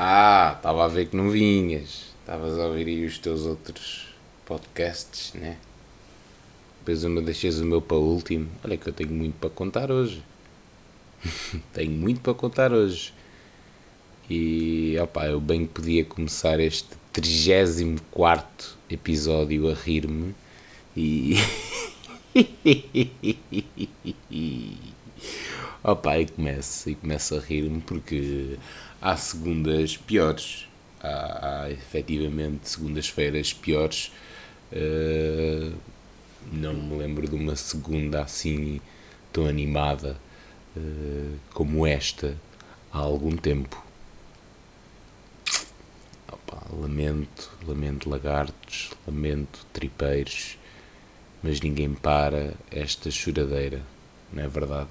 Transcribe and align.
Ah, 0.00 0.54
estava 0.56 0.84
a 0.84 0.86
ver 0.86 1.08
que 1.08 1.16
não 1.16 1.28
vinhas. 1.28 2.14
Estavas 2.20 2.56
a 2.56 2.66
ouvir 2.66 2.86
aí 2.86 3.04
os 3.04 3.18
teus 3.18 3.44
outros 3.44 4.06
podcasts, 4.46 5.34
né? 5.34 5.56
Depois 6.78 7.02
eu 7.02 7.10
me 7.10 7.20
deixas 7.20 7.58
o 7.58 7.64
meu 7.64 7.82
para 7.82 7.96
o 7.96 8.14
último. 8.14 8.48
Olha 8.62 8.76
que 8.76 8.88
eu 8.88 8.92
tenho 8.92 9.10
muito 9.10 9.34
para 9.40 9.50
contar 9.50 9.90
hoje. 9.90 10.22
tenho 11.74 11.90
muito 11.90 12.20
para 12.20 12.32
contar 12.32 12.72
hoje. 12.72 13.12
E 14.30 14.96
opá, 15.02 15.26
eu 15.26 15.40
bem 15.40 15.66
podia 15.66 16.04
começar 16.04 16.60
este 16.60 16.90
34 17.12 18.76
episódio 18.88 19.68
a 19.68 19.74
rir-me 19.74 20.32
e. 20.96 21.34
Opa, 25.90 26.18
e 26.18 26.26
começo, 26.26 26.90
e 26.90 26.94
começo 26.94 27.34
a 27.34 27.40
rir-me 27.40 27.80
porque 27.80 28.58
há 29.00 29.16
segundas 29.16 29.96
piores. 29.96 30.68
Há, 31.00 31.62
há 31.62 31.70
efetivamente 31.70 32.68
segundas-feiras 32.68 33.54
piores. 33.54 34.12
Uh, 34.70 35.72
não 36.52 36.74
me 36.74 36.94
lembro 36.98 37.26
de 37.26 37.34
uma 37.34 37.56
segunda 37.56 38.20
assim 38.20 38.82
tão 39.32 39.46
animada 39.46 40.18
uh, 40.76 41.38
como 41.54 41.86
esta 41.86 42.36
há 42.92 42.98
algum 42.98 43.34
tempo. 43.34 43.82
Opa, 46.30 46.66
lamento, 46.78 47.50
lamento 47.66 48.10
lagartos, 48.10 48.90
lamento 49.06 49.64
tripeiros, 49.72 50.58
mas 51.42 51.62
ninguém 51.62 51.94
para 51.94 52.52
esta 52.70 53.10
choradeira, 53.10 53.80
não 54.30 54.42
é 54.42 54.48
verdade? 54.48 54.90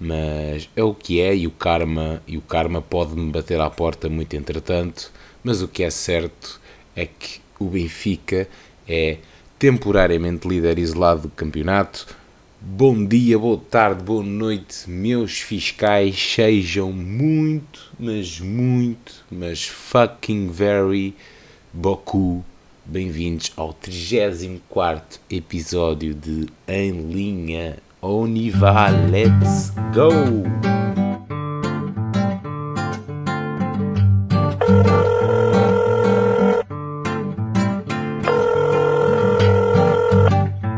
Mas 0.00 0.68
é 0.74 0.82
o 0.82 0.94
que 0.94 1.20
é 1.20 1.34
e 1.34 1.46
o 1.46 1.50
karma 1.50 2.22
e 2.26 2.36
o 2.36 2.40
karma 2.40 2.82
pode 2.82 3.14
me 3.14 3.30
bater 3.30 3.60
à 3.60 3.70
porta 3.70 4.08
muito 4.08 4.34
entretanto, 4.34 5.12
mas 5.42 5.62
o 5.62 5.68
que 5.68 5.82
é 5.82 5.90
certo 5.90 6.60
é 6.96 7.06
que 7.06 7.40
o 7.58 7.66
Benfica 7.66 8.48
é 8.88 9.18
temporariamente 9.58 10.46
líder 10.46 10.78
isolado 10.78 11.22
do 11.22 11.28
campeonato. 11.30 12.06
Bom 12.60 13.04
dia, 13.04 13.38
boa 13.38 13.58
tarde, 13.58 14.02
boa 14.02 14.22
noite, 14.22 14.88
meus 14.88 15.40
fiscais, 15.40 16.16
sejam 16.18 16.92
muito, 16.92 17.92
mas 17.98 18.40
muito, 18.40 19.24
mas 19.30 19.64
fucking 19.64 20.48
very 20.48 21.14
Boku. 21.72 22.44
Bem-vindos 22.86 23.52
ao 23.56 23.72
34 23.72 25.20
episódio 25.30 26.14
de 26.14 26.46
Em 26.68 26.90
Linha 27.10 27.78
On 28.06 28.34
y 28.36 28.50
va, 28.50 28.90
let's 29.10 29.72
go! 29.94 30.10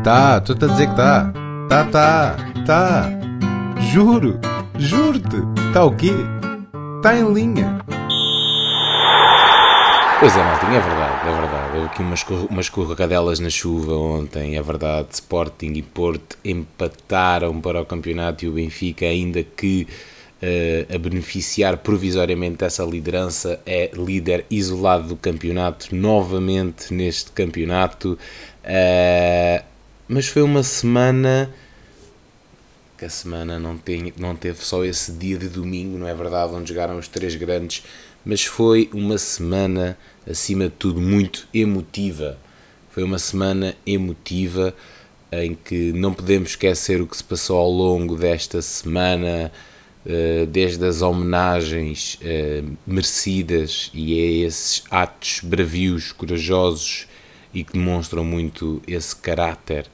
Tá, 0.05 0.39
tu 0.39 0.55
tá 0.55 0.67
a 0.67 0.69
dizer 0.69 0.87
que 0.87 0.95
tá. 0.95 1.33
Tá, 1.67 1.83
tá, 1.91 2.35
tá. 2.65 3.09
Juro, 3.91 4.39
juro-te. 4.77 5.41
Tá 5.73 5.83
o 5.83 5.91
quê? 5.91 6.13
Tá 7.03 7.13
em 7.13 7.33
linha. 7.33 7.77
Pois 10.21 10.33
é, 10.33 10.39
é 10.39 10.43
verdade, 10.43 10.75
é 10.75 10.79
verdade. 10.79 10.96
Aqui 11.85 12.01
umas, 12.01 12.23
umas 12.49 12.69
corregadelas 12.69 13.39
na 13.39 13.49
chuva 13.49 13.93
ontem, 13.93 14.57
é 14.57 14.61
verdade. 14.61 15.09
Sporting 15.11 15.73
e 15.73 15.81
Porto 15.81 16.37
empataram 16.43 17.59
para 17.59 17.81
o 17.81 17.85
campeonato 17.85 18.45
e 18.45 18.49
o 18.49 18.53
Benfica, 18.53 19.05
ainda 19.05 19.43
que 19.43 19.87
uh, 20.41 20.95
a 20.95 20.97
beneficiar 20.97 21.77
provisoriamente 21.77 22.57
dessa 22.57 22.83
liderança, 22.83 23.59
é 23.65 23.91
líder 23.93 24.45
isolado 24.49 25.09
do 25.09 25.15
campeonato, 25.15 25.95
novamente 25.95 26.93
neste 26.93 27.31
campeonato. 27.31 28.17
Uh, 28.63 29.63
mas 30.07 30.27
foi 30.27 30.41
uma 30.41 30.63
semana 30.63 31.53
que 32.97 33.05
a 33.05 33.09
semana 33.09 33.59
não, 33.59 33.77
tem, 33.77 34.11
não 34.17 34.35
teve 34.35 34.63
só 34.65 34.83
esse 34.83 35.11
dia 35.11 35.37
de 35.37 35.47
domingo, 35.47 35.97
não 35.99 36.07
é 36.07 36.15
verdade? 36.15 36.53
Onde 36.53 36.69
jogaram 36.69 36.97
os 36.97 37.07
três 37.07 37.35
grandes 37.35 37.83
mas 38.27 38.43
foi 38.43 38.89
uma 38.93 39.17
semana, 39.17 39.97
acima 40.29 40.65
de 40.65 40.71
tudo, 40.71 40.99
muito 40.99 41.47
emotiva. 41.53 42.37
Foi 42.89 43.01
uma 43.01 43.17
semana 43.17 43.73
emotiva 43.85 44.75
em 45.31 45.55
que 45.55 45.93
não 45.93 46.13
podemos 46.13 46.49
esquecer 46.49 47.01
o 47.01 47.07
que 47.07 47.15
se 47.15 47.23
passou 47.23 47.57
ao 47.57 47.71
longo 47.71 48.17
desta 48.17 48.61
semana, 48.61 49.49
eh, 50.05 50.45
desde 50.45 50.85
as 50.85 51.01
homenagens 51.01 52.19
eh, 52.21 52.63
merecidas 52.85 53.89
e 53.93 54.19
a 54.19 54.45
esses 54.47 54.83
atos 54.91 55.39
bravios, 55.41 56.11
corajosos 56.11 57.07
e 57.53 57.63
que 57.63 57.71
demonstram 57.71 58.25
muito 58.25 58.81
esse 58.85 59.15
caráter. 59.15 59.85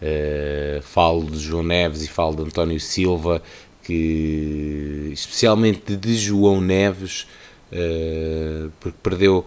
Eh, 0.00 0.78
falo 0.84 1.28
de 1.28 1.40
João 1.40 1.64
Neves 1.64 2.02
e 2.04 2.08
falo 2.08 2.36
de 2.36 2.42
António 2.42 2.78
Silva, 2.78 3.42
que 3.82 5.10
especialmente 5.12 5.96
de 5.96 6.16
João 6.16 6.60
Neves 6.60 7.26
uh, 7.72 8.70
porque 8.80 8.98
perdeu, 9.02 9.46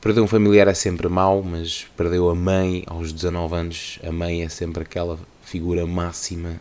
perdeu 0.00 0.24
um 0.24 0.26
familiar 0.26 0.68
é 0.68 0.74
sempre 0.74 1.08
mau, 1.08 1.42
mas 1.42 1.86
perdeu 1.96 2.28
a 2.28 2.34
mãe 2.34 2.84
aos 2.86 3.12
19 3.12 3.54
anos. 3.54 3.98
A 4.02 4.12
mãe 4.12 4.42
é 4.42 4.48
sempre 4.48 4.82
aquela 4.82 5.18
figura 5.42 5.86
máxima. 5.86 6.60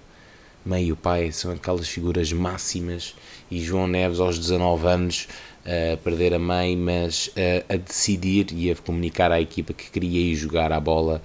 Mãe 0.66 0.86
e 0.86 0.92
o 0.92 0.96
pai 0.96 1.32
são 1.32 1.52
aquelas 1.52 1.88
figuras 1.88 2.32
máximas. 2.34 3.16
E 3.52 3.62
João 3.62 3.88
Neves, 3.88 4.20
aos 4.20 4.40
19 4.40 4.88
anos, 4.88 5.28
a 5.66 5.98
perder 5.98 6.34
a 6.34 6.40
mãe, 6.40 6.76
mas 6.76 7.28
uh, 7.28 7.74
a 7.74 7.76
decidir 7.76 8.48
e 8.52 8.72
a 8.72 8.76
comunicar 8.76 9.32
à 9.32 9.42
equipa 9.42 9.74
que 9.74 9.90
queria 9.90 10.20
ir 10.20 10.36
jogar 10.36 10.72
a 10.72 10.80
bola 10.80 11.22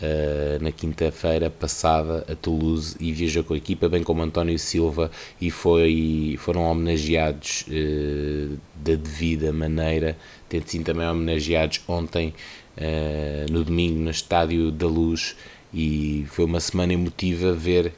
uh, 0.00 0.62
na 0.62 0.72
quinta-feira 0.72 1.50
passada 1.50 2.24
a 2.30 2.34
Toulouse 2.34 2.96
e 3.00 3.12
viajou 3.12 3.44
com 3.44 3.54
a 3.54 3.56
equipa, 3.56 3.88
bem 3.88 4.02
como 4.02 4.22
António 4.22 4.58
Silva, 4.58 5.10
e 5.40 5.50
foi, 5.50 6.36
foram 6.38 6.62
homenageados 6.62 7.64
uh, 7.68 8.58
da 8.76 8.94
devida 8.94 9.52
maneira, 9.52 10.16
tendo 10.48 10.68
sido 10.68 10.84
também 10.84 11.06
homenageados 11.06 11.80
ontem, 11.86 12.34
uh, 12.76 13.52
no 13.52 13.64
domingo, 13.64 13.98
no 13.98 14.10
Estádio 14.10 14.70
da 14.70 14.86
Luz, 14.86 15.36
e 15.72 16.24
foi 16.28 16.44
uma 16.44 16.60
semana 16.60 16.92
emotiva 16.92 17.52
ver 17.52 17.92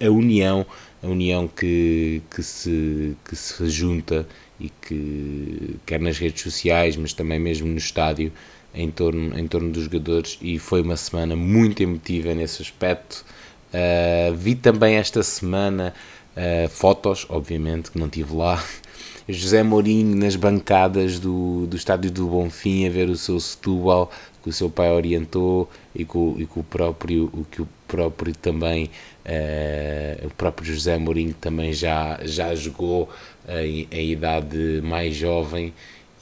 a 0.00 0.10
união, 0.10 0.66
a 1.02 1.06
união 1.06 1.48
que, 1.48 2.22
que, 2.34 2.42
se, 2.42 3.16
que 3.28 3.34
se 3.34 3.68
junta 3.68 4.26
e 4.60 4.70
que 4.70 5.76
quer 5.84 6.00
nas 6.00 6.18
redes 6.18 6.42
sociais, 6.42 6.96
mas 6.96 7.12
também 7.12 7.38
mesmo 7.38 7.66
no 7.66 7.78
estádio, 7.78 8.32
em 8.74 8.90
torno, 8.90 9.38
em 9.38 9.46
torno 9.46 9.70
dos 9.70 9.84
jogadores 9.84 10.38
e 10.40 10.58
foi 10.58 10.82
uma 10.82 10.96
semana 10.96 11.36
muito 11.36 11.82
emotiva 11.82 12.34
nesse 12.34 12.62
aspecto. 12.62 13.24
Uh, 13.72 14.34
vi 14.34 14.54
também 14.54 14.96
esta 14.96 15.22
semana 15.22 15.94
uh, 16.36 16.68
fotos, 16.68 17.26
obviamente, 17.28 17.90
que 17.90 17.98
não 17.98 18.08
tive 18.08 18.34
lá. 18.34 18.62
José 19.28 19.62
Mourinho 19.62 20.16
nas 20.16 20.34
bancadas 20.34 21.18
do, 21.18 21.66
do 21.66 21.76
estádio 21.76 22.10
do 22.10 22.26
Bonfim 22.26 22.86
a 22.86 22.90
ver 22.90 23.08
o 23.08 23.16
seu 23.16 23.38
Setúbal 23.38 24.10
que 24.42 24.48
o 24.48 24.52
seu 24.52 24.68
pai 24.68 24.90
orientou 24.90 25.70
e 25.94 26.04
que 26.04 26.18
o, 26.18 26.34
e 26.36 26.46
que 26.46 26.58
o 26.58 26.64
próprio 26.64 27.30
o 27.32 27.44
que 27.48 27.62
o 27.62 27.68
próprio 27.86 28.34
também 28.34 28.90
uh, 29.24 30.26
o 30.26 30.30
próprio 30.30 30.66
José 30.66 30.98
Mourinho 30.98 31.32
também 31.34 31.72
já 31.72 32.18
já 32.24 32.52
jogou 32.56 33.08
em, 33.48 33.86
em 33.92 34.10
idade 34.10 34.80
mais 34.82 35.14
jovem 35.14 35.72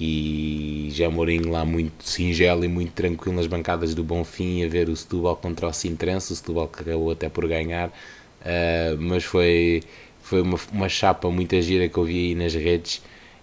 e 0.00 0.88
já 0.92 1.10
Mourinho 1.10 1.50
lá 1.50 1.62
muito 1.62 2.02
singelo 2.08 2.64
e 2.64 2.68
muito 2.68 2.92
tranquilo 2.92 3.36
nas 3.36 3.46
bancadas 3.46 3.94
do 3.94 4.02
Bonfim 4.02 4.64
a 4.64 4.68
ver 4.68 4.88
o 4.88 4.96
Setúbal 4.96 5.36
contra 5.36 5.68
o 5.68 5.72
Sintrense, 5.74 6.32
o 6.32 6.36
Setúbal 6.36 6.68
que 6.68 6.80
acabou 6.80 7.10
até 7.10 7.28
por 7.28 7.46
ganhar, 7.46 7.88
uh, 7.88 8.96
mas 8.98 9.24
foi, 9.24 9.82
foi 10.22 10.40
uma, 10.40 10.58
uma 10.72 10.88
chapa 10.88 11.30
muito 11.30 11.60
gira 11.60 11.86
que 11.86 11.98
eu 11.98 12.04
vi 12.04 12.28
aí 12.28 12.34
nas 12.34 12.54
redes. 12.54 13.02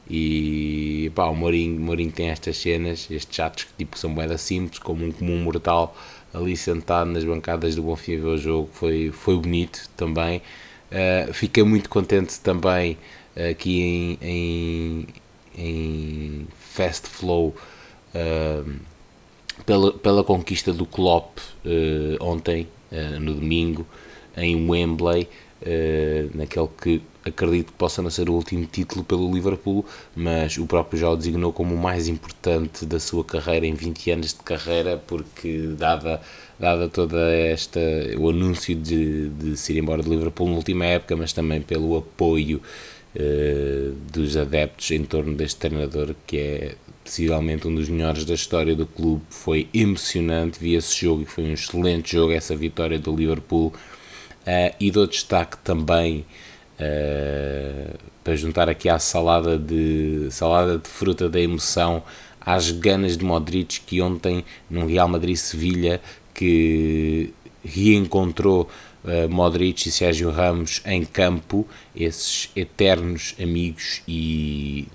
E 0.09 1.11
pá, 1.13 1.25
o 1.25 1.35
Mourinho, 1.35 1.79
Mourinho 1.79 2.11
tem 2.11 2.29
estas 2.29 2.57
cenas, 2.57 3.07
estes 3.11 3.35
chatos 3.35 3.65
que 3.65 3.73
tipo, 3.77 3.97
são 3.99 4.09
moeda 4.09 4.37
simples, 4.37 4.79
como 4.79 5.05
um 5.05 5.11
comum 5.11 5.37
mortal 5.37 5.95
ali 6.33 6.55
sentado 6.57 7.11
nas 7.11 7.23
bancadas 7.23 7.75
do 7.75 7.83
Bonfim 7.83 8.15
a 8.15 8.19
ver 8.19 8.27
o 8.27 8.37
jogo, 8.37 8.69
foi, 8.73 9.11
foi 9.11 9.37
bonito 9.37 9.87
também. 9.95 10.41
Uh, 10.91 11.33
fiquei 11.33 11.63
muito 11.63 11.89
contente 11.89 12.39
também 12.39 12.97
aqui 13.51 13.81
em, 13.81 14.17
em 14.21 15.07
em 15.57 16.47
fast 16.59 17.07
flow 17.07 17.55
uh, 18.13 18.73
pela, 19.65 19.91
pela 19.93 20.23
conquista 20.23 20.71
do 20.71 20.85
Klopp 20.85 21.39
uh, 21.65 22.23
ontem, 22.23 22.67
uh, 22.91 23.19
no 23.19 23.33
domingo, 23.33 23.85
em 24.35 24.69
Wembley, 24.69 25.27
naquele 26.35 26.69
que 26.79 27.01
acredito 27.25 27.71
que 27.71 27.77
possa 27.77 28.01
não 28.01 28.09
ser 28.09 28.29
o 28.29 28.33
último 28.33 28.67
título 28.67 29.03
pelo 29.03 29.33
Liverpool, 29.33 29.83
mas 30.15 30.57
o 30.59 30.67
próprio 30.67 30.99
já 30.99 31.09
o 31.09 31.15
designou 31.15 31.51
como 31.51 31.73
o 31.73 31.77
mais 31.77 32.07
importante 32.07 32.85
da 32.85 32.99
sua 32.99 33.23
carreira 33.23 33.65
em 33.65 33.73
20 33.73 34.11
anos 34.11 34.33
de 34.33 34.39
carreira, 34.43 35.01
porque 35.07 35.73
dada, 35.77 36.21
dada 36.59 36.87
toda 36.87 37.33
esta 37.33 37.79
o 38.17 38.29
anúncio 38.29 38.75
de, 38.75 39.29
de 39.29 39.57
se 39.57 39.73
ir 39.73 39.79
embora 39.79 40.03
de 40.03 40.09
Liverpool 40.09 40.49
na 40.49 40.55
última 40.55 40.85
época, 40.85 41.15
mas 41.15 41.33
também 41.33 41.61
pelo 41.61 41.97
apoio 41.97 42.61
uh, 43.17 43.95
dos 44.11 44.37
adeptos 44.37 44.91
em 44.91 45.03
torno 45.03 45.35
deste 45.35 45.59
treinador 45.59 46.15
que 46.25 46.37
é 46.37 46.75
possivelmente 47.03 47.67
um 47.67 47.73
dos 47.73 47.89
melhores 47.89 48.25
da 48.25 48.33
história 48.33 48.75
do 48.75 48.85
clube. 48.85 49.23
Foi 49.29 49.67
emocionante, 49.73 50.59
vi 50.59 50.75
esse 50.75 50.95
jogo 50.95 51.23
e 51.23 51.25
foi 51.25 51.45
um 51.45 51.53
excelente 51.53 52.13
jogo, 52.13 52.33
essa 52.33 52.55
vitória 52.55 52.99
do 52.99 53.15
Liverpool. 53.15 53.67
Uh, 53.67 54.73
e 54.79 54.91
dou 54.91 55.07
destaque 55.07 55.57
também 55.57 56.25
uh, 56.79 57.97
para 58.23 58.35
juntar 58.35 58.69
aqui 58.69 58.87
à 58.87 58.99
salada 58.99 59.57
de, 59.57 60.27
salada 60.31 60.77
de 60.77 60.87
fruta 60.87 61.27
da 61.29 61.39
emoção 61.39 62.03
às 62.39 62.71
ganas 62.71 63.17
de 63.17 63.25
Modric 63.25 63.81
que 63.81 64.01
ontem 64.01 64.45
no 64.69 64.85
Real 64.85 65.09
Madrid-Sevilha 65.09 65.99
que 66.33 67.33
reencontrou 67.63 68.69
Modric 69.29 69.87
e 69.87 69.91
Sérgio 69.91 70.29
Ramos 70.31 70.81
em 70.85 71.05
campo, 71.05 71.67
esses 71.95 72.49
eternos 72.55 73.35
amigos 73.39 74.01
e 74.07 74.87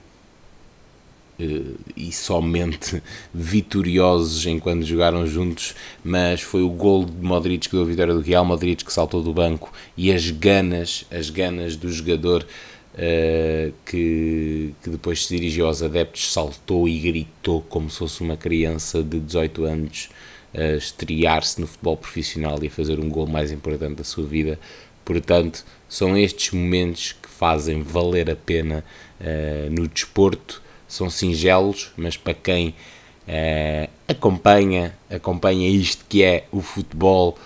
uh, 1.41 1.79
e 1.97 2.13
somente 2.13 3.03
vitoriosos 3.33 4.47
enquanto 4.47 4.85
jogaram 4.85 5.27
juntos, 5.27 5.75
mas 6.05 6.41
foi 6.41 6.63
o 6.63 6.71
gol 6.71 7.05
de 7.05 7.25
Modric 7.25 7.69
que 7.69 7.75
deu 7.75 7.83
a 7.83 7.89
vitória 7.89 8.15
do 8.15 8.21
Real 8.21 8.45
Modric 8.45 8.85
que 8.85 8.93
saltou 8.93 9.23
do 9.23 9.33
banco 9.33 9.73
e 9.97 10.13
as 10.13 10.31
ganas, 10.31 11.05
as 11.11 11.31
ganas 11.31 11.77
do 11.77 11.91
jogador 11.91 12.47
uh, 12.95 13.73
que, 13.85 14.75
que 14.83 14.91
depois 14.91 15.27
se 15.27 15.37
dirigiu 15.37 15.67
aos 15.67 15.83
adeptos, 15.83 16.33
saltou 16.33 16.89
e 16.89 16.99
gritou 16.99 17.63
como 17.63 17.91
se 17.91 17.99
fosse 17.99 18.23
uma 18.23 18.37
criança 18.37 19.03
de 19.03 19.19
18 19.19 19.65
anos 19.65 20.09
a 20.55 20.77
estrear-se 20.77 21.61
no 21.61 21.67
futebol 21.67 21.97
profissional 21.97 22.59
e 22.63 22.67
a 22.67 22.71
fazer 22.71 22.99
um 22.99 23.09
gol 23.09 23.27
mais 23.27 23.51
importante 23.51 23.97
da 23.97 24.05
sua 24.05 24.25
vida. 24.25 24.59
Portanto, 25.05 25.65
são 25.89 26.17
estes 26.17 26.53
momentos 26.53 27.13
que 27.13 27.29
fazem 27.29 27.83
valer 27.83 28.31
a 28.31 28.37
pena 28.37 28.85
uh, 29.21 29.71
no 29.71 29.89
desporto. 29.89 30.63
São 30.87 31.11
singelos, 31.11 31.91
mas 31.97 32.17
para 32.17 32.35
quem 32.35 32.69
uh, 32.69 33.91
acompanha, 34.07 34.97
acompanha 35.11 35.69
isto 35.69 36.05
que 36.09 36.23
é 36.23 36.47
o 36.53 36.61
futebol 36.61 37.37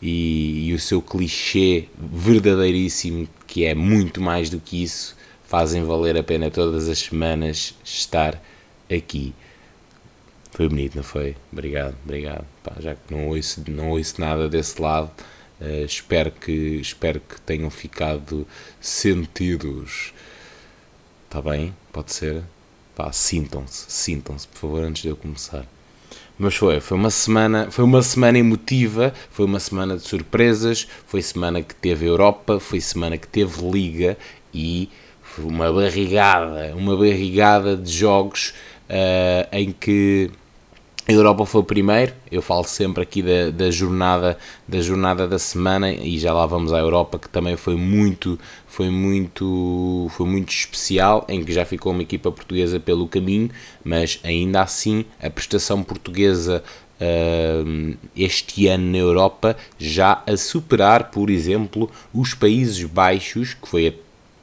e, 0.00 0.68
e 0.68 0.74
o 0.74 0.78
seu 0.78 1.02
clichê 1.02 1.88
verdadeiríssimo, 1.98 3.28
que 3.46 3.64
é 3.64 3.74
muito 3.74 4.20
mais 4.20 4.48
do 4.48 4.60
que 4.60 4.82
isso, 4.82 5.16
fazem 5.46 5.84
valer 5.84 6.16
a 6.16 6.22
pena 6.22 6.50
todas 6.50 6.88
as 6.88 6.98
semanas 6.98 7.74
estar 7.84 8.40
aqui. 8.90 9.34
Foi 10.54 10.68
bonito, 10.68 10.94
não 10.94 11.02
foi? 11.02 11.34
Obrigado, 11.52 11.96
obrigado. 12.04 12.44
Pá, 12.62 12.74
já 12.78 12.94
que 12.94 13.12
não 13.12 13.26
ouço, 13.26 13.64
não 13.66 13.90
ouço 13.90 14.20
nada 14.20 14.48
desse 14.48 14.80
lado, 14.80 15.10
uh, 15.60 15.84
espero, 15.84 16.30
que, 16.30 16.52
espero 16.52 17.18
que 17.18 17.40
tenham 17.40 17.68
ficado 17.70 18.46
sentidos. 18.80 20.14
Está 21.24 21.42
bem? 21.42 21.74
Pode 21.92 22.12
ser? 22.12 22.44
Pá, 22.94 23.10
sintam-se, 23.10 23.86
sintam-se, 23.88 24.46
por 24.46 24.58
favor, 24.58 24.84
antes 24.84 25.02
de 25.02 25.08
eu 25.08 25.16
começar. 25.16 25.66
Mas 26.38 26.54
foi, 26.54 26.78
foi 26.78 26.96
uma 26.96 27.10
semana, 27.10 27.68
foi 27.72 27.84
uma 27.84 28.00
semana 28.00 28.38
emotiva, 28.38 29.12
foi 29.32 29.46
uma 29.46 29.58
semana 29.58 29.96
de 29.96 30.04
surpresas, 30.04 30.86
foi 31.04 31.20
semana 31.20 31.62
que 31.62 31.74
teve 31.74 32.06
Europa, 32.06 32.60
foi 32.60 32.80
semana 32.80 33.18
que 33.18 33.26
teve 33.26 33.68
Liga 33.68 34.16
e 34.54 34.88
foi 35.20 35.46
uma 35.46 35.72
barrigada, 35.72 36.76
uma 36.76 36.96
barrigada 36.96 37.76
de 37.76 37.90
jogos 37.90 38.54
uh, 38.88 39.48
em 39.50 39.72
que 39.72 40.30
a 41.06 41.12
Europa 41.12 41.44
foi 41.44 41.60
o 41.60 41.64
primeiro, 41.64 42.14
eu 42.32 42.40
falo 42.40 42.64
sempre 42.64 43.02
aqui 43.02 43.22
da, 43.22 43.50
da, 43.50 43.70
jornada 43.70 44.38
da 44.66 44.80
jornada 44.80 45.28
da 45.28 45.38
semana 45.38 45.92
e 45.92 46.18
já 46.18 46.32
lá 46.32 46.46
vamos 46.46 46.72
à 46.72 46.78
Europa 46.78 47.18
que 47.18 47.28
também 47.28 47.56
foi 47.56 47.76
muito 47.76 48.38
foi 48.66 48.88
muito 48.88 50.08
foi 50.16 50.26
muito 50.26 50.50
especial 50.50 51.24
em 51.28 51.44
que 51.44 51.52
já 51.52 51.66
ficou 51.66 51.92
uma 51.92 52.02
equipa 52.02 52.32
portuguesa 52.32 52.80
pelo 52.80 53.06
caminho, 53.06 53.50
mas 53.84 54.18
ainda 54.24 54.62
assim 54.62 55.04
a 55.22 55.28
prestação 55.28 55.82
portuguesa 55.82 56.64
uh, 57.00 57.96
este 58.16 58.66
ano 58.66 58.90
na 58.90 58.98
Europa 58.98 59.56
já 59.78 60.22
a 60.26 60.36
superar, 60.38 61.10
por 61.10 61.28
exemplo, 61.28 61.90
os 62.14 62.32
Países 62.32 62.82
Baixos, 62.84 63.52
que 63.54 63.68
foi 63.68 63.88
a 63.88 63.92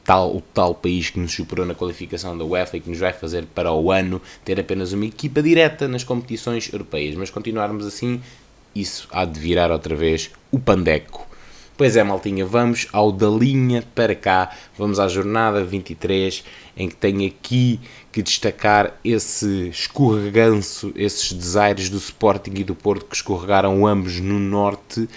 tal, 0.04 0.36
o 0.36 0.42
tal 0.42 0.74
país 0.74 1.10
que 1.10 1.20
nos 1.20 1.34
superou 1.34 1.66
na 1.66 1.76
qualificação 1.76 2.38
da 2.38 2.44
UEFA 2.44 2.78
e 2.78 2.80
que 2.82 2.90
nos 2.90 3.00
vai 3.00 3.14
fazer 3.14 3.46
para 3.54 3.72
o 3.72 3.92
ano 3.92 4.22
ter 4.44 4.60
apenas 4.60 4.94
uma 4.94 5.06
equipa 5.06 5.42
direta 5.42 5.88
nas 5.88 6.04
competições 6.04 6.72
europeias. 6.72 7.16
Mas 7.16 7.30
continuarmos 7.30 7.86
assim, 7.86 8.22
isso 8.76 9.08
há 9.12 9.26
de 9.26 9.40
virar 9.40 9.72
outra 9.72 9.96
vez 9.96 10.32
o 10.52 10.60
pandeco. 10.60 11.28
Pois 11.78 11.98
é, 11.98 12.04
maltinha, 12.04 12.46
vamos 12.46 12.88
ao 12.94 13.12
da 13.12 13.28
linha 13.28 13.84
para 13.96 14.14
cá, 14.14 14.56
vamos 14.78 15.00
à 15.00 15.08
jornada 15.08 15.64
23, 15.64 16.44
em 16.78 16.88
que 16.88 16.96
tenho 16.96 17.28
aqui 17.28 17.80
que 18.12 18.22
destacar 18.22 19.00
esse 19.04 19.70
escorreganço, 19.70 20.92
esses 20.96 21.32
desaires 21.32 21.90
do 21.90 21.98
Sporting 21.98 22.52
e 22.56 22.64
do 22.64 22.76
Porto 22.76 23.06
que 23.06 23.16
escorregaram 23.16 23.88
ambos 23.88 24.20
no 24.20 24.38
Norte, 24.38 25.02
uh, 25.02 25.10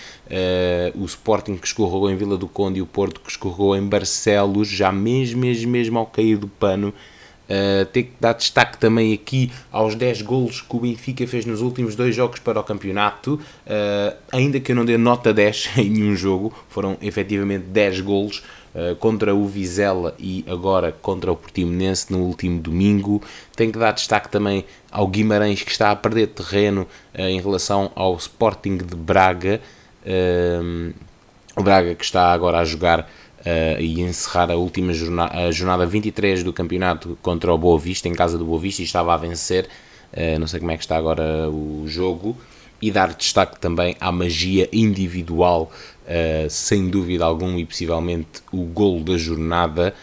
o 0.95 1.05
Sporting 1.05 1.57
que 1.57 1.67
escorregou 1.67 2.11
em 2.11 2.17
Vila 2.17 2.37
do 2.37 2.47
Conde 2.47 2.79
e 2.79 2.83
o 2.83 2.87
Porto 2.87 3.21
que 3.21 3.31
escorregou 3.31 3.77
em 3.77 3.87
Barcelos, 3.87 4.69
já 4.69 4.93
mesmo, 4.93 5.41
mesmo, 5.41 5.71
mesmo 5.71 5.99
ao 5.99 6.07
cair 6.07 6.37
do 6.37 6.49
pano, 6.49 6.95
Uh, 7.45 7.85
ter 7.85 8.05
que 8.05 8.13
dar 8.19 8.33
destaque 8.33 8.79
também 8.79 9.13
aqui 9.13 9.53
aos 9.71 9.95
10 9.95 10.23
golos 10.23 10.63
que 10.63 10.77
o 10.77 10.81
Benfica 10.81 11.27
fez 11.27 11.45
nos 11.45 11.61
últimos 11.61 11.95
dois 11.95 12.17
jogos 12.17 12.41
para 12.41 12.59
o 12.59 12.65
campeonato, 12.65 13.35
uh, 13.35 14.17
ainda 14.33 14.59
que 14.59 14.73
eu 14.73 14.77
não 14.77 14.83
dê 14.83 14.97
nota 14.97 15.31
10 15.31 15.73
em 15.77 15.91
nenhum 15.91 16.17
jogo, 16.17 16.55
foram 16.71 16.97
efetivamente 17.03 17.65
10 17.65 18.01
golos 18.01 18.43
uh, 18.75 18.95
contra 18.97 19.35
o 19.35 19.47
Vizela 19.47 20.15
e 20.19 20.45
agora 20.49 20.93
contra 20.93 21.31
o 21.33 21.37
Portimonense 21.37 22.13
no 22.13 22.21
último 22.21 22.61
domingo. 22.61 23.23
Tenho 23.55 23.73
que 23.73 23.79
dar 23.79 23.93
destaque 23.93 24.29
também 24.29 24.65
ao 24.91 25.07
Guimarães 25.07 25.63
que 25.63 25.71
está 25.71 25.91
a 25.91 25.97
perder 25.97 26.29
terreno 26.29 26.87
em 27.15 27.41
relação 27.41 27.91
ao 27.95 28.17
Sporting 28.17 28.77
de 28.77 28.95
Braga, 28.95 29.61
o 31.57 31.63
Braga 31.63 31.95
que 31.95 32.05
está 32.05 32.33
agora 32.33 32.59
a 32.59 32.65
jogar 32.65 33.09
uh, 33.45 33.81
e 33.81 34.01
encerrar 34.01 34.51
a 34.51 34.57
última 34.57 34.93
jornada, 34.93 35.35
a 35.37 35.51
jornada 35.51 35.87
23 35.87 36.43
do 36.43 36.53
campeonato 36.53 37.19
contra 37.23 37.53
o 37.53 37.59
Boa 37.59 37.79
Vista, 37.79 38.09
em 38.09 38.15
casa 38.15 38.39
do 38.39 38.45
Boa 38.45 38.59
Vista, 38.59 38.83
e 38.83 38.85
estava 38.85 39.15
a 39.15 39.17
vencer. 39.17 39.69
Uh, 40.13 40.39
não 40.39 40.47
sei 40.47 40.61
como 40.61 40.73
é 40.73 40.77
que 40.77 40.83
está 40.85 40.97
agora 40.97 41.49
o 41.51 41.85
jogo. 41.87 42.37
E 42.83 42.91
dar 42.91 43.15
destaque 43.15 43.59
também 43.59 43.97
à 43.99 44.13
magia 44.13 44.69
individual, 44.73 45.71
uh, 46.05 46.51
sem 46.51 46.89
dúvida 46.89 47.25
alguma, 47.25 47.59
e 47.59 47.65
possivelmente 47.65 48.43
o 48.53 48.65
golo 48.65 49.03
da 49.03 49.17
jornada 49.17 49.95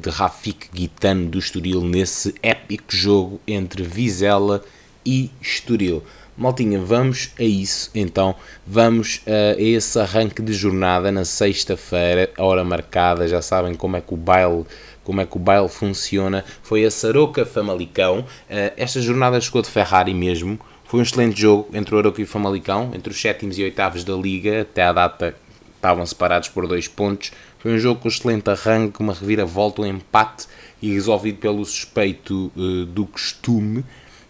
de 0.00 0.08
Rafik 0.08 0.68
Guitano 0.72 1.28
do 1.28 1.38
Estoril 1.38 1.82
nesse 1.82 2.34
épico 2.42 2.84
jogo 2.88 3.38
entre 3.46 3.82
Vizela 3.82 4.64
e 5.04 5.30
Estoril. 5.42 6.02
Maltinha, 6.36 6.78
vamos 6.78 7.30
a 7.38 7.42
isso 7.42 7.90
então. 7.94 8.34
Vamos 8.66 9.22
a 9.26 9.58
esse 9.58 9.98
arranque 9.98 10.42
de 10.42 10.52
jornada 10.52 11.10
na 11.10 11.24
sexta-feira, 11.24 12.30
hora 12.36 12.62
marcada. 12.62 13.26
Já 13.26 13.40
sabem 13.40 13.74
como 13.74 13.96
é 13.96 14.02
que 14.02 14.12
o 14.12 14.18
baile, 14.18 14.66
como 15.02 15.22
é 15.22 15.24
que 15.24 15.34
o 15.34 15.40
baile 15.40 15.68
funciona. 15.68 16.44
Foi 16.62 16.84
a 16.84 16.90
Saroca 16.90 17.46
Famalicão. 17.46 18.26
Eh, 18.50 18.74
esta 18.76 19.00
jornada 19.00 19.40
chegou 19.40 19.62
de 19.62 19.70
Ferrari 19.70 20.12
mesmo. 20.12 20.58
Foi 20.86 21.00
um 21.00 21.02
excelente 21.02 21.40
jogo 21.40 21.68
entre 21.74 21.94
o 21.94 21.98
Aroca 21.98 22.20
e 22.20 22.24
o 22.24 22.26
Famalicão, 22.28 22.92
entre 22.94 23.12
os 23.12 23.20
sétimos 23.20 23.58
e 23.58 23.64
oitavos 23.64 24.04
da 24.04 24.14
liga. 24.14 24.62
Até 24.62 24.84
à 24.84 24.92
data 24.92 25.34
estavam 25.74 26.06
separados 26.06 26.48
por 26.48 26.66
dois 26.68 26.86
pontos. 26.86 27.32
Foi 27.58 27.74
um 27.74 27.78
jogo 27.78 28.00
com 28.00 28.08
excelente 28.08 28.48
arranque, 28.48 29.00
uma 29.00 29.12
reviravolta, 29.12 29.82
um 29.82 29.86
empate 29.86 30.46
e 30.80 30.92
resolvido 30.92 31.38
pelo 31.38 31.64
suspeito 31.64 32.52
uh, 32.56 32.86
do 32.86 33.04
costume. 33.04 33.84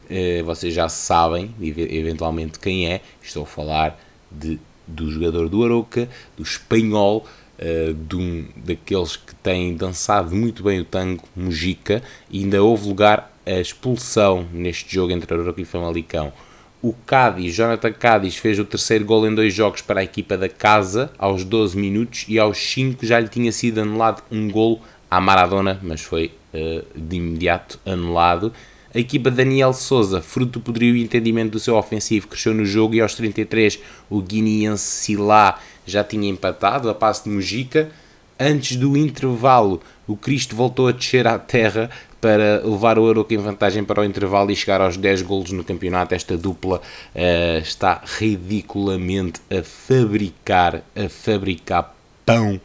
Eh, 0.08 0.42
vocês 0.44 0.72
já 0.72 0.88
sabem, 0.88 1.54
eventualmente, 1.60 2.58
quem 2.58 2.88
é. 2.90 3.02
Estou 3.20 3.42
a 3.42 3.46
falar 3.46 4.00
de, 4.30 4.58
do 4.86 5.10
jogador 5.10 5.50
do 5.50 5.62
Aroca, 5.62 6.08
do 6.38 6.42
espanhol, 6.42 7.26
uh, 7.58 7.92
de 7.92 8.16
um, 8.16 8.46
daqueles 8.56 9.16
que 9.16 9.34
têm 9.34 9.76
dançado 9.76 10.34
muito 10.34 10.62
bem 10.62 10.80
o 10.80 10.84
tango, 10.86 11.24
Mujica, 11.36 12.02
e 12.30 12.38
ainda 12.38 12.62
houve 12.62 12.88
lugar 12.88 13.30
a 13.44 13.60
expulsão 13.60 14.48
neste 14.52 14.94
jogo 14.94 15.12
entre 15.12 15.34
Aroca 15.34 15.60
e 15.60 15.64
Famalicão. 15.66 16.32
O 16.86 16.94
Cádiz, 17.04 17.52
Jonathan 17.52 17.92
Cádiz, 17.92 18.36
fez 18.36 18.60
o 18.60 18.64
terceiro 18.64 19.04
gol 19.04 19.26
em 19.26 19.34
dois 19.34 19.52
jogos 19.52 19.82
para 19.82 19.98
a 19.98 20.04
equipa 20.04 20.38
da 20.38 20.48
casa, 20.48 21.10
aos 21.18 21.42
12 21.42 21.76
minutos, 21.76 22.24
e 22.28 22.38
aos 22.38 22.58
5 22.58 23.04
já 23.04 23.18
lhe 23.18 23.26
tinha 23.26 23.50
sido 23.50 23.80
anulado 23.80 24.22
um 24.30 24.48
gol 24.48 24.80
à 25.10 25.20
Maradona, 25.20 25.80
mas 25.82 26.02
foi 26.02 26.30
uh, 26.54 26.86
de 26.94 27.16
imediato 27.16 27.80
anulado. 27.84 28.52
A 28.94 29.00
equipa 29.00 29.32
de 29.32 29.38
Daniel 29.38 29.72
Souza, 29.72 30.22
fruto 30.22 30.60
do 30.60 30.60
poderio 30.60 30.94
e 30.94 31.02
entendimento 31.02 31.50
do 31.50 31.58
seu 31.58 31.74
ofensivo, 31.74 32.28
cresceu 32.28 32.54
no 32.54 32.64
jogo 32.64 32.94
e 32.94 33.00
aos 33.00 33.16
33 33.16 33.80
o 34.08 34.22
guineense 34.22 34.84
Silá 34.84 35.58
já 35.84 36.04
tinha 36.04 36.30
empatado 36.30 36.88
a 36.88 36.94
passe 36.94 37.24
de 37.24 37.30
Mujica. 37.30 37.90
Antes 38.38 38.76
do 38.76 38.96
intervalo, 38.96 39.80
o 40.06 40.16
Cristo 40.16 40.54
voltou 40.54 40.86
a 40.86 40.92
descer 40.92 41.26
à 41.26 41.36
terra 41.36 41.90
para 42.20 42.62
levar 42.64 42.98
o 42.98 43.08
Aroca 43.08 43.34
em 43.34 43.38
vantagem 43.38 43.84
para 43.84 44.00
o 44.00 44.04
intervalo 44.04 44.50
e 44.50 44.56
chegar 44.56 44.80
aos 44.80 44.96
10 44.96 45.22
golos 45.22 45.52
no 45.52 45.62
campeonato. 45.62 46.14
Esta 46.14 46.36
dupla 46.36 46.80
uh, 47.14 47.58
está 47.58 48.02
ridiculamente 48.18 49.40
a 49.50 49.62
fabricar, 49.62 50.82
a 50.94 51.08
fabricar 51.08 51.94
pão 52.24 52.60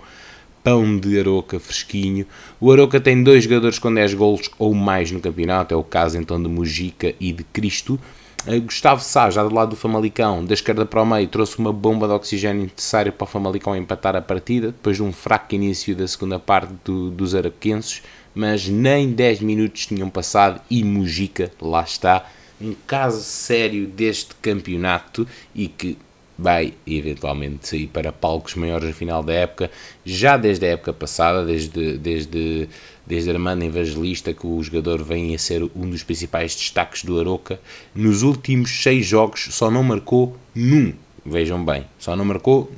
pão 0.64 0.98
de 0.98 1.20
Aroca 1.20 1.60
fresquinho. 1.60 2.26
O 2.60 2.72
Aroca 2.72 3.00
tem 3.00 3.24
dois 3.24 3.44
jogadores 3.44 3.80
com 3.80 3.94
10 3.94 4.14
golos 4.14 4.50
ou 4.60 4.74
mais 4.74 5.12
no 5.12 5.20
campeonato, 5.20 5.74
é 5.74 5.78
o 5.78 5.84
caso 5.84 6.18
então 6.18 6.42
de 6.42 6.48
Mujica 6.48 7.14
e 7.20 7.32
de 7.32 7.44
Cristo. 7.44 8.00
Eh, 8.46 8.60
Gustavo 8.60 9.02
Sá, 9.04 9.30
já 9.30 9.44
do 9.44 9.54
lado 9.54 9.72
do 9.72 9.76
Famalicão, 9.76 10.44
da 10.44 10.54
esquerda 10.54 10.86
para 10.86 11.02
o 11.02 11.06
meio, 11.06 11.28
trouxe 11.28 11.60
uma 11.60 11.72
bomba 11.72 12.08
de 12.08 12.14
oxigênio 12.14 12.64
necessária 12.64 13.12
para 13.12 13.24
o 13.26 13.28
Famalicão 13.28 13.76
empatar 13.76 14.16
a 14.16 14.22
partida, 14.22 14.68
depois 14.68 14.98
de 14.98 15.04
um 15.04 15.12
fraco 15.12 15.54
início 15.54 15.96
da 15.96 16.08
segunda 16.08 16.40
parte 16.40 16.74
do, 16.84 17.12
dos 17.12 17.36
araquenses, 17.36 18.02
mas 18.34 18.68
nem 18.68 19.12
10 19.12 19.42
minutos 19.42 19.86
tinham 19.86 20.10
passado 20.10 20.62
e 20.70 20.84
Mujica, 20.84 21.52
lá 21.62 21.82
está, 21.82 22.30
um 22.60 22.76
caso 22.86 23.22
sério 23.22 23.88
deste 23.88 24.36
campeonato 24.36 25.28
e 25.54 25.68
que 25.68 25.98
vai 26.42 26.74
eventualmente 26.88 27.68
sair 27.68 27.88
para 27.88 28.12
palcos 28.12 28.56
maiores 28.56 28.88
no 28.88 28.94
final 28.96 29.22
da 29.22 29.34
época, 29.34 29.70
já 30.04 30.38
desde 30.38 30.66
a 30.66 30.70
época 30.70 30.92
passada, 30.92 31.46
desde, 31.46 32.00
desde, 32.00 32.68
desde 33.06 33.30
Armando 33.30 33.64
Evangelista, 33.64 34.34
que 34.34 34.48
o 34.48 34.62
jogador 34.64 35.04
vem 35.04 35.36
a 35.36 35.38
ser 35.38 35.62
um 35.76 35.88
dos 35.88 36.02
principais 36.02 36.56
destaques 36.56 37.04
do 37.04 37.20
Aroca. 37.20 37.60
Nos 37.94 38.24
últimos 38.24 38.72
seis 38.82 39.06
jogos 39.06 39.50
só 39.52 39.70
não 39.70 39.84
marcou 39.84 40.36
num, 40.56 40.94
vejam 41.24 41.64
bem, 41.64 41.86
só 42.00 42.16
não 42.16 42.26
marcou, 42.26 42.72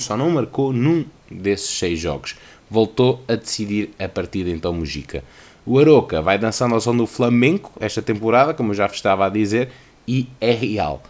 só 0.00 0.16
não 0.16 0.30
marcou 0.30 0.72
num 0.72 1.04
desses 1.30 1.70
seis 1.70 2.00
jogos. 2.00 2.34
Voltou 2.70 3.22
a 3.26 3.34
decidir 3.34 3.90
a 3.98 4.08
partida 4.08 4.48
então 4.50 4.72
Mujica. 4.72 5.24
O 5.66 5.78
Aroca 5.78 6.22
vai 6.22 6.38
dançando 6.38 6.74
ao 6.74 6.80
som 6.80 6.96
do 6.96 7.06
Flamengo 7.06 7.70
esta 7.80 8.00
temporada, 8.00 8.54
como 8.54 8.70
eu 8.70 8.74
já 8.74 8.86
estava 8.86 9.26
a 9.26 9.28
dizer, 9.28 9.70
e 10.06 10.28
é 10.40 10.52
real. 10.52 11.02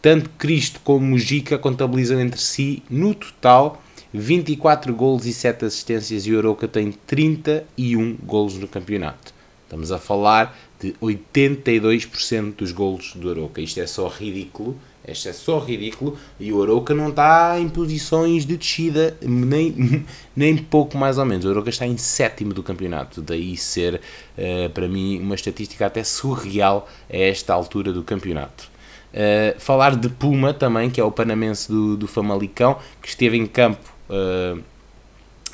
Tanto 0.00 0.30
Cristo 0.38 0.80
como 0.84 1.06
Mujica 1.06 1.58
contabilizam 1.58 2.20
entre 2.20 2.40
si, 2.40 2.82
no 2.88 3.14
total, 3.14 3.82
24 4.12 4.94
golos 4.94 5.26
e 5.26 5.32
7 5.32 5.64
assistências 5.64 6.26
e 6.26 6.32
o 6.32 6.38
Aroca 6.38 6.68
tem 6.68 6.92
31 6.92 8.16
golos 8.24 8.56
no 8.56 8.68
campeonato. 8.68 9.34
Estamos 9.64 9.90
a 9.90 9.98
falar 9.98 10.56
de 10.80 10.92
82% 11.02 12.54
dos 12.54 12.70
golos 12.70 13.14
do 13.16 13.30
Aroca. 13.30 13.60
Isto 13.60 13.80
é 13.80 13.86
só 13.86 14.06
ridículo. 14.06 14.78
Isto 15.06 15.28
é 15.28 15.32
só 15.32 15.58
ridículo. 15.58 16.18
E 16.38 16.52
o 16.52 16.62
Aroca 16.62 16.94
não 16.94 17.10
está 17.10 17.58
em 17.58 17.68
posições 17.68 18.44
de 18.44 18.56
descida, 18.56 19.16
nem, 19.22 20.04
nem 20.34 20.56
pouco 20.56 20.98
mais 20.98 21.18
ou 21.18 21.24
menos. 21.24 21.44
O 21.44 21.50
Aroca 21.50 21.70
está 21.70 21.86
em 21.86 21.96
sétimo 21.96 22.52
do 22.52 22.62
campeonato. 22.62 23.22
Daí 23.22 23.56
ser, 23.56 24.00
uh, 24.36 24.70
para 24.70 24.88
mim, 24.88 25.20
uma 25.20 25.34
estatística 25.34 25.86
até 25.86 26.02
surreal 26.02 26.88
a 27.08 27.16
esta 27.16 27.54
altura 27.54 27.92
do 27.92 28.02
campeonato. 28.02 28.68
Uh, 29.12 29.58
falar 29.58 29.96
de 29.96 30.08
Puma 30.08 30.52
também, 30.52 30.90
que 30.90 31.00
é 31.00 31.04
o 31.04 31.10
panamense 31.10 31.68
do, 31.68 31.96
do 31.96 32.06
Famalicão, 32.06 32.78
que 33.00 33.08
esteve 33.08 33.36
em 33.36 33.46
campo 33.46 33.90
uh, 34.10 34.58
eh, 34.58 34.62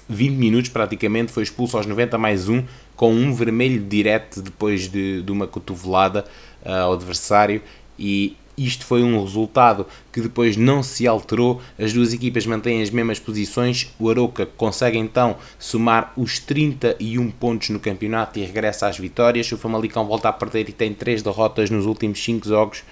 20 0.09 0.37
minutos 0.37 0.71
praticamente, 0.71 1.31
foi 1.31 1.45
expulso 1.45 1.77
aos 1.77 1.87
90 1.87 2.19
mais 2.19 2.49
1, 2.49 2.65
com 2.97 3.15
um 3.15 3.33
vermelho 3.33 3.81
direto 3.85 4.43
depois 4.43 4.89
de, 4.89 5.23
de 5.23 5.33
uma 5.33 5.47
cotovelada 5.47 6.25
ao 6.65 6.93
adversário 6.93 7.63
e 7.99 8.37
isto 8.57 8.85
foi 8.85 9.03
um 9.03 9.21
resultado 9.23 9.87
que 10.13 10.21
depois 10.21 10.57
não 10.57 10.83
se 10.83 11.07
alterou, 11.07 11.61
as 11.79 11.93
duas 11.93 12.13
equipas 12.13 12.47
mantêm 12.47 12.83
as 12.83 12.91
mesmas 12.91 13.19
posições, 13.19 13.95
o 13.99 14.11
Aroca 14.11 14.47
consegue 14.47 14.99
então 14.99 15.37
somar 15.59 16.13
os 16.17 16.39
31 16.39 17.31
pontos 17.31 17.71
no 17.71 17.81
campeonato 17.81 18.39
e 18.39 18.45
regressa 18.45 18.87
às 18.87 18.99
vitórias, 18.99 19.51
o 19.53 19.59
Famalicão 19.59 20.07
volta 20.07 20.29
a 20.29 20.33
perder 20.33 20.69
e 20.69 20.73
tem 20.73 20.93
3 20.93 21.23
derrotas 21.23 21.71
nos 21.71 21.87
últimos 21.87 22.23
5 22.23 22.47
jogos 22.47 22.83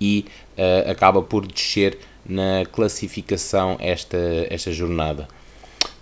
e 0.00 0.24
uh, 0.56 0.90
acaba 0.90 1.22
por 1.22 1.46
descer 1.46 1.98
na 2.24 2.64
classificação 2.72 3.76
esta, 3.80 4.18
esta 4.48 4.72
jornada. 4.72 5.28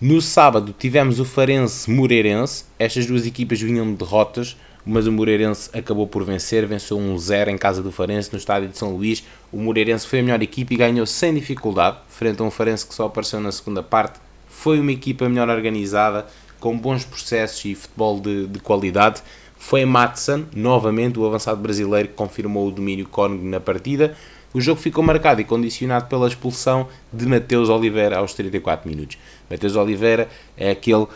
No 0.00 0.22
sábado 0.22 0.72
tivemos 0.78 1.18
o 1.18 1.24
Farense 1.24 1.90
Moreirense, 1.90 2.66
estas 2.78 3.04
duas 3.04 3.26
equipas 3.26 3.60
vinham 3.60 3.84
de 3.90 3.96
derrotas, 3.96 4.56
mas 4.86 5.08
o 5.08 5.12
Moreirense 5.12 5.76
acabou 5.76 6.06
por 6.06 6.22
vencer, 6.24 6.64
venceu 6.68 6.96
1-0 6.96 7.48
em 7.48 7.58
casa 7.58 7.82
do 7.82 7.90
Farense 7.90 8.30
no 8.30 8.38
estádio 8.38 8.68
de 8.68 8.78
São 8.78 8.94
Luís. 8.94 9.24
O 9.50 9.58
Moreirense 9.58 10.06
foi 10.06 10.20
a 10.20 10.22
melhor 10.22 10.40
equipe 10.40 10.72
e 10.72 10.78
ganhou 10.78 11.04
sem 11.04 11.34
dificuldade, 11.34 11.96
frente 12.08 12.40
a 12.40 12.44
um 12.44 12.50
Farense 12.50 12.86
que 12.86 12.94
só 12.94 13.06
apareceu 13.06 13.40
na 13.40 13.50
segunda 13.50 13.82
parte. 13.82 14.20
Foi 14.46 14.78
uma 14.78 14.92
equipa 14.92 15.28
melhor 15.28 15.48
organizada, 15.48 16.28
com 16.60 16.78
bons 16.78 17.04
processos 17.04 17.64
e 17.64 17.74
futebol 17.74 18.20
de, 18.20 18.46
de 18.46 18.60
qualidade. 18.60 19.20
Foi 19.56 19.84
Matson, 19.84 20.44
novamente 20.54 21.18
o 21.18 21.26
avançado 21.26 21.60
brasileiro, 21.60 22.06
que 22.06 22.14
confirmou 22.14 22.68
o 22.68 22.70
domínio 22.70 23.08
cónigo 23.08 23.44
na 23.44 23.58
partida. 23.58 24.16
O 24.58 24.60
jogo 24.60 24.80
ficou 24.80 25.04
marcado 25.04 25.40
e 25.40 25.44
condicionado 25.44 26.08
pela 26.08 26.26
expulsão 26.26 26.88
de 27.12 27.24
Mateus 27.26 27.68
Oliveira 27.68 28.18
aos 28.18 28.34
34 28.34 28.90
minutos. 28.90 29.16
Mateus 29.48 29.76
Oliveira 29.76 30.28
é 30.56 30.72
aquele 30.72 31.04
uh, 31.04 31.08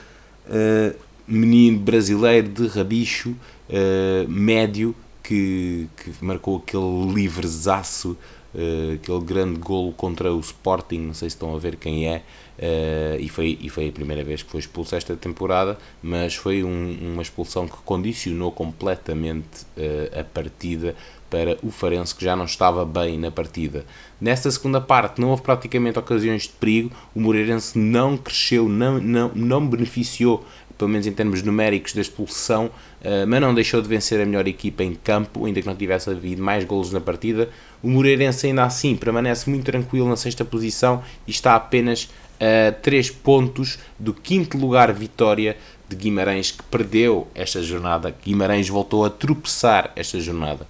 menino 1.27 1.81
brasileiro 1.81 2.49
de 2.49 2.69
rabicho, 2.69 3.31
uh, 3.31 4.29
médio, 4.29 4.95
que, 5.25 5.89
que, 5.97 6.25
marcou 6.25 6.59
aquele 6.59 7.13
livrezaço, 7.13 8.17
uh, 8.55 8.95
aquele 8.95 9.21
grande 9.25 9.59
golo 9.59 9.91
contra 9.91 10.33
o 10.33 10.39
Sporting, 10.39 10.99
não 10.99 11.15
sei 11.15 11.29
se 11.29 11.35
estão 11.35 11.53
a 11.53 11.59
ver 11.59 11.75
quem 11.75 12.07
é, 12.07 12.23
Uh, 12.63 13.19
e, 13.19 13.29
foi, 13.29 13.59
e 13.61 13.69
foi 13.69 13.89
a 13.89 13.93
primeira 13.93 14.23
vez 14.23 14.43
que 14.43 14.51
foi 14.51 14.61
expulso 14.61 14.95
esta 14.95 15.17
temporada, 15.17 15.77
mas 16.03 16.35
foi 16.35 16.63
um, 16.63 16.99
uma 17.01 17.23
expulsão 17.23 17.67
que 17.67 17.77
condicionou 17.79 18.53
completamente 18.53 19.65
uh, 19.77 20.21
a 20.21 20.23
partida 20.23 20.95
para 21.33 21.57
o 21.63 21.71
Farense, 21.71 22.15
que 22.15 22.23
já 22.23 22.37
não 22.37 22.45
estava 22.45 22.85
bem 22.85 23.19
na 23.19 23.31
partida. 23.31 23.87
Nesta 24.21 24.51
segunda 24.51 24.83
parte 24.83 25.19
não 25.19 25.31
houve 25.31 25.43
praticamente 25.43 25.99
ocasiões 25.99 26.43
de 26.43 26.51
perigo, 26.51 26.93
o 27.15 27.21
Moreirense 27.23 27.79
não 27.79 28.19
cresceu, 28.19 28.69
não, 28.69 29.01
não, 29.01 29.33
não 29.35 29.67
beneficiou, 29.67 30.45
pelo 30.77 30.91
menos 30.91 31.07
em 31.07 31.13
termos 31.13 31.43
numéricos, 31.43 31.95
da 31.95 32.03
expulsão, 32.03 32.67
uh, 32.67 33.27
mas 33.27 33.41
não 33.41 33.55
deixou 33.55 33.81
de 33.81 33.89
vencer 33.89 34.21
a 34.21 34.27
melhor 34.27 34.47
equipa 34.47 34.85
em 34.85 34.95
campo, 34.95 35.47
ainda 35.47 35.63
que 35.63 35.67
não 35.67 35.75
tivesse 35.75 36.11
havido 36.11 36.43
mais 36.43 36.65
golos 36.65 36.93
na 36.93 37.01
partida. 37.01 37.49
O 37.83 37.89
Moreirense 37.89 38.49
ainda 38.49 38.65
assim 38.65 38.95
permanece 38.95 39.49
muito 39.49 39.65
tranquilo 39.65 40.11
na 40.11 40.17
sexta 40.17 40.45
posição 40.45 41.03
e 41.27 41.31
está 41.31 41.57
apenas 41.57 42.11
a 42.39 42.73
3 42.73 43.11
pontos 43.11 43.79
do 43.99 44.13
quinto 44.13 44.59
lugar 44.59 44.93
Vitória 44.93 45.57
de 45.89 45.97
Guimarães, 45.97 46.51
que 46.51 46.63
perdeu 46.65 47.27
esta 47.35 47.63
jornada. 47.63 48.15
Guimarães 48.23 48.69
voltou 48.69 49.05
a 49.05 49.11
tropeçar 49.11 49.93
esta 49.97 50.21
jornada. 50.21 50.67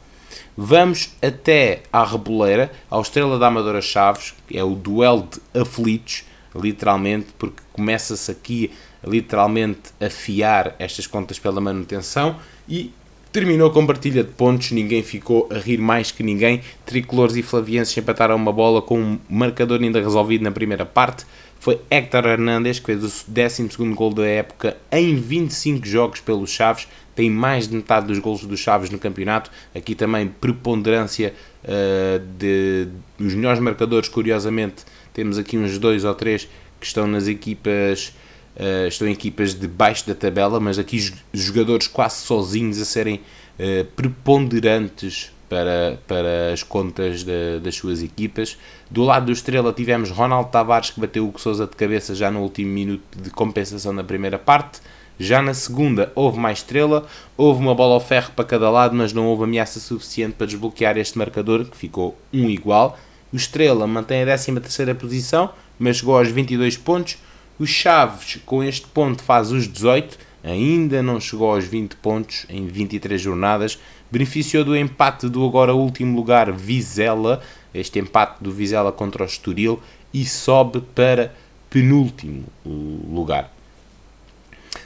Vamos 0.56 1.16
até 1.22 1.82
à 1.92 2.04
Reboleira, 2.04 2.70
ao 2.90 3.00
Estrela 3.00 3.38
da 3.38 3.46
Amadora 3.46 3.80
Chaves, 3.80 4.34
que 4.46 4.58
é 4.58 4.62
o 4.62 4.74
duelo 4.74 5.26
de 5.30 5.60
aflitos, 5.60 6.24
literalmente, 6.54 7.28
porque 7.38 7.62
começa-se 7.72 8.30
aqui 8.30 8.70
literalmente 9.06 9.80
a 10.00 10.10
fiar 10.10 10.74
estas 10.78 11.06
contas 11.06 11.38
pela 11.38 11.60
manutenção 11.60 12.36
e 12.68 12.92
terminou 13.32 13.70
com 13.70 13.86
partilha 13.86 14.22
de 14.22 14.30
pontos, 14.30 14.72
ninguém 14.72 15.02
ficou 15.02 15.48
a 15.50 15.58
rir 15.58 15.78
mais 15.78 16.10
que 16.10 16.22
ninguém. 16.22 16.60
Tricolores 16.84 17.34
e 17.34 17.42
Flavienses 17.42 17.96
empataram 17.96 18.36
uma 18.36 18.52
bola 18.52 18.82
com 18.82 19.00
um 19.00 19.18
marcador 19.28 19.80
ainda 19.80 20.00
resolvido 20.00 20.42
na 20.42 20.50
primeira 20.50 20.84
parte 20.84 21.24
foi 21.62 21.80
Héctor 21.88 22.26
Hernández, 22.26 22.80
que 22.80 22.86
fez 22.86 23.04
o 23.04 23.30
12 23.30 23.68
gol 23.94 24.12
da 24.12 24.26
época 24.26 24.76
em 24.90 25.14
25 25.14 25.86
jogos 25.86 26.18
pelos 26.18 26.50
Chaves, 26.50 26.88
tem 27.14 27.30
mais 27.30 27.68
de 27.68 27.76
metade 27.76 28.08
dos 28.08 28.18
gols 28.18 28.44
dos 28.44 28.58
Chaves 28.58 28.90
no 28.90 28.98
campeonato. 28.98 29.48
Aqui 29.72 29.94
também 29.94 30.26
preponderância 30.26 31.32
uh, 31.62 32.18
de, 32.36 32.88
dos 33.16 33.34
melhores 33.34 33.60
marcadores, 33.60 34.08
curiosamente, 34.08 34.84
temos 35.14 35.38
aqui 35.38 35.56
uns 35.56 35.78
dois 35.78 36.02
ou 36.02 36.12
três 36.16 36.48
que 36.80 36.86
estão 36.86 37.06
nas 37.06 37.28
equipas. 37.28 38.12
Uh, 38.56 38.88
estão 38.88 39.06
em 39.06 39.12
equipas 39.12 39.54
de 39.54 39.68
baixo 39.68 40.04
da 40.08 40.16
tabela, 40.16 40.58
mas 40.58 40.80
aqui 40.80 41.12
jogadores 41.32 41.86
quase 41.86 42.22
sozinhos 42.22 42.80
a 42.80 42.84
serem 42.84 43.20
uh, 43.60 43.84
preponderantes 43.94 45.30
para, 45.52 45.98
para 46.08 46.50
as 46.54 46.62
contas 46.62 47.24
de, 47.24 47.60
das 47.60 47.74
suas 47.74 48.02
equipas. 48.02 48.56
Do 48.90 49.02
lado 49.02 49.26
do 49.26 49.32
Estrela 49.32 49.70
tivemos 49.70 50.10
Ronaldo 50.10 50.48
Tavares 50.50 50.88
que 50.88 50.98
bateu 50.98 51.28
o 51.28 51.38
Sousa 51.38 51.66
de 51.66 51.76
cabeça 51.76 52.14
já 52.14 52.30
no 52.30 52.40
último 52.40 52.70
minuto 52.72 53.02
de 53.20 53.28
compensação 53.28 53.92
na 53.92 54.02
primeira 54.02 54.38
parte. 54.38 54.80
Já 55.18 55.42
na 55.42 55.52
segunda 55.52 56.10
houve 56.14 56.40
mais 56.40 56.60
estrela, 56.60 57.06
houve 57.36 57.60
uma 57.60 57.74
bola 57.74 57.92
ao 57.92 58.00
ferro 58.00 58.30
para 58.34 58.46
cada 58.46 58.70
lado, 58.70 58.96
mas 58.96 59.12
não 59.12 59.26
houve 59.26 59.44
ameaça 59.44 59.78
suficiente 59.78 60.36
para 60.38 60.46
desbloquear 60.46 60.96
este 60.96 61.18
marcador, 61.18 61.66
que 61.66 61.76
ficou 61.76 62.16
um 62.32 62.48
igual. 62.48 62.98
O 63.30 63.36
Estrela 63.36 63.86
mantém 63.86 64.22
a 64.22 64.24
13 64.24 64.58
terceira 64.58 64.94
posição, 64.94 65.50
mas 65.78 65.98
chegou 65.98 66.16
aos 66.16 66.28
22 66.28 66.78
pontos. 66.78 67.18
O 67.58 67.66
Chaves, 67.66 68.40
com 68.46 68.64
este 68.64 68.86
ponto, 68.86 69.22
faz 69.22 69.52
os 69.52 69.68
18, 69.68 70.18
ainda 70.42 71.02
não 71.02 71.20
chegou 71.20 71.54
aos 71.54 71.66
20 71.66 71.96
pontos 71.96 72.46
em 72.48 72.66
23 72.66 73.20
jornadas, 73.20 73.78
beneficiou 74.12 74.62
do 74.62 74.76
empate 74.76 75.28
do 75.28 75.44
agora 75.44 75.74
último 75.74 76.14
lugar 76.14 76.52
Vizela, 76.52 77.40
este 77.74 77.98
empate 77.98 78.44
do 78.44 78.52
Vizela 78.52 78.92
contra 78.92 79.22
o 79.22 79.26
Estoril, 79.26 79.80
e 80.12 80.26
sobe 80.26 80.82
para 80.94 81.34
penúltimo 81.70 82.44
lugar. 82.64 83.50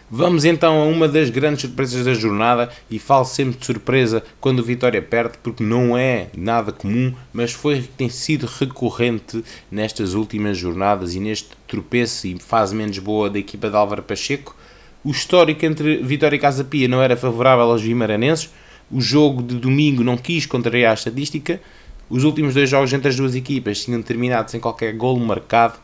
Vamos 0.08 0.44
então 0.44 0.80
a 0.80 0.84
uma 0.84 1.08
das 1.08 1.30
grandes 1.30 1.62
surpresas 1.62 2.04
da 2.04 2.14
jornada 2.14 2.70
e 2.88 2.96
falo 2.96 3.24
sempre 3.24 3.58
de 3.58 3.66
surpresa 3.66 4.22
quando 4.40 4.60
o 4.60 4.62
Vitória 4.62 5.02
perde, 5.02 5.36
porque 5.42 5.64
não 5.64 5.98
é 5.98 6.28
nada 6.36 6.70
comum, 6.70 7.12
mas 7.32 7.52
foi 7.52 7.82
tem 7.96 8.08
sido 8.08 8.46
recorrente 8.46 9.42
nestas 9.68 10.14
últimas 10.14 10.56
jornadas 10.56 11.16
e 11.16 11.18
neste 11.18 11.48
tropeço 11.66 12.28
e 12.28 12.38
fase 12.38 12.72
menos 12.72 12.96
boa 13.00 13.28
da 13.28 13.40
equipa 13.40 13.68
de 13.68 13.74
Álvaro 13.74 14.04
Pacheco. 14.04 14.54
O 15.02 15.10
histórico 15.10 15.66
entre 15.66 15.96
Vitória 15.96 16.36
e 16.36 16.40
Casa 16.40 16.62
Pia 16.62 16.86
não 16.86 17.02
era 17.02 17.16
favorável 17.16 17.64
aos 17.64 17.82
vimaranenses. 17.82 18.48
O 18.90 19.00
jogo 19.00 19.42
de 19.42 19.56
domingo 19.56 20.04
não 20.04 20.16
quis 20.16 20.46
contrariar 20.46 20.92
a 20.92 20.94
estatística. 20.94 21.60
Os 22.08 22.24
últimos 22.24 22.54
dois 22.54 22.70
jogos 22.70 22.92
entre 22.92 23.08
as 23.08 23.16
duas 23.16 23.34
equipas 23.34 23.84
tinham 23.84 24.00
terminado 24.02 24.50
sem 24.50 24.60
qualquer 24.60 24.92
golo 24.94 25.20
marcado 25.20 25.78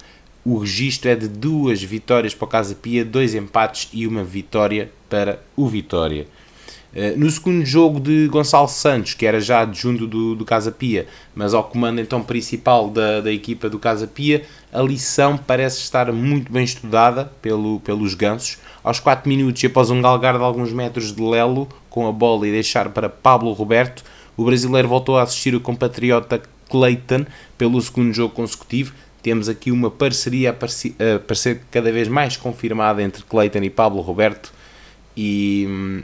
o 0.45 0.59
registro 0.59 1.09
é 1.09 1.15
de 1.15 1.29
duas 1.29 1.81
vitórias 1.81 2.35
para 2.35 2.45
o 2.45 2.49
Casa 2.49 2.75
Pia, 2.75 3.05
dois 3.05 3.33
empates 3.33 3.89
e 3.93 4.09
uma 4.09 4.25
vitória 4.25 4.91
para 5.09 5.41
o 5.55 5.69
Vitória. 5.69 6.27
Eh, 6.95 7.15
no 7.17 7.31
segundo 7.31 7.65
jogo 7.65 7.99
de 7.99 8.29
Gonçalo 8.29 8.69
Santos, 8.69 9.15
que 9.15 9.25
era 9.25 9.41
já 9.41 9.63
adjunto 9.63 10.07
do, 10.07 10.35
do 10.35 10.45
Casa 10.45 10.71
Pia, 10.71 11.07
mas 11.35 11.55
ao 11.55 11.65
comando 11.65 12.01
então 12.01 12.23
principal 12.23 12.91
da, 12.91 13.21
da 13.21 13.33
equipa 13.33 13.69
do 13.71 13.79
Casa 13.79 14.07
Pia, 14.07 14.45
a 14.73 14.83
lição 14.83 15.39
parece 15.39 15.81
estar 15.81 16.13
muito 16.13 16.53
bem 16.53 16.65
estudada 16.65 17.33
pelo, 17.41 17.81
pelos 17.81 18.15
gansos. 18.15 18.59
Aos 18.85 19.01
4 19.01 19.29
minutos, 19.29 19.63
e 19.63 19.67
após 19.67 19.91
um 19.91 20.03
galgar 20.03 20.37
de 20.37 20.45
alguns 20.45 20.73
metros 20.73 21.15
de 21.15 21.23
Lelo 21.23 21.69
com 21.89 22.07
a 22.07 22.13
bola 22.13 22.47
e 22.47 22.51
deixar 22.51 22.91
para 22.91 23.09
Pablo 23.09 23.53
Roberto, 23.53 24.05
o 24.37 24.45
brasileiro 24.45 24.89
voltou 24.89 25.19
a 25.19 25.23
assistir 25.23 25.55
o 25.55 25.61
compatriota 25.61 26.43
Clayton 26.69 27.25
pelo 27.57 27.81
segundo 27.81 28.13
jogo 28.13 28.35
consecutivo, 28.35 28.93
temos 29.23 29.49
aqui 29.49 29.71
uma 29.71 29.89
parceria 29.91 30.51
a 30.51 31.19
parecer 31.21 31.63
cada 31.71 31.93
vez 31.93 32.09
mais 32.09 32.37
confirmada 32.37 33.01
entre 33.03 33.23
Clayton 33.23 33.61
e 33.63 33.71
Pablo 33.71 34.01
Roberto 34.01 34.53
e, 35.17 36.03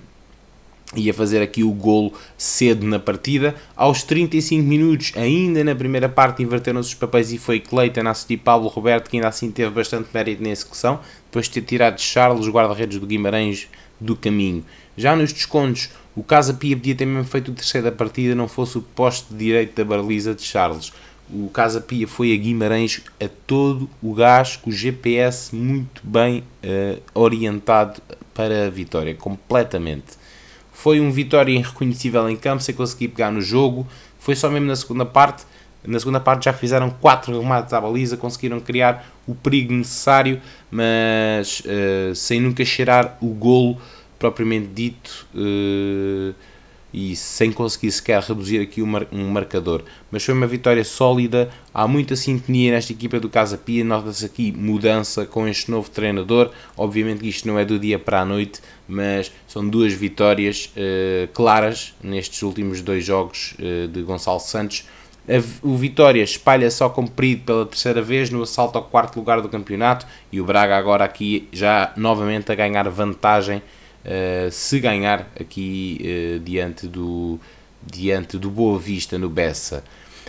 e 0.94 1.10
a 1.10 1.14
fazer 1.14 1.42
aqui 1.42 1.62
o 1.62 1.70
golo 1.70 2.12
cedo 2.36 2.86
na 2.86 2.98
partida. 2.98 3.54
Aos 3.76 4.02
35 4.02 4.66
minutos, 4.66 5.12
ainda 5.16 5.62
na 5.62 5.74
primeira 5.74 6.08
parte, 6.08 6.42
inverteram-se 6.42 6.90
os 6.90 6.94
papéis 6.94 7.32
e 7.32 7.38
foi 7.38 7.60
Clayton 7.60 8.06
a 8.06 8.10
assistir 8.10 8.38
Pablo 8.38 8.68
Roberto, 8.68 9.10
que 9.10 9.16
ainda 9.16 9.28
assim 9.28 9.50
teve 9.50 9.70
bastante 9.70 10.08
mérito 10.12 10.42
na 10.42 10.50
execução, 10.50 11.00
depois 11.26 11.46
de 11.46 11.52
ter 11.52 11.62
tirado 11.62 12.00
Charles, 12.00 12.48
guarda-redes 12.48 12.98
do 12.98 13.06
Guimarães, 13.06 13.68
do 14.00 14.16
caminho. 14.16 14.64
Já 14.96 15.14
nos 15.14 15.32
descontos, 15.32 15.90
o 16.16 16.22
Casa 16.22 16.54
Pia 16.54 16.76
podia 16.76 16.94
ter 16.94 17.06
mesmo 17.06 17.24
feito 17.24 17.50
o 17.50 17.54
terceiro 17.54 17.84
da 17.84 17.92
partida, 17.92 18.34
não 18.34 18.48
fosse 18.48 18.78
o 18.78 18.82
poste 18.82 19.32
direito 19.34 19.76
da 19.76 19.84
baliza 19.84 20.34
de 20.34 20.42
Charles 20.42 20.92
o 21.32 21.48
Casa 21.50 21.80
Pia 21.80 22.08
foi 22.08 22.32
a 22.32 22.36
Guimarães 22.36 23.02
a 23.22 23.28
todo 23.46 23.88
o 24.02 24.14
gás, 24.14 24.56
com 24.56 24.70
o 24.70 24.72
GPS 24.72 25.54
muito 25.54 26.00
bem 26.02 26.42
uh, 26.64 27.00
orientado 27.14 28.00
para 28.34 28.66
a 28.66 28.70
vitória, 28.70 29.14
completamente. 29.14 30.16
Foi 30.80 31.00
um 31.00 31.10
vitória 31.10 31.50
irreconhecível 31.50 32.30
em 32.30 32.36
campo, 32.36 32.62
sem 32.62 32.72
conseguir 32.72 33.08
pegar 33.08 33.32
no 33.32 33.40
jogo. 33.40 33.84
Foi 34.16 34.36
só 34.36 34.48
mesmo 34.48 34.68
na 34.68 34.76
segunda 34.76 35.04
parte. 35.04 35.44
Na 35.84 35.98
segunda 35.98 36.20
parte 36.20 36.44
já 36.44 36.52
fizeram 36.52 36.88
quatro 36.88 37.36
remates 37.36 37.72
à 37.72 37.80
baliza, 37.80 38.16
conseguiram 38.16 38.60
criar 38.60 39.04
o 39.26 39.34
perigo 39.34 39.72
necessário, 39.72 40.40
mas 40.70 41.64
uh, 41.66 42.14
sem 42.14 42.40
nunca 42.40 42.64
cheirar 42.64 43.18
o 43.20 43.26
golo 43.26 43.76
propriamente 44.20 44.68
dito. 44.68 45.26
Uh, 45.34 46.32
e 46.92 47.14
sem 47.14 47.52
conseguir 47.52 47.90
sequer 47.90 48.22
reduzir 48.22 48.60
aqui 48.60 48.82
um 48.82 49.28
marcador. 49.30 49.82
Mas 50.10 50.24
foi 50.24 50.34
uma 50.34 50.46
vitória 50.46 50.84
sólida, 50.84 51.50
há 51.72 51.86
muita 51.86 52.16
sintonia 52.16 52.72
nesta 52.72 52.92
equipa 52.92 53.20
do 53.20 53.28
Casa 53.28 53.58
Pia, 53.58 53.84
nota-se 53.84 54.24
aqui 54.24 54.52
mudança 54.52 55.26
com 55.26 55.46
este 55.46 55.70
novo 55.70 55.90
treinador. 55.90 56.50
Obviamente 56.76 57.20
que 57.20 57.28
isto 57.28 57.46
não 57.46 57.58
é 57.58 57.64
do 57.64 57.78
dia 57.78 57.98
para 57.98 58.20
a 58.20 58.24
noite, 58.24 58.60
mas 58.88 59.30
são 59.46 59.68
duas 59.68 59.92
vitórias 59.92 60.72
uh, 60.76 61.28
claras 61.32 61.94
nestes 62.02 62.42
últimos 62.42 62.80
dois 62.80 63.04
jogos 63.04 63.54
uh, 63.58 63.88
de 63.88 64.02
Gonçalo 64.02 64.40
Santos. 64.40 64.84
O 65.62 65.76
Vitória 65.76 66.22
espalha 66.22 66.70
só 66.70 66.88
comprido 66.88 67.42
pela 67.44 67.66
terceira 67.66 68.00
vez 68.00 68.30
no 68.30 68.42
assalto 68.42 68.78
ao 68.78 68.84
quarto 68.84 69.16
lugar 69.16 69.42
do 69.42 69.48
campeonato 69.50 70.06
e 70.32 70.40
o 70.40 70.44
Braga 70.44 70.74
agora 70.74 71.04
aqui 71.04 71.46
já 71.52 71.92
novamente 71.98 72.50
a 72.50 72.54
ganhar 72.54 72.88
vantagem 72.88 73.62
se 74.50 74.80
ganhar 74.80 75.30
aqui 75.38 76.00
uh, 76.00 76.40
diante, 76.40 76.86
do, 76.86 77.38
diante 77.84 78.38
do 78.38 78.50
Boa 78.50 78.78
Vista 78.78 79.18
no 79.18 79.28
Bessa. 79.28 79.84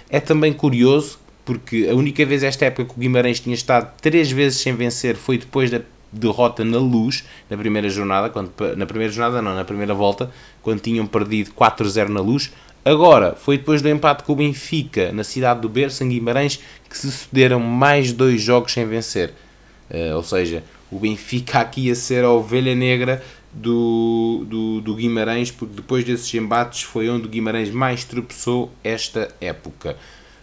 É 0.10 0.20
também 0.20 0.52
curioso, 0.54 1.20
porque 1.46 1.88
a 1.90 1.96
única 1.96 2.26
vez 2.26 2.44
esta 2.44 2.66
época 2.66 2.86
que 2.86 2.92
o 2.92 3.00
Guimarães 3.00 3.40
tinha 3.40 3.56
estado 3.56 3.92
três 4.02 4.32
vezes 4.32 4.60
sem 4.60 4.76
vencer 4.76 5.16
foi 5.16 5.38
depois 5.38 5.70
da 5.72 5.82
derrota 6.12 6.64
na 6.66 6.78
Luz, 6.78 7.24
na 7.50 7.58
primeira 7.58 7.90
jornada, 7.90 8.30
quando, 8.30 8.52
na 8.76 8.86
primeira 8.86 9.14
jornada 9.14 9.42
não, 9.42 9.56
na 9.56 9.64
primeira 9.64 9.94
volta, 9.94 10.32
quando 10.62 10.80
tinham 10.80 11.06
perdido 11.06 11.52
4-0 11.52 12.08
na 12.10 12.22
Luz. 12.22 12.52
Agora, 12.84 13.36
foi 13.36 13.58
depois 13.58 13.82
do 13.82 13.90
empate 13.90 14.24
com 14.24 14.34
o 14.34 14.36
Benfica, 14.36 15.12
na 15.12 15.24
cidade 15.24 15.62
do 15.62 15.70
Berço, 15.70 16.04
em 16.04 16.10
Guimarães, 16.10 16.60
que 16.90 16.98
se 16.98 17.12
sucederam 17.12 17.60
mais 17.60 18.14
dois 18.14 18.42
jogos 18.42 18.72
sem 18.72 18.86
vencer. 18.86 19.34
Uh, 19.90 20.16
ou 20.16 20.24
seja, 20.24 20.64
o 20.92 20.98
Benfica 20.98 21.60
aqui 21.60 21.88
ia 21.88 21.96
ser 21.96 22.24
a 22.24 22.32
ovelha 22.32 22.74
negra 22.74 23.22
do, 23.60 24.46
do, 24.48 24.82
do, 24.82 24.96
Guimarães, 24.96 25.52
porque 25.52 25.76
depois 25.76 26.06
desses 26.06 26.34
embates 26.34 26.84
foi 26.84 27.10
onde 27.10 27.26
o 27.26 27.30
Guimarães 27.30 27.70
mais 27.70 28.06
tropeçou 28.06 28.72
esta 28.84 29.36
época. 29.42 29.98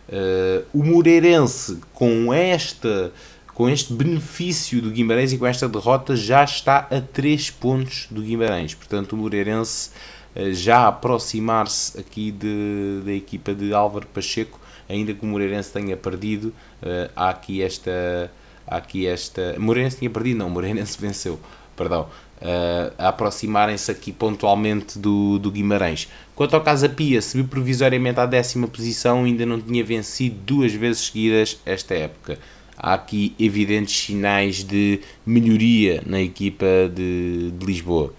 Uh, 0.07 0.65
o 0.73 0.85
Moreirense, 0.85 1.81
com, 1.95 2.33
esta, 2.33 3.11
com 3.55 3.69
este 3.71 3.95
benefício 3.95 4.83
do 4.83 4.91
Guimarães 4.91 5.33
e 5.33 5.39
com 5.39 5.47
esta 5.47 5.67
derrota, 5.67 6.15
já 6.15 6.45
está 6.45 6.87
a 6.91 7.01
3 7.01 7.51
pontos 7.53 8.07
do 8.11 8.21
Guimarães. 8.21 8.75
Portanto, 8.75 9.15
o 9.15 9.17
Moreirense 9.17 9.91
uh, 10.37 10.53
já 10.53 10.87
aproximar-se 10.87 11.99
aqui 11.99 12.31
de, 12.31 13.01
da 13.03 13.13
equipa 13.13 13.55
de 13.55 13.73
Álvaro 13.73 14.07
Pacheco, 14.09 14.61
ainda 14.87 15.15
que 15.15 15.25
o 15.25 15.27
Moreirense 15.27 15.73
tenha 15.73 15.97
perdido, 15.97 16.49
uh, 16.83 17.11
há 17.17 17.31
aqui 17.31 17.63
esta. 17.63 18.31
Aqui 18.67 19.07
esta. 19.07 19.55
Moreirense 19.61 19.99
tinha 19.99 20.11
perdido, 20.11 20.39
não, 20.39 20.51
Moreirense 20.51 20.99
venceu, 21.01 21.39
perdão 21.77 22.09
uh, 22.41 22.93
a 22.99 23.09
aproximarem-se 23.09 23.91
aqui 23.91 24.13
pontualmente 24.13 24.99
do, 24.99 25.39
do 25.39 25.51
Guimarães. 25.51 26.09
Quanto 26.35 26.55
ao 26.55 26.61
Casa 26.61 26.89
Pia, 26.89 27.23
subiu 27.23 27.47
provisoriamente 27.47 28.21
à 28.21 28.27
décima 28.27 28.69
posição, 28.69 29.25
ainda 29.25 29.47
não 29.47 29.61
tinha 29.61 29.83
vencido 29.83 30.37
duas 30.45 30.73
vezes 30.73 31.07
seguidas 31.07 31.61
esta 31.65 31.95
época. 31.95 32.39
Há 32.77 32.95
aqui 32.95 33.35
evidentes 33.39 33.97
sinais 33.97 34.63
de 34.63 35.01
melhoria 35.25 36.03
na 36.05 36.21
equipa 36.21 36.67
de, 36.95 37.51
de 37.53 37.67
Lisboa. 37.67 38.13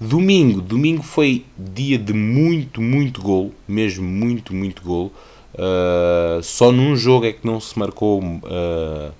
Domingo, 0.00 0.60
domingo 0.60 1.02
foi 1.02 1.44
dia 1.58 1.98
de 1.98 2.12
muito, 2.12 2.80
muito 2.80 3.20
gol, 3.20 3.52
mesmo 3.66 4.04
muito, 4.04 4.54
muito 4.54 4.82
gol. 4.82 5.12
Uh, 5.54 6.42
só 6.42 6.70
num 6.70 6.94
jogo 6.94 7.26
é 7.26 7.32
que 7.32 7.44
não 7.44 7.60
se 7.60 7.76
marcou 7.78 8.22
uh, 8.22 9.12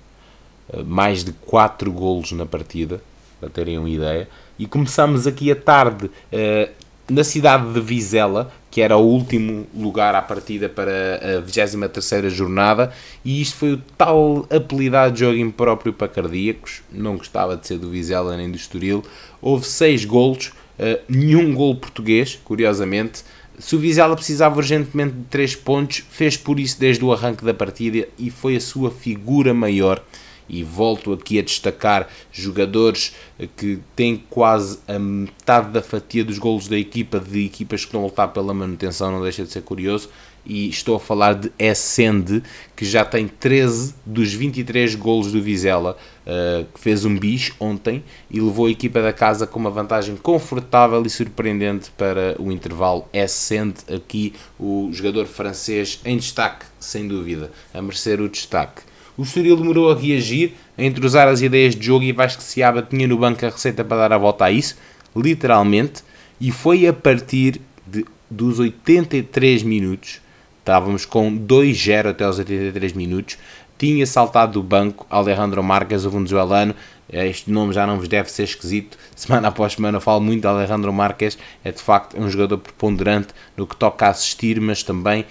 mais 0.85 1.23
de 1.23 1.33
4 1.33 1.91
golos 1.91 2.31
na 2.31 2.45
partida 2.45 3.01
para 3.39 3.49
terem 3.49 3.77
uma 3.77 3.89
ideia. 3.89 4.27
E 4.57 4.65
começamos 4.65 5.25
aqui 5.25 5.51
a 5.51 5.55
tarde 5.55 6.05
uh, 6.05 6.69
na 7.09 7.23
cidade 7.23 7.73
de 7.73 7.81
Vizela, 7.81 8.51
que 8.69 8.81
era 8.81 8.95
o 8.95 9.01
último 9.01 9.65
lugar 9.75 10.13
à 10.13 10.21
partida 10.21 10.69
para 10.69 11.37
a 11.37 11.41
23 11.41 12.31
jornada, 12.31 12.91
e 13.25 13.41
isto 13.41 13.55
foi 13.55 13.73
o 13.73 13.81
tal 13.97 14.45
apelidado 14.49 15.13
de 15.13 15.21
jogo 15.21 15.37
impróprio 15.37 15.91
para 15.91 16.07
cardíacos, 16.07 16.81
não 16.91 17.17
gostava 17.17 17.57
de 17.57 17.65
ser 17.65 17.79
do 17.79 17.89
Vizela 17.89 18.37
nem 18.37 18.49
do 18.49 18.57
Estoril. 18.57 19.03
Houve 19.41 19.65
6 19.65 20.05
golos, 20.05 20.47
uh, 20.47 20.99
nenhum 21.07 21.53
gol 21.55 21.75
português, 21.75 22.39
curiosamente. 22.43 23.23
Se 23.57 23.75
o 23.75 23.79
Vizela 23.79 24.15
precisava 24.15 24.57
urgentemente 24.57 25.15
de 25.15 25.23
3 25.25 25.55
pontos, 25.57 26.03
fez 26.09 26.37
por 26.37 26.59
isso 26.59 26.79
desde 26.79 27.03
o 27.03 27.11
arranque 27.11 27.43
da 27.43 27.53
partida 27.53 28.07
e 28.17 28.29
foi 28.29 28.55
a 28.55 28.61
sua 28.61 28.91
figura 28.91 29.53
maior 29.53 30.01
e 30.49 30.63
volto 30.63 31.13
aqui 31.13 31.39
a 31.39 31.41
destacar 31.41 32.07
jogadores 32.31 33.13
que 33.55 33.79
têm 33.95 34.23
quase 34.29 34.79
a 34.87 34.97
metade 34.97 35.69
da 35.71 35.81
fatia 35.81 36.25
dos 36.25 36.37
golos 36.37 36.67
da 36.67 36.77
equipa, 36.77 37.19
de 37.19 37.45
equipas 37.45 37.81
que 37.81 37.87
estão 37.87 38.01
a 38.01 38.05
lutar 38.05 38.29
pela 38.29 38.53
manutenção, 38.53 39.11
não 39.11 39.21
deixa 39.21 39.43
de 39.43 39.51
ser 39.51 39.61
curioso. 39.61 40.09
E 40.45 40.69
estou 40.69 40.95
a 40.95 40.99
falar 40.99 41.33
de 41.33 41.51
Essende, 41.59 42.41
que 42.75 42.85
já 42.85 43.03
tem 43.05 43.27
13 43.27 43.93
dos 44.05 44.33
23 44.33 44.95
golos 44.95 45.31
do 45.31 45.41
Vizela, 45.41 45.97
uh, 46.25 46.65
que 46.73 46.79
fez 46.79 47.03
um 47.05 47.15
bis 47.15 47.51
ontem 47.59 48.03
e 48.31 48.39
levou 48.39 48.65
a 48.65 48.71
equipa 48.71 49.01
da 49.01 49.13
casa 49.13 49.45
com 49.45 49.59
uma 49.59 49.69
vantagem 49.69 50.15
confortável 50.15 51.03
e 51.05 51.09
surpreendente 51.09 51.91
para 51.91 52.35
o 52.39 52.51
intervalo. 52.51 53.07
Essende, 53.13 53.75
aqui 53.93 54.33
o 54.57 54.89
jogador 54.91 55.27
francês 55.27 55.99
em 56.05 56.17
destaque, 56.17 56.65
sem 56.79 57.07
dúvida, 57.07 57.51
a 57.73 57.81
merecer 57.81 58.19
o 58.21 58.29
destaque. 58.29 58.88
O 59.19 59.23
Estoril 59.23 59.57
demorou 59.57 59.91
a 59.91 59.95
reagir, 59.95 60.53
a 60.77 60.81
entrosar 60.81 61.27
as 61.27 61.41
ideias 61.41 61.75
de 61.75 61.85
jogo 61.85 62.05
e 62.05 62.13
Vasco 62.13 62.41
Seaba 62.41 62.81
tinha 62.81 63.05
no 63.05 63.17
banco 63.17 63.45
a 63.45 63.49
receita 63.49 63.83
para 63.83 63.97
dar 63.97 64.13
a 64.13 64.17
volta 64.17 64.45
a 64.45 64.51
isso, 64.51 64.77
literalmente, 65.13 66.03
e 66.39 66.53
foi 66.53 66.87
a 66.87 66.93
partir 66.93 67.59
de, 67.85 68.05
dos 68.31 68.59
83 68.59 69.63
minutos, 69.63 70.21
estávamos 70.59 71.05
com 71.05 71.37
2-0 71.37 72.11
até 72.11 72.29
os 72.29 72.39
83 72.39 72.93
minutos, 72.93 73.37
tinha 73.77 74.05
saltado 74.05 74.53
do 74.53 74.63
banco 74.63 75.05
Alejandro 75.09 75.61
Marques, 75.61 76.05
o 76.05 76.09
venezuelano, 76.09 76.73
este 77.11 77.51
nome 77.51 77.73
já 77.73 77.85
não 77.85 77.97
vos 77.97 78.07
deve 78.07 78.31
ser 78.31 78.43
esquisito, 78.43 78.97
semana 79.17 79.49
após 79.49 79.73
semana 79.73 79.99
falo 79.99 80.21
muito 80.21 80.43
de 80.43 80.47
Alejandro 80.47 80.93
Marques, 80.93 81.37
é 81.61 81.73
de 81.73 81.81
facto 81.81 82.17
um 82.17 82.29
jogador 82.29 82.59
preponderante 82.59 83.33
no 83.57 83.67
que 83.67 83.75
toca 83.75 84.05
a 84.05 84.11
assistir, 84.11 84.61
mas 84.61 84.81
também 84.81 85.25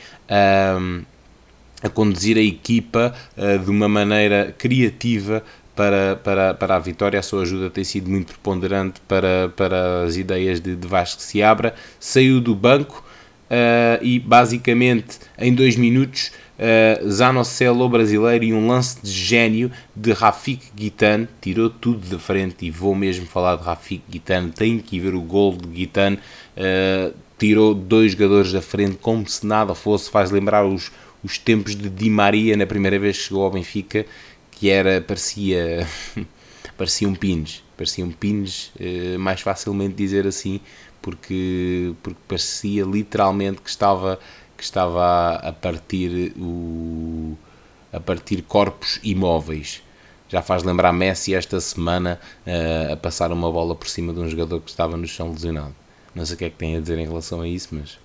um, 0.78 1.04
a 1.82 1.88
conduzir 1.88 2.36
a 2.36 2.42
equipa 2.42 3.14
uh, 3.36 3.58
de 3.58 3.70
uma 3.70 3.88
maneira 3.88 4.54
criativa 4.56 5.42
para, 5.74 6.16
para, 6.16 6.54
para 6.54 6.76
a 6.76 6.78
vitória. 6.78 7.20
A 7.20 7.22
sua 7.22 7.42
ajuda 7.42 7.70
tem 7.70 7.84
sido 7.84 8.10
muito 8.10 8.32
preponderante 8.32 9.00
para, 9.06 9.52
para 9.56 10.02
as 10.02 10.16
ideias 10.16 10.60
de, 10.60 10.74
de 10.74 10.86
Vasco 10.88 11.22
Seabra. 11.22 11.74
Saiu 12.00 12.40
do 12.40 12.54
banco 12.54 13.04
uh, 13.48 14.02
e 14.02 14.18
basicamente 14.18 15.18
em 15.38 15.54
dois 15.54 15.76
minutos 15.76 16.32
uh, 16.58 17.08
Zanocelo 17.08 17.88
brasileiro 17.88 18.44
e 18.44 18.52
um 18.52 18.66
lance 18.66 18.98
de 19.02 19.10
gênio 19.10 19.70
de 19.94 20.12
Rafik 20.12 20.66
Guitan 20.74 21.28
tirou 21.40 21.70
tudo 21.70 22.06
de 22.06 22.18
frente 22.18 22.66
e 22.66 22.70
vou 22.70 22.94
mesmo 22.94 23.26
falar 23.26 23.56
de 23.56 23.62
Rafik 23.62 24.02
Guitan, 24.08 24.50
tem 24.50 24.78
que 24.78 24.98
ver 24.98 25.14
o 25.14 25.20
gol 25.20 25.56
de 25.56 25.68
Guitan 25.68 26.14
uh, 26.56 27.14
tirou 27.38 27.72
dois 27.72 28.12
jogadores 28.12 28.52
da 28.52 28.60
frente 28.60 28.98
como 29.00 29.26
se 29.28 29.46
nada 29.46 29.74
fosse, 29.74 30.10
faz 30.10 30.30
lembrar 30.30 30.66
os, 30.66 30.90
os 31.22 31.38
tempos 31.38 31.74
de 31.74 31.88
Di 31.88 32.10
Maria 32.10 32.56
na 32.56 32.66
primeira 32.66 32.98
vez 32.98 33.18
que 33.18 33.24
chegou 33.24 33.44
ao 33.44 33.50
Benfica 33.50 34.06
que 34.50 34.70
era, 34.70 35.00
parecia 35.00 35.86
parecia 36.76 37.08
um 37.08 37.14
pins, 37.14 37.62
parecia 37.76 38.04
um 38.04 38.10
pins, 38.10 38.72
uh, 38.76 39.18
mais 39.18 39.40
facilmente 39.40 39.94
dizer 39.94 40.26
assim 40.26 40.60
porque, 41.00 41.94
porque 42.02 42.20
parecia 42.26 42.84
literalmente 42.84 43.60
que 43.60 43.70
estava 43.70 44.18
que 44.56 44.64
estava 44.64 45.36
a 45.36 45.52
partir 45.52 46.32
o 46.36 47.36
a 47.92 48.00
partir 48.00 48.42
corpos 48.42 49.00
imóveis. 49.02 49.82
Já 50.28 50.42
faz 50.42 50.62
lembrar 50.62 50.92
Messi 50.92 51.34
esta 51.34 51.58
semana 51.60 52.20
uh, 52.46 52.92
a 52.92 52.96
passar 52.96 53.32
uma 53.32 53.50
bola 53.50 53.74
por 53.74 53.88
cima 53.88 54.12
de 54.12 54.20
um 54.20 54.28
jogador 54.28 54.60
que 54.60 54.68
estava 54.68 54.96
no 54.96 55.06
chão 55.06 55.30
lesionado. 55.30 55.74
Não 56.14 56.26
sei 56.26 56.34
o 56.34 56.38
que 56.38 56.44
é 56.44 56.50
que 56.50 56.56
tem 56.56 56.76
a 56.76 56.80
dizer 56.80 56.98
em 56.98 57.06
relação 57.06 57.40
a 57.40 57.48
isso, 57.48 57.68
mas 57.72 57.98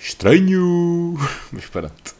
estranho. 0.00 1.16
mas 1.52 1.66
pronto. 1.66 2.14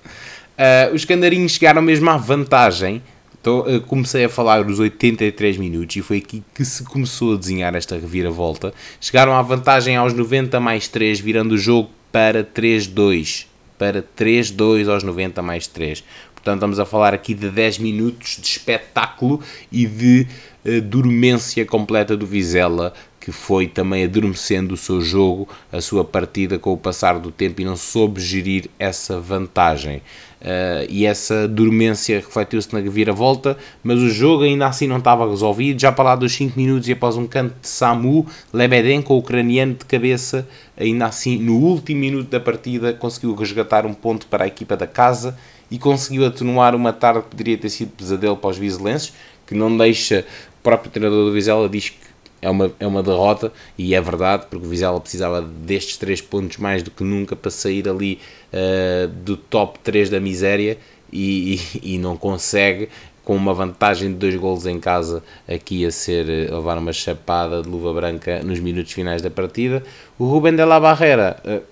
Uh, 0.61 0.95
os 0.95 1.05
candarinhos 1.05 1.53
chegaram 1.53 1.81
mesmo 1.81 2.09
à 2.11 2.17
vantagem. 2.17 3.03
Então, 3.41 3.61
uh, 3.61 3.81
comecei 3.81 4.25
a 4.25 4.29
falar 4.29 4.63
dos 4.63 4.79
83 4.79 5.57
minutos 5.57 5.97
e 5.97 6.03
foi 6.03 6.19
aqui 6.19 6.43
que 6.55 6.65
se 6.65 6.85
começou 6.85 7.35
a 7.35 7.37
desenhar 7.39 7.75
esta 7.75 7.95
reviravolta. 7.97 8.75
Chegaram 9.01 9.35
à 9.35 9.41
vantagem 9.41 9.97
aos 9.97 10.13
90 10.13 10.61
mais 10.61 10.89
3, 10.89 11.19
virando 11.19 11.53
o 11.53 11.59
jogo 11.59 11.91
para 12.13 12.45
3-2. 12.45 13.47
Para 13.79 14.03
3-2 14.03 14.93
aos 14.93 15.03
90 15.03 15.41
mais 15.41 15.67
3. 15.67 16.05
Portanto, 16.35 16.57
estamos 16.57 16.79
a 16.79 16.85
falar 16.85 17.15
aqui 17.15 17.33
de 17.33 17.49
10 17.49 17.79
minutos 17.79 18.39
de 18.41 18.47
espetáculo 18.47 19.41
e 19.73 19.87
de 19.87 20.27
uh, 20.65 20.81
dormência 20.83 21.65
completa 21.65 22.17
do 22.17 22.27
Vizela, 22.27 22.93
que 23.21 23.31
foi 23.31 23.67
também 23.67 24.03
adormecendo 24.03 24.75
o 24.75 24.77
seu 24.79 25.01
jogo, 25.03 25.47
a 25.71 25.81
sua 25.83 26.03
partida 26.03 26.59
com 26.59 26.73
o 26.73 26.77
passar 26.77 27.19
do 27.19 27.31
tempo 27.31 27.61
e 27.61 27.65
não 27.65 27.77
soube 27.77 28.21
gerir 28.21 28.71
essa 28.79 29.21
vantagem. 29.21 29.99
Uh, 30.41 30.89
e 30.89 31.05
essa 31.05 31.47
dormência 31.47 32.17
refletiu-se 32.17 32.73
na 32.73 32.81
vira-volta, 32.81 33.59
mas 33.85 33.99
o 33.99 34.09
jogo 34.09 34.45
ainda 34.45 34.67
assim 34.67 34.87
não 34.87 34.97
estava 34.97 35.29
resolvido. 35.29 35.79
Já 35.79 35.93
para 35.93 36.05
lá 36.05 36.17
dos 36.17 36.33
5 36.33 36.59
minutos 36.59 36.89
e 36.89 36.93
após 36.93 37.19
um 37.19 37.27
canto 37.27 37.55
de 37.61 37.69
Samu, 37.69 38.27
Lebedenko, 38.51 39.13
o 39.13 39.19
ucraniano 39.19 39.75
de 39.75 39.85
cabeça, 39.85 40.49
ainda 40.79 41.05
assim 41.05 41.39
no 41.39 41.59
último 41.59 42.01
minuto 42.01 42.31
da 42.31 42.41
partida 42.41 42.95
conseguiu 42.95 43.35
resgatar 43.35 43.85
um 43.85 43.93
ponto 43.93 44.27
para 44.29 44.45
a 44.45 44.47
equipa 44.47 44.79
da 44.79 44.87
casa 44.87 45.37
e 45.71 45.79
conseguiu 45.79 46.27
atenuar 46.27 46.75
uma 46.75 46.93
tarde 46.93 47.21
que 47.21 47.29
poderia 47.29 47.59
ter 47.59 47.69
sido 47.69 47.91
pesadelo 47.91 48.37
para 48.37 48.49
os 48.49 48.57
vizelenses, 48.57 49.13
que 49.47 49.55
não 49.55 49.77
deixa, 49.77 50.25
o 50.59 50.63
próprio 50.63 50.91
treinador 50.91 51.27
do 51.27 51.33
Vizela 51.33 51.69
diz 51.69 51.91
que 51.91 52.10
é 52.43 52.49
uma, 52.49 52.73
é 52.81 52.87
uma 52.87 53.03
derrota 53.03 53.53
e 53.77 53.95
é 53.95 54.01
verdade, 54.01 54.47
porque 54.49 54.65
o 54.65 54.69
Vizela 54.69 55.01
precisava 55.01 55.43
destes 55.43 55.97
3 55.97 56.21
pontos 56.23 56.57
mais 56.57 56.83
do 56.83 56.91
que 56.91 57.05
nunca 57.05 57.37
para 57.37 57.51
sair 57.51 57.89
ali 57.89 58.19
uh, 58.53 59.09
do 59.09 59.37
top 59.37 59.79
3 59.81 60.11
da 60.11 60.21
miséria 60.21 60.79
e, 61.13 61.61
e, 61.75 61.95
e, 61.95 61.99
não 61.99 62.17
consegue 62.17 62.89
com 63.25 63.37
uma 63.37 63.53
vantagem 63.53 64.11
de 64.11 64.15
dois 64.15 64.35
golos 64.37 64.67
em 64.67 64.81
casa 64.81 65.23
aqui 65.49 65.85
a 65.85 65.91
ser 65.91 66.51
a 66.51 66.57
levar 66.57 66.79
uma 66.79 66.93
chapada 66.93 67.63
de 67.63 67.69
luva 67.69 67.93
branca 67.93 68.43
nos 68.43 68.61
minutos 68.61 68.93
finais 68.93 69.21
da 69.21 69.31
partida. 69.31 69.83
O 70.19 70.27
Rubem 70.27 70.55
de 70.55 70.65
la 70.65 70.81
Barrera 70.81 71.37
uh, 71.45 71.63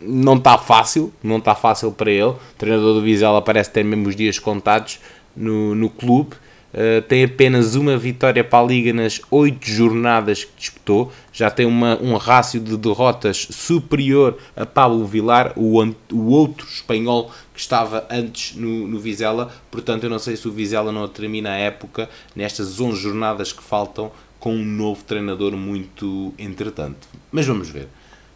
não 0.00 0.36
está 0.36 0.56
fácil 0.56 1.12
não 1.22 1.38
está 1.38 1.54
fácil 1.54 1.90
para 1.90 2.10
ele. 2.10 2.22
O 2.24 2.38
treinador 2.56 2.94
do 2.94 3.02
Vizela 3.02 3.42
parece 3.42 3.70
ter 3.70 3.84
mesmo 3.84 4.08
os 4.08 4.14
dias 4.14 4.38
contados 4.38 5.00
no, 5.36 5.74
no 5.74 5.90
clube 5.90 6.36
Uh, 6.72 7.02
tem 7.02 7.24
apenas 7.24 7.74
uma 7.74 7.96
vitória 7.96 8.44
para 8.44 8.64
a 8.64 8.66
Liga 8.66 8.92
nas 8.92 9.20
oito 9.28 9.68
jornadas 9.68 10.44
que 10.44 10.52
disputou, 10.56 11.12
já 11.32 11.50
tem 11.50 11.66
uma, 11.66 12.00
um 12.00 12.16
rácio 12.16 12.60
de 12.60 12.76
derrotas 12.76 13.48
superior 13.50 14.38
a 14.54 14.64
Pablo 14.64 15.04
Vilar, 15.04 15.52
o, 15.56 15.82
o 16.12 16.26
outro 16.26 16.66
espanhol 16.68 17.32
que 17.52 17.58
estava 17.58 18.06
antes 18.08 18.54
no, 18.56 18.86
no 18.86 19.00
Vizela, 19.00 19.52
portanto 19.68 20.04
eu 20.04 20.10
não 20.10 20.20
sei 20.20 20.36
se 20.36 20.46
o 20.46 20.52
Vizela 20.52 20.92
não 20.92 21.08
termina 21.08 21.50
a 21.50 21.56
época 21.56 22.08
nestas 22.36 22.80
11 22.80 23.00
jornadas 23.00 23.52
que 23.52 23.64
faltam 23.64 24.12
com 24.38 24.54
um 24.54 24.64
novo 24.64 25.02
treinador 25.02 25.56
muito 25.56 26.32
entretanto. 26.38 27.08
Mas 27.32 27.46
vamos 27.46 27.68
ver. 27.68 27.88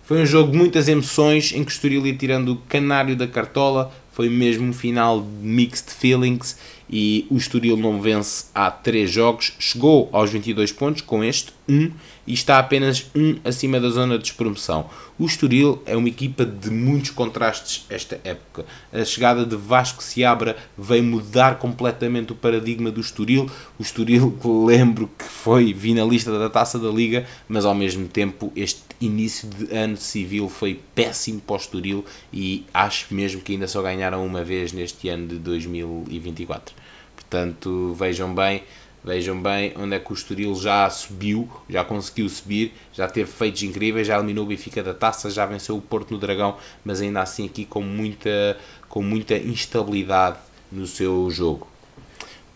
Foi 0.03 0.21
um 0.21 0.27
jogo 0.27 0.53
de 0.53 0.59
muitas 0.59 0.87
emoções, 0.87 1.53
em 1.53 1.65
que 1.65 1.73
Estoril 1.73 2.07
ia 2.07 2.15
tirando 2.15 2.53
o 2.53 2.57
canário 2.69 3.17
da 3.17 3.27
cartola, 3.27 3.91
foi 4.13 4.29
mesmo 4.29 4.69
um 4.69 4.73
final 4.73 5.23
de 5.23 5.47
mixed 5.47 5.91
feelings 5.91 6.59
e 6.89 7.27
o 7.31 7.37
Estoril 7.37 7.77
não 7.77 8.01
vence 8.01 8.47
há 8.55 8.71
3 8.71 9.11
jogos, 9.11 9.53
chegou 9.59 10.09
aos 10.13 10.31
22 10.31 10.73
pontos 10.73 11.03
com 11.03 11.25
este 11.25 11.53
1 11.69 11.91
e 12.27 12.33
está 12.33 12.59
apenas 12.59 13.11
1 13.15 13.41
acima 13.45 13.81
da 13.81 13.89
zona 13.89 14.17
de 14.17 14.25
despromoção. 14.25 14.89
O 15.19 15.27
Estoril 15.27 15.83
é 15.87 15.97
uma 15.97 16.09
equipa 16.09 16.45
de 16.45 16.71
muitos 16.71 17.11
contrastes 17.11 17.85
esta 17.89 18.21
época. 18.25 18.65
A 18.93 19.05
chegada 19.05 19.45
de 19.45 19.55
Vasco 19.55 20.03
Seabra 20.03 20.57
veio 20.77 21.05
mudar 21.05 21.59
completamente 21.59 22.33
o 22.33 22.35
paradigma 22.35 22.91
do 22.91 23.01
Estoril. 23.01 23.49
O 23.79 23.83
Estoril, 23.83 24.37
lembro 24.67 25.09
que 25.17 25.25
foi 25.25 25.73
finalista 25.73 26.37
da 26.37 26.51
Taça 26.51 26.79
da 26.79 26.89
Liga, 26.89 27.27
mas 27.49 27.65
ao 27.65 27.75
mesmo 27.75 28.09
tempo 28.09 28.53
este 28.57 28.83
início 29.01 29.49
de 29.49 29.77
ano 29.77 29.97
civil 29.97 30.49
foi 30.49 30.81
péssimo 30.95 31.41
para 31.41 31.55
o 31.55 31.59
Estoril 31.59 32.05
e 32.33 32.65
acho 32.73 33.15
mesmo 33.15 33.41
que 33.41 33.53
ainda 33.53 33.69
só 33.69 33.83
ganharam 33.83 34.25
uma 34.25 34.43
vez 34.43 34.73
neste 34.73 35.09
ano 35.09 35.29
de 35.29 35.37
2024. 35.37 36.75
Portanto, 37.15 37.95
vejam 37.99 38.35
bem, 38.35 38.63
vejam 39.05 39.41
bem 39.41 39.73
onde 39.77 39.95
é 39.95 39.99
que 39.99 40.11
o 40.11 40.15
Estoril 40.15 40.55
já 40.55 40.89
subiu, 40.89 41.49
já 41.69 41.85
conseguiu 41.85 42.29
subir, 42.29 42.73
já 42.93 43.07
teve 43.07 43.31
feitos 43.31 43.63
incríveis, 43.63 44.07
já 44.07 44.17
eliminou 44.17 44.45
o 44.45 44.49
Benfica 44.49 44.83
da 44.83 44.95
Taça, 44.95 45.29
já 45.29 45.45
venceu 45.45 45.77
o 45.77 45.83
Porto 45.83 46.13
no 46.13 46.19
Dragão, 46.19 46.57
mas 46.85 47.01
ainda 47.01 47.21
assim 47.21 47.47
aqui 47.47 47.67
com 47.67 47.83
muita, 47.83 48.57
com 48.89 49.03
muita 49.03 49.37
instabilidade 49.37 50.39
no 50.73 50.87
seu 50.87 51.31
jogo. 51.31 51.69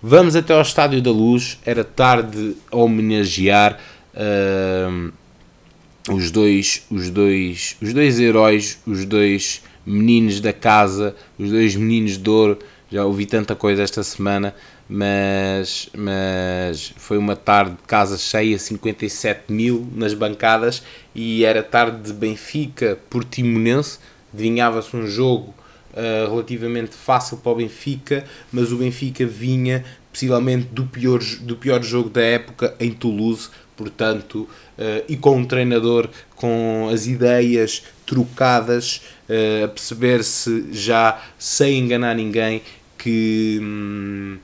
Vamos 0.03 0.37
até 0.37 0.55
ao 0.55 0.63
Estádio 0.63 1.03
da 1.03 1.11
Luz, 1.11 1.59
era 1.67 1.85
tarde 1.85 2.57
a 2.71 2.77
homenagear 2.77 3.79
uh, 4.15 5.13
os 6.11 6.31
dois, 6.31 6.87
os 6.91 7.11
dois, 7.11 7.77
os 7.83 7.93
dois 7.93 8.19
heróis, 8.19 8.81
os 8.87 9.05
dois 9.05 9.63
meninos 9.85 10.41
da 10.41 10.53
casa, 10.53 11.15
os 11.39 11.51
dois 11.51 11.75
meninos 11.77 12.17
de 12.17 12.31
ouro. 12.31 12.59
Já 12.91 13.05
ouvi 13.05 13.27
tanta 13.27 13.55
coisa 13.55 13.83
esta 13.83 14.03
semana, 14.03 14.55
mas, 14.89 15.91
mas 15.95 16.95
foi 16.97 17.19
uma 17.19 17.37
tarde 17.37 17.73
de 17.73 17.83
casa 17.87 18.17
cheia, 18.17 18.59
57 18.59 19.53
mil 19.53 19.87
nas 19.95 20.15
bancadas 20.15 20.83
e 21.15 21.45
era 21.45 21.63
tarde 21.63 22.01
de 22.01 22.13
Benfica 22.13 22.99
Portimonense. 23.11 23.99
Adivinhava-se 24.33 24.97
um 24.97 25.07
jogo 25.07 25.55
uh, 25.93 26.31
relativamente 26.31 26.95
fácil 26.95 27.37
para 27.37 27.53
o 27.53 27.57
Benfica, 27.57 28.25
mas 28.51 28.73
o 28.73 28.77
Benfica 28.79 29.27
vinha 29.27 29.85
possivelmente 30.11 30.69
do 30.73 30.85
pior, 30.85 31.21
do 31.41 31.57
pior 31.57 31.83
jogo 31.83 32.09
da 32.09 32.23
época 32.23 32.75
em 32.81 32.91
Toulouse, 32.91 33.51
portanto, 33.77 34.49
uh, 34.79 35.05
e 35.07 35.17
com 35.17 35.37
um 35.37 35.45
treinador 35.45 36.09
com 36.35 36.89
as 36.93 37.07
ideias 37.07 37.85
trocadas, 38.07 39.03
uh, 39.29 39.65
a 39.65 39.69
perceber-se 39.69 40.69
já 40.73 41.21
sem 41.39 41.79
enganar 41.79 42.15
ninguém 42.15 42.63
que 42.97 43.59
hum, 43.63 44.39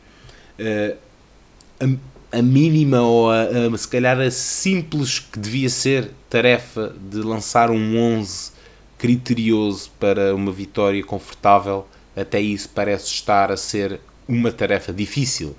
a, 0.58 2.38
a, 2.38 2.42
mínima 2.42 3.00
ou 3.00 3.30
a, 3.30 3.42
a, 3.42 3.78
se 3.78 3.88
calhar 3.88 4.20
a 4.20 4.30
simples 4.30 5.18
que 5.18 5.38
devia 5.38 5.68
ser 5.68 6.10
tarefa 6.28 6.94
de 7.10 7.18
lançar 7.18 7.70
um 7.70 7.96
11 8.18 8.52
criterioso 8.98 9.90
para 9.98 10.34
uma 10.34 10.52
vitória 10.52 11.02
confortável, 11.04 11.86
até 12.16 12.40
isso 12.40 12.70
parece 12.74 13.06
estar 13.06 13.50
a 13.50 13.56
ser 13.56 14.00
uma 14.26 14.50
tarefa 14.50 14.92
difícil. 14.92 15.54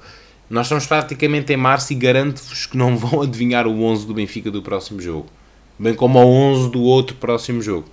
Nós 0.49 0.67
estamos 0.67 0.85
praticamente 0.85 1.51
em 1.51 1.57
março 1.57 1.91
e 1.93 1.95
garanto-vos 1.95 2.65
que 2.65 2.77
não 2.77 2.95
vão 2.97 3.21
adivinhar 3.21 3.67
o 3.67 3.83
11 3.83 4.07
do 4.07 4.13
Benfica 4.13 4.49
do 4.51 4.61
próximo 4.61 5.01
jogo, 5.01 5.27
bem 5.77 5.93
como 5.93 6.19
o 6.19 6.25
11 6.25 6.69
do 6.71 6.81
outro 6.81 7.15
próximo 7.17 7.61
jogo. 7.61 7.87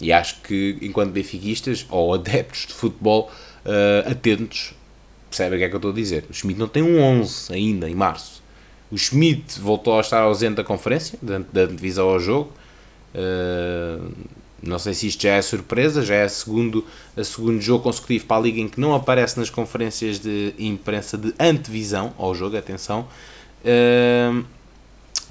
E 0.00 0.12
acho 0.12 0.40
que, 0.42 0.78
enquanto 0.80 1.10
benfiquistas 1.10 1.86
ou 1.90 2.14
adeptos 2.14 2.66
de 2.66 2.72
futebol, 2.72 3.30
uh, 3.66 4.10
atentos, 4.10 4.72
percebe 5.30 5.56
o 5.56 5.58
que 5.58 5.64
é 5.64 5.68
que 5.68 5.74
eu 5.74 5.78
estou 5.78 5.92
a 5.92 5.94
dizer. 5.94 6.24
O 6.28 6.34
Schmidt 6.34 6.58
não 6.58 6.68
tem 6.68 6.82
um 6.82 7.00
11 7.00 7.52
ainda, 7.54 7.88
em 7.88 7.94
março. 7.94 8.42
O 8.90 8.98
Schmidt 8.98 9.60
voltou 9.60 9.96
a 9.96 10.00
estar 10.00 10.20
ausente 10.20 10.56
da 10.56 10.64
conferência, 10.64 11.18
da, 11.22 11.38
da 11.38 11.64
divisão 11.64 12.08
ao 12.08 12.18
jogo. 12.18 12.52
Uh, 13.14 14.12
não 14.62 14.78
sei 14.78 14.92
se 14.92 15.06
isto 15.06 15.22
já 15.22 15.34
é 15.34 15.42
surpresa, 15.42 16.04
já 16.04 16.16
é 16.16 16.28
segundo, 16.28 16.84
segundo 17.24 17.60
jogo 17.60 17.84
consecutivo 17.84 18.26
para 18.26 18.36
a 18.36 18.40
Liga 18.40 18.60
em 18.60 18.68
que 18.68 18.80
não 18.80 18.94
aparece 18.94 19.38
nas 19.38 19.48
conferências 19.48 20.18
de 20.18 20.52
imprensa 20.58 21.16
de 21.16 21.32
antevisão 21.38 22.12
ao 22.18 22.34
jogo, 22.34 22.56
atenção. 22.56 23.06
Uh, 23.64 24.44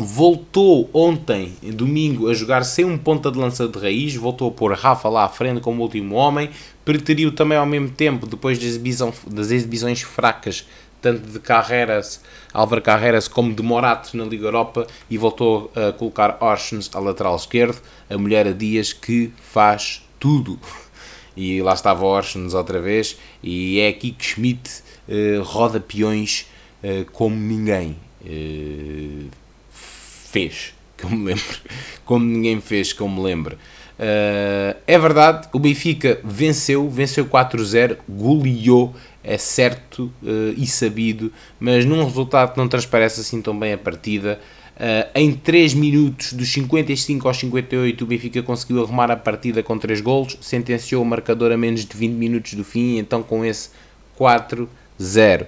voltou 0.02 0.90
ontem, 0.94 1.58
domingo, 1.62 2.30
a 2.30 2.34
jogar 2.34 2.64
sem 2.64 2.86
um 2.86 2.98
ponta 2.98 3.30
de 3.30 3.38
lança 3.38 3.68
de 3.68 3.78
raiz, 3.78 4.16
voltou 4.16 4.48
a 4.48 4.52
pôr 4.52 4.72
Rafa 4.72 5.10
lá 5.10 5.26
à 5.26 5.28
frente 5.28 5.60
como 5.60 5.82
último 5.82 6.16
homem, 6.16 6.50
preteriu 6.86 7.34
também 7.36 7.58
ao 7.58 7.66
mesmo 7.66 7.90
tempo, 7.90 8.26
depois 8.26 8.58
das, 8.58 8.66
exibição, 8.66 9.14
das 9.28 9.52
exibições 9.52 10.02
fracas, 10.02 10.66
tanto 11.02 11.30
de 11.30 11.38
Carreras, 11.40 12.22
Álvaro 12.54 12.82
Carreras, 12.82 13.28
como 13.28 13.54
de 13.54 13.62
Morato 13.62 14.16
na 14.16 14.24
Liga 14.24 14.48
Europa, 14.48 14.88
e 15.10 15.18
voltou 15.18 15.70
a 15.76 15.92
colocar 15.92 16.38
Orsens 16.40 16.90
a 16.94 17.00
lateral 17.00 17.36
esquerdo, 17.36 17.82
a 18.10 18.18
mulher 18.18 18.48
a 18.48 18.54
Dias 18.54 18.94
que 18.94 19.34
faz 19.52 20.02
tudo. 20.18 20.58
E 21.36 21.62
lá 21.62 21.74
estava 21.74 22.06
Orsens 22.06 22.54
outra 22.54 22.80
vez, 22.80 23.18
e 23.44 23.82
é 23.82 23.90
aqui 23.90 24.12
que 24.12 24.24
Schmidt 24.24 24.82
uh, 25.10 25.42
roda 25.44 25.78
peões 25.82 26.46
uh, 26.84 27.04
como 27.12 27.36
ninguém. 27.36 27.98
Uh, 28.22 29.39
fez, 30.32 30.74
que 30.98 31.06
eu 31.06 31.10
me 31.10 31.26
lembro, 31.26 31.58
como 32.06 32.26
ninguém 32.26 32.62
fez, 32.62 32.94
que 32.94 33.02
eu 33.02 33.10
me 33.10 33.22
lembro. 33.22 33.58
Uh, 34.00 34.80
é 34.88 34.98
verdade, 34.98 35.50
o 35.52 35.60
Benfica 35.60 36.22
venceu, 36.24 36.90
venceu 36.90 37.26
4-0, 37.26 37.98
goleou, 38.08 38.96
é 39.22 39.38
certo 39.38 40.12
uh, 40.24 40.54
e 40.56 40.66
sabido, 40.66 41.34
mas 41.60 41.84
num 41.84 42.04
resultado 42.04 42.54
que 42.54 42.58
não 42.58 42.68
transparece 42.70 43.20
assim 43.20 43.42
tão 43.42 43.58
bem 43.58 43.74
a 43.74 43.78
partida. 43.78 44.40
Uh, 44.78 45.10
em 45.14 45.34
3 45.34 45.74
minutos, 45.74 46.32
dos 46.32 46.50
55 46.50 47.28
aos 47.28 47.38
58, 47.38 48.02
o 48.02 48.08
Benfica 48.08 48.42
conseguiu 48.42 48.82
arrumar 48.82 49.12
a 49.12 49.18
partida 49.18 49.62
com 49.62 49.78
3 49.78 50.00
golos, 50.00 50.38
sentenciou 50.40 51.04
o 51.04 51.06
marcador 51.06 51.52
a 51.52 51.58
menos 51.58 51.84
de 51.84 51.98
20 51.98 52.14
minutos 52.14 52.54
do 52.54 52.64
fim, 52.64 52.98
então 52.98 53.22
com 53.22 53.44
esse 53.44 53.72
4-0. 54.18 55.48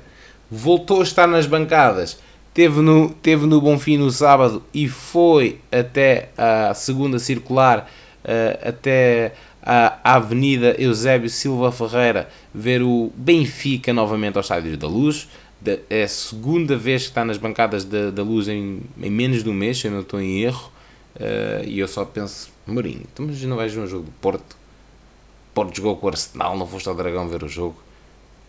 Voltou 0.50 1.00
a 1.00 1.04
estar 1.04 1.28
nas 1.28 1.46
bancadas 1.46 2.20
teve 2.54 2.82
no, 2.82 3.10
teve 3.10 3.46
no 3.46 3.62
Bonfim 3.62 3.98
no 3.98 4.12
sábado 4.12 4.64
e 4.74 4.88
foi 4.88 5.60
até 5.72 6.30
a 6.38 6.74
segunda 6.74 7.20
circular, 7.20 7.90
uh, 8.24 8.70
até 8.70 9.34
a 9.64 10.16
Avenida 10.16 10.76
Eusébio 10.80 11.30
Silva 11.30 11.72
Ferreira, 11.72 12.28
ver 12.54 12.82
o 12.82 13.12
Benfica 13.16 13.94
novamente 13.94 14.36
ao 14.36 14.42
Estádio 14.42 14.76
da 14.76 14.88
Luz. 14.88 15.30
É 15.90 16.04
a 16.04 16.08
segunda 16.08 16.76
vez 16.76 17.04
que 17.04 17.10
está 17.10 17.24
nas 17.24 17.38
bancadas 17.38 17.86
da, 17.86 18.10
da 18.10 18.24
Luz 18.24 18.48
em, 18.48 18.82
em 19.00 19.10
menos 19.12 19.44
de 19.44 19.50
um 19.50 19.54
mês, 19.54 19.78
se 19.78 19.88
eu 19.88 19.92
não 19.92 20.00
estou 20.02 20.20
em 20.20 20.42
erro. 20.42 20.72
Uh, 21.16 21.64
e 21.68 21.78
eu 21.78 21.88
só 21.88 22.04
penso, 22.04 22.50
Mourinho, 22.66 23.04
mas 23.20 23.44
não 23.44 23.58
vais 23.58 23.72
ver 23.72 23.82
um 23.82 23.88
jogo 23.88 24.06
do 24.06 24.12
Porto? 24.14 24.56
Porto 25.54 25.76
jogou 25.76 25.98
com 25.98 26.08
o 26.08 26.10
Arsenal, 26.10 26.58
não 26.58 26.66
foste 26.66 26.90
ao 26.90 26.96
Dragão 26.96 27.28
ver 27.28 27.44
o 27.44 27.48
jogo. 27.48 27.76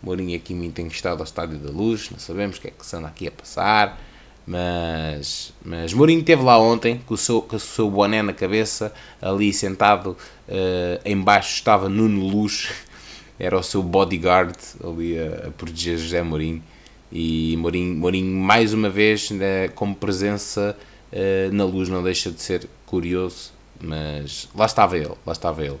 Mourinho 0.03 0.35
aqui 0.35 0.53
muito 0.53 0.81
encostado 0.81 1.19
ao 1.19 1.23
Estádio 1.23 1.57
da 1.57 1.71
Luz, 1.71 2.09
não 2.11 2.19
sabemos 2.19 2.57
o 2.57 2.61
que 2.61 2.67
é 2.67 2.71
que 2.71 2.85
se 2.85 2.93
anda 2.95 3.07
aqui 3.07 3.25
a 3.25 3.31
passar, 3.31 3.97
mas, 4.45 5.53
mas 5.63 5.93
Mourinho 5.93 6.19
esteve 6.19 6.43
lá 6.43 6.57
ontem 6.59 7.01
com 7.05 7.13
o 7.13 7.17
seu, 7.17 7.41
com 7.41 7.55
o 7.55 7.59
seu 7.59 7.89
boné 7.89 8.21
na 8.21 8.33
cabeça, 8.33 8.93
ali 9.21 9.53
sentado 9.53 10.17
uh, 10.49 11.09
embaixo 11.09 11.55
estava 11.55 11.87
Nuno 11.87 12.27
Luz, 12.27 12.69
era 13.39 13.57
o 13.57 13.63
seu 13.63 13.81
bodyguard 13.81 14.57
ali 14.83 15.17
a, 15.17 15.47
a 15.47 15.51
proteger 15.51 15.97
José 15.97 16.21
Mourinho, 16.21 16.61
e 17.09 17.55
Mourinho, 17.57 17.95
Mourinho 17.95 18.35
mais 18.35 18.73
uma 18.73 18.89
vez 18.89 19.31
né, 19.31 19.69
como 19.69 19.95
presença 19.95 20.75
uh, 21.13 21.53
na 21.53 21.63
luz 21.63 21.87
não 21.87 22.03
deixa 22.03 22.29
de 22.29 22.41
ser 22.41 22.67
curioso, 22.85 23.53
mas 23.79 24.49
lá 24.53 24.65
estava 24.65 24.97
ele, 24.97 25.13
lá 25.25 25.31
estava 25.31 25.63
ele. 25.63 25.79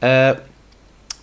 Uh, 0.00 0.49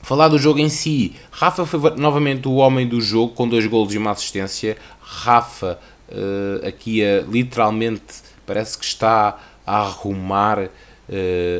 Falar 0.07 0.29
do 0.29 0.39
jogo 0.39 0.59
em 0.59 0.69
si, 0.69 1.15
Rafa 1.29 1.65
foi 1.65 1.81
novamente 1.97 2.47
o 2.47 2.53
homem 2.53 2.87
do 2.87 3.01
jogo 3.01 3.33
com 3.33 3.45
dois 3.45 3.65
golos 3.65 3.93
e 3.93 3.97
uma 3.97 4.11
assistência. 4.11 4.77
Rafa 5.01 5.77
uh, 6.07 6.65
aqui 6.65 7.01
uh, 7.01 7.29
literalmente 7.29 8.21
parece 8.45 8.77
que 8.77 8.85
está 8.85 9.37
a 9.65 9.79
arrumar, 9.81 10.59
uh, 10.59 10.69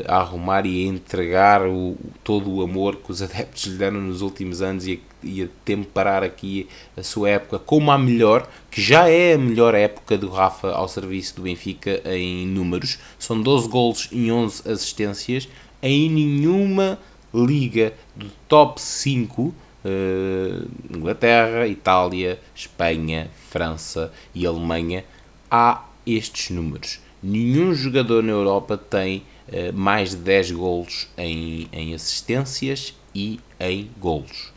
a 0.06 0.16
arrumar 0.16 0.64
e 0.64 0.82
a 0.82 0.88
entregar 0.88 1.66
o, 1.66 1.94
todo 2.24 2.50
o 2.50 2.62
amor 2.62 2.96
que 2.96 3.10
os 3.10 3.20
adeptos 3.20 3.64
lhe 3.64 3.76
deram 3.76 4.00
nos 4.00 4.22
últimos 4.22 4.62
anos 4.62 4.86
e 4.86 4.94
a, 4.94 5.26
e 5.26 5.42
a 5.42 5.48
temperar 5.62 6.24
aqui 6.24 6.66
a 6.96 7.02
sua 7.02 7.28
época 7.28 7.58
como 7.58 7.90
a 7.90 7.98
melhor, 7.98 8.48
que 8.70 8.80
já 8.80 9.10
é 9.10 9.34
a 9.34 9.38
melhor 9.38 9.74
época 9.74 10.16
do 10.16 10.30
Rafa 10.30 10.70
ao 10.70 10.88
serviço 10.88 11.36
do 11.36 11.42
Benfica 11.42 12.00
em 12.06 12.46
números. 12.46 12.98
São 13.18 13.38
12 13.42 13.68
golos 13.68 14.08
e 14.10 14.32
11 14.32 14.70
assistências. 14.70 15.46
Em 15.82 16.08
nenhuma 16.08 16.98
liga 17.32 17.92
do 18.14 18.30
top 18.48 18.80
5, 18.80 19.42
uh, 19.42 19.54
eh, 19.84 20.96
Inglaterra, 20.96 21.66
Itália, 21.66 22.38
Espanha, 22.54 23.30
França 23.50 24.12
e 24.34 24.46
Alemanha, 24.46 25.04
há 25.50 25.84
estes 26.06 26.50
números. 26.50 27.00
Nenhum 27.22 27.74
jogador 27.74 28.22
na 28.22 28.32
Europa 28.32 28.76
tem 28.76 29.24
uh, 29.48 29.72
mais 29.74 30.10
de 30.10 30.16
10 30.16 30.52
golos 30.52 31.08
em, 31.16 31.68
em 31.72 31.94
assistências 31.94 32.94
e 33.14 33.40
em 33.58 33.90
golos. 33.98 34.52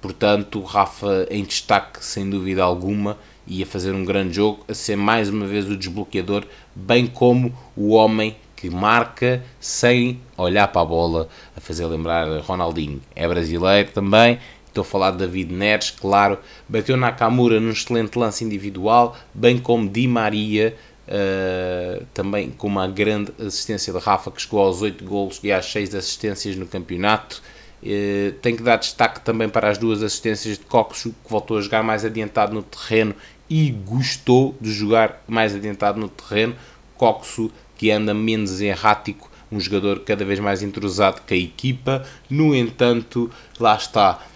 Portanto, 0.00 0.62
Rafa 0.62 1.26
em 1.30 1.44
destaque, 1.44 2.04
sem 2.04 2.28
dúvida 2.28 2.62
alguma, 2.62 3.18
e 3.46 3.62
a 3.62 3.66
fazer 3.66 3.92
um 3.92 4.04
grande 4.04 4.34
jogo, 4.34 4.64
a 4.68 4.74
ser 4.74 4.96
mais 4.96 5.28
uma 5.28 5.46
vez 5.46 5.68
o 5.68 5.76
desbloqueador, 5.76 6.44
bem 6.74 7.06
como 7.06 7.56
o 7.76 7.90
homem 7.90 8.36
que 8.56 8.68
marca 8.68 9.44
sem 9.60 10.20
olhar 10.42 10.68
para 10.68 10.82
a 10.82 10.84
bola, 10.84 11.28
a 11.56 11.60
fazer 11.60 11.86
lembrar 11.86 12.26
Ronaldinho. 12.40 13.00
É 13.14 13.26
brasileiro 13.26 13.90
também, 13.92 14.38
estou 14.66 14.82
a 14.82 14.84
falar 14.84 15.10
de 15.12 15.18
David 15.18 15.52
Neres, 15.52 15.90
claro, 15.90 16.38
bateu 16.68 16.96
na 16.96 17.08
Nakamura 17.08 17.58
num 17.58 17.70
excelente 17.70 18.18
lance 18.18 18.44
individual, 18.44 19.16
bem 19.32 19.58
como 19.58 19.88
Di 19.88 20.06
Maria, 20.06 20.76
uh, 21.08 22.04
também 22.12 22.50
com 22.50 22.66
uma 22.66 22.86
grande 22.86 23.32
assistência 23.38 23.92
de 23.92 23.98
Rafa, 23.98 24.30
que 24.30 24.42
chegou 24.42 24.60
aos 24.60 24.82
8 24.82 25.04
golos 25.04 25.40
e 25.42 25.50
às 25.50 25.66
6 25.66 25.94
assistências 25.94 26.56
no 26.56 26.66
campeonato. 26.66 27.42
Uh, 27.82 28.32
tem 28.42 28.56
que 28.56 28.62
dar 28.62 28.76
destaque 28.76 29.20
também 29.20 29.48
para 29.48 29.70
as 29.70 29.78
duas 29.78 30.02
assistências 30.02 30.58
de 30.58 30.64
Cox, 30.64 31.04
que 31.04 31.30
voltou 31.30 31.58
a 31.58 31.60
jogar 31.60 31.82
mais 31.82 32.04
adiantado 32.04 32.52
no 32.52 32.62
terreno 32.62 33.14
e 33.48 33.70
gostou 33.70 34.56
de 34.60 34.72
jogar 34.72 35.22
mais 35.26 35.54
adiantado 35.54 36.00
no 36.00 36.08
terreno. 36.08 36.54
Coxo 36.96 37.50
que 37.76 37.90
anda 37.90 38.14
menos 38.14 38.60
errático, 38.60 39.30
um 39.50 39.60
jogador 39.60 40.00
cada 40.00 40.24
vez 40.24 40.38
mais 40.40 40.62
entrosado 40.62 41.22
com 41.26 41.34
a 41.34 41.36
equipa. 41.36 42.04
No 42.28 42.54
entanto, 42.54 43.30
lá 43.58 43.76
está. 43.76 44.26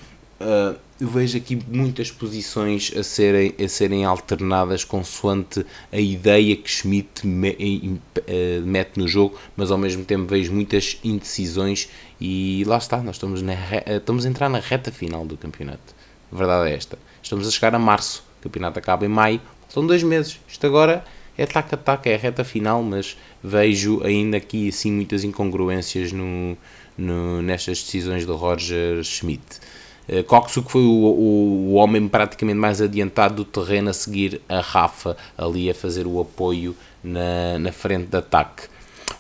Uh, 0.41 0.79
vejo 0.99 1.39
aqui 1.39 1.59
muitas 1.69 2.11
posições 2.11 2.93
a 2.97 3.03
serem, 3.03 3.55
a 3.63 3.69
serem 3.69 4.05
alternadas 4.05 4.85
consoante 4.85 5.65
a 5.91 5.99
ideia 5.99 6.55
que 6.57 6.71
Schmidt 6.71 7.27
me, 7.27 8.01
uh, 8.19 8.67
mete 8.67 8.99
no 8.99 9.09
jogo, 9.09 9.39
mas 9.57 9.71
ao 9.71 9.79
mesmo 9.79 10.05
tempo 10.05 10.27
vejo 10.27 10.53
muitas 10.53 10.99
indecisões 11.03 11.89
e 12.21 12.65
lá 12.67 12.77
está, 12.77 12.99
nós 13.03 13.17
estamos, 13.17 13.41
na, 13.41 13.55
estamos 13.87 14.27
a 14.27 14.29
entrar 14.29 14.49
na 14.49 14.59
reta 14.59 14.93
final 14.93 15.25
do 15.25 15.37
campeonato. 15.37 15.95
A 16.31 16.37
verdade 16.37 16.71
é 16.71 16.75
esta. 16.75 16.99
Estamos 17.23 17.49
a 17.49 17.51
chegar 17.51 17.75
a 17.75 17.79
março, 17.79 18.23
o 18.39 18.43
campeonato 18.43 18.79
acaba 18.79 19.05
em 19.05 19.09
maio, 19.09 19.41
são 19.69 19.87
dois 19.87 20.03
meses. 20.03 20.39
Isto 20.49 20.67
agora 20.67 21.05
é 21.37 21.47
taca-taca, 21.47 22.09
é 22.09 22.15
a 22.15 22.19
reta 22.19 22.45
final, 22.45 22.83
mas 22.83 23.17
vejo 23.43 24.03
ainda 24.05 24.37
aqui 24.37 24.69
assim 24.69 24.93
muitas 24.93 25.25
incongruências 25.25 26.13
no, 26.13 26.57
no 26.97 27.43
nestas 27.43 27.83
decisões 27.83 28.27
do 28.27 28.37
Roger 28.37 29.03
Schmidt. 29.03 29.61
Uh, 30.09 30.63
que 30.65 30.73
foi 30.73 30.83
o, 30.83 30.91
o, 30.91 31.69
o, 31.69 31.75
homem 31.75 32.09
praticamente 32.09 32.59
mais 32.59 32.81
adiantado 32.81 33.37
do 33.37 33.45
terreno 33.45 33.91
a 33.91 33.93
seguir 33.93 34.41
a 34.49 34.61
Rafa, 34.61 35.17
ali 35.39 35.71
a 35.71 35.75
fazer 35.75 36.05
o 36.05 36.21
apoio 36.21 36.75
na, 37.03 37.59
na 37.61 37.71
frente 37.71 38.09
de 38.09 38.17
ataque. 38.17 38.65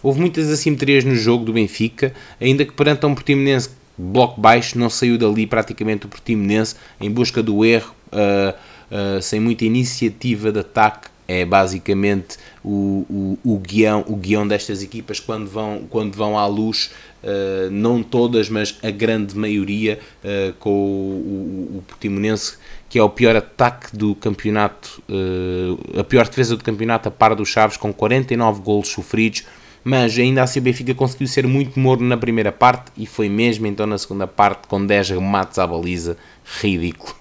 Houve 0.03 0.21
muitas 0.21 0.51
assimetrias 0.51 1.05
no 1.05 1.15
jogo 1.15 1.45
do 1.45 1.53
Benfica, 1.53 2.13
ainda 2.41 2.65
que 2.65 2.73
perante 2.73 3.07
um 3.07 3.15
Portimonense 3.15 3.71
bloco 3.97 4.41
baixo, 4.41 4.79
não 4.79 4.89
saiu 4.89 5.19
dali 5.19 5.47
praticamente 5.47 6.07
o 6.07 6.09
Portimonense 6.09 6.75
em 7.01 7.11
busca 7.11 7.43
do 7.43 7.65
erro, 7.65 7.95
uh, 8.13 8.55
uh, 8.91 9.23
sem 9.23 9.39
muita 9.39 9.65
iniciativa 9.65 10.51
de 10.51 10.61
ataque 10.61 11.10
é 11.31 11.45
basicamente 11.45 12.37
o, 12.65 13.07
o, 13.09 13.55
o, 13.55 13.59
guião, 13.59 14.05
o 14.09 14.17
guião 14.17 14.47
destas 14.47 14.83
equipas 14.83 15.21
quando 15.21 15.49
vão, 15.49 15.87
quando 15.89 16.17
vão 16.17 16.37
à 16.37 16.45
luz, 16.45 16.91
uh, 17.23 17.71
não 17.71 18.03
todas, 18.03 18.49
mas 18.49 18.77
a 18.83 18.91
grande 18.91 19.39
maioria, 19.39 20.01
uh, 20.25 20.53
com 20.55 20.71
o, 20.71 21.77
o, 21.79 21.85
Portimonense, 21.87 22.57
que 22.89 22.99
é 22.99 23.03
o 23.03 23.09
pior 23.09 23.37
ataque 23.37 23.97
do 23.97 24.17
campeonato, 24.17 25.01
uh, 25.09 26.01
a 26.01 26.03
pior 26.03 26.27
defesa 26.27 26.57
do 26.57 26.65
campeonato, 26.65 27.09
a 27.09 27.13
par 27.13 27.37
dos 27.37 27.49
Chaves, 27.49 27.77
com 27.77 27.93
49 27.93 28.61
golos 28.61 28.89
sofridos, 28.89 29.45
mas 29.85 30.19
ainda 30.19 30.43
assim 30.43 30.59
o 30.59 30.63
Benfica 30.63 30.93
conseguiu 30.95 31.29
ser 31.29 31.47
muito 31.47 31.79
morno 31.79 32.09
na 32.09 32.17
primeira 32.17 32.51
parte 32.51 32.91
e 32.97 33.07
foi 33.07 33.29
mesmo 33.29 33.69
então 33.69 33.87
na 33.87 33.97
segunda 33.97 34.27
parte 34.27 34.67
com 34.67 34.85
10 34.85 35.11
remates 35.11 35.61
à 35.61 35.67
baliza, 35.67 36.19
ridículo. 36.61 37.15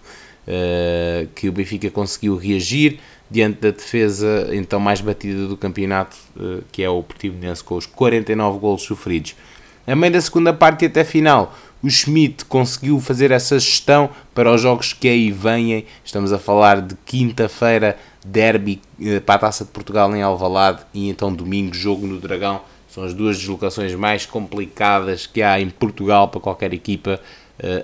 que 1.36 1.48
o 1.48 1.54
Benfica 1.54 1.90
conseguiu 1.90 2.36
reagir 2.36 3.00
diante 3.30 3.60
da 3.60 3.72
defesa 3.72 4.50
então 4.52 4.80
mais 4.80 5.02
batida 5.02 5.48
do 5.48 5.56
campeonato, 5.56 6.18
uh, 6.36 6.64
que 6.72 6.82
é 6.82 6.90
o 6.90 7.04
Portimonense, 7.04 7.64
com 7.64 7.76
os 7.76 7.86
49 7.86 8.60
golos 8.60 8.82
sofridos. 8.82 9.36
A 9.86 9.96
meio 9.96 10.14
da 10.14 10.22
segunda 10.22 10.54
parte 10.54 10.84
e 10.84 10.88
até 10.88 11.04
final, 11.04 11.56
o 11.82 11.90
Schmidt 11.90 12.46
conseguiu 12.46 13.00
fazer 13.00 13.32
essa 13.32 13.58
gestão 13.60 14.10
para 14.34 14.52
os 14.52 14.62
jogos 14.62 14.94
que 14.94 15.08
aí 15.08 15.32
vêm. 15.32 15.86
Estamos 16.04 16.34
a 16.34 16.40
falar 16.40 16.82
de 16.82 16.96
quinta-feira, 17.06 17.98
derby 18.26 18.82
uh, 19.00 19.22
para 19.22 19.36
a 19.36 19.40
Taça 19.40 19.64
de 19.64 19.72
Portugal 19.72 20.14
em 20.16 20.22
Alvalade 20.22 20.82
e 20.94 21.10
então 21.10 21.34
domingo, 21.34 21.74
jogo 21.74 22.08
no 22.08 22.20
Dragão. 22.20 22.62
São 22.88 23.04
as 23.04 23.14
duas 23.14 23.38
deslocações 23.38 23.94
mais 23.94 24.26
complicadas 24.26 25.28
que 25.28 25.44
há 25.44 25.62
em 25.62 25.70
Portugal 25.70 26.28
para 26.28 26.42
qualquer 26.42 26.74
equipa 26.74 27.22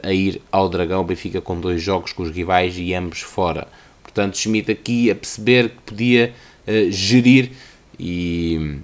a 0.02 0.12
ir 0.12 0.42
ao 0.52 0.68
Dragão. 0.68 1.02
O 1.02 1.04
Benfica 1.04 1.40
com 1.40 1.60
dois 1.60 1.80
jogos 1.80 2.12
com 2.12 2.24
os 2.24 2.32
rivais 2.32 2.76
e 2.76 2.92
ambos 2.96 3.22
fora. 3.22 3.68
Portanto, 4.16 4.38
Schmidt 4.38 4.72
aqui 4.72 5.12
a 5.12 5.16
perceber 5.16 5.68
que 5.70 5.82
podia 5.86 6.34
uh, 6.66 6.90
gerir 6.90 7.52
e, 8.00 8.78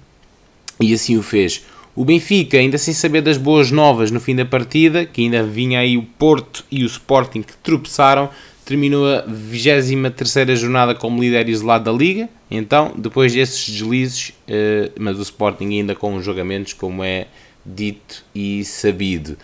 e 0.78 0.92
assim 0.92 1.16
o 1.16 1.22
fez. 1.22 1.64
O 1.96 2.04
Benfica, 2.04 2.58
ainda 2.58 2.76
sem 2.76 2.92
saber 2.92 3.22
das 3.22 3.38
boas 3.38 3.70
novas 3.70 4.10
no 4.10 4.20
fim 4.20 4.36
da 4.36 4.44
partida, 4.44 5.06
que 5.06 5.22
ainda 5.22 5.42
vinha 5.42 5.80
aí 5.80 5.96
o 5.96 6.02
Porto 6.02 6.66
e 6.70 6.84
o 6.84 6.86
Sporting 6.86 7.40
que 7.40 7.56
tropeçaram, 7.62 8.28
terminou 8.62 9.06
a 9.06 9.24
23 9.26 10.58
jornada 10.58 10.94
como 10.94 11.22
líder 11.22 11.48
isolado 11.48 11.90
da 11.90 11.92
Liga. 11.92 12.28
Então, 12.50 12.92
depois 12.94 13.32
desses 13.32 13.66
deslizes, 13.70 14.34
uh, 14.48 14.92
mas 14.98 15.18
o 15.18 15.22
Sporting 15.22 15.78
ainda 15.78 15.94
com 15.94 16.14
os 16.14 16.22
jogamentos, 16.22 16.74
como 16.74 17.02
é 17.02 17.26
dito 17.64 18.22
e 18.34 18.62
sabido. 18.66 19.38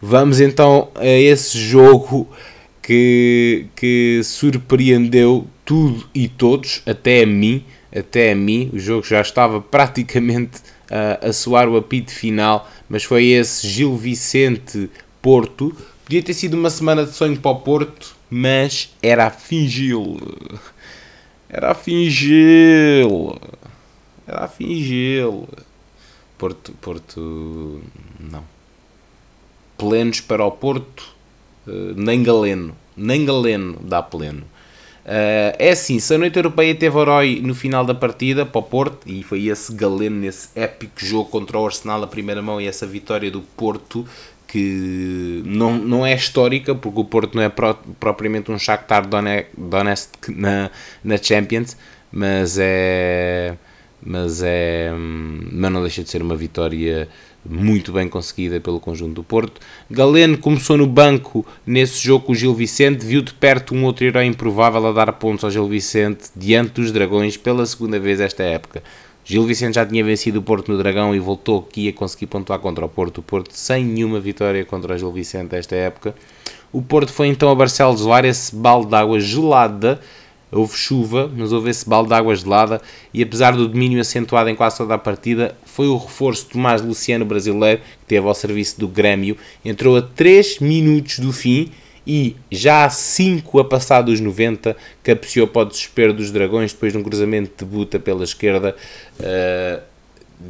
Vamos 0.00 0.40
então 0.40 0.88
a 0.94 1.04
esse 1.04 1.58
jogo 1.58 2.28
que, 2.82 3.66
que 3.76 4.20
surpreendeu 4.24 5.46
tudo 5.64 6.06
e 6.14 6.28
todos, 6.28 6.82
até 6.84 7.22
a 7.22 7.26
mim, 7.26 7.64
até 7.94 8.32
a 8.32 8.34
mim. 8.34 8.70
O 8.72 8.78
jogo 8.78 9.06
já 9.06 9.20
estava 9.20 9.60
praticamente 9.60 10.58
uh, 10.90 11.28
a 11.28 11.32
soar 11.32 11.68
o 11.68 11.76
apito 11.76 12.10
final, 12.12 12.68
mas 12.88 13.04
foi 13.04 13.26
esse 13.26 13.66
Gil 13.68 13.96
Vicente 13.96 14.90
Porto. 15.20 15.74
Podia 16.04 16.22
ter 16.22 16.34
sido 16.34 16.54
uma 16.54 16.70
semana 16.70 17.06
de 17.06 17.12
sonho 17.12 17.38
para 17.38 17.52
o 17.52 17.60
Porto, 17.60 18.16
mas 18.28 18.92
era 19.02 19.26
a 19.26 19.30
fingir. 19.30 19.96
Era 21.48 21.70
a 21.70 21.74
fingir. 21.74 23.06
Era 24.26 24.44
a 24.44 24.48
fingir. 24.48 25.26
Porto, 26.36 26.72
Porto, 26.80 27.80
não 28.18 28.52
plenos 29.82 30.20
para 30.20 30.44
o 30.44 30.50
Porto, 30.52 31.12
nem 31.66 32.22
Galeno, 32.22 32.76
nem 32.96 33.24
Galeno 33.24 33.78
dá 33.82 34.02
pleno. 34.02 34.44
Uh, 35.04 35.50
é 35.58 35.70
assim, 35.70 35.98
se 35.98 36.14
a 36.14 36.18
noite 36.18 36.36
europeia 36.36 36.72
teve 36.76 36.96
herói 36.96 37.40
no 37.42 37.56
final 37.56 37.84
da 37.84 37.94
partida 37.94 38.46
para 38.46 38.60
o 38.60 38.62
Porto, 38.62 39.00
e 39.04 39.22
foi 39.22 39.46
esse 39.46 39.74
Galeno 39.74 40.16
nesse 40.16 40.48
épico 40.54 41.04
jogo 41.04 41.28
contra 41.28 41.58
o 41.58 41.66
Arsenal 41.66 42.02
a 42.04 42.06
primeira 42.06 42.40
mão 42.40 42.60
e 42.60 42.68
essa 42.68 42.86
vitória 42.86 43.30
do 43.30 43.40
Porto, 43.40 44.06
que 44.46 45.42
não, 45.44 45.76
não 45.76 46.06
é 46.06 46.14
histórica, 46.14 46.74
porque 46.74 47.00
o 47.00 47.04
Porto 47.04 47.34
não 47.34 47.42
é 47.42 47.48
pro, 47.48 47.74
propriamente 47.98 48.52
um 48.52 48.58
Shakhtar 48.58 49.08
Donetsk 49.08 50.28
na, 50.28 50.70
na 51.02 51.16
Champions, 51.16 51.76
mas 52.12 52.58
é 52.60 53.56
mas 54.04 54.42
é 54.42 54.90
mas 54.92 55.72
não 55.72 55.80
deixa 55.80 56.02
de 56.02 56.10
ser 56.10 56.22
uma 56.22 56.36
vitória 56.36 57.08
muito 57.44 57.92
bem 57.92 58.08
conseguida 58.08 58.60
pelo 58.60 58.78
conjunto 58.78 59.14
do 59.14 59.24
Porto. 59.24 59.60
Galeno 59.90 60.38
começou 60.38 60.76
no 60.76 60.86
banco 60.86 61.44
nesse 61.66 62.02
jogo 62.02 62.26
com 62.26 62.32
o 62.32 62.34
Gil 62.34 62.54
Vicente, 62.54 63.04
viu 63.04 63.22
de 63.22 63.34
perto 63.34 63.74
um 63.74 63.84
outro 63.84 64.04
herói 64.04 64.26
improvável 64.26 64.86
a 64.86 64.92
dar 64.92 65.12
pontos 65.14 65.44
ao 65.44 65.50
Gil 65.50 65.68
Vicente 65.68 66.30
diante 66.36 66.80
dos 66.80 66.92
Dragões 66.92 67.36
pela 67.36 67.66
segunda 67.66 67.98
vez 67.98 68.20
esta 68.20 68.42
época. 68.42 68.82
Gil 69.24 69.44
Vicente 69.44 69.74
já 69.74 69.86
tinha 69.86 70.02
vencido 70.02 70.40
o 70.40 70.42
Porto 70.42 70.72
no 70.72 70.78
Dragão 70.78 71.14
e 71.14 71.20
voltou 71.20 71.60
aqui 71.60 71.88
a 71.88 71.92
conseguir 71.92 72.26
pontuar 72.26 72.58
contra 72.58 72.84
o 72.84 72.88
Porto. 72.88 73.18
O 73.18 73.22
Porto 73.22 73.52
sem 73.52 73.84
nenhuma 73.84 74.18
vitória 74.18 74.64
contra 74.64 74.94
o 74.94 74.98
Gil 74.98 75.12
Vicente 75.12 75.54
esta 75.54 75.76
época. 75.76 76.14
O 76.72 76.82
Porto 76.82 77.12
foi 77.12 77.28
então 77.28 77.50
a 77.50 77.54
Barcelos 77.54 78.00
levar 78.00 78.24
esse 78.24 78.54
balde 78.54 78.88
de 78.88 78.94
água 78.96 79.20
gelada 79.20 80.00
houve 80.52 80.76
chuva, 80.76 81.30
mas 81.34 81.50
houve 81.50 81.70
esse 81.70 81.88
balde 81.88 82.08
de 82.08 82.14
água 82.14 82.36
gelada 82.36 82.80
e 83.12 83.22
apesar 83.22 83.56
do 83.56 83.66
domínio 83.66 84.00
acentuado 84.00 84.50
em 84.50 84.54
quase 84.54 84.76
toda 84.76 84.94
a 84.94 84.98
partida, 84.98 85.56
foi 85.64 85.88
o 85.88 85.96
reforço 85.96 86.46
Tomás 86.46 86.82
Luciano 86.82 87.24
brasileiro, 87.24 87.80
que 87.80 88.06
teve 88.06 88.26
ao 88.26 88.34
serviço 88.34 88.78
do 88.78 88.86
Grêmio, 88.86 89.36
entrou 89.64 89.96
a 89.96 90.02
3 90.02 90.58
minutos 90.58 91.18
do 91.18 91.32
fim 91.32 91.70
e 92.06 92.36
já 92.50 92.84
a 92.84 92.90
5 92.90 93.58
a 93.60 93.64
passar 93.64 94.02
dos 94.02 94.20
90 94.20 94.76
cabeceou 95.02 95.46
para 95.46 95.62
o 95.62 95.64
desespero 95.64 96.12
dos 96.12 96.30
Dragões 96.30 96.72
depois 96.72 96.92
de 96.92 96.98
um 96.98 97.02
cruzamento 97.02 97.64
de 97.64 97.70
buta 97.70 97.98
pela 97.98 98.24
esquerda. 98.24 98.76
Uh, 99.18 99.80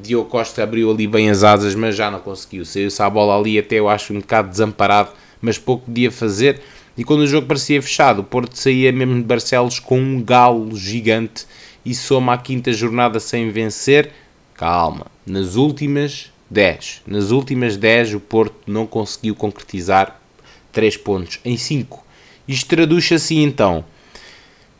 Diogo 0.03 0.29
Costa 0.31 0.62
abriu 0.62 0.91
ali 0.91 1.07
bem 1.07 1.29
as 1.29 1.45
asas, 1.45 1.75
mas 1.75 1.95
já 1.95 2.11
não 2.11 2.19
conseguiu. 2.19 2.65
Saiu-se 2.65 3.03
a 3.03 3.11
bola 3.11 3.38
ali 3.38 3.59
até 3.59 3.77
eu 3.77 3.88
acho 3.88 4.15
um 4.15 4.21
bocado 4.21 4.49
desamparado, 4.49 5.11
mas 5.41 5.59
pouco 5.59 5.85
podia 5.85 6.11
fazer. 6.11 6.61
E 6.96 7.05
quando 7.05 7.20
o 7.20 7.26
jogo 7.26 7.46
parecia 7.46 7.81
fechado, 7.81 8.20
o 8.20 8.24
Porto 8.24 8.59
saía 8.59 8.92
mesmo 8.92 9.14
de 9.14 9.22
Barcelos 9.22 9.78
com 9.78 9.98
um 9.98 10.22
galo 10.22 10.76
gigante 10.76 11.46
e 11.85 11.94
soma 11.94 12.35
a 12.35 12.38
quinta 12.38 12.72
jornada 12.72 13.18
sem 13.18 13.50
vencer. 13.50 14.12
Calma, 14.55 15.07
nas 15.26 15.57
últimas 15.57 16.31
10, 16.50 17.02
nas 17.07 17.31
últimas 17.31 17.76
10 17.78 18.14
o 18.14 18.20
Porto 18.20 18.57
não 18.66 18.87
conseguiu 18.87 19.35
concretizar 19.35 20.20
3 20.70 20.98
pontos 20.98 21.40
em 21.44 21.57
5. 21.57 22.05
Isto 22.46 22.68
traduz-se 22.68 23.14
assim 23.14 23.42
então. 23.42 23.85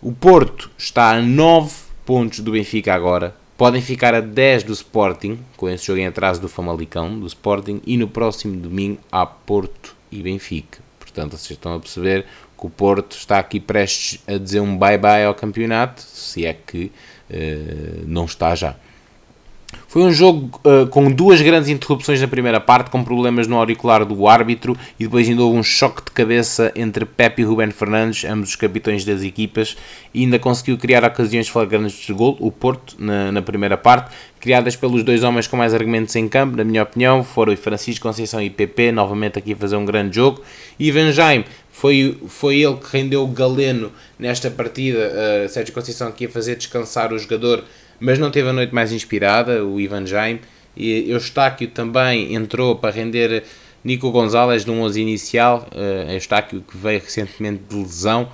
O 0.03 0.13
Porto 0.13 0.71
está 0.77 1.13
a 1.13 1.23
9 1.23 1.73
pontos 2.05 2.41
do 2.41 2.53
Benfica 2.53 2.93
agora. 2.93 3.35
Podem 3.57 3.81
ficar 3.81 4.15
a 4.15 4.21
10 4.21 4.65
do 4.65 4.73
Sporting, 4.73 5.39
com 5.57 5.69
esse 5.69 5.87
jogo 5.87 6.01
em 6.01 6.07
atraso 6.07 6.41
do 6.41 6.49
Famalicão, 6.49 7.19
do 7.21 7.27
Sporting, 7.27 7.81
e 7.87 7.97
no 7.97 8.09
próximo 8.09 8.57
domingo 8.57 8.99
há 9.11 9.25
Porto 9.25 9.95
e 10.11 10.21
Benfica. 10.21 10.82
Portanto, 11.13 11.33
vocês 11.33 11.51
estão 11.51 11.75
a 11.75 11.79
perceber 11.79 12.25
que 12.59 12.67
o 12.67 12.71
Porto 12.71 13.17
está 13.17 13.39
aqui 13.39 13.61
prestes 13.61 14.21
a 14.27 14.39
dizer 14.39 14.61
um 14.61 14.77
bye-bye 14.77 15.25
ao 15.25 15.35
campeonato, 15.35 16.01
se 16.01 16.47
é 16.47 16.55
que 16.55 16.91
uh, 17.31 18.05
não 18.07 18.25
está 18.25 18.55
já. 18.55 18.77
Foi 19.93 20.01
um 20.01 20.11
jogo 20.11 20.59
uh, 20.65 20.87
com 20.87 21.13
duas 21.13 21.43
grandes 21.43 21.69
interrupções 21.69 22.19
na 22.19 22.27
primeira 22.27 22.59
parte, 22.59 22.89
com 22.89 23.05
problemas 23.05 23.47
no 23.47 23.59
auricular 23.59 24.07
do 24.07 24.27
árbitro, 24.27 24.75
e 24.99 25.05
depois 25.05 25.29
ainda 25.29 25.43
houve 25.43 25.59
um 25.59 25.63
choque 25.63 26.03
de 26.03 26.11
cabeça 26.13 26.73
entre 26.75 27.05
Pepe 27.05 27.43
e 27.43 27.45
Ruben 27.45 27.71
Fernandes, 27.71 28.25
ambos 28.25 28.49
os 28.49 28.57
capitães 28.57 29.05
das 29.05 29.23
equipas, 29.23 29.77
e 30.15 30.23
ainda 30.23 30.39
conseguiu 30.39 30.79
criar 30.79 31.05
ocasiões 31.05 31.47
flagrantes 31.47 32.07
de 32.07 32.13
gol, 32.15 32.39
o 32.41 32.51
Porto, 32.51 32.97
na, 32.99 33.31
na, 33.33 33.43
primeira 33.43 33.77
parte, 33.77 34.11
criadas 34.41 34.75
pelos 34.77 35.05
dois 35.05 35.23
homens 35.23 35.47
com 35.47 35.59
mais 35.59 35.75
argumentos 35.75 36.17
em 36.17 36.27
campo, 36.27 36.57
na 36.57 36.65
minha 36.65 36.83
opinião, 36.83 37.23
foram 37.23 37.55
Francisco 37.55 38.09
Conceição 38.09 38.41
e 38.41 38.49
PP, 38.49 38.93
novamente 38.93 39.39
aqui 39.39 39.53
a 39.53 39.57
fazer 39.57 39.77
um 39.77 39.85
grande 39.85 40.17
jogo, 40.17 40.41
e 40.79 40.89
Ivan 40.89 41.13
Jaime 41.13 41.45
foi, 41.71 42.19
foi 42.29 42.63
ele 42.63 42.77
que 42.77 42.97
rendeu 42.97 43.25
o 43.25 43.29
Galeno 43.29 43.93
nesta 44.19 44.51
partida, 44.51 45.13
uh, 45.45 45.49
Sérgio 45.51 45.75
Conceição 45.75 46.09
aqui 46.09 46.25
a 46.25 46.31
fazer 46.31 46.57
descansar 46.57 47.13
o 47.13 47.19
jogador 47.19 47.63
mas 48.01 48.19
não 48.19 48.31
teve 48.31 48.49
a 48.49 48.53
noite 48.53 48.75
mais 48.75 48.93
inspirada, 48.93 49.65
o 49.65 49.81
Ivan 49.81 50.07
Jaime. 50.07 50.41
E 50.77 51.11
Eustáquio 51.11 51.69
também 51.69 52.35
entrou 52.35 52.77
para 52.77 52.95
render 52.95 53.45
Nico 53.85 54.11
Gonzalez 54.11 54.65
num 54.65 54.81
11 54.83 55.01
inicial, 55.01 55.69
uh, 55.75 56.11
Eustáquio 56.13 56.63
que 56.63 56.77
veio 56.77 57.01
recentemente 57.01 57.63
de 57.69 57.77
lesão. 57.77 58.29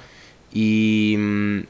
E 0.54 1.16
hum, 1.18 1.62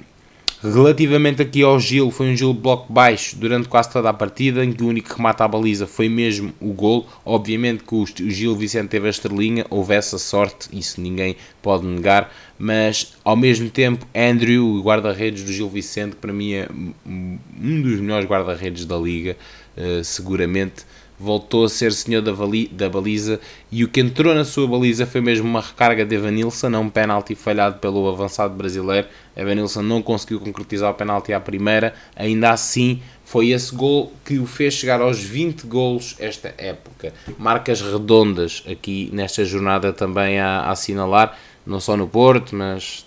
relativamente 0.63 1.43
aqui 1.43 1.63
ao 1.63 1.79
Gil, 1.79 2.11
foi 2.11 2.31
um 2.31 2.37
Gil 2.37 2.53
bloco 2.53 2.93
baixo 2.93 3.37
durante 3.37 3.69
quase 3.69 3.91
toda 3.91 4.11
a 4.11 4.13
partida, 4.13 4.65
em 4.65 4.73
que 4.73 4.83
o 4.83 4.89
único 4.89 5.09
que 5.09 5.17
remata 5.17 5.45
a 5.45 5.49
baliza 5.49 5.87
foi 5.87 6.09
mesmo 6.09 6.53
o 6.61 6.73
gol. 6.73 7.07
Obviamente 7.25 7.85
que 7.85 7.95
o 7.95 8.07
Gil 8.07 8.57
Vicente 8.57 8.89
teve 8.89 9.07
a 9.07 9.11
estrelinha, 9.11 9.67
houve 9.71 9.95
essa 9.95 10.19
sorte, 10.19 10.69
isso 10.73 11.01
ninguém 11.01 11.37
pode 11.63 11.87
negar, 11.87 12.33
mas 12.59 13.15
ao 13.25 13.37
mesmo 13.37 13.71
tempo 13.71 14.07
Andrew, 14.15 14.67
o 14.67 14.83
guarda-redes 14.83 15.45
do 15.45 15.53
Gil 15.53 15.69
Vicente, 15.69 16.11
que 16.11 16.21
para 16.21 16.33
mim 16.33 16.53
é 16.53 16.69
um 17.07 17.83
dos 17.83 18.01
melhores 18.01 18.29
guarda-redes 18.29 18.85
da 18.85 18.97
liga, 18.97 19.37
uh, 19.77 20.03
seguramente 20.03 20.85
voltou 21.19 21.65
a 21.65 21.69
ser 21.69 21.93
senhor 21.93 22.23
da, 22.23 22.33
da, 22.71 22.89
baliza 22.89 23.41
e 23.73 23.83
o 23.83 23.89
que 23.89 24.01
entrou 24.01 24.35
na 24.35 24.45
sua 24.45 24.67
baliza 24.67 25.05
foi 25.07 25.21
mesmo 25.21 25.49
uma 25.49 25.61
recarga 25.61 26.05
de 26.05 26.15
Evanilson, 26.15 26.69
não 26.69 26.83
um 26.83 26.91
penalti 26.91 27.35
falhado 27.35 27.79
pelo 27.79 28.09
avançado 28.09 28.55
brasileiro. 28.55 29.09
Evanilson 29.37 29.83
não 29.83 30.01
conseguiu 30.01 30.39
concretizar 30.41 30.91
o 30.91 30.95
penalti 30.95 31.33
à 31.33 31.41
primeira, 31.41 31.95
ainda 32.15 32.51
assim 32.51 33.03
foi 33.25 33.51
esse 33.51 33.75
gol 33.75 34.13
que 34.25 34.39
o 34.39 34.47
fez 34.47 34.75
chegar 34.75 35.01
aos 35.01 35.21
20 35.21 35.67
golos 35.67 36.15
esta 36.19 36.55
época. 36.57 37.13
Marcas 37.37 37.81
redondas 37.81 38.63
aqui 38.71 39.11
nesta 39.13 39.45
jornada 39.45 39.93
também 39.93 40.39
a, 40.39 40.61
a 40.61 40.71
assinalar 40.71 41.37
não 41.67 41.81
só 41.81 41.97
no 41.97 42.09
Porto, 42.09 42.57
mas 42.57 43.05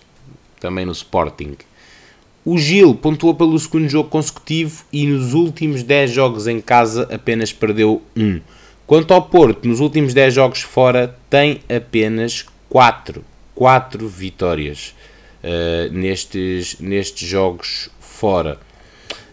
também 0.60 0.86
no 0.86 0.92
Sporting. 0.92 1.56
O 2.44 2.58
Gil 2.58 2.94
pontuou 2.94 3.34
pelo 3.34 3.58
segundo 3.58 3.88
jogo 3.88 4.08
consecutivo 4.08 4.84
e 4.92 5.06
nos 5.06 5.32
últimos 5.32 5.82
10 5.82 6.10
jogos 6.10 6.46
em 6.46 6.60
casa 6.60 7.08
apenas 7.12 7.52
perdeu 7.52 8.02
1. 8.16 8.40
Quanto 8.86 9.14
ao 9.14 9.22
Porto, 9.22 9.68
nos 9.68 9.78
últimos 9.78 10.12
10 10.12 10.34
jogos 10.34 10.62
fora 10.62 11.16
tem 11.30 11.60
apenas 11.68 12.44
4, 12.68 13.24
4 13.54 14.08
vitórias. 14.08 14.94
uh, 15.42 15.92
nestes, 15.92 16.76
nestes 16.80 17.28
jogos 17.28 17.90
fora. 18.00 18.58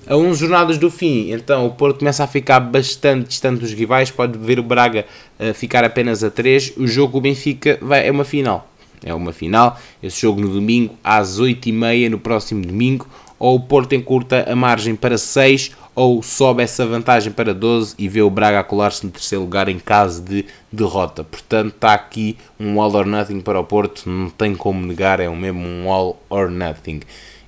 A 0.07 0.15
11 0.15 0.39
jornadas 0.39 0.77
do 0.77 0.89
fim, 0.89 1.31
então 1.31 1.67
o 1.67 1.71
Porto 1.71 1.99
começa 1.99 2.23
a 2.23 2.27
ficar 2.27 2.59
bastante 2.59 3.27
distante 3.27 3.59
dos 3.59 3.73
rivais, 3.73 4.09
pode 4.09 4.37
ver 4.37 4.59
o 4.59 4.63
Braga 4.63 5.05
uh, 5.39 5.53
ficar 5.53 5.83
apenas 5.83 6.23
a 6.23 6.31
3. 6.31 6.73
O 6.77 6.87
jogo 6.87 7.17
o 7.17 7.21
Benfica 7.21 7.77
vai, 7.81 8.07
é 8.07 8.11
uma 8.11 8.23
final. 8.23 8.68
É 9.03 9.13
uma 9.13 9.31
final, 9.31 9.79
esse 10.01 10.21
jogo 10.21 10.41
no 10.41 10.49
domingo 10.49 10.95
às 11.03 11.39
8h30, 11.39 12.09
no 12.09 12.19
próximo 12.19 12.65
domingo, 12.65 13.07
ou 13.39 13.55
o 13.55 13.59
Porto 13.59 13.93
encurta 13.93 14.45
a 14.51 14.55
margem 14.55 14.95
para 14.95 15.17
6 15.17 15.71
ou 15.95 16.21
sobe 16.21 16.63
essa 16.63 16.85
vantagem 16.85 17.31
para 17.31 17.53
12 17.53 17.95
e 17.97 18.07
vê 18.07 18.21
o 18.21 18.29
Braga 18.29 18.63
colar-se 18.63 19.05
no 19.05 19.11
terceiro 19.11 19.43
lugar 19.43 19.67
em 19.69 19.79
caso 19.79 20.21
de 20.21 20.45
derrota. 20.71 21.23
Portanto, 21.23 21.73
está 21.75 21.93
aqui 21.93 22.37
um 22.59 22.79
all 22.81 22.93
or 22.95 23.05
nothing 23.05 23.41
para 23.41 23.59
o 23.59 23.63
Porto, 23.63 24.09
não 24.09 24.29
tem 24.29 24.55
como 24.55 24.85
negar, 24.85 25.19
é 25.19 25.27
o 25.27 25.35
mesmo 25.35 25.65
um 25.65 25.91
all 25.91 26.21
or 26.29 26.49
nothing. 26.49 27.01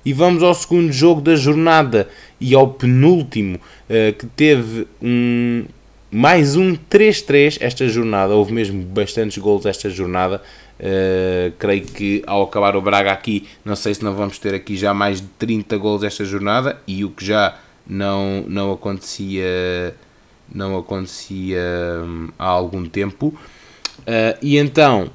E 0.04 0.12
vamos 0.12 0.42
ao 0.42 0.52
segundo 0.52 0.92
jogo 0.92 1.20
da 1.20 1.36
jornada 1.36 2.08
e 2.40 2.54
ao 2.54 2.68
penúltimo, 2.68 3.56
uh, 3.56 4.12
que 4.18 4.26
teve 4.26 4.86
um, 5.00 5.64
mais 6.10 6.56
um 6.56 6.76
3-3 6.76 7.58
esta 7.60 7.88
jornada. 7.88 8.34
Houve 8.34 8.52
mesmo 8.52 8.82
bastantes 8.82 9.38
gols 9.38 9.64
esta 9.64 9.88
jornada. 9.88 10.42
Uh, 10.82 11.52
creio 11.60 11.84
que 11.84 12.24
ao 12.26 12.42
acabar 12.42 12.74
o 12.74 12.82
Braga 12.82 13.12
aqui, 13.12 13.46
não 13.64 13.76
sei 13.76 13.94
se 13.94 14.02
não 14.02 14.14
vamos 14.14 14.36
ter 14.40 14.52
aqui 14.52 14.76
já 14.76 14.92
mais 14.92 15.20
de 15.20 15.28
30 15.38 15.78
gols 15.78 16.02
esta 16.02 16.24
jornada 16.24 16.76
e 16.88 17.04
o 17.04 17.10
que 17.10 17.24
já 17.24 17.56
não, 17.86 18.44
não 18.48 18.72
acontecia 18.72 19.94
não 20.52 20.76
acontecia 20.76 21.60
hum, 22.04 22.28
há 22.36 22.46
algum 22.46 22.84
tempo. 22.84 23.28
Uh, 24.00 24.36
e 24.42 24.58
então 24.58 25.10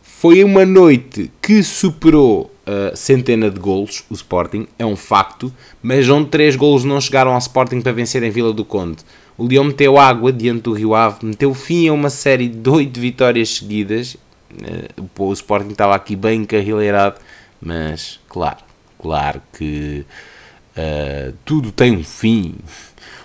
foi 0.00 0.42
uma 0.42 0.64
noite 0.64 1.30
que 1.42 1.62
superou 1.62 2.50
uh, 2.66 2.96
centena 2.96 3.50
de 3.50 3.60
golos 3.60 4.04
o 4.08 4.14
Sporting, 4.14 4.66
é 4.78 4.86
um 4.86 4.96
facto 4.96 5.52
mas 5.82 6.08
onde 6.08 6.30
três 6.30 6.56
golos 6.56 6.82
não 6.82 6.98
chegaram 6.98 7.32
ao 7.32 7.38
Sporting 7.38 7.82
para 7.82 7.92
vencer 7.92 8.22
em 8.22 8.30
Vila 8.30 8.54
do 8.54 8.64
Conde. 8.64 8.98
O 9.36 9.46
Leão 9.46 9.64
meteu 9.64 9.98
água 9.98 10.32
diante 10.32 10.62
do 10.62 10.72
Rio 10.72 10.94
Ave, 10.94 11.26
meteu 11.26 11.52
fim 11.52 11.88
a 11.88 11.92
uma 11.92 12.08
série 12.08 12.48
de 12.48 12.70
oito 12.70 12.98
vitórias 12.98 13.56
seguidas 13.56 14.16
o 15.18 15.32
Sporting 15.32 15.70
estava 15.70 15.94
aqui 15.94 16.16
bem 16.16 16.42
encarrileirado 16.42 17.20
mas 17.60 18.18
claro, 18.28 18.58
claro 18.98 19.42
que 19.56 20.04
Uh, 20.70 21.34
tudo 21.44 21.72
tem 21.72 21.96
um 21.96 22.04
fim. 22.04 22.54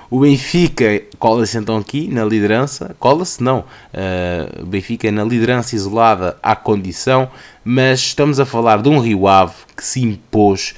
O 0.09 0.19
Benfica 0.19 1.01
cola-se 1.17 1.57
então 1.57 1.77
aqui 1.77 2.07
na 2.07 2.23
liderança, 2.23 2.95
cola-se 2.99 3.41
não, 3.41 3.59
uh, 3.59 4.63
o 4.63 4.65
Benfica 4.65 5.11
na 5.11 5.23
liderança 5.23 5.75
isolada 5.75 6.37
à 6.41 6.55
condição, 6.55 7.29
mas 7.63 7.99
estamos 7.99 8.39
a 8.39 8.45
falar 8.45 8.81
de 8.81 8.89
um 8.89 8.99
Rio 8.99 9.27
Ave 9.27 9.53
que 9.75 9.83
se 9.83 10.01
impôs, 10.01 10.75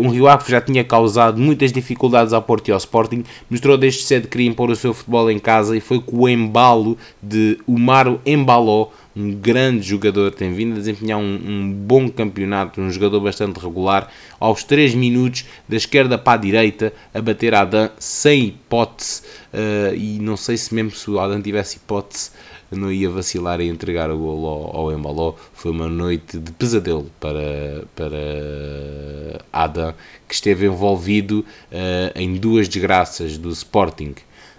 um 0.00 0.08
Rio 0.08 0.26
Ave 0.26 0.44
que 0.44 0.50
já 0.50 0.62
tinha 0.62 0.82
causado 0.82 1.38
muitas 1.38 1.70
dificuldades 1.70 2.32
ao 2.32 2.40
Porto 2.40 2.68
e 2.68 2.72
ao 2.72 2.78
Sporting, 2.78 3.22
mostrou 3.50 3.76
desde 3.76 4.02
cedo 4.02 4.22
que 4.22 4.30
queria 4.30 4.48
impor 4.48 4.70
o 4.70 4.76
seu 4.76 4.94
futebol 4.94 5.30
em 5.30 5.38
casa 5.38 5.76
e 5.76 5.80
foi 5.80 6.00
com 6.00 6.20
o 6.20 6.28
embalo 6.28 6.96
de 7.22 7.58
Umaro 7.66 8.18
Embaló, 8.24 8.88
um 9.16 9.32
grande 9.32 9.82
jogador, 9.86 10.32
tem 10.32 10.52
vindo 10.52 10.72
a 10.72 10.78
desempenhar 10.78 11.18
um, 11.18 11.34
um, 11.34 11.72
bom 11.72 12.08
campeonato, 12.08 12.80
um 12.80 12.90
jogador 12.90 13.20
bastante 13.20 13.60
regular, 13.60 14.10
aos 14.40 14.64
3 14.64 14.94
minutos, 14.94 15.44
da 15.68 15.76
esquerda 15.76 16.18
para 16.18 16.38
a 16.38 16.42
direita, 16.42 16.92
a 17.12 17.22
bater 17.22 17.54
Adam 17.54 17.90
sem 17.98 18.46
hipótese, 18.46 19.22
uh, 19.52 19.94
e 19.94 20.18
não 20.18 20.36
sei 20.36 20.56
se 20.56 20.74
mesmo 20.74 20.90
se 20.90 21.10
o 21.10 21.20
Adam 21.20 21.40
tivesse 21.40 21.76
hipótese, 21.76 22.30
não 22.70 22.90
ia 22.90 23.08
vacilar 23.08 23.60
em 23.60 23.68
entregar 23.68 24.10
o 24.10 24.18
gol 24.18 24.46
ao, 24.46 24.76
ao 24.76 24.92
Embaló. 24.92 25.34
Foi 25.52 25.70
uma 25.70 25.88
noite 25.88 26.38
de 26.38 26.50
pesadelo 26.52 27.10
para, 27.20 27.84
para 27.94 29.44
Adam, 29.52 29.94
que 30.28 30.34
esteve 30.34 30.66
envolvido 30.66 31.44
uh, 31.70 32.18
em 32.18 32.34
duas 32.34 32.68
desgraças 32.68 33.38
do 33.38 33.50
Sporting. 33.50 34.14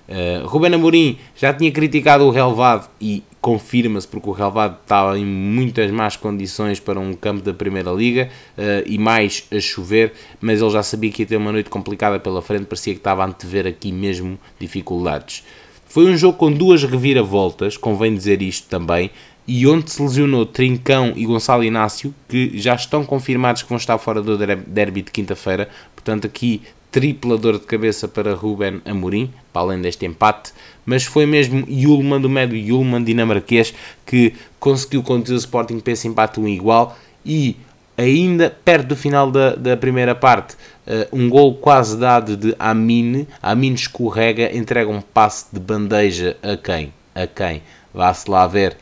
Uh, 0.07 0.45
Ruben 0.45 0.73
Amorim 0.73 1.17
já 1.35 1.53
tinha 1.53 1.71
criticado 1.71 2.25
o 2.25 2.29
relevado 2.29 2.87
e 3.01 3.23
confirma-se 3.45 4.07
porque 4.07 4.27
o 4.27 4.31
relevado 4.31 4.79
estava 4.81 5.19
em 5.19 5.23
muitas 5.23 5.91
más 5.91 6.15
condições 6.15 6.79
para 6.79 6.99
um 6.99 7.13
campo 7.13 7.43
da 7.43 7.53
Primeira 7.53 7.91
Liga 7.91 8.27
uh, 8.57 8.81
e 8.87 8.97
mais 8.97 9.45
a 9.51 9.59
chover, 9.59 10.13
mas 10.41 10.61
ele 10.63 10.71
já 10.71 10.81
sabia 10.81 11.11
que 11.11 11.21
ia 11.21 11.27
ter 11.27 11.37
uma 11.37 11.51
noite 11.51 11.69
complicada 11.69 12.19
pela 12.19 12.41
frente, 12.41 12.65
parecia 12.65 12.93
que 12.95 12.99
estava 12.99 13.21
a 13.21 13.27
antever 13.27 13.67
aqui 13.67 13.91
mesmo 13.91 14.39
dificuldades. 14.59 15.43
Foi 15.85 16.05
um 16.05 16.17
jogo 16.17 16.39
com 16.39 16.51
duas 16.51 16.83
reviravoltas, 16.83 17.77
convém 17.77 18.15
dizer 18.15 18.41
isto 18.41 18.67
também, 18.67 19.11
e 19.47 19.67
onde 19.67 19.91
se 19.91 20.01
lesionou 20.01 20.47
Trincão 20.47 21.13
e 21.15 21.23
Gonçalo 21.27 21.63
Inácio, 21.63 22.15
que 22.27 22.57
já 22.57 22.73
estão 22.73 23.05
confirmados 23.05 23.61
que 23.61 23.69
vão 23.69 23.77
estar 23.77 23.99
fora 23.99 24.23
do 24.23 24.39
derby 24.39 25.03
de 25.03 25.11
quinta-feira, 25.11 25.69
portanto 25.93 26.25
aqui 26.25 26.63
tripla 26.95 27.37
dor 27.37 27.59
de 27.59 27.65
cabeça 27.65 28.07
para 28.07 28.33
Ruben 28.33 28.81
Amorim, 28.85 29.29
para 29.51 29.63
além 29.63 29.81
deste 29.81 30.05
empate, 30.05 30.53
mas 30.85 31.03
foi 31.03 31.25
mesmo 31.25 31.65
Yulman 31.69 32.21
do 32.21 32.29
médio 32.29 32.57
Yulman 32.57 33.03
dinamarquês 33.03 33.73
que 34.05 34.33
conseguiu 34.61 35.03
conduzir 35.03 35.35
o 35.35 35.37
Sporting 35.37 35.81
para 35.81 35.91
esse 35.91 36.07
empate 36.07 36.39
um 36.39 36.47
igual 36.47 36.97
e 37.25 37.57
ainda 37.97 38.49
perto 38.49 38.87
do 38.87 38.95
final 38.95 39.29
da, 39.29 39.55
da 39.55 39.75
primeira 39.75 40.15
parte, 40.15 40.53
uh, 40.87 41.05
um 41.11 41.27
gol 41.27 41.55
quase 41.55 41.97
dado 41.97 42.37
de 42.37 42.55
Amin, 42.57 43.27
Amin 43.43 43.73
escorrega, 43.73 44.55
entrega 44.55 44.89
um 44.89 45.01
passe 45.01 45.47
de 45.51 45.59
bandeja 45.59 46.37
a 46.41 46.55
quem? 46.55 46.93
A 47.13 47.27
quem? 47.27 47.61
Vá-se 47.93 48.31
lá 48.31 48.47
ver. 48.47 48.77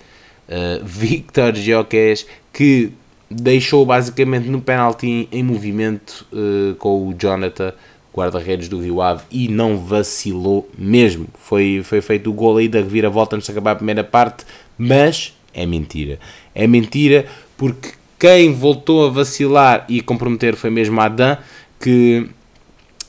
Uh, 0.48 0.86
Victor 0.86 1.56
Gioquez 1.56 2.28
que 2.54 2.94
deixou 3.28 3.84
basicamente 3.84 4.48
no 4.48 4.62
penalti 4.62 5.08
em, 5.08 5.28
em 5.32 5.42
movimento 5.42 6.28
uh, 6.32 6.76
com 6.76 7.08
o 7.08 7.16
Jonathan 7.18 7.74
guarda-redes 8.14 8.68
do 8.68 8.80
Rio 8.80 9.02
Ave 9.02 9.24
e 9.32 9.48
não 9.48 9.78
vacilou 9.78 10.70
mesmo. 10.78 11.28
Foi, 11.40 11.82
foi 11.84 12.02
feito 12.02 12.30
o 12.30 12.34
gol 12.34 12.58
aí 12.58 12.68
da 12.68 12.80
reviravolta 12.80 13.36
antes 13.36 13.48
de 13.48 13.52
acabar 13.52 13.72
a 13.72 13.76
primeira 13.76 14.04
parte, 14.04 14.46
mas 14.78 15.34
é 15.54 15.66
mentira. 15.66 16.20
É 16.54 16.68
mentira 16.68 17.26
porque 17.58 17.92
quem 18.20 18.54
voltou 18.54 19.06
a 19.06 19.10
vacilar 19.10 19.86
e 19.90 20.00
comprometer 20.00 20.56
foi 20.56 20.70
mesmo 20.70 21.00
Adam, 21.02 21.38
que 21.80 22.30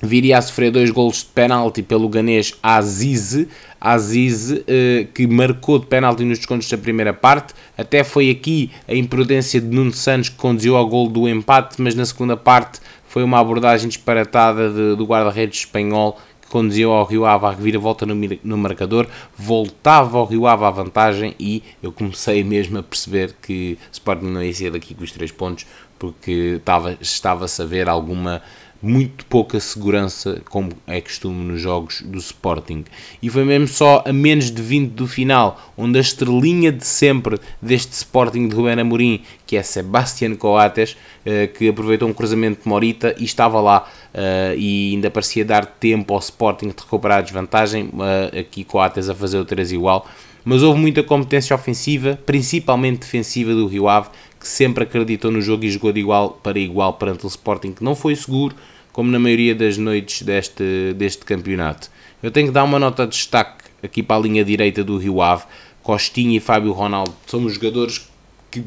viria 0.03 0.39
a 0.39 0.43
sofrer 0.43 0.71
dois 0.71 0.91
golos 0.91 1.19
de 1.19 1.27
penalti 1.27 1.83
pelo 1.83 2.09
ganês 2.09 2.53
Aziz, 2.63 3.47
Aziz 3.81 4.53
eh, 4.67 5.07
que 5.15 5.27
marcou 5.27 5.79
de 5.79 5.87
penalti 5.87 6.25
nos 6.25 6.39
descontos 6.39 6.69
da 6.69 6.79
primeira 6.79 7.13
parte, 7.13 7.55
até 7.77 8.05
foi 8.05 8.31
aqui 8.31 8.71
a 8.89 8.95
imprudência 8.95 9.61
de 9.61 9.67
Nuno 9.67 9.93
Santos 9.93 10.29
que 10.29 10.37
conduziu 10.37 10.77
ao 10.77 10.87
gol 10.87 11.09
do 11.09 11.29
empate, 11.29 11.81
mas 11.81 11.95
na 11.95 12.05
segunda 12.05 12.37
parte 12.37 12.81
foi 13.15 13.23
uma 13.23 13.39
abordagem 13.39 13.89
disparatada 13.89 14.69
de, 14.69 14.97
do 14.97 15.05
guarda-redes 15.05 15.61
espanhol 15.61 16.19
que 16.43 16.49
conduziu 16.49 16.91
ao 16.91 17.05
Rio 17.05 17.25
Ave 17.25 17.47
a 17.47 17.51
reviravolta 17.51 18.05
no, 18.05 18.17
no 18.43 18.59
marcador, 18.59 19.07
voltava 19.39 20.19
ao 20.19 20.25
Rio 20.25 20.49
Ave 20.49 20.65
à 20.65 20.71
vantagem 20.71 21.33
e 21.39 21.63
eu 21.81 21.93
comecei 21.93 22.43
mesmo 22.43 22.77
a 22.77 22.83
perceber 22.83 23.33
que 23.41 23.79
Sporting 23.93 24.25
não 24.25 24.43
ia 24.43 24.53
ser 24.53 24.73
daqui 24.73 24.97
com 24.97 25.05
os 25.05 25.13
três 25.13 25.31
pontos 25.31 25.65
porque 25.97 26.57
estava, 26.57 26.99
estava-se 27.01 27.63
a 27.63 27.65
ver 27.65 27.89
alguma 27.89 28.43
muito 28.85 29.25
pouca 29.25 29.59
segurança, 29.59 30.43
como 30.51 30.69
é 30.87 31.01
costume 31.01 31.43
nos 31.47 31.61
jogos 31.61 32.03
do 32.03 32.19
Sporting. 32.19 32.85
E 33.23 33.31
foi 33.31 33.43
mesmo 33.43 33.67
só 33.67 34.05
a 34.07 34.13
menos 34.13 34.51
de 34.51 34.61
20 34.61 34.91
do 34.91 35.07
final, 35.07 35.59
onde 35.75 35.97
a 35.97 36.03
estrelinha 36.03 36.71
de 36.71 36.85
sempre 36.85 37.41
deste 37.63 37.93
Sporting 37.93 38.47
de 38.47 38.55
Rubén 38.55 38.79
Amorim, 38.79 39.23
que 39.47 39.57
é 39.57 39.63
Sebastián 39.63 40.35
Coates, 40.35 40.99
eh, 41.25 41.47
que 41.47 41.67
aproveitou 41.67 42.07
um 42.07 42.13
cruzamento 42.13 42.63
de 42.63 42.69
Morita 42.69 43.15
e 43.19 43.25
estava 43.25 43.59
lá 43.59 43.91
eh, 44.13 44.55
e 44.59 44.93
ainda 44.93 45.11
parecia 45.11 45.47
dar 45.47 45.65
tempo 45.65 46.13
ao 46.13 46.21
Sporting 46.21 46.69
de 46.69 46.75
recuperar 46.79 47.21
a 47.21 47.23
desvantagem, 47.23 47.91
eh, 48.33 48.41
aqui 48.41 48.65
Coates 48.65 49.09
a 49.09 49.15
fazer 49.15 49.39
o 49.39 49.47
3 49.47 49.73
igual. 49.73 50.07
Mas 50.45 50.63
houve 50.63 50.79
muita 50.79 51.03
competência 51.03 51.57
ofensiva, 51.57 52.19
principalmente 52.27 52.99
defensiva 53.01 53.55
do 53.55 53.67
Rio 53.67 53.89
Ave, 53.89 54.11
que 54.39 54.47
sempre 54.47 54.85
acreditou 54.85 55.31
no 55.31 55.41
jogo 55.41 55.65
e 55.65 55.71
jogou 55.71 55.91
de 55.91 56.01
igual 56.01 56.39
para 56.43 56.59
igual 56.59 56.93
perante 56.93 57.25
o 57.25 57.29
Sporting, 57.29 57.73
que 57.73 57.83
não 57.83 57.95
foi 57.95 58.15
seguro, 58.15 58.55
como 58.95 59.11
na 59.11 59.19
maioria 59.19 59.57
das 59.57 59.77
noites 59.77 60.23
deste, 60.23 60.95
deste 60.95 61.25
campeonato. 61.25 61.91
Eu 62.23 62.31
tenho 62.31 62.47
que 62.47 62.53
dar 62.53 62.63
uma 62.63 62.79
nota 62.79 63.05
de 63.05 63.11
destaque 63.17 63.65
aqui 63.83 64.05
para 64.05 64.17
a 64.17 64.21
linha 64.21 64.45
direita 64.45 64.85
do 64.85 64.97
Rio 64.97 65.21
Ave. 65.21 65.43
Costinha 65.83 66.37
e 66.37 66.41
Fábio 66.41 66.71
Ronaldo 66.71 67.13
são 67.27 67.47
jogadores 67.49 68.09
que 68.53 68.65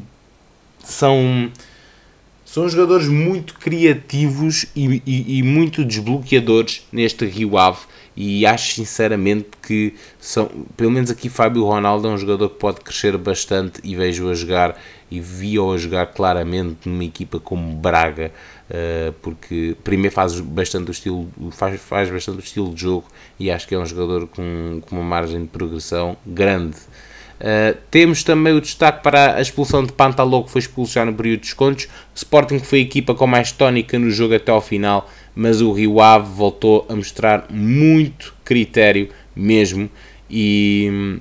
são, 0.84 1.50
são 2.44 2.68
jogadores 2.68 3.08
muito 3.08 3.54
criativos 3.54 4.66
e, 4.76 5.02
e, 5.06 5.38
e 5.38 5.42
muito 5.42 5.82
desbloqueadores 5.82 6.86
neste 6.92 7.24
Rio 7.24 7.56
Ave 7.56 7.80
e 8.20 8.44
acho 8.44 8.74
sinceramente 8.74 9.46
que 9.62 9.94
são, 10.18 10.50
pelo 10.76 10.90
menos 10.90 11.08
aqui 11.08 11.28
Fábio 11.28 11.64
Ronaldo 11.64 12.08
é 12.08 12.10
um 12.10 12.18
jogador 12.18 12.48
que 12.48 12.56
pode 12.56 12.80
crescer 12.80 13.16
bastante 13.16 13.80
e 13.84 13.94
vejo 13.94 14.28
a 14.28 14.34
jogar 14.34 14.76
e 15.08 15.20
vi-o 15.20 15.72
a 15.72 15.78
jogar 15.78 16.06
claramente 16.06 16.88
numa 16.88 17.04
equipa 17.04 17.38
como 17.38 17.76
Braga 17.76 18.32
uh, 18.68 19.12
porque 19.22 19.76
primeiro 19.84 20.12
faz 20.12 20.40
bastante 20.40 20.88
o 20.88 20.90
estilo, 20.90 21.28
faz, 21.52 21.80
faz 21.80 22.10
bastante 22.10 22.38
o 22.38 22.40
estilo 22.40 22.74
de 22.74 22.80
jogo 22.80 23.04
e 23.38 23.52
acho 23.52 23.68
que 23.68 23.76
é 23.76 23.78
um 23.78 23.86
jogador 23.86 24.26
com, 24.26 24.82
com 24.84 24.96
uma 24.96 25.04
margem 25.04 25.42
de 25.42 25.46
progressão 25.46 26.16
grande. 26.26 26.76
Uh, 27.38 27.78
temos 27.88 28.24
também 28.24 28.52
o 28.52 28.60
destaque 28.60 29.00
para 29.00 29.36
a 29.36 29.40
expulsão 29.40 29.84
de 29.84 29.92
Pantaló, 29.92 30.42
que 30.42 30.50
foi 30.50 30.60
expulso 30.60 30.94
já 30.94 31.04
no 31.04 31.14
período 31.14 31.36
de 31.36 31.46
descontos. 31.46 31.86
Sporting 32.12 32.58
foi 32.58 32.80
a 32.80 32.82
equipa 32.82 33.14
com 33.14 33.28
mais 33.28 33.52
tónica 33.52 33.96
no 33.96 34.10
jogo 34.10 34.34
até 34.34 34.50
ao 34.50 34.60
final, 34.60 35.08
mas 35.38 35.60
o 35.60 35.70
Rio 35.70 36.00
Ave 36.00 36.34
voltou 36.34 36.84
a 36.88 36.96
mostrar 36.96 37.46
muito 37.48 38.34
critério 38.44 39.08
mesmo 39.36 39.88
e, 40.28 41.20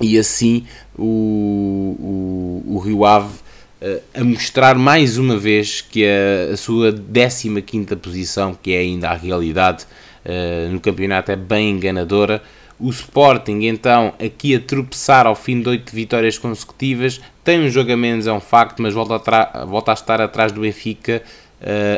e 0.00 0.18
assim 0.18 0.64
o, 0.98 2.62
o, 2.64 2.76
o 2.76 2.78
Rio 2.78 3.04
Ave 3.04 3.34
uh, 3.82 4.02
a 4.14 4.24
mostrar 4.24 4.74
mais 4.76 5.18
uma 5.18 5.36
vez 5.36 5.82
que 5.82 6.02
a, 6.06 6.54
a 6.54 6.56
sua 6.56 6.90
15 6.90 7.94
posição, 7.96 8.54
que 8.54 8.72
é 8.72 8.78
ainda 8.78 9.10
a 9.10 9.14
realidade 9.14 9.84
uh, 10.24 10.72
no 10.72 10.80
campeonato, 10.80 11.30
é 11.30 11.36
bem 11.36 11.72
enganadora. 11.72 12.42
O 12.80 12.88
Sporting, 12.88 13.66
então, 13.66 14.14
aqui 14.18 14.54
a 14.54 14.60
tropeçar 14.60 15.26
ao 15.26 15.34
fim 15.34 15.60
de 15.60 15.68
8 15.68 15.94
vitórias 15.94 16.38
consecutivas, 16.38 17.20
tem 17.44 17.60
um 17.60 17.68
jogo 17.68 17.92
a 17.92 17.96
menos, 17.96 18.26
é 18.26 18.32
um 18.32 18.40
facto, 18.40 18.80
mas 18.80 18.94
volta 18.94 19.20
a, 19.36 19.64
volta 19.66 19.90
a 19.90 19.94
estar 19.94 20.20
atrás 20.22 20.52
do 20.52 20.62
Benfica 20.62 21.22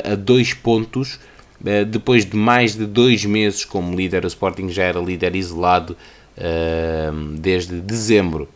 a 0.05 0.15
2 0.15 0.55
pontos. 0.55 1.19
Uh, 1.61 1.85
depois 1.85 2.25
de 2.25 2.37
mais 2.37 2.77
de 2.77 2.87
2 2.87 3.25
meses 3.25 3.65
como 3.65 3.97
líder, 3.97 4.25
o 4.25 4.29
Sporting 4.29 4.69
já 4.69 4.85
era 4.85 5.01
líder 5.01 5.35
isolado 5.35 5.97
uh, 6.37 7.37
desde 7.37 7.81
dezembro. 7.81 8.49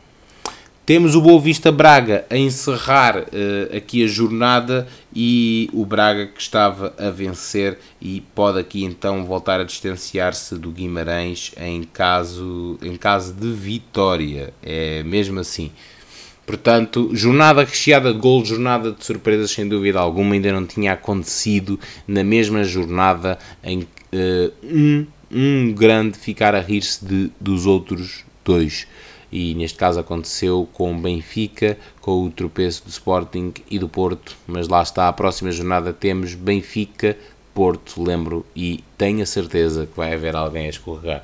Temos 0.85 1.15
o 1.15 1.21
Boa 1.21 1.41
Vista 1.41 1.71
Braga 1.71 2.27
a 2.29 2.37
encerrar 2.37 3.17
uh, 3.17 3.77
aqui 3.77 4.05
a 4.05 4.07
jornada 4.09 4.89
e 5.15 5.71
o 5.73 5.87
Braga 5.87 6.27
que 6.27 6.41
estava 6.41 6.93
a 6.99 7.09
vencer 7.09 7.79
e 8.01 8.21
pode 8.35 8.59
aqui 8.59 8.85
então 8.85 9.25
voltar 9.25 9.61
a 9.61 9.65
distanciar-se 9.65 10.57
do 10.57 10.73
Guimarães 10.73 11.53
em 11.57 11.85
caso, 11.85 12.79
em 12.83 12.97
caso 12.97 13.33
de 13.33 13.53
vitória. 13.53 14.53
É 14.61 15.05
mesmo 15.05 15.39
assim. 15.39 15.71
Portanto, 16.47 17.11
jornada 17.12 17.64
recheada 17.64 18.12
de 18.12 18.18
gols, 18.18 18.49
jornada 18.49 18.93
de 18.93 19.05
surpresas 19.05 19.51
sem 19.51 19.68
dúvida 19.68 20.01
alguma, 20.01 20.34
ainda 20.34 20.53
não 20.53 20.66
tinha 20.66 20.93
acontecido 20.93 21.78
na 22.07 22.24
mesma 22.24 22.64
jornada 22.64 23.38
em 23.62 23.80
uh, 23.80 24.53
um, 24.64 25.07
um 25.30 25.72
grande 25.72 26.18
ficar 26.18 26.55
a 26.55 26.61
rir-se 26.61 27.05
dos 27.40 27.66
outros 27.66 28.24
dois. 28.45 28.86
E 29.30 29.55
neste 29.55 29.78
caso 29.78 29.99
aconteceu 29.99 30.68
com 30.74 30.95
o 30.95 30.99
Benfica, 30.99 31.78
com 32.01 32.24
o 32.24 32.30
tropeço 32.30 32.84
do 32.84 32.90
Sporting 32.90 33.55
e 33.70 33.78
do 33.78 33.88
Porto, 33.88 34.36
mas 34.47 34.68
lá 34.68 34.82
está, 34.82 35.09
a 35.09 35.12
próxima 35.12 35.51
jornada 35.51 35.90
temos 35.93 36.34
Benfica, 36.34 37.16
Porto, 37.55 38.03
lembro, 38.03 38.45
e 38.55 38.84
tenho 38.99 39.22
a 39.22 39.26
certeza 39.26 39.86
que 39.86 39.97
vai 39.97 40.12
haver 40.12 40.36
alguém 40.36 40.66
a 40.66 40.70
escorregar. 40.70 41.22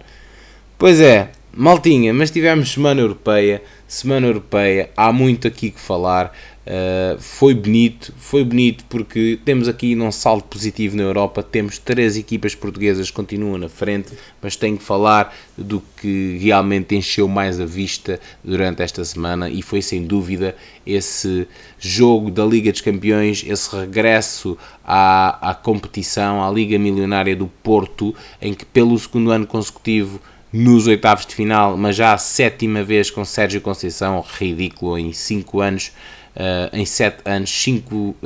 Pois 0.79 1.01
é, 1.01 1.33
maltinha, 1.53 2.15
mas 2.15 2.31
tivemos 2.31 2.73
Semana 2.73 3.01
Europeia, 3.01 3.63
Semana 3.89 4.27
Europeia, 4.27 4.91
há 4.95 5.11
muito 5.11 5.49
aqui 5.49 5.71
que 5.71 5.81
falar, 5.81 6.33
Uh, 6.69 7.19
foi 7.19 7.55
bonito, 7.55 8.13
foi 8.19 8.45
bonito 8.45 8.85
porque 8.91 9.39
temos 9.43 9.69
aqui 9.69 9.97
um 9.97 10.13
salto 10.13 10.45
positivo 10.49 10.99
na 10.99 11.03
Europa, 11.03 11.43
temos 11.43 11.79
três 11.79 12.15
equipas 12.15 12.55
portuguesas 12.55 13.09
que 13.09 13.17
continuam 13.17 13.57
na 13.57 13.71
frente, 13.71 14.13
mas 14.43 14.55
tenho 14.55 14.77
que 14.77 14.85
falar 14.85 15.35
do 15.57 15.83
que 15.97 16.37
realmente 16.39 16.95
encheu 16.95 17.27
mais 17.27 17.59
a 17.59 17.65
vista 17.65 18.21
durante 18.45 18.83
esta 18.83 19.03
semana 19.03 19.49
e 19.49 19.63
foi 19.63 19.81
sem 19.81 20.05
dúvida 20.05 20.55
esse 20.87 21.49
jogo 21.79 22.31
da 22.31 22.45
Liga 22.45 22.71
dos 22.71 22.83
Campeões, 22.83 23.43
esse 23.49 23.75
regresso 23.75 24.59
à, 24.85 25.53
à 25.53 25.55
competição, 25.55 26.45
à 26.45 26.51
Liga 26.51 26.79
Milionária 26.79 27.35
do 27.35 27.47
Porto, 27.47 28.15
em 28.43 28.53
que 28.53 28.67
pelo 28.67 28.99
segundo 28.99 29.31
ano 29.31 29.47
consecutivo 29.47 30.21
nos 30.53 30.87
oitavos 30.87 31.27
de 31.27 31.35
final, 31.35 31.77
mas 31.77 31.97
já 31.97 32.15
a 32.15 32.19
sétima 32.19 32.83
vez 32.83 33.11
com 33.11 33.25
Sérgio 33.25 33.61
Conceição, 33.61 34.25
ridículo 34.39 34.99
em 34.99 35.13
5 35.13 35.61
anos, 35.61 35.93
uh, 36.35 36.75
em 36.75 36.87
7 36.87 37.19
anos, 37.25 37.51
5 37.51 37.95
uh, 37.95 38.17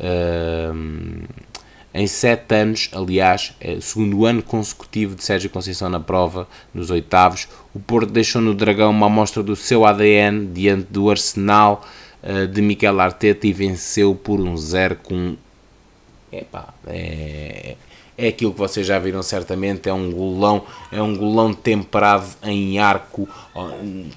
uh, 0.00 0.74
em 1.92 2.06
7 2.06 2.54
anos, 2.54 2.90
aliás, 2.92 3.52
é 3.60 3.80
segundo 3.80 4.24
ano 4.24 4.42
consecutivo 4.42 5.16
de 5.16 5.24
Sérgio 5.24 5.50
Conceição 5.50 5.88
na 5.88 5.98
prova, 5.98 6.46
nos 6.72 6.88
oitavos. 6.90 7.48
O 7.74 7.80
Porto 7.80 8.12
deixou 8.12 8.40
no 8.40 8.54
Dragão 8.54 8.90
uma 8.90 9.06
amostra 9.06 9.42
do 9.42 9.56
seu 9.56 9.84
ADN 9.84 10.46
diante 10.52 10.86
do 10.92 11.10
Arsenal 11.10 11.84
de 12.52 12.62
Miquel 12.62 13.00
Arteta 13.00 13.46
e 13.46 13.52
venceu 13.52 14.14
por 14.14 14.38
um 14.38 14.56
zero 14.56 14.94
com. 15.02 15.36
Epá, 16.30 16.72
é, 16.86 17.74
é 18.20 18.28
aquilo 18.28 18.52
que 18.52 18.58
vocês 18.58 18.86
já 18.86 18.98
viram 18.98 19.22
certamente, 19.22 19.88
é 19.88 19.92
um 19.92 20.12
golão, 20.12 20.62
é 20.92 21.00
um 21.00 21.16
golão 21.16 21.54
temperado 21.54 22.26
em 22.44 22.78
arco 22.78 23.26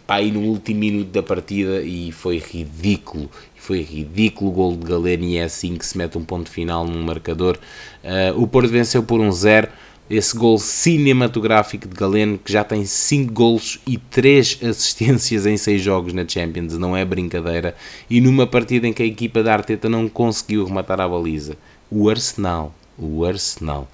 para 0.06 0.18
aí 0.18 0.30
no 0.30 0.42
último 0.42 0.82
minuto 0.82 1.10
da 1.10 1.24
partida 1.24 1.82
e 1.82 2.12
foi 2.12 2.38
ridículo, 2.38 3.30
foi 3.56 3.82
ridículo 3.82 4.52
o 4.52 4.54
gol 4.54 4.76
de 4.76 4.86
Galeno 4.86 5.24
e 5.24 5.38
é 5.38 5.44
assim 5.44 5.76
que 5.78 5.86
se 5.86 5.98
mete 5.98 6.18
um 6.18 6.24
ponto 6.26 6.50
final 6.50 6.86
num 6.86 7.02
marcador. 7.02 7.58
Uh, 8.04 8.42
o 8.42 8.46
Porto 8.46 8.70
venceu 8.70 9.02
por 9.02 9.22
um 9.22 9.32
zero, 9.32 9.70
esse 10.10 10.36
gol 10.36 10.58
cinematográfico 10.58 11.88
de 11.88 11.96
Galeno 11.96 12.38
que 12.38 12.52
já 12.52 12.66
tem 12.66 12.86
5 12.86 13.32
gols 13.32 13.80
e 13.88 13.98
3 13.98 14.60
assistências 14.68 15.46
em 15.46 15.56
6 15.56 15.82
jogos 15.82 16.12
na 16.12 16.28
Champions, 16.28 16.78
não 16.78 16.96
é 16.96 17.06
brincadeira, 17.06 17.74
e 18.10 18.20
numa 18.20 18.46
partida 18.46 18.86
em 18.86 18.92
que 18.92 19.02
a 19.02 19.06
equipa 19.06 19.42
da 19.42 19.54
Arteta 19.54 19.88
não 19.88 20.10
conseguiu 20.10 20.66
rematar 20.66 21.00
a 21.00 21.08
baliza. 21.08 21.56
O 21.90 22.10
Arsenal 22.10 22.74
o 22.98 23.26
Arsenal. 23.26 23.88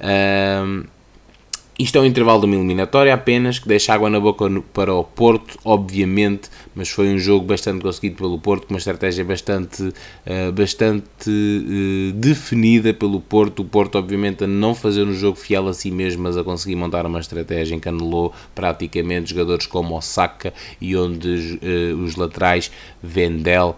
Um, 0.00 0.90
isto 1.78 1.98
é 1.98 2.00
um 2.00 2.06
intervalo 2.06 2.40
de 2.40 2.46
uma 2.46 2.54
eliminatória 2.54 3.12
apenas, 3.12 3.58
que 3.58 3.68
deixa 3.68 3.92
água 3.92 4.08
na 4.08 4.18
boca 4.18 4.46
para 4.72 4.94
o 4.94 5.04
Porto, 5.04 5.58
obviamente, 5.62 6.48
mas 6.74 6.88
foi 6.88 7.12
um 7.12 7.18
jogo 7.18 7.44
bastante 7.44 7.82
conseguido 7.82 8.16
pelo 8.16 8.38
Porto, 8.38 8.66
com 8.66 8.72
uma 8.72 8.78
estratégia 8.78 9.22
bastante, 9.22 9.82
uh, 9.82 10.52
bastante 10.54 11.28
uh, 11.28 12.12
definida 12.12 12.94
pelo 12.94 13.20
Porto. 13.20 13.60
O 13.60 13.64
Porto, 13.66 13.98
obviamente, 13.98 14.44
a 14.44 14.46
não 14.46 14.74
fazer 14.74 15.02
um 15.02 15.12
jogo 15.12 15.36
fiel 15.36 15.68
a 15.68 15.74
si 15.74 15.90
mesmo, 15.90 16.22
mas 16.22 16.38
a 16.38 16.42
conseguir 16.42 16.76
montar 16.76 17.04
uma 17.04 17.20
estratégia 17.20 17.74
em 17.74 17.80
que 17.80 17.90
anulou 17.90 18.32
praticamente 18.54 19.30
jogadores 19.30 19.66
como 19.66 19.96
Osaka 19.96 20.54
e 20.80 20.96
onde 20.96 21.60
uh, 21.62 22.02
os 22.02 22.16
laterais 22.16 22.70
Vendel, 23.02 23.76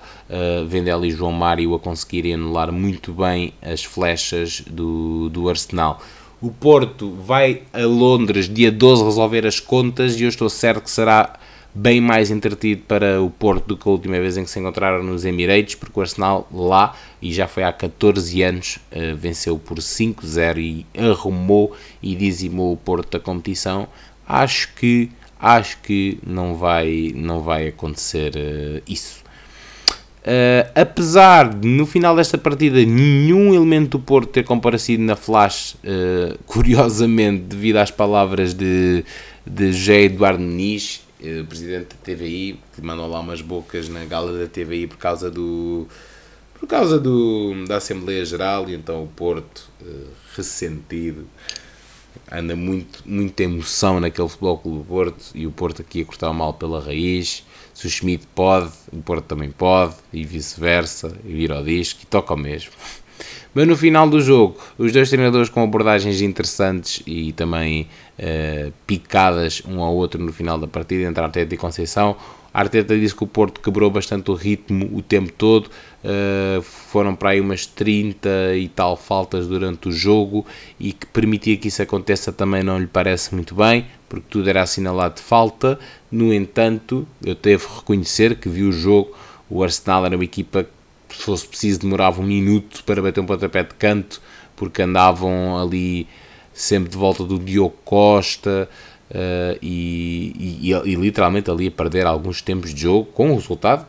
Vendel 0.66 1.04
e 1.04 1.10
João 1.10 1.32
Mário 1.32 1.74
a 1.74 1.78
conseguirem 1.78 2.34
anular 2.34 2.72
muito 2.72 3.12
bem 3.12 3.52
as 3.60 3.84
flechas 3.84 4.62
do, 4.66 5.28
do 5.30 5.48
Arsenal. 5.48 6.00
O 6.40 6.52
Porto 6.52 7.14
vai 7.14 7.62
a 7.72 7.84
Londres 7.84 8.48
dia 8.48 8.70
12 8.70 9.02
resolver 9.02 9.44
as 9.44 9.58
contas 9.58 10.18
e 10.18 10.22
eu 10.22 10.28
estou 10.28 10.48
certo 10.48 10.82
que 10.82 10.90
será 10.90 11.36
bem 11.74 12.00
mais 12.00 12.30
entretido 12.30 12.82
para 12.86 13.20
o 13.20 13.28
Porto 13.28 13.66
do 13.66 13.76
que 13.76 13.88
a 13.88 13.90
última 13.90 14.20
vez 14.20 14.36
em 14.36 14.44
que 14.44 14.50
se 14.50 14.58
encontraram 14.60 15.02
nos 15.02 15.24
Emirates, 15.24 15.74
porque 15.74 15.98
o 15.98 16.02
Arsenal 16.02 16.48
lá, 16.52 16.96
e 17.20 17.32
já 17.32 17.48
foi 17.48 17.64
há 17.64 17.72
14 17.72 18.40
anos, 18.42 18.78
uh, 18.92 19.16
venceu 19.16 19.58
por 19.58 19.78
5-0 19.78 20.58
e 20.58 20.86
arrumou 20.96 21.74
e 22.00 22.14
dizimou 22.14 22.72
o 22.72 22.76
Porto 22.76 23.18
da 23.18 23.20
competição. 23.20 23.88
Acho 24.26 24.72
que 24.74 25.10
acho 25.40 25.78
que 25.82 26.18
não 26.26 26.54
vai 26.54 27.12
não 27.14 27.40
vai 27.40 27.68
acontecer 27.68 28.32
uh, 28.36 28.82
isso. 28.88 29.24
Uh, 30.28 30.68
apesar 30.74 31.54
de 31.54 31.66
no 31.66 31.86
final 31.86 32.14
desta 32.14 32.36
partida 32.36 32.84
nenhum 32.84 33.54
elemento 33.54 33.96
do 33.96 34.04
Porto 34.04 34.28
ter 34.28 34.44
comparecido 34.44 35.02
na 35.02 35.16
flash, 35.16 35.74
uh, 35.76 36.36
curiosamente 36.44 37.44
devido 37.44 37.78
às 37.78 37.90
palavras 37.90 38.52
de, 38.52 39.06
de 39.46 39.72
José 39.72 40.02
Eduardo 40.02 40.42
Muniz, 40.42 41.00
uh, 41.18 41.46
presidente 41.46 41.96
da 41.96 41.96
TVI, 42.04 42.60
que 42.74 42.82
mandou 42.82 43.08
lá 43.08 43.20
umas 43.20 43.40
bocas 43.40 43.88
na 43.88 44.04
gala 44.04 44.38
da 44.38 44.46
TVI 44.46 44.86
por 44.86 44.98
causa 44.98 45.30
do 45.30 45.88
por 46.60 46.66
causa 46.66 46.98
do, 46.98 47.64
da 47.66 47.76
Assembleia 47.76 48.22
Geral 48.22 48.68
e 48.68 48.74
então 48.74 49.02
o 49.04 49.06
Porto 49.06 49.70
ressentido 50.36 51.26
anda 52.30 52.54
muito, 52.54 53.02
muita 53.06 53.44
emoção 53.44 53.98
naquele 53.98 54.28
futebol 54.28 54.58
clube 54.58 54.78
do 54.78 54.84
Porto 54.84 55.24
e 55.34 55.46
o 55.46 55.50
Porto 55.50 55.80
aqui 55.80 56.02
a 56.02 56.04
cortar 56.04 56.32
mal 56.34 56.52
pela 56.52 56.80
raiz 56.80 57.44
se 57.78 57.86
o 57.86 57.90
Schmidt 57.90 58.26
pode, 58.34 58.72
o 58.92 58.96
Porto 58.96 59.22
também 59.22 59.52
pode, 59.52 59.94
e 60.12 60.24
vice-versa, 60.24 61.16
e 61.24 61.32
vira 61.32 61.58
ao 61.58 61.62
disco 61.62 62.00
e 62.02 62.06
toca 62.06 62.34
o 62.34 62.36
mesmo. 62.36 62.72
Mas 63.54 63.68
no 63.68 63.76
final 63.76 64.10
do 64.10 64.20
jogo, 64.20 64.58
os 64.76 64.90
dois 64.90 65.08
treinadores 65.08 65.48
com 65.48 65.62
abordagens 65.62 66.20
interessantes 66.20 67.00
e 67.06 67.32
também 67.34 67.86
uh, 68.18 68.72
picadas 68.84 69.62
um 69.64 69.80
ao 69.80 69.94
outro 69.94 70.20
no 70.20 70.32
final 70.32 70.58
da 70.58 70.66
partida 70.66 71.08
entre 71.08 71.22
Arteta 71.22 71.54
e 71.54 71.56
Conceição. 71.56 72.16
Arteta 72.52 72.98
disse 72.98 73.14
que 73.14 73.22
o 73.22 73.28
Porto 73.28 73.60
quebrou 73.60 73.88
bastante 73.88 74.28
o 74.32 74.34
ritmo 74.34 74.90
o 74.92 75.00
tempo 75.00 75.32
todo, 75.32 75.66
uh, 75.66 76.60
foram 76.60 77.14
para 77.14 77.30
aí 77.30 77.40
umas 77.40 77.64
30 77.64 78.56
e 78.56 78.66
tal 78.66 78.96
faltas 78.96 79.46
durante 79.46 79.88
o 79.88 79.92
jogo 79.92 80.44
e 80.80 80.92
que 80.92 81.06
permitia 81.06 81.56
que 81.56 81.68
isso 81.68 81.80
aconteça 81.80 82.32
também 82.32 82.64
não 82.64 82.76
lhe 82.76 82.88
parece 82.88 83.32
muito 83.36 83.54
bem, 83.54 83.86
porque 84.08 84.26
tudo 84.28 84.50
era 84.50 84.62
assinalado 84.62 85.14
de 85.16 85.22
falta. 85.22 85.78
No 86.10 86.32
entanto, 86.32 87.06
eu 87.24 87.34
devo 87.34 87.68
reconhecer 87.76 88.36
que 88.36 88.48
vi 88.48 88.62
o 88.62 88.72
jogo, 88.72 89.14
o 89.48 89.62
Arsenal 89.62 90.06
era 90.06 90.16
uma 90.16 90.24
equipa 90.24 90.66
que, 91.08 91.16
se 91.16 91.22
fosse 91.22 91.46
preciso, 91.46 91.80
demorava 91.80 92.20
um 92.20 92.24
minuto 92.24 92.82
para 92.84 93.02
bater 93.02 93.20
um 93.20 93.26
pontapé 93.26 93.62
de 93.62 93.74
canto, 93.74 94.20
porque 94.56 94.82
andavam 94.82 95.58
ali 95.58 96.06
sempre 96.52 96.90
de 96.90 96.96
volta 96.96 97.24
do 97.24 97.38
Diogo 97.38 97.76
Costa, 97.84 98.68
Uh, 99.08 99.56
e, 99.62 100.60
e, 100.60 100.70
e, 100.70 100.94
literalmente 100.94 101.50
ali 101.50 101.68
a 101.68 101.70
perder 101.70 102.04
alguns 102.04 102.42
tempos 102.42 102.74
de 102.74 102.82
jogo 102.82 103.06
com 103.06 103.30
o 103.30 103.36
resultado 103.36 103.86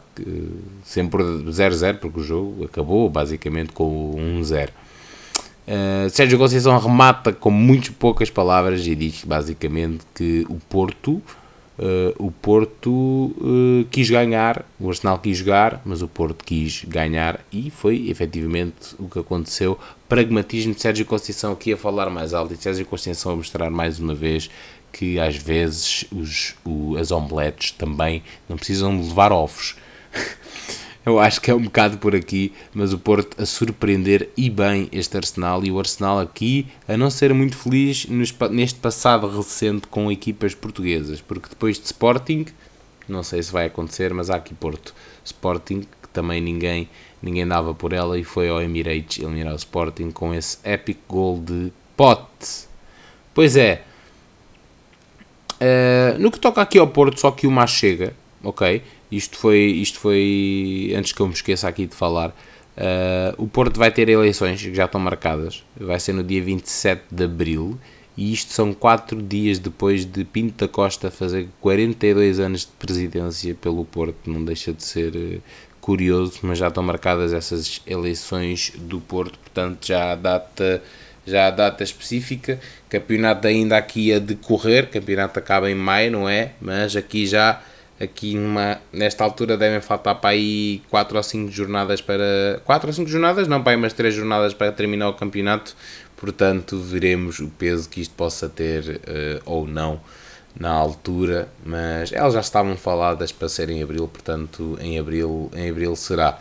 sempre 0.85 1.21
0-0 1.21 1.97
porque 1.97 2.21
o 2.21 2.23
jogo 2.23 2.63
acabou 2.63 3.09
basicamente 3.09 3.73
com 3.73 4.15
1-0 4.15 4.69
uh, 4.69 6.09
Sérgio 6.09 6.37
Conceição 6.37 6.79
remata 6.79 7.33
com 7.33 7.51
muito 7.51 7.91
poucas 7.91 8.29
palavras 8.29 8.87
e 8.87 8.95
diz 8.95 9.25
basicamente 9.25 10.05
que 10.15 10.45
o 10.47 10.55
Porto 10.69 11.21
Uh, 11.79 12.13
o 12.27 12.29
Porto 12.29 12.91
uh, 12.91 13.85
quis 13.89 14.09
ganhar, 14.09 14.65
o 14.77 14.89
Arsenal 14.89 15.17
quis 15.17 15.37
jogar, 15.37 15.81
mas 15.85 16.01
o 16.01 16.09
Porto 16.09 16.43
quis 16.43 16.83
ganhar 16.83 17.39
e 17.53 17.69
foi 17.69 18.09
efetivamente 18.09 18.95
o 18.99 19.07
que 19.07 19.17
aconteceu. 19.17 19.79
Pragmatismo 20.09 20.73
de 20.73 20.81
Sérgio 20.81 21.05
Conceição 21.05 21.53
aqui 21.53 21.71
a 21.71 21.77
falar 21.77 22.09
mais 22.09 22.33
alto 22.33 22.53
e 22.53 22.57
Sérgio 22.57 22.85
Conceição 22.85 23.31
a 23.31 23.35
mostrar 23.37 23.69
mais 23.69 23.97
uma 23.97 24.13
vez 24.13 24.49
que 24.91 25.17
às 25.19 25.37
vezes 25.37 26.03
os, 26.11 26.53
o, 26.65 26.97
as 26.97 27.11
omeletes 27.11 27.71
também 27.71 28.23
não 28.49 28.57
precisam 28.57 28.97
levar 28.97 29.31
ovos. 29.31 29.77
Eu 31.09 31.17
acho 31.17 31.41
que 31.41 31.49
é 31.49 31.55
um 31.55 31.63
bocado 31.63 31.97
por 31.97 32.15
aqui, 32.15 32.53
mas 32.71 32.93
o 32.93 32.99
Porto 32.99 33.41
a 33.41 33.43
surpreender 33.43 34.29
e 34.37 34.47
bem 34.47 34.87
este 34.91 35.17
Arsenal 35.17 35.65
e 35.65 35.71
o 35.71 35.79
Arsenal 35.79 36.19
aqui 36.19 36.67
a 36.87 36.95
não 36.95 37.09
ser 37.09 37.33
muito 37.33 37.57
feliz 37.57 38.05
neste 38.05 38.77
passado 38.79 39.27
recente 39.27 39.87
com 39.87 40.11
equipas 40.11 40.53
portuguesas, 40.53 41.19
porque 41.19 41.49
depois 41.49 41.79
de 41.79 41.85
Sporting, 41.85 42.45
não 43.07 43.23
sei 43.23 43.41
se 43.41 43.51
vai 43.51 43.65
acontecer, 43.65 44.13
mas 44.13 44.29
há 44.29 44.35
aqui 44.35 44.53
Porto 44.53 44.93
Sporting, 45.25 45.81
que 45.81 46.09
também 46.13 46.39
ninguém, 46.39 46.87
ninguém 47.23 47.47
dava 47.47 47.73
por 47.73 47.91
ela 47.91 48.15
e 48.15 48.23
foi 48.23 48.47
ao 48.47 48.61
Emirates 48.61 49.17
eliminar 49.17 49.53
o 49.53 49.57
Sporting 49.57 50.11
com 50.11 50.31
esse 50.31 50.59
épico 50.63 51.01
gol 51.09 51.39
de 51.39 51.73
Pote. 51.97 52.67
Pois 53.33 53.57
é, 53.57 53.81
uh, 55.59 56.19
no 56.19 56.29
que 56.29 56.37
toca 56.37 56.61
aqui 56.61 56.77
ao 56.77 56.87
Porto, 56.87 57.19
só 57.19 57.31
que 57.31 57.47
o 57.47 57.51
mais 57.51 57.71
chega, 57.71 58.13
ok? 58.43 58.83
Isto 59.11 59.37
foi, 59.37 59.57
isto 59.57 59.99
foi 59.99 60.93
antes 60.95 61.11
que 61.11 61.21
eu 61.21 61.27
me 61.27 61.33
esqueça 61.33 61.67
aqui 61.67 61.85
de 61.85 61.95
falar. 61.95 62.29
Uh, 62.77 63.43
o 63.43 63.47
Porto 63.47 63.77
vai 63.77 63.91
ter 63.91 64.07
eleições 64.07 64.61
que 64.61 64.73
já 64.73 64.85
estão 64.85 65.01
marcadas, 65.01 65.63
vai 65.77 65.99
ser 65.99 66.13
no 66.13 66.23
dia 66.23 66.41
27 66.41 67.03
de 67.11 67.23
abril, 67.25 67.77
e 68.15 68.31
isto 68.31 68.53
são 68.53 68.73
quatro 68.73 69.21
dias 69.21 69.59
depois 69.59 70.05
de 70.05 70.23
Pinto 70.23 70.65
da 70.65 70.67
Costa 70.67 71.09
fazer 71.09 71.49
42 71.59 72.39
anos 72.39 72.61
de 72.61 72.71
presidência 72.77 73.55
pelo 73.55 73.83
Porto. 73.83 74.29
Não 74.29 74.43
deixa 74.43 74.71
de 74.71 74.83
ser 74.83 75.15
uh, 75.15 75.41
curioso, 75.81 76.39
mas 76.43 76.57
já 76.57 76.67
estão 76.67 76.83
marcadas 76.83 77.33
essas 77.33 77.81
eleições 77.87 78.73
do 78.77 78.99
Porto, 78.99 79.39
portanto 79.39 79.87
já 79.87 80.11
há 80.11 80.15
data, 80.15 80.83
já 81.25 81.47
há 81.47 81.49
data 81.49 81.83
específica. 81.83 82.59
Campeonato 82.87 83.47
ainda 83.47 83.77
aqui 83.77 84.13
a 84.13 84.19
decorrer, 84.19 84.89
campeonato 84.89 85.39
acaba 85.39 85.69
em 85.69 85.75
maio, 85.75 86.11
não 86.11 86.29
é? 86.29 86.51
Mas 86.61 86.95
aqui 86.95 87.25
já 87.25 87.61
aqui 87.99 88.35
numa, 88.35 88.79
nesta 88.91 89.23
altura 89.23 89.57
devem 89.57 89.81
faltar 89.81 90.15
para 90.15 90.31
aí 90.31 90.81
4 90.89 91.17
ou 91.17 91.23
5 91.23 91.51
jornadas 91.51 92.01
para. 92.01 92.61
4 92.63 92.87
ou 92.87 92.93
5 92.93 93.09
jornadas? 93.09 93.47
Não, 93.47 93.61
para 93.61 93.73
aí 93.73 93.77
umas 93.77 93.93
3 93.93 94.13
jornadas 94.13 94.53
para 94.53 94.71
terminar 94.71 95.09
o 95.09 95.13
campeonato. 95.13 95.75
Portanto, 96.15 96.79
veremos 96.79 97.39
o 97.39 97.47
peso 97.47 97.87
que 97.87 98.01
isto 98.01 98.13
possa 98.15 98.49
ter 98.49 99.01
uh, 99.07 99.41
ou 99.45 99.67
não 99.67 100.01
na 100.59 100.71
altura, 100.71 101.47
mas 101.63 102.11
elas 102.11 102.33
já 102.33 102.41
estavam 102.41 102.75
faladas 102.75 103.31
para 103.31 103.47
ser 103.47 103.69
em 103.69 103.81
abril, 103.81 104.07
portanto, 104.07 104.77
em 104.81 104.99
abril, 104.99 105.49
em 105.55 105.69
abril 105.69 105.95
será. 105.95 106.39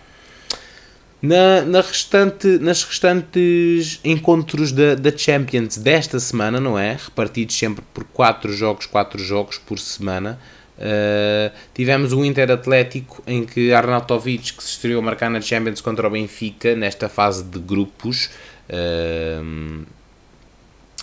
Na, 1.20 1.62
na 1.62 1.80
restante, 1.80 2.46
nas 2.58 2.84
restantes 2.84 4.00
encontros 4.04 4.70
da, 4.70 4.94
da 4.94 5.16
Champions 5.16 5.76
desta 5.76 6.18
semana, 6.20 6.60
não 6.60 6.78
é? 6.78 6.92
Repartidos 6.92 7.56
sempre 7.56 7.84
por 7.92 8.04
4 8.04 8.52
jogos, 8.52 8.86
4 8.86 9.22
jogos 9.22 9.58
por 9.58 9.78
semana. 9.78 10.38
Uh, 10.78 11.52
tivemos 11.74 12.12
o 12.12 12.24
Inter 12.24 12.52
Atlético 12.52 13.20
em 13.26 13.44
que 13.44 13.72
Arnautovic, 13.72 14.52
que 14.52 14.62
se 14.62 14.70
estreou 14.70 15.00
a 15.00 15.02
marcar 15.02 15.28
na 15.28 15.40
Champions 15.40 15.80
contra 15.80 16.06
o 16.06 16.10
Benfica, 16.10 16.76
nesta 16.76 17.08
fase 17.08 17.42
de 17.42 17.58
grupos, 17.58 18.30
uh, 18.70 19.84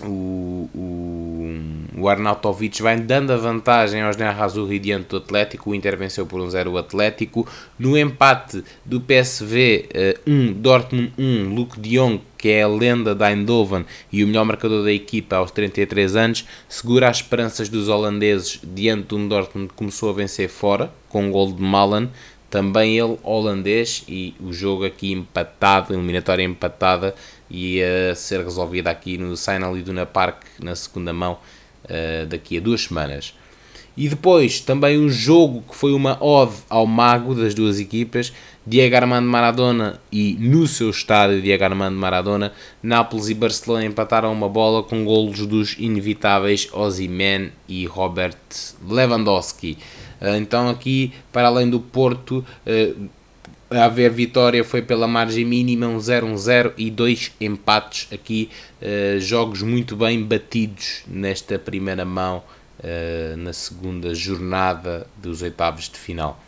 o, 0.02 0.70
o, 0.76 2.02
o 2.02 2.10
Arnautovic 2.10 2.82
vai 2.82 2.98
dando 2.98 3.32
a 3.32 3.38
vantagem 3.38 4.02
aos 4.02 4.18
Nerrazurri 4.18 4.78
diante 4.78 5.10
do 5.10 5.18
Atlético. 5.18 5.70
O 5.70 5.76
Inter 5.76 5.98
venceu 5.98 6.26
por 6.26 6.42
um 6.42 6.50
0 6.50 6.72
o 6.72 6.78
Atlético. 6.78 7.48
No 7.80 7.98
empate 7.98 8.64
do 8.84 9.00
PSV 9.00 9.90
1, 10.28 10.32
uh, 10.32 10.34
um, 10.34 10.54
Dortmund 10.54 11.14
1, 11.18 11.24
um, 11.24 11.56
Luke 11.56 11.80
de 11.80 11.98
Jong, 11.98 12.22
que 12.38 12.50
é 12.50 12.64
a 12.64 12.68
lenda 12.68 13.16
da 13.16 13.32
Eindhoven 13.32 13.86
e 14.12 14.24
o 14.24 14.28
melhor 14.28 14.44
marcador 14.44 14.84
da 14.84 14.92
equipa 14.92 15.38
aos 15.38 15.52
33 15.52 16.16
anos, 16.16 16.46
segura 16.68 17.10
as 17.10 17.18
esperanças 17.18 17.70
dos 17.70 17.88
holandeses 17.88 18.60
diante 18.64 19.08
de 19.10 19.16
um 19.16 19.28
Dortmund 19.28 19.70
que 19.70 19.76
começou 19.76 20.10
a 20.10 20.14
vencer 20.14 20.50
fora, 20.50 20.92
com 21.08 21.24
um 21.24 21.32
gol 21.32 21.54
de 21.54 21.62
Malan 21.62 22.10
também 22.56 22.98
ele 22.98 23.18
holandês 23.22 24.06
e 24.08 24.34
o 24.40 24.54
jogo 24.54 24.86
aqui 24.86 25.12
empatado, 25.12 25.94
eliminatória 25.94 26.42
empatada 26.42 27.14
e 27.50 27.82
a 27.82 28.16
ser 28.16 28.44
resolvida 28.44 28.90
aqui 28.90 29.18
no 29.18 29.36
Sinal 29.38 29.78
Iduna 29.78 30.06
Park 30.06 30.44
na 30.62 30.76
segunda 30.76 31.14
mão 31.14 31.38
uh, 31.86 32.26
daqui 32.26 32.58
a 32.58 32.62
duas 32.62 32.84
semanas. 32.84 33.34
E 33.98 34.10
depois 34.10 34.60
também 34.60 35.00
um 35.00 35.10
jogo 35.10 35.64
que 35.70 35.76
foi 35.76 35.94
uma 35.94 36.22
ode 36.22 36.56
ao 36.70 36.86
mago 36.86 37.34
das 37.34 37.54
duas 37.54 37.80
equipas, 37.80 38.34
Diego 38.68 38.96
Armando 38.96 39.28
Maradona 39.28 40.02
e 40.12 40.36
no 40.40 40.68
seu 40.68 40.90
estádio 40.90 41.42
Diego 41.42 41.64
Armando 41.64 41.96
Maradona, 41.96 42.52
Nápoles 42.84 43.30
e 43.30 43.34
Barcelona 43.34 43.86
empataram 43.86 44.34
uma 44.34 44.50
bola 44.50 44.84
com 44.84 45.06
golos 45.06 45.46
dos 45.46 45.78
inevitáveis 45.80 46.68
Ozyman 46.74 47.52
e 47.70 47.86
Robert 47.86 48.36
Lewandowski. 48.86 49.78
Ah, 50.20 50.38
então 50.38 50.68
aqui, 50.68 51.14
para 51.32 51.48
além 51.48 51.70
do 51.70 51.80
Porto, 51.80 52.44
a 52.66 52.94
haver 53.70 54.12
vitória 54.12 54.64
foi 54.64 54.82
pela 54.82 55.08
margem 55.08 55.46
mínima, 55.46 55.88
um 55.88 55.98
0-1-0 55.98 56.74
e 56.78 56.90
dois 56.92 57.32
empates 57.40 58.08
aqui, 58.12 58.50
ah, 58.82 59.20
jogos 59.20 59.62
muito 59.62 59.96
bem 59.96 60.24
batidos 60.24 61.04
nesta 61.08 61.58
primeira 61.58 62.06
mão, 62.06 62.44
na 63.38 63.52
segunda 63.52 64.14
jornada 64.14 65.08
dos 65.18 65.42
oitavos 65.42 65.90
de 65.90 65.98
final. 65.98 66.40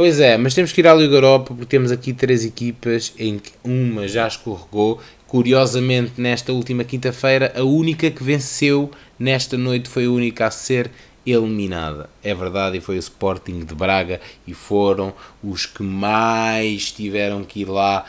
Pois 0.00 0.18
é, 0.18 0.38
mas 0.38 0.54
temos 0.54 0.72
que 0.72 0.80
ir 0.80 0.86
à 0.86 0.94
Liga 0.94 1.14
Europa 1.14 1.52
porque 1.54 1.66
temos 1.66 1.92
aqui 1.92 2.14
três 2.14 2.42
equipas 2.42 3.12
em 3.18 3.38
que 3.38 3.52
uma 3.62 4.08
já 4.08 4.26
escorregou. 4.26 4.98
Curiosamente, 5.26 6.12
nesta 6.16 6.54
última 6.54 6.84
quinta-feira, 6.84 7.52
a 7.54 7.62
única 7.62 8.10
que 8.10 8.24
venceu 8.24 8.90
nesta 9.18 9.58
noite 9.58 9.90
foi 9.90 10.06
a 10.06 10.10
única 10.10 10.46
a 10.46 10.50
ser 10.50 10.90
eliminada. 11.24 12.08
É 12.22 12.34
verdade, 12.34 12.78
e 12.78 12.80
foi 12.80 12.96
o 12.96 12.98
Sporting 12.98 13.60
de 13.60 13.74
Braga 13.74 14.20
e 14.46 14.54
foram 14.54 15.12
os 15.42 15.66
que 15.66 15.82
mais 15.82 16.90
tiveram 16.90 17.44
que 17.44 17.60
ir 17.60 17.68
lá 17.68 18.04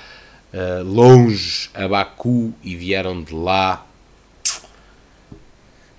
uh, 0.53 0.83
longe 0.83 1.69
a 1.73 1.87
Baku 1.87 2.53
e 2.63 2.75
vieram 2.75 3.21
de 3.23 3.33
lá 3.33 3.85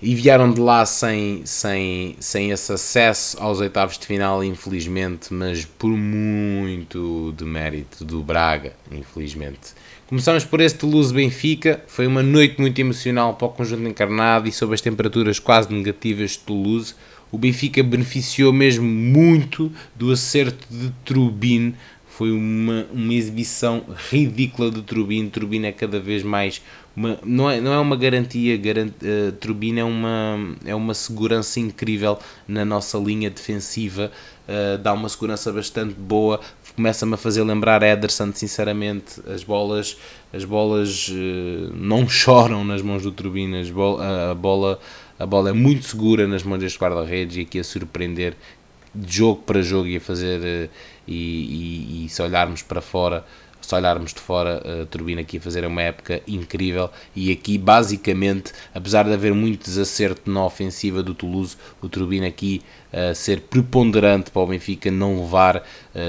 e 0.03 0.13
vieram 0.15 0.51
de 0.51 0.59
lá 0.59 0.85
sem, 0.85 1.45
sem, 1.45 2.17
sem 2.19 2.51
esse 2.51 2.73
acesso 2.73 3.41
aos 3.41 3.61
oitavos 3.61 3.97
de 3.97 4.05
final, 4.05 4.43
infelizmente, 4.43 5.33
mas 5.33 5.63
por 5.63 5.91
muito 5.91 7.33
de 7.37 7.45
mérito 7.45 8.03
do 8.03 8.21
Braga, 8.21 8.73
infelizmente. 8.91 9.73
Começamos 10.07 10.43
por 10.43 10.59
esse 10.59 10.75
Toulouse-Benfica, 10.75 11.81
foi 11.87 12.05
uma 12.05 12.21
noite 12.21 12.59
muito 12.59 12.77
emocional 12.77 13.35
para 13.35 13.47
o 13.47 13.51
conjunto 13.51 13.87
encarnado 13.87 14.49
e 14.49 14.51
sob 14.51 14.73
as 14.73 14.81
temperaturas 14.81 15.39
quase 15.39 15.73
negativas 15.73 16.31
de 16.31 16.39
Toulouse, 16.39 16.93
o 17.31 17.37
Benfica 17.37 17.81
beneficiou 17.81 18.51
mesmo 18.51 18.85
muito 18.85 19.71
do 19.95 20.11
acerto 20.11 20.67
de 20.69 20.91
Trubin, 21.05 21.73
foi 22.05 22.31
uma, 22.31 22.85
uma 22.91 23.13
exibição 23.13 23.85
ridícula 24.11 24.69
de 24.69 24.81
Trubin, 24.83 25.29
Trubin 25.29 25.63
é 25.63 25.71
cada 25.71 25.99
vez 25.99 26.21
mais 26.21 26.61
uma, 26.95 27.17
não, 27.23 27.49
é, 27.49 27.59
não 27.59 27.73
é 27.73 27.79
uma 27.79 27.95
garantia, 27.95 28.55
garant, 28.55 28.91
uh, 29.01 29.31
Turbina 29.33 29.79
é 29.79 29.83
uma, 29.83 30.55
é 30.63 30.75
uma 30.75 30.93
segurança 30.93 31.59
incrível 31.59 32.19
na 32.47 32.63
nossa 32.63 32.99
linha 32.99 33.31
defensiva, 33.31 34.11
uh, 34.47 34.77
dá 34.77 34.93
uma 34.93 35.09
segurança 35.09 35.51
bastante 35.51 35.95
boa, 35.95 36.39
começa-me 36.75 37.13
a 37.13 37.17
fazer 37.17 37.43
lembrar 37.43 37.83
Ederson, 37.83 38.31
sinceramente, 38.33 39.21
as 39.27 39.43
bolas, 39.43 39.97
as 40.31 40.43
bolas 40.43 41.07
uh, 41.09 41.73
não 41.75 42.07
choram 42.07 42.63
nas 42.63 42.81
mãos 42.81 43.03
do 43.03 43.11
Turbina, 43.11 43.61
a 44.31 44.33
bola, 44.33 44.79
a 45.19 45.25
bola 45.25 45.49
é 45.49 45.53
muito 45.53 45.85
segura 45.85 46.27
nas 46.27 46.43
mãos 46.43 46.59
deste 46.59 46.79
guarda-redes 46.79 47.37
e 47.37 47.41
aqui 47.41 47.59
a 47.59 47.63
surpreender 47.63 48.35
de 48.93 49.17
jogo 49.17 49.41
para 49.41 49.61
jogo 49.61 49.87
e 49.87 49.97
a 49.97 50.01
fazer, 50.01 50.69
e, 51.07 51.13
e, 51.13 52.05
e 52.05 52.09
se 52.09 52.21
olharmos 52.21 52.61
para 52.61 52.81
fora 52.81 53.25
se 53.65 53.75
olharmos 53.75 54.13
de 54.13 54.19
fora, 54.19 54.61
a 54.81 54.85
Turbina 54.85 55.21
aqui 55.21 55.37
a 55.37 55.41
fazer 55.41 55.65
uma 55.65 55.81
época 55.81 56.21
incrível 56.27 56.89
e 57.15 57.31
aqui 57.31 57.57
basicamente, 57.57 58.53
apesar 58.73 59.03
de 59.03 59.13
haver 59.13 59.33
muito 59.33 59.65
desacerto 59.65 60.29
na 60.29 60.45
ofensiva 60.45 61.01
do 61.01 61.13
Toulouse, 61.13 61.55
o 61.81 61.89
Turbina 61.89 62.27
aqui 62.27 62.61
a 62.91 63.13
ser 63.15 63.41
preponderante 63.41 64.29
para 64.29 64.41
o 64.41 64.47
Benfica 64.47 64.91
não 64.91 65.21
levar 65.21 65.63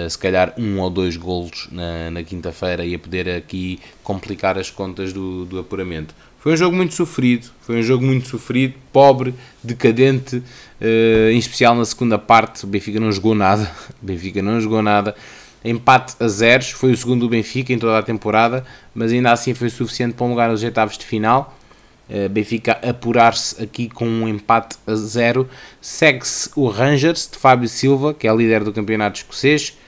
se 0.08 0.18
calhar 0.18 0.52
um 0.58 0.78
ou 0.80 0.90
dois 0.90 1.16
golos 1.16 1.68
na, 1.72 2.10
na 2.10 2.22
quinta-feira 2.22 2.84
e 2.84 2.94
a 2.94 2.98
poder 2.98 3.28
aqui 3.30 3.80
complicar 4.02 4.58
as 4.58 4.70
contas 4.70 5.12
do, 5.12 5.46
do 5.46 5.58
apuramento. 5.58 6.14
Foi 6.44 6.52
um 6.52 6.56
jogo 6.58 6.76
muito 6.76 6.92
sofrido, 6.92 7.48
foi 7.62 7.78
um 7.78 7.82
jogo 7.82 8.04
muito 8.04 8.28
sofrido, 8.28 8.74
pobre, 8.92 9.34
decadente, 9.62 10.42
em 11.32 11.38
especial 11.38 11.74
na 11.74 11.86
segunda 11.86 12.18
parte. 12.18 12.64
O 12.64 12.66
Benfica 12.66 13.00
não 13.00 13.10
jogou 13.10 13.34
nada, 13.34 13.62
o 14.02 14.04
Benfica 14.04 14.42
não 14.42 14.60
jogou 14.60 14.82
nada. 14.82 15.14
Empate 15.64 16.14
a 16.20 16.28
zeros, 16.28 16.70
foi 16.70 16.92
o 16.92 16.96
segundo 16.96 17.20
do 17.20 17.28
Benfica 17.28 17.72
em 17.72 17.78
toda 17.78 17.98
a 17.98 18.02
temporada, 18.02 18.64
mas 18.94 19.12
ainda 19.12 19.32
assim 19.32 19.54
foi 19.54 19.70
suficiente 19.70 20.14
para 20.14 20.26
um 20.26 20.30
lugar 20.30 20.50
nos 20.50 20.62
oitavos 20.62 20.98
de 20.98 21.06
final. 21.06 21.56
Uh, 22.08 22.28
Benfica 22.28 22.72
apurar-se 22.86 23.62
aqui 23.62 23.88
com 23.88 24.06
um 24.06 24.28
empate 24.28 24.76
a 24.86 24.94
zero. 24.94 25.48
Segue-se 25.80 26.50
o 26.54 26.68
Rangers 26.68 27.28
de 27.32 27.38
Fábio 27.38 27.68
Silva, 27.68 28.12
que 28.12 28.28
é 28.28 28.34
líder 28.34 28.62
do 28.62 28.72
campeonato 28.72 29.18
escocês. 29.18 29.78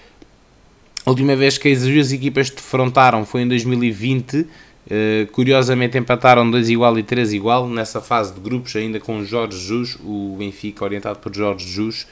A 1.04 1.10
última 1.10 1.36
vez 1.36 1.58
que 1.58 1.68
as 1.68 1.82
duas 1.82 2.10
equipas 2.12 2.48
defrontaram 2.50 3.24
foi 3.26 3.42
em 3.42 3.48
2020 3.48 4.46
Uh, 4.86 5.26
curiosamente 5.32 5.98
empataram 5.98 6.48
2 6.48 6.70
igual 6.70 6.96
e 6.96 7.02
3 7.02 7.32
igual 7.32 7.68
nessa 7.68 8.00
fase 8.00 8.32
de 8.32 8.38
grupos, 8.38 8.76
ainda 8.76 9.00
com 9.00 9.24
Jorge 9.24 9.58
Jus, 9.58 9.98
o 10.00 10.36
Benfica 10.38 10.84
orientado 10.84 11.18
por 11.18 11.34
Jorge 11.34 11.66
Jus. 11.68 12.06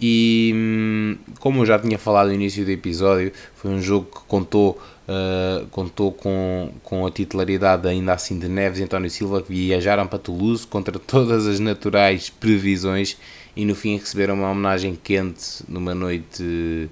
E 0.00 0.52
hum, 0.54 1.16
como 1.40 1.62
eu 1.62 1.66
já 1.66 1.78
tinha 1.78 1.98
falado 1.98 2.28
no 2.28 2.34
início 2.34 2.64
do 2.64 2.70
episódio, 2.70 3.32
foi 3.54 3.70
um 3.70 3.82
jogo 3.82 4.06
que 4.06 4.20
contou, 4.28 4.80
uh, 5.08 5.66
contou 5.68 6.12
com, 6.12 6.70
com 6.84 7.06
a 7.06 7.10
titularidade 7.10 7.88
ainda 7.88 8.12
assim 8.12 8.38
de 8.38 8.48
Neves 8.48 8.78
e 8.78 8.84
António 8.84 9.10
Silva, 9.10 9.42
que 9.42 9.52
viajaram 9.52 10.06
para 10.06 10.18
Toulouse 10.18 10.66
contra 10.66 10.98
todas 11.00 11.46
as 11.46 11.58
naturais 11.58 12.30
previsões 12.30 13.16
e 13.56 13.64
no 13.64 13.74
fim 13.74 13.96
receberam 13.96 14.34
uma 14.34 14.50
homenagem 14.50 14.96
quente 15.02 15.64
numa 15.68 15.94
noite 15.94 16.88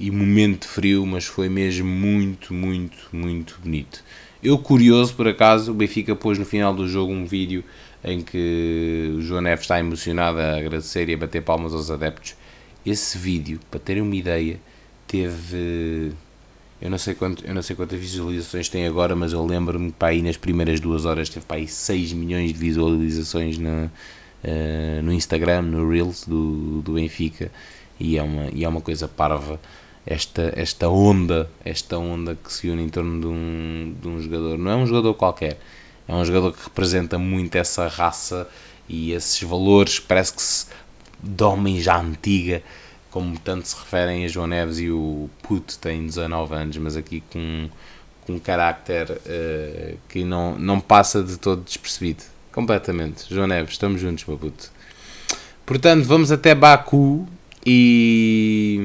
e 0.00 0.10
momento 0.10 0.66
frio, 0.66 1.06
mas 1.06 1.24
foi 1.24 1.48
mesmo 1.48 1.88
muito, 1.88 2.52
muito, 2.52 3.08
muito 3.12 3.58
bonito. 3.62 4.02
Eu, 4.42 4.58
curioso 4.58 5.14
por 5.14 5.26
acaso, 5.26 5.72
o 5.72 5.74
Benfica 5.74 6.14
pôs 6.14 6.38
no 6.38 6.44
final 6.44 6.72
do 6.72 6.88
jogo 6.88 7.12
um 7.12 7.24
vídeo 7.24 7.64
em 8.04 8.20
que 8.20 9.14
o 9.16 9.20
João 9.20 9.40
Neves 9.40 9.64
está 9.64 9.80
emocionado 9.80 10.38
a 10.38 10.56
agradecer 10.56 11.08
e 11.08 11.14
a 11.14 11.16
bater 11.16 11.42
palmas 11.42 11.74
aos 11.74 11.90
adeptos. 11.90 12.36
Esse 12.88 13.18
vídeo, 13.18 13.60
para 13.70 13.80
terem 13.80 14.02
uma 14.02 14.14
ideia, 14.14 14.58
teve. 15.06 16.12
Eu 16.80 16.90
não 16.90 16.98
sei, 16.98 17.14
quanto, 17.14 17.44
eu 17.44 17.52
não 17.52 17.62
sei 17.62 17.74
quantas 17.74 17.98
visualizações 17.98 18.68
tem 18.68 18.86
agora, 18.86 19.16
mas 19.16 19.32
eu 19.32 19.44
lembro-me 19.44 19.90
que 19.90 20.04
aí 20.04 20.22
nas 20.22 20.36
primeiras 20.36 20.78
duas 20.78 21.04
horas 21.04 21.28
teve 21.28 21.44
para 21.44 21.56
aí 21.56 21.66
6 21.66 22.12
milhões 22.12 22.52
de 22.52 22.58
visualizações 22.58 23.58
no, 23.58 23.86
uh, 23.86 25.02
no 25.02 25.12
Instagram, 25.12 25.62
no 25.62 25.90
Reels 25.90 26.24
do, 26.24 26.80
do 26.82 26.92
Benfica, 26.92 27.50
e 27.98 28.16
é, 28.16 28.22
uma, 28.22 28.48
e 28.52 28.64
é 28.64 28.68
uma 28.68 28.80
coisa 28.80 29.08
parva 29.08 29.60
esta, 30.06 30.52
esta 30.56 30.88
onda, 30.88 31.50
esta 31.64 31.98
onda 31.98 32.34
que 32.36 32.52
se 32.52 32.70
une 32.70 32.82
em 32.82 32.88
torno 32.88 33.20
de 33.20 33.26
um, 33.26 33.94
de 34.00 34.08
um 34.08 34.22
jogador. 34.22 34.56
Não 34.56 34.70
é 34.70 34.76
um 34.76 34.86
jogador 34.86 35.14
qualquer, 35.14 35.58
é 36.06 36.14
um 36.14 36.24
jogador 36.24 36.52
que 36.52 36.64
representa 36.64 37.18
muito 37.18 37.56
essa 37.56 37.86
raça 37.88 38.48
e 38.88 39.12
esses 39.12 39.42
valores, 39.42 40.00
parece 40.00 40.32
que 40.32 40.42
se, 40.42 40.66
homem 41.40 41.80
já 41.80 42.00
antiga, 42.00 42.62
como 43.10 43.38
tanto 43.38 43.68
se 43.68 43.76
referem 43.76 44.24
a 44.24 44.28
João 44.28 44.46
Neves 44.46 44.78
e 44.78 44.90
o 44.90 45.28
Puto 45.42 45.78
tem 45.78 46.06
19 46.06 46.54
anos, 46.54 46.76
mas 46.76 46.96
aqui 46.96 47.22
com, 47.32 47.68
com 48.26 48.34
um 48.34 48.38
carácter 48.38 49.10
uh, 49.10 49.98
que 50.08 50.24
não, 50.24 50.58
não 50.58 50.80
passa 50.80 51.22
de 51.22 51.38
todo 51.38 51.62
despercebido. 51.62 52.22
Completamente. 52.52 53.26
João 53.32 53.46
Neves, 53.46 53.72
estamos 53.72 54.00
juntos, 54.00 54.24
meu 54.24 54.36
puto. 54.36 54.70
Portanto, 55.64 56.04
vamos 56.04 56.32
até 56.32 56.54
Baku 56.54 57.26
e 57.64 58.80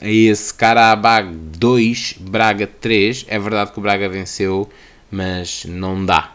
a 0.00 0.06
é 0.06 0.12
esse 0.12 0.52
Karabag 0.52 1.32
2, 1.32 2.16
Braga 2.20 2.66
3. 2.66 3.26
É 3.28 3.38
verdade 3.38 3.72
que 3.72 3.78
o 3.78 3.82
Braga 3.82 4.08
venceu, 4.08 4.68
mas 5.10 5.64
não 5.66 6.04
dá. 6.04 6.32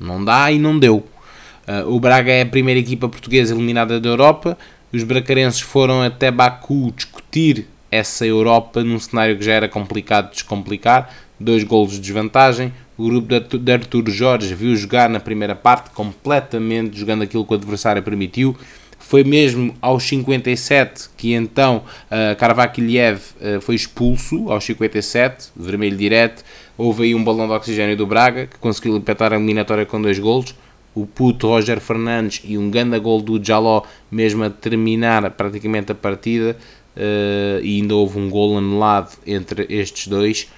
Não 0.00 0.24
dá 0.24 0.50
e 0.50 0.58
não 0.58 0.78
deu. 0.78 1.06
Uh, 1.68 1.94
o 1.94 2.00
Braga 2.00 2.32
é 2.32 2.40
a 2.40 2.46
primeira 2.46 2.80
equipa 2.80 3.08
portuguesa 3.08 3.54
eliminada 3.54 4.00
da 4.00 4.08
Europa. 4.08 4.56
Os 4.90 5.02
bracarenses 5.02 5.60
foram 5.60 6.02
até 6.02 6.30
Baku 6.30 6.90
discutir 6.96 7.66
essa 7.90 8.26
Europa 8.26 8.82
num 8.82 8.98
cenário 8.98 9.36
que 9.36 9.44
já 9.44 9.52
era 9.52 9.68
complicado 9.68 10.30
de 10.30 10.36
descomplicar. 10.36 11.14
Dois 11.38 11.62
golos 11.62 11.92
de 11.92 12.00
desvantagem. 12.00 12.72
O 12.96 13.04
grupo 13.04 13.58
de 13.58 13.72
Artur 13.72 14.08
Jorge 14.08 14.54
viu 14.54 14.74
jogar 14.74 15.10
na 15.10 15.20
primeira 15.20 15.54
parte 15.54 15.90
completamente 15.90 16.98
jogando 16.98 17.22
aquilo 17.22 17.44
que 17.44 17.52
o 17.52 17.56
adversário 17.56 18.02
permitiu 18.02 18.56
foi 18.98 19.24
mesmo 19.24 19.74
aos 19.80 20.02
57 20.04 21.10
que 21.16 21.32
então 21.32 21.82
uh, 22.10 22.36
Karvakiliev 22.36 23.20
uh, 23.40 23.60
foi 23.60 23.74
expulso, 23.74 24.50
aos 24.50 24.64
57, 24.64 25.50
vermelho 25.56 25.96
direto. 25.96 26.44
Houve 26.76 27.04
aí 27.04 27.14
um 27.14 27.22
balão 27.24 27.46
de 27.46 27.52
oxigênio 27.52 27.96
do 27.96 28.06
Braga 28.06 28.46
que 28.46 28.58
conseguiu 28.58 28.96
empatar 28.96 29.32
a 29.32 29.36
eliminatória 29.36 29.86
com 29.86 30.00
dois 30.00 30.18
golos. 30.18 30.54
O 30.94 31.06
puto 31.06 31.46
Roger 31.46 31.80
Fernandes 31.80 32.40
e 32.44 32.58
um 32.58 32.70
grande 32.70 32.98
gol 32.98 33.20
do 33.22 33.42
Jaló, 33.42 33.82
mesmo 34.10 34.44
a 34.44 34.50
terminar 34.50 35.30
praticamente 35.32 35.92
a 35.92 35.94
partida. 35.94 36.56
Uh, 36.96 37.62
e 37.62 37.80
ainda 37.80 37.94
houve 37.94 38.18
um 38.18 38.28
gol 38.28 38.58
anulado 38.58 39.16
entre 39.24 39.66
estes 39.68 40.08
dois, 40.08 40.48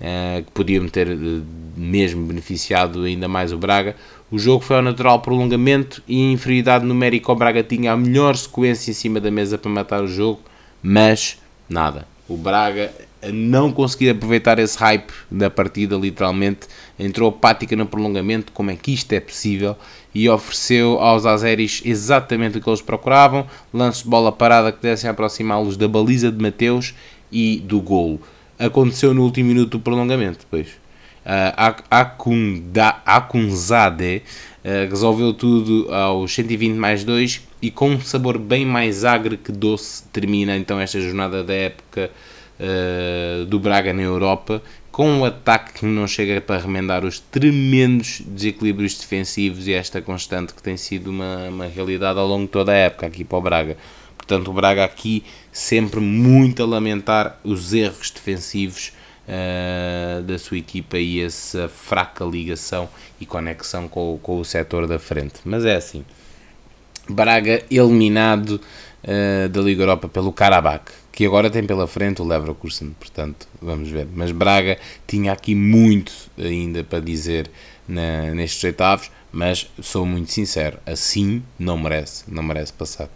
uh, 0.00 0.42
que 0.42 0.50
podiam 0.52 0.88
ter 0.88 1.10
uh, 1.10 1.42
mesmo 1.76 2.24
beneficiado 2.24 3.02
ainda 3.02 3.28
mais 3.28 3.52
o 3.52 3.58
Braga. 3.58 3.94
O 4.30 4.38
jogo 4.38 4.64
foi 4.64 4.76
ao 4.76 4.82
natural 4.82 5.20
prolongamento 5.20 6.02
e 6.08 6.32
inferioridade 6.32 6.86
numérica 6.86 7.32
o 7.32 7.34
Braga 7.34 7.62
tinha 7.62 7.92
a 7.92 7.96
melhor 7.96 8.34
sequência 8.36 8.90
em 8.90 8.94
cima 8.94 9.20
da 9.20 9.30
mesa 9.30 9.58
para 9.58 9.70
matar 9.70 10.02
o 10.02 10.06
jogo, 10.06 10.40
mas 10.82 11.38
nada. 11.68 12.06
O 12.26 12.36
Braga 12.36 12.90
não 13.32 13.70
conseguir 13.70 14.10
aproveitar 14.10 14.58
esse 14.58 14.78
hype 14.78 15.12
da 15.30 15.50
partida, 15.50 15.96
literalmente, 15.96 16.60
entrou 16.98 17.28
apática 17.28 17.76
no 17.76 17.86
prolongamento, 17.86 18.52
como 18.52 18.70
é 18.70 18.76
que 18.76 18.92
isto 18.92 19.12
é 19.12 19.20
possível, 19.20 19.76
e 20.14 20.28
ofereceu 20.28 20.98
aos 20.98 21.26
Azeris 21.26 21.82
exatamente 21.84 22.58
o 22.58 22.60
que 22.60 22.68
eles 22.68 22.80
procuravam, 22.80 23.46
lances 23.72 24.02
de 24.02 24.08
bola 24.08 24.32
parada 24.32 24.72
que 24.72 24.78
pudessem 24.78 25.08
aproximá-los 25.08 25.76
da 25.76 25.86
baliza 25.86 26.32
de 26.32 26.42
Mateus 26.42 26.94
e 27.30 27.62
do 27.64 27.80
golo. 27.80 28.20
Aconteceu 28.58 29.14
no 29.14 29.22
último 29.22 29.48
minuto 29.48 29.72
do 29.72 29.80
prolongamento, 29.80 30.40
depois. 30.40 30.68
Uh, 31.20 31.76
Akunzade 33.04 34.22
uh, 34.64 34.90
resolveu 34.90 35.34
tudo 35.34 35.92
aos 35.92 36.34
120 36.34 36.74
mais 36.74 37.04
2 37.04 37.42
e 37.60 37.70
com 37.70 37.90
um 37.90 38.00
sabor 38.00 38.38
bem 38.38 38.64
mais 38.64 39.04
agre 39.04 39.36
que 39.36 39.52
doce 39.52 40.02
termina 40.04 40.56
então 40.56 40.80
esta 40.80 40.98
jornada 40.98 41.44
da 41.44 41.52
época 41.52 42.10
uh, 42.60 43.44
do 43.46 43.58
Braga 43.58 43.92
na 43.92 44.02
Europa 44.02 44.62
com 44.92 45.08
um 45.08 45.24
ataque 45.24 45.80
que 45.80 45.86
não 45.86 46.06
chega 46.06 46.40
para 46.40 46.60
remendar 46.60 47.04
os 47.04 47.18
tremendos 47.18 48.22
desequilíbrios 48.26 48.98
defensivos 48.98 49.66
e 49.66 49.72
esta 49.72 50.02
constante 50.02 50.52
que 50.52 50.62
tem 50.62 50.76
sido 50.76 51.10
uma, 51.10 51.48
uma 51.48 51.66
realidade 51.66 52.18
ao 52.18 52.26
longo 52.26 52.44
de 52.44 52.52
toda 52.52 52.72
a 52.72 52.76
época 52.76 53.06
aqui 53.06 53.24
para 53.24 53.38
o 53.38 53.40
Braga. 53.40 53.76
Portanto, 54.16 54.50
o 54.50 54.52
Braga 54.54 54.84
aqui 54.84 55.24
sempre 55.52 56.00
muito 56.00 56.62
a 56.62 56.66
lamentar 56.66 57.38
os 57.42 57.72
erros 57.72 58.10
defensivos 58.10 58.92
uh, 59.26 60.22
da 60.22 60.38
sua 60.38 60.58
equipa 60.58 60.98
e 60.98 61.20
essa 61.20 61.68
fraca 61.68 62.24
ligação 62.24 62.88
e 63.20 63.26
conexão 63.26 63.88
com, 63.88 64.18
com 64.22 64.38
o 64.38 64.44
setor 64.44 64.86
da 64.86 64.98
frente. 64.98 65.40
Mas 65.44 65.64
é 65.64 65.76
assim, 65.76 66.04
Braga 67.08 67.62
eliminado 67.70 68.60
uh, 69.04 69.48
da 69.48 69.60
Liga 69.60 69.82
Europa 69.82 70.08
pelo 70.08 70.32
Karabakh, 70.32 70.92
que 71.20 71.26
agora 71.26 71.50
tem 71.50 71.62
pela 71.62 71.86
frente 71.86 72.22
o 72.22 72.24
Leverkusen, 72.24 72.96
portanto, 72.98 73.46
vamos 73.60 73.90
ver. 73.90 74.08
Mas 74.10 74.32
Braga 74.32 74.78
tinha 75.06 75.34
aqui 75.34 75.54
muito 75.54 76.10
ainda 76.38 76.82
para 76.82 76.98
dizer 76.98 77.50
na, 77.86 78.34
nestes 78.34 78.64
oitavos, 78.64 79.10
mas 79.30 79.70
sou 79.82 80.06
muito 80.06 80.32
sincero, 80.32 80.78
assim 80.86 81.42
não 81.58 81.76
merece, 81.76 82.24
não 82.26 82.42
merece 82.42 82.72
passar. 82.72 83.10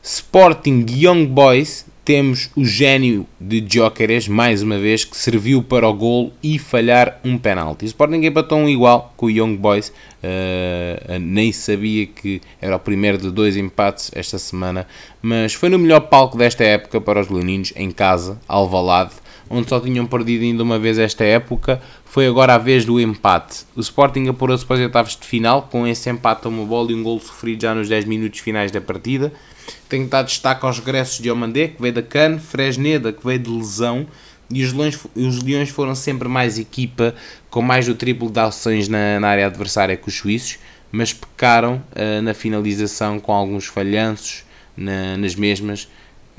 Sporting 0.00 0.86
Young 0.88 1.26
Boys 1.26 1.86
temos 2.06 2.50
o 2.54 2.64
gênio 2.64 3.26
de 3.40 3.66
Jóqueres, 3.68 4.28
mais 4.28 4.62
uma 4.62 4.78
vez, 4.78 5.04
que 5.04 5.16
serviu 5.16 5.60
para 5.60 5.88
o 5.88 5.92
gol 5.92 6.32
e 6.40 6.56
falhar 6.56 7.18
um 7.24 7.36
penalti. 7.36 7.84
O 7.84 7.86
Sporting 7.86 8.24
empatou 8.24 8.58
um 8.58 8.68
igual 8.68 9.12
com 9.16 9.26
o 9.26 9.30
Young 9.30 9.56
Boys, 9.56 9.88
uh, 9.88 11.18
nem 11.20 11.50
sabia 11.50 12.06
que 12.06 12.40
era 12.60 12.76
o 12.76 12.78
primeiro 12.78 13.18
de 13.18 13.28
dois 13.32 13.56
empates 13.56 14.12
esta 14.14 14.38
semana, 14.38 14.86
mas 15.20 15.52
foi 15.54 15.68
no 15.68 15.80
melhor 15.80 15.98
palco 15.98 16.38
desta 16.38 16.62
época 16.62 17.00
para 17.00 17.20
os 17.20 17.28
leoninos, 17.28 17.72
em 17.74 17.90
casa, 17.90 18.40
Alvalade, 18.46 19.14
onde 19.50 19.68
só 19.68 19.80
tinham 19.80 20.06
perdido 20.06 20.44
ainda 20.44 20.62
uma 20.62 20.78
vez 20.78 21.00
esta 21.00 21.24
época, 21.24 21.82
foi 22.04 22.28
agora 22.28 22.54
a 22.54 22.58
vez 22.58 22.84
do 22.84 23.00
empate. 23.00 23.64
O 23.74 23.80
Sporting 23.80 24.28
apurou-se 24.28 24.64
para 24.64 24.76
os 24.76 24.82
oitavos 24.82 25.16
de 25.16 25.26
final, 25.26 25.62
com 25.62 25.84
esse 25.84 26.08
empate 26.08 26.46
a 26.46 26.48
uma 26.50 26.64
bola 26.64 26.92
e 26.92 26.94
um 26.94 27.02
gol 27.02 27.18
sofrido 27.18 27.62
já 27.62 27.74
nos 27.74 27.88
10 27.88 28.04
minutos 28.04 28.38
finais 28.38 28.70
da 28.70 28.80
partida. 28.80 29.32
Tenho 29.88 30.04
que 30.04 30.10
dar 30.10 30.22
destaque 30.22 30.64
aos 30.64 30.78
regressos 30.78 31.20
de 31.20 31.30
Omandé, 31.30 31.68
que 31.68 31.80
veio 31.80 31.94
da 31.94 32.02
Cannes, 32.02 32.42
Fresneda, 32.44 33.12
que 33.12 33.24
veio 33.24 33.38
de 33.38 33.50
lesão, 33.50 34.06
e 34.50 34.62
os 34.62 34.72
Leões, 34.72 34.98
os 35.14 35.42
Leões 35.42 35.70
foram 35.70 35.94
sempre 35.94 36.28
mais 36.28 36.58
equipa, 36.58 37.14
com 37.50 37.62
mais 37.62 37.86
do 37.86 37.94
triplo 37.94 38.30
de 38.30 38.40
ações 38.40 38.88
na, 38.88 39.18
na 39.18 39.28
área 39.28 39.46
adversária 39.46 39.96
que 39.96 40.08
os 40.08 40.14
suíços, 40.14 40.58
mas 40.92 41.12
pecaram 41.12 41.82
uh, 41.92 42.22
na 42.22 42.32
finalização 42.32 43.18
com 43.18 43.32
alguns 43.32 43.66
falhanços 43.66 44.44
na, 44.76 45.16
nas 45.16 45.34
mesmas, 45.34 45.88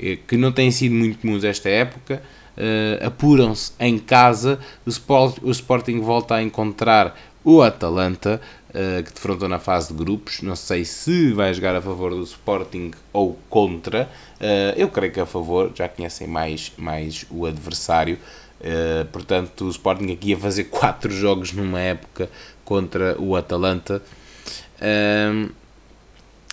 eh, 0.00 0.18
que 0.26 0.36
não 0.36 0.52
têm 0.52 0.70
sido 0.70 0.94
muito 0.94 1.18
comuns 1.18 1.44
esta 1.44 1.68
época. 1.68 2.22
Uh, 2.56 3.06
apuram-se 3.06 3.72
em 3.78 3.98
casa, 3.98 4.58
o, 4.84 4.90
Sport, 4.90 5.38
o 5.42 5.50
Sporting 5.50 6.00
volta 6.00 6.34
a 6.36 6.42
encontrar 6.42 7.16
o 7.44 7.62
Atalanta, 7.62 8.40
uh, 8.78 9.02
que 9.02 9.12
defrontou 9.12 9.48
na 9.48 9.58
fase 9.58 9.88
de 9.88 9.94
grupos. 9.94 10.40
Não 10.42 10.54
sei 10.54 10.84
se 10.84 11.32
vai 11.32 11.52
jogar 11.52 11.74
a 11.74 11.82
favor 11.82 12.10
do 12.10 12.22
Sporting 12.22 12.92
ou 13.12 13.36
contra. 13.50 14.08
Uh, 14.40 14.74
eu 14.76 14.88
creio 14.88 15.12
que 15.12 15.20
a 15.20 15.26
favor, 15.26 15.72
já 15.74 15.88
conhecem 15.88 16.28
mais, 16.28 16.72
mais 16.78 17.26
o 17.30 17.44
adversário. 17.44 18.18
Uh, 18.60 19.04
portanto, 19.06 19.64
o 19.64 19.70
Sporting 19.70 20.12
aqui 20.12 20.30
ia 20.30 20.38
fazer 20.38 20.64
4 20.70 21.10
jogos 21.12 21.52
numa 21.52 21.80
época 21.80 22.30
contra 22.64 23.20
o 23.20 23.34
Atalanta. 23.34 24.02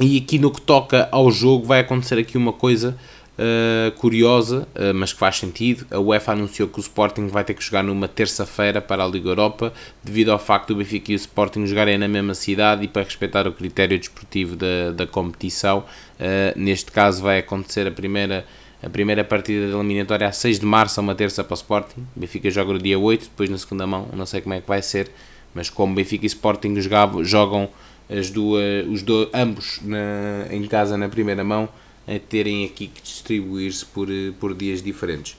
e 0.01 0.17
aqui 0.17 0.39
no 0.39 0.51
que 0.51 0.61
toca 0.61 1.07
ao 1.11 1.29
jogo 1.29 1.65
vai 1.65 1.81
acontecer 1.81 2.17
aqui 2.17 2.37
uma 2.37 2.53
coisa 2.53 2.97
uh, 3.37 3.91
curiosa, 3.97 4.67
uh, 4.75 4.93
mas 4.93 5.13
que 5.13 5.19
faz 5.19 5.37
sentido. 5.37 5.85
A 5.91 5.99
UEFA 5.99 6.33
anunciou 6.33 6.67
que 6.67 6.79
o 6.79 6.81
Sporting 6.81 7.27
vai 7.27 7.43
ter 7.43 7.53
que 7.53 7.63
jogar 7.63 7.83
numa 7.83 8.07
terça-feira 8.07 8.81
para 8.81 9.03
a 9.03 9.07
Liga 9.07 9.29
Europa, 9.29 9.73
devido 10.03 10.31
ao 10.31 10.39
facto 10.39 10.69
do 10.69 10.75
Benfica 10.75 11.11
e 11.11 11.15
o 11.15 11.17
Sporting 11.17 11.65
jogarem 11.65 11.97
na 11.97 12.07
mesma 12.07 12.33
cidade 12.33 12.83
e 12.83 12.87
para 12.87 13.03
respeitar 13.03 13.47
o 13.47 13.53
critério 13.53 13.97
desportivo 13.97 14.55
da, 14.55 14.91
da 14.91 15.07
competição. 15.07 15.79
Uh, 16.19 16.57
neste 16.57 16.91
caso 16.91 17.21
vai 17.21 17.39
acontecer 17.39 17.87
a 17.87 17.91
primeira 17.91 18.45
a 18.83 18.89
primeira 18.89 19.23
partida 19.23 19.71
da 19.71 19.77
eliminatória 19.77 20.27
a 20.27 20.31
6 20.31 20.59
de 20.59 20.65
março, 20.65 21.01
uma 21.01 21.15
terça 21.15 21.43
para 21.43 21.53
o 21.53 21.55
Sporting. 21.55 22.01
O 22.15 22.19
Benfica 22.19 22.51
joga 22.51 22.73
no 22.73 22.79
dia 22.79 22.99
8, 22.99 23.23
depois 23.23 23.49
na 23.49 23.57
segunda 23.57 23.87
mão, 23.87 24.07
não 24.13 24.27
sei 24.27 24.41
como 24.41 24.53
é 24.53 24.61
que 24.61 24.67
vai 24.67 24.79
ser, 24.79 25.09
mas 25.55 25.71
como 25.71 25.95
Benfica 25.95 26.23
e 26.23 26.27
Sporting 26.27 26.79
jogam, 26.81 27.23
jogam 27.23 27.69
as 28.07 28.29
duas, 28.29 28.85
os 28.87 29.01
dois, 29.01 29.29
ambos 29.33 29.79
na, 29.81 30.45
em 30.51 30.63
casa 30.67 30.97
na 30.97 31.09
primeira 31.09 31.43
mão, 31.43 31.67
a 32.07 32.19
terem 32.19 32.65
aqui 32.65 32.87
que 32.87 33.01
distribuir-se 33.01 33.85
por, 33.85 34.09
eh, 34.09 34.31
por 34.39 34.53
dias 34.53 34.81
diferentes. 34.81 35.37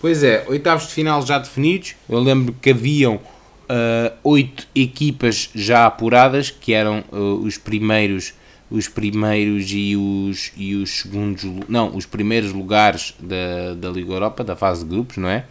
Pois 0.00 0.22
é, 0.22 0.44
oitavos 0.48 0.86
de 0.86 0.92
final 0.92 1.24
já 1.26 1.38
definidos. 1.38 1.94
Eu 2.08 2.20
lembro 2.20 2.54
que 2.60 2.70
haviam 2.70 3.16
uh, 3.16 4.16
oito 4.22 4.66
equipas 4.74 5.50
já 5.54 5.86
apuradas, 5.86 6.50
que 6.50 6.72
eram 6.72 7.04
uh, 7.12 7.34
os 7.44 7.58
primeiros 7.58 8.34
os 8.70 8.86
primeiros 8.86 9.70
e 9.70 9.96
os, 9.96 10.52
e 10.54 10.74
os 10.74 11.00
segundos, 11.00 11.42
não, 11.68 11.96
os 11.96 12.04
primeiros 12.04 12.52
lugares 12.52 13.14
da, 13.18 13.72
da 13.74 13.88
Liga 13.88 14.12
Europa, 14.12 14.44
da 14.44 14.54
fase 14.54 14.84
de 14.84 14.90
grupos, 14.90 15.16
não 15.16 15.28
é? 15.28 15.46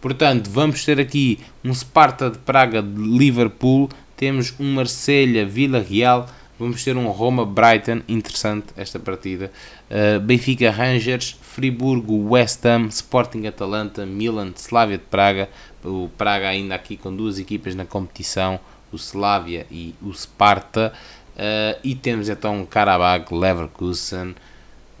Portanto, 0.00 0.50
vamos 0.50 0.84
ter 0.84 0.98
aqui 0.98 1.38
um 1.64 1.72
Sparta 1.72 2.28
de 2.28 2.38
Praga 2.38 2.82
de 2.82 3.00
Liverpool, 3.00 3.88
temos 4.16 4.52
um 4.58 4.74
Marselha 4.74 5.46
Vila 5.46 5.78
Real, 5.78 6.28
Vamos 6.58 6.82
ter 6.82 6.96
um 6.96 7.08
Roma-Brighton, 7.08 8.02
interessante 8.08 8.66
esta 8.76 8.98
partida. 8.98 9.52
Uh, 9.88 10.18
Benfica 10.18 10.70
Rangers, 10.72 11.36
Friburgo, 11.40 12.30
West 12.30 12.66
Ham, 12.66 12.88
Sporting 12.88 13.46
Atalanta, 13.46 14.04
Milan, 14.04 14.52
Slavia 14.56 14.98
de 14.98 15.04
Praga. 15.04 15.48
O 15.84 16.10
Praga 16.18 16.48
ainda 16.48 16.74
aqui 16.74 16.96
com 16.96 17.14
duas 17.14 17.38
equipas 17.38 17.76
na 17.76 17.84
competição, 17.84 18.58
o 18.92 18.96
Slavia 18.96 19.66
e 19.70 19.94
o 20.02 20.12
Sparta. 20.12 20.92
Uh, 21.36 21.78
e 21.84 21.94
temos 21.94 22.28
então 22.28 22.66
Karabakh, 22.66 23.30
Leverkusen. 23.30 24.34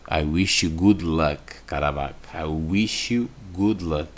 I 0.08 0.22
wish 0.22 0.64
you 0.64 0.70
good 0.70 1.04
luck, 1.04 1.42
Karabakh. 1.66 2.14
I 2.32 2.44
wish 2.44 3.12
you 3.12 3.28
good 3.52 3.82
luck. 3.82 4.12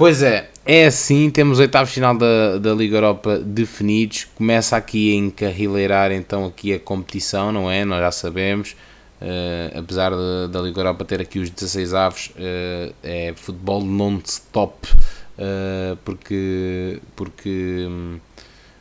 Pois 0.00 0.22
é, 0.22 0.48
é 0.64 0.86
assim, 0.86 1.28
temos 1.28 1.58
o 1.58 1.60
oitavo 1.60 1.90
final 1.90 2.16
da, 2.16 2.56
da 2.56 2.72
Liga 2.72 2.96
Europa 2.96 3.38
definidos, 3.38 4.26
começa 4.34 4.74
aqui 4.74 5.12
a 5.12 5.16
encarrileirar 5.16 6.10
então 6.10 6.46
aqui 6.46 6.72
a 6.72 6.80
competição, 6.80 7.52
não 7.52 7.70
é? 7.70 7.84
Nós 7.84 8.00
já 8.00 8.10
sabemos, 8.10 8.74
uh, 9.20 9.78
apesar 9.78 10.12
da 10.50 10.58
Liga 10.62 10.80
Europa 10.80 11.04
ter 11.04 11.20
aqui 11.20 11.38
os 11.38 11.50
16 11.50 11.92
avos, 11.92 12.28
uh, 12.28 12.94
é 13.02 13.34
futebol 13.36 13.84
non-stop, 13.84 14.88
uh, 14.90 15.98
porque, 16.02 16.98
porque 17.14 17.86
um, 17.86 18.20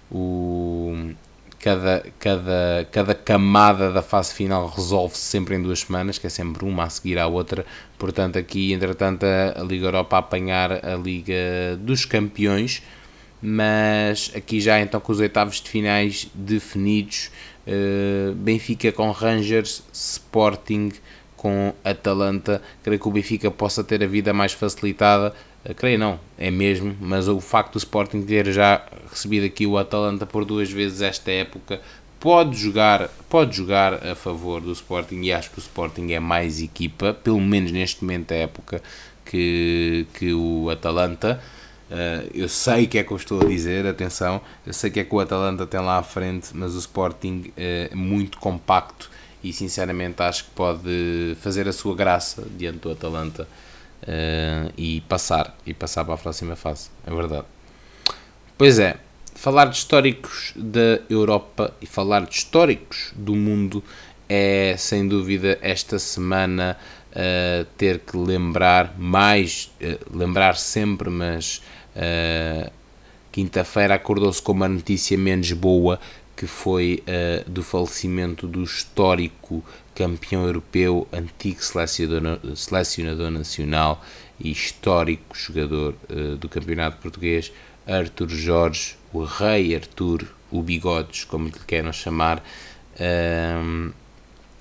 o 0.09 1.11
cada, 1.60 2.03
cada, 2.18 2.88
cada 2.91 3.14
camada 3.14 3.91
da 3.91 4.01
fase 4.01 4.34
final 4.34 4.68
resolve-se 4.68 5.22
sempre 5.22 5.55
em 5.55 5.62
duas 5.62 5.82
semanas, 5.82 6.18
que 6.18 6.26
é 6.26 6.30
sempre 6.30 6.64
uma 6.66 6.86
a 6.86 6.89
seguir 6.89 7.20
à 7.20 7.28
outra. 7.28 7.66
Portanto, 7.97 8.38
aqui, 8.38 8.72
entretanto, 8.72 9.26
a, 9.26 9.62
Liga 9.62 9.88
Europa 9.88 10.16
a 10.16 10.20
apanhar 10.20 10.86
a 10.86 10.95
Liga 10.95 11.78
dos 11.80 12.05
Campeões, 12.05 12.82
mas 13.41 14.32
aqui 14.36 14.60
já 14.62 14.80
então 14.80 14.99
com 14.99 15.12
os 15.12 15.20
oitavos 15.20 15.62
de 15.62 15.70
finais 15.70 16.30
definidos, 16.34 17.30
uh, 17.68 18.34
Benfica 18.34 18.91
com 18.91 19.12
Rangers, 19.12 19.84
Sporting 19.93 20.91
com 21.36 21.74
Atalanta. 21.84 22.62
Creio 22.84 22.99
que 22.99 23.07
o 23.07 23.12
Benfica 23.12 23.51
possa 23.51 23.84
ter 23.84 24.03
a 24.03 24.07
vida 24.07 24.34
mais 24.34 24.53
facilitada 24.53 25.34
creio 25.76 25.99
não, 25.99 26.20
é 26.38 26.49
mesmo, 26.49 26.95
mas 26.99 27.28
o 27.28 27.39
facto 27.39 27.74
do 27.74 27.78
Sporting 27.78 28.22
ter 28.22 28.51
já 28.51 28.82
recebido 29.10 29.45
aqui 29.45 29.68
o 29.68 29.78
Atalanta 29.78 30.26
por 30.26 30.45
duas 30.45 30.72
vezes 30.72 31.01
esta 31.01 31.32
época 31.32 31.82
pode 32.20 32.57
jogar, 32.57 33.07
pode 33.30 33.55
jogar 33.55 34.05
a 34.05 34.16
favor 34.16 34.62
do 34.62 34.72
Sporting 34.72 35.22
e 35.22 35.32
acho 35.32 35.49
que 35.51 35.57
o 35.57 35.62
Sporting 35.62 36.12
é 36.12 36.20
mais 36.20 36.62
equipa, 36.62 37.14
pelo 37.14 37.39
menos 37.39 37.72
neste 37.72 38.03
momento 38.03 38.30
da 38.30 38.36
época, 38.36 38.82
que, 39.26 40.05
que 40.14 40.34
o 40.34 40.70
Atalanta. 40.70 41.41
Uh, 41.89 42.30
eu 42.36 42.47
sei 42.47 42.86
que 42.86 42.99
é 42.99 43.03
que 43.03 43.12
eu 43.12 43.18
estou 43.18 43.41
a 43.41 43.45
dizer, 43.45 43.88
atenção, 43.88 44.41
eu 44.66 44.74
sei 44.74 44.91
que 44.91 44.99
é 44.99 45.03
que 45.03 45.16
o 45.16 45.20
Atalanta 45.20 45.66
tem 45.66 45.80
lá 45.80 45.97
à 45.97 46.03
frente, 46.03 46.49
mas 46.53 46.76
o 46.76 46.80
Sporting 46.80 47.51
é 47.57 47.89
muito 47.95 48.38
compacto 48.38 49.10
e 49.43 49.51
sinceramente 49.51 50.22
acho 50.22 50.43
que 50.43 50.51
pode 50.51 51.36
fazer 51.41 51.68
a 51.68 51.74
sua 51.74 51.95
graça 51.95 52.45
diante 52.57 52.80
do 52.80 52.91
Atalanta 52.91 53.47
uh, 54.03 54.71
e 54.77 55.01
passar 55.01 55.55
e 55.65 55.73
passar 55.73 56.05
para 56.05 56.15
a 56.15 56.17
próxima 56.17 56.55
fase, 56.55 56.89
é 57.05 57.13
verdade. 57.13 57.45
Pois 58.57 58.79
é, 58.79 58.97
falar 59.35 59.65
de 59.65 59.77
históricos 59.77 60.53
da 60.55 60.99
Europa 61.09 61.73
e 61.81 61.85
falar 61.85 62.25
de 62.25 62.35
históricos 62.35 63.13
do 63.15 63.35
mundo 63.35 63.83
é 64.27 64.75
sem 64.77 65.07
dúvida 65.07 65.57
esta 65.61 65.97
semana 65.97 66.77
uh, 67.11 67.65
ter 67.77 67.99
que 67.99 68.15
lembrar 68.15 68.93
mais, 68.97 69.71
uh, 69.81 70.17
lembrar 70.17 70.55
sempre, 70.55 71.09
mas 71.09 71.61
uh, 71.95 72.71
quinta-feira 73.31 73.95
acordou-se 73.95 74.41
com 74.41 74.51
uma 74.51 74.69
notícia 74.69 75.17
menos 75.17 75.51
boa 75.51 75.99
que 76.35 76.47
foi 76.47 77.03
do 77.45 77.61
falecimento 77.61 78.47
do 78.47 78.63
histórico 78.63 79.61
campeão 79.99 80.45
europeu, 80.45 81.05
antigo 81.11 81.61
selecionador, 81.61 82.55
selecionador 82.55 83.29
nacional 83.29 84.01
e 84.39 84.49
histórico 84.49 85.35
jogador 85.37 85.93
uh, 86.09 86.37
do 86.37 86.47
campeonato 86.47 87.01
português, 87.01 87.51
Arthur 87.85 88.29
Jorge, 88.29 88.95
o 89.11 89.25
rei 89.25 89.75
Arthur, 89.75 90.25
o 90.49 90.61
Bigodes, 90.61 91.25
como 91.25 91.47
lhe 91.47 91.59
queiram 91.67 91.91
chamar, 91.91 92.41
ehm, 92.97 93.89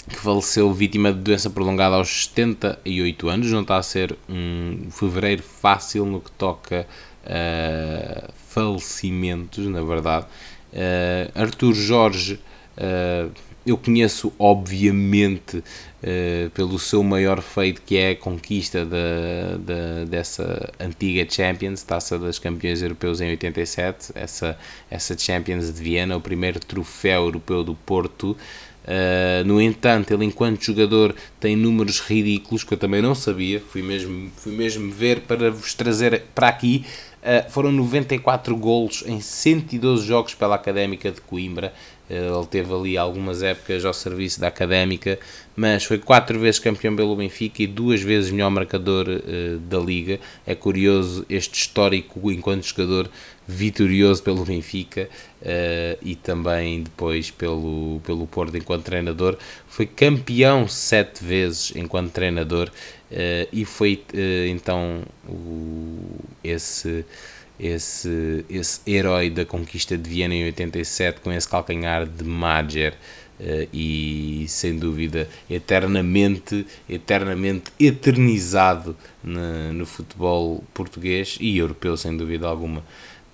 que 0.09 0.17
faleceu 0.17 0.73
vítima 0.73 1.13
de 1.13 1.21
doença 1.21 1.49
prolongada 1.49 1.95
aos 1.95 2.25
78 2.25 3.29
anos. 3.29 3.53
Não 3.53 3.61
está 3.61 3.77
a 3.77 3.83
ser 3.83 4.17
um 4.29 4.89
fevereiro 4.91 5.43
fácil 5.43 6.05
no 6.05 6.21
que 6.21 6.31
toca 6.33 6.87
a 7.25 8.31
falecimentos, 8.49 9.67
na 9.67 9.83
verdade. 9.83 10.27
Uh, 10.73 11.41
Arthur 11.41 11.75
Jorge 11.75 12.41
uh, 12.79 13.31
eu 13.71 13.77
conheço, 13.77 14.33
obviamente, 14.39 15.59
uh, 15.59 16.51
pelo 16.51 16.79
seu 16.79 17.03
maior 17.03 17.41
feito, 17.41 17.83
que 17.83 17.97
é 17.97 18.11
a 18.11 18.17
conquista 18.17 18.85
da, 18.85 20.05
dessa 20.09 20.73
antiga 20.79 21.27
Champions, 21.29 21.83
Taça 21.83 22.19
das 22.19 22.39
Campeões 22.39 22.83
Europeus 22.83 23.21
em 23.21 23.31
87, 23.31 24.13
essa, 24.15 24.59
essa 24.91 25.17
Champions 25.17 25.73
de 25.73 25.83
Viena, 25.83 26.17
o 26.17 26.21
primeiro 26.21 26.61
troféu 26.61 27.25
europeu 27.25 27.63
do 27.63 27.75
Porto. 27.75 28.37
Uh, 28.89 29.45
no 29.45 29.61
entanto, 29.61 30.15
ele 30.15 30.25
enquanto 30.25 30.65
jogador 30.65 31.15
tem 31.39 31.55
números 31.55 32.01
ridículos 32.01 32.65
que 32.65 32.73
eu 32.73 32.79
também 32.79 33.03
não 33.03 33.15
sabia, 33.15 33.61
fui 33.61 33.83
mesmo, 33.83 34.31
fui 34.35 34.57
mesmo 34.57 34.91
ver 34.91 35.21
para 35.21 35.51
vos 35.51 35.75
trazer 35.75 36.23
para 36.35 36.49
aqui. 36.49 36.87
Uh, 37.19 37.51
foram 37.51 37.71
94 37.71 38.57
golos 38.57 39.05
em 39.07 39.21
112 39.21 40.07
jogos 40.07 40.35
pela 40.35 40.55
Académica 40.55 41.11
de 41.11 41.21
Coimbra, 41.21 41.75
ele 42.09 42.47
teve 42.47 42.73
ali 42.73 42.97
algumas 42.97 43.43
épocas 43.43 43.85
ao 43.85 43.93
serviço 43.93 44.41
da 44.41 44.49
académica, 44.49 45.19
mas 45.55 45.85
foi 45.85 45.99
quatro 45.99 46.39
vezes 46.39 46.59
campeão 46.59 46.95
pelo 46.97 47.17
Benfica 47.17 47.63
e 47.63 47.67
duas 47.67 48.01
vezes 48.01 48.31
melhor 48.31 48.51
marcador 48.51 49.07
uh, 49.09 49.59
da 49.59 49.79
Liga. 49.79 50.19
É 50.47 50.55
curioso 50.55 51.27
este 51.29 51.61
histórico 51.61 52.31
enquanto 52.31 52.65
jogador 52.65 53.11
vitorioso 53.47 54.23
pelo 54.23 54.45
Benfica 54.45 55.09
uh, 55.43 55.99
e 56.01 56.15
também 56.15 56.83
depois 56.83 57.31
pelo, 57.31 58.01
pelo 58.07 58.27
Porto 58.27 58.57
enquanto 58.57 58.85
treinador. 58.85 59.37
Foi 59.67 59.85
campeão 59.85 60.67
sete 60.67 61.23
vezes 61.23 61.73
enquanto 61.77 62.13
treinador 62.13 62.71
uh, 63.11 63.49
e 63.53 63.65
foi 63.65 64.03
então 64.49 65.03
o, 65.29 65.99
esse 66.43 67.05
esse, 67.59 68.45
esse 68.49 68.81
herói 68.87 69.31
da 69.31 69.45
conquista 69.45 69.97
de 69.97 70.09
Viena 70.09 70.35
em 70.35 70.45
87 70.45 71.21
com 71.21 71.33
esse 71.33 71.49
calcanhar 71.49 72.07
de 72.07 72.25
Madger 72.25 72.95
uh, 73.41 73.69
e 73.73 74.45
sem 74.49 74.79
dúvida 74.79 75.29
eternamente, 75.51 76.67
eternamente 76.89 77.73
eternizado 77.79 78.97
no, 79.23 79.73
no 79.73 79.87
futebol 79.87 80.63
português 80.73 81.37
e 81.41 81.59
europeu 81.59 81.97
sem 81.97 82.17
dúvida 82.17 82.47
alguma. 82.47 82.85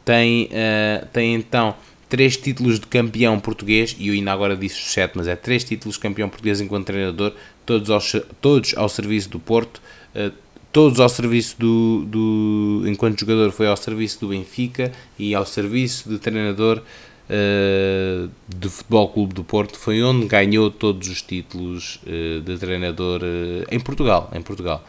tem, 0.04 0.44
uh, 0.46 1.06
tem 1.12 1.34
então 1.34 1.74
três 2.08 2.36
títulos 2.36 2.78
de 2.78 2.86
campeão 2.86 3.40
português, 3.40 3.96
e 3.98 4.08
eu 4.08 4.14
ainda 4.14 4.30
agora 4.30 4.56
disse 4.56 4.80
sete, 4.80 5.14
mas 5.16 5.26
é 5.26 5.34
três 5.34 5.64
títulos 5.64 5.96
de 5.96 6.00
campeão 6.00 6.28
português 6.28 6.60
enquanto 6.60 6.86
treinador, 6.86 7.32
todos 7.66 7.90
ao, 7.90 8.00
todos 8.40 8.74
ao 8.76 8.88
serviço 8.88 9.30
do 9.30 9.40
Porto, 9.40 9.82
uh, 10.14 10.32
todos 10.74 10.98
ao 10.98 11.08
serviço 11.08 11.54
do, 11.56 12.04
do, 12.04 12.82
enquanto 12.88 13.20
jogador 13.20 13.52
foi 13.52 13.68
ao 13.68 13.76
serviço 13.76 14.18
do 14.18 14.28
Benfica 14.30 14.90
e 15.16 15.32
ao 15.32 15.46
serviço 15.46 16.08
de 16.08 16.18
treinador 16.18 16.82
uh, 17.30 18.28
do 18.48 18.68
Futebol 18.68 19.08
Clube 19.08 19.34
do 19.34 19.44
Porto, 19.44 19.78
foi 19.78 20.02
onde 20.02 20.26
ganhou 20.26 20.72
todos 20.72 21.08
os 21.08 21.22
títulos 21.22 22.00
uh, 22.02 22.40
de 22.40 22.58
treinador 22.58 23.20
uh, 23.22 23.64
em 23.70 23.78
Portugal, 23.78 24.28
em 24.34 24.42
Portugal. 24.42 24.84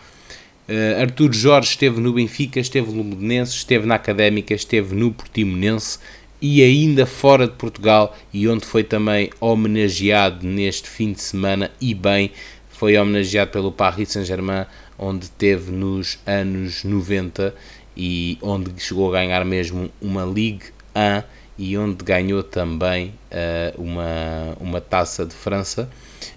Uh, 0.68 1.02
Artur 1.04 1.32
Jorge 1.32 1.70
esteve 1.70 2.02
no 2.02 2.14
Benfica, 2.14 2.60
esteve 2.60 2.92
no 2.92 3.04
Belenenses, 3.04 3.54
esteve 3.54 3.86
na 3.86 3.94
Académica, 3.94 4.56
esteve 4.56 4.96
no 4.96 5.12
Portimonense 5.12 6.00
e 6.42 6.64
ainda 6.64 7.06
fora 7.06 7.46
de 7.46 7.54
Portugal 7.54 8.18
e 8.34 8.48
onde 8.48 8.66
foi 8.66 8.84
também 8.84 9.30
homenageado 9.40 10.48
neste 10.48 10.90
fim 10.90 11.12
de 11.14 11.22
semana 11.22 11.70
e 11.80 11.94
bem, 11.94 12.32
foi 12.70 12.98
homenageado 12.98 13.52
pelo 13.52 13.72
Paris 13.72 14.10
Saint-Germain, 14.10 14.66
onde 14.98 15.30
teve 15.30 15.72
nos 15.72 16.20
anos 16.26 16.84
90 16.84 17.54
e 17.96 18.38
onde 18.42 18.72
chegou 18.82 19.10
a 19.10 19.20
ganhar 19.20 19.44
mesmo 19.46 19.90
uma 20.02 20.24
Ligue 20.24 20.66
1 20.96 21.24
e 21.58 21.78
onde 21.78 22.04
ganhou 22.04 22.44
também 22.44 23.14
uh, 23.32 23.82
uma, 23.82 24.58
uma 24.60 24.82
taça 24.82 25.26
de 25.26 25.34
França. 25.34 25.90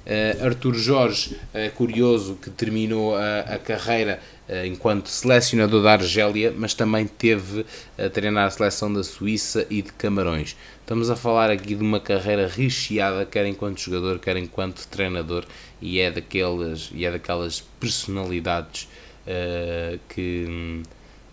Uh, 0.06 0.44
Arthur 0.44 0.74
Jorge, 0.74 1.36
uh, 1.54 1.70
curioso 1.74 2.36
que 2.40 2.50
terminou 2.50 3.16
a, 3.16 3.40
a 3.40 3.58
carreira 3.58 4.20
enquanto 4.66 5.08
selecionador 5.08 5.82
da 5.82 5.92
Argélia, 5.92 6.54
mas 6.56 6.74
também 6.74 7.06
teve 7.06 7.66
a 7.98 8.08
treinar 8.08 8.46
a 8.46 8.50
seleção 8.50 8.92
da 8.92 9.02
Suíça 9.02 9.66
e 9.68 9.82
de 9.82 9.92
Camarões. 9.92 10.56
Estamos 10.80 11.10
a 11.10 11.16
falar 11.16 11.50
aqui 11.50 11.74
de 11.74 11.82
uma 11.82 12.00
carreira 12.00 12.46
recheada, 12.48 13.26
quer 13.26 13.46
enquanto 13.46 13.80
jogador, 13.80 14.18
quer 14.18 14.36
enquanto 14.36 14.86
treinador, 14.88 15.44
e 15.82 16.00
é 16.00 16.10
daquelas, 16.10 16.90
e 16.94 17.04
é 17.04 17.10
daquelas 17.10 17.60
personalidades 17.78 18.88
que, 20.08 20.82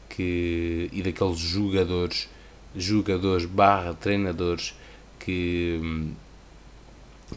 que, 0.09 0.89
e 0.91 1.01
daqueles 1.01 1.39
jogadores 1.39 2.27
jogadores 2.75 3.45
barra 3.45 3.93
treinadores 3.93 4.75
que, 5.19 6.11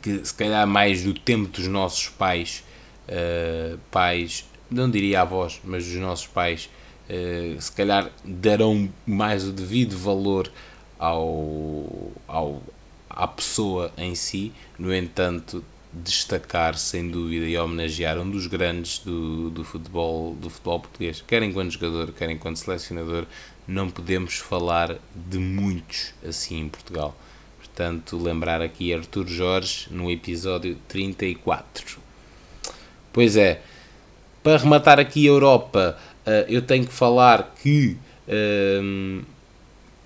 que 0.02 0.24
se 0.24 0.34
calhar 0.34 0.66
mais 0.66 1.02
do 1.02 1.14
tempo 1.14 1.48
dos 1.48 1.66
nossos 1.68 2.08
pais, 2.08 2.64
uh, 3.08 3.78
pais, 3.90 4.47
não 4.70 4.90
diria 4.90 5.22
avós, 5.22 5.60
mas 5.64 5.84
dos 5.84 5.96
nossos 5.96 6.26
pais, 6.26 6.68
uh, 7.08 7.60
se 7.60 7.72
calhar 7.72 8.10
darão 8.24 8.88
mais 9.06 9.46
o 9.46 9.52
devido 9.52 9.96
valor 9.96 10.50
ao, 10.98 12.12
ao, 12.26 12.62
à 13.08 13.26
pessoa 13.26 13.92
em 13.96 14.14
si, 14.14 14.52
no 14.78 14.94
entanto, 14.94 15.64
destacar 15.92 16.76
sem 16.76 17.08
dúvida 17.08 17.46
e 17.46 17.56
homenagear 17.56 18.18
um 18.18 18.30
dos 18.30 18.46
grandes 18.46 18.98
do, 18.98 19.50
do, 19.50 19.64
futebol, 19.64 20.34
do 20.34 20.50
futebol 20.50 20.80
português, 20.80 21.22
quer 21.26 21.42
enquanto 21.42 21.72
jogador, 21.72 22.12
quer 22.12 22.30
enquanto 22.30 22.56
selecionador, 22.56 23.26
não 23.66 23.90
podemos 23.90 24.36
falar 24.36 24.96
de 25.14 25.38
muitos 25.38 26.12
assim 26.26 26.60
em 26.60 26.68
Portugal. 26.68 27.16
Portanto, 27.58 28.16
lembrar 28.16 28.60
aqui 28.60 28.92
Artur 28.92 29.26
Jorge 29.26 29.86
no 29.90 30.10
episódio 30.10 30.76
34. 30.88 31.98
Pois 33.12 33.36
é, 33.36 33.62
para 34.42 34.56
rematar 34.58 34.98
aqui 34.98 35.26
a 35.26 35.30
Europa, 35.30 35.96
eh, 36.26 36.46
eu 36.48 36.62
tenho 36.62 36.86
que 36.86 36.92
falar 36.92 37.54
que 37.62 37.96
um, 38.28 39.20
ehm, 39.20 39.22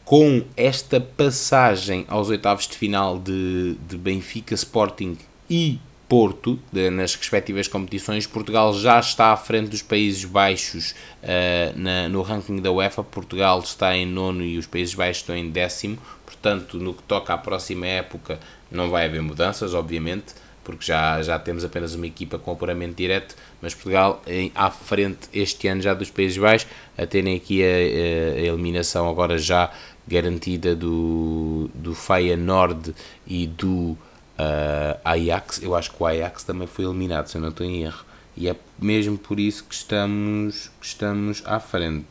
com 0.05 0.45
esta 0.57 1.01
passagem 1.01 2.05
aos 2.09 2.29
oitavos 2.29 2.67
de 2.67 2.77
final 2.77 3.19
de, 3.19 3.77
de 3.89 3.97
Benfica 3.97 4.55
Sporting 4.55 5.17
e 5.49 5.79
Porto, 6.13 6.59
de, 6.71 6.91
nas 6.91 7.15
respectivas 7.15 7.67
competições, 7.67 8.27
Portugal 8.27 8.75
já 8.75 9.01
está 9.01 9.33
à 9.33 9.37
frente 9.39 9.71
dos 9.71 9.81
Países 9.81 10.27
Baixos 10.27 10.91
uh, 11.23 11.73
na, 11.75 12.07
no 12.07 12.21
ranking 12.21 12.61
da 12.61 12.71
UEFA. 12.71 13.03
Portugal 13.03 13.61
está 13.61 13.97
em 13.97 14.05
nono 14.05 14.45
e 14.45 14.59
os 14.59 14.67
Países 14.67 14.95
Baixos 14.95 15.23
estão 15.23 15.35
em 15.35 15.49
décimo. 15.51 15.97
Portanto, 16.27 16.77
no 16.77 16.93
que 16.93 17.03
toca 17.05 17.33
à 17.33 17.39
próxima 17.39 17.87
época, 17.87 18.39
não 18.71 18.91
vai 18.91 19.07
haver 19.07 19.23
mudanças, 19.23 19.73
obviamente, 19.73 20.35
porque 20.65 20.85
já, 20.85 21.21
já 21.23 21.39
temos 21.39 21.65
apenas 21.65 21.95
uma 21.95 22.07
equipa 22.07 22.39
com 22.39 22.53
apuramento 22.53 22.95
direto. 22.95 23.35
Mas 23.61 23.75
Portugal 23.75 24.23
em, 24.27 24.51
à 24.55 24.71
frente 24.71 25.29
este 25.33 25.69
ano 25.69 25.83
já 25.83 25.95
dos 25.95 26.11
Países 26.11 26.39
Baixos, 26.39 26.69
a 26.97 27.07
terem 27.07 27.37
aqui 27.37 27.63
a, 27.63 27.67
a, 27.67 28.41
eliminação 28.41 29.09
agora 29.09 29.39
já 29.39 29.71
garantida 30.07 30.75
do, 30.75 31.71
do 31.75 31.95
Feyenoord 31.95 32.95
e 33.27 33.47
do 33.47 33.97
uh, 34.39 34.99
Ajax, 35.05 35.63
eu 35.63 35.75
acho 35.75 35.93
que 35.93 36.03
o 36.03 36.07
Ajax 36.07 36.45
também 36.45 36.67
foi 36.67 36.85
eliminado, 36.85 37.29
se 37.29 37.37
eu 37.37 37.41
não 37.41 37.49
estou 37.49 37.67
em 37.67 37.83
erro. 37.83 38.05
E 38.37 38.49
é 38.49 38.57
mesmo 38.79 39.19
por 39.19 39.39
isso 39.39 39.65
que 39.65 39.75
estamos, 39.75 40.71
que 40.81 40.87
estamos 40.87 41.43
à 41.45 41.61
frente. 41.61 42.07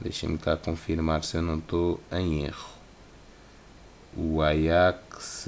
Deixem-me 0.00 0.38
cá 0.38 0.56
confirmar 0.56 1.22
se 1.22 1.36
eu 1.36 1.42
não 1.42 1.58
estou 1.58 2.00
em 2.10 2.44
erro. 2.44 2.74
O 4.16 4.40
Ajax, 4.42 5.46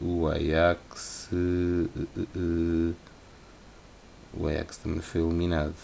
o 0.00 0.28
Ajax, 0.28 1.13
uh, 1.32 1.88
uh, 2.36 2.94
o 4.34 4.46
Ajax 4.46 4.78
também 4.78 5.00
foi 5.00 5.20
eliminado. 5.20 5.74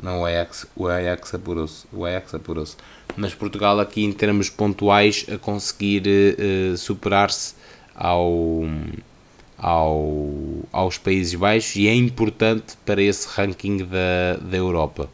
Não, 0.00 0.20
o 0.20 0.24
Ajax, 0.24 0.66
o 0.76 0.86
Ajax 0.86 1.34
apurou-se. 1.34 1.86
O 1.92 2.04
Ajax 2.04 2.34
apurou-se. 2.34 2.76
Mas 3.16 3.34
Portugal 3.34 3.80
aqui 3.80 4.04
em 4.04 4.12
termos 4.12 4.48
pontuais 4.48 5.26
a 5.32 5.36
conseguir 5.38 6.04
uh, 6.06 6.76
superar-se 6.76 7.54
ao, 7.94 8.64
ao, 9.56 10.30
aos 10.70 10.98
Países 10.98 11.34
Baixos 11.34 11.76
e 11.76 11.88
é 11.88 11.94
importante 11.94 12.76
para 12.86 13.02
esse 13.02 13.26
ranking 13.28 13.78
da, 13.78 14.36
da 14.40 14.56
Europa. 14.56 15.10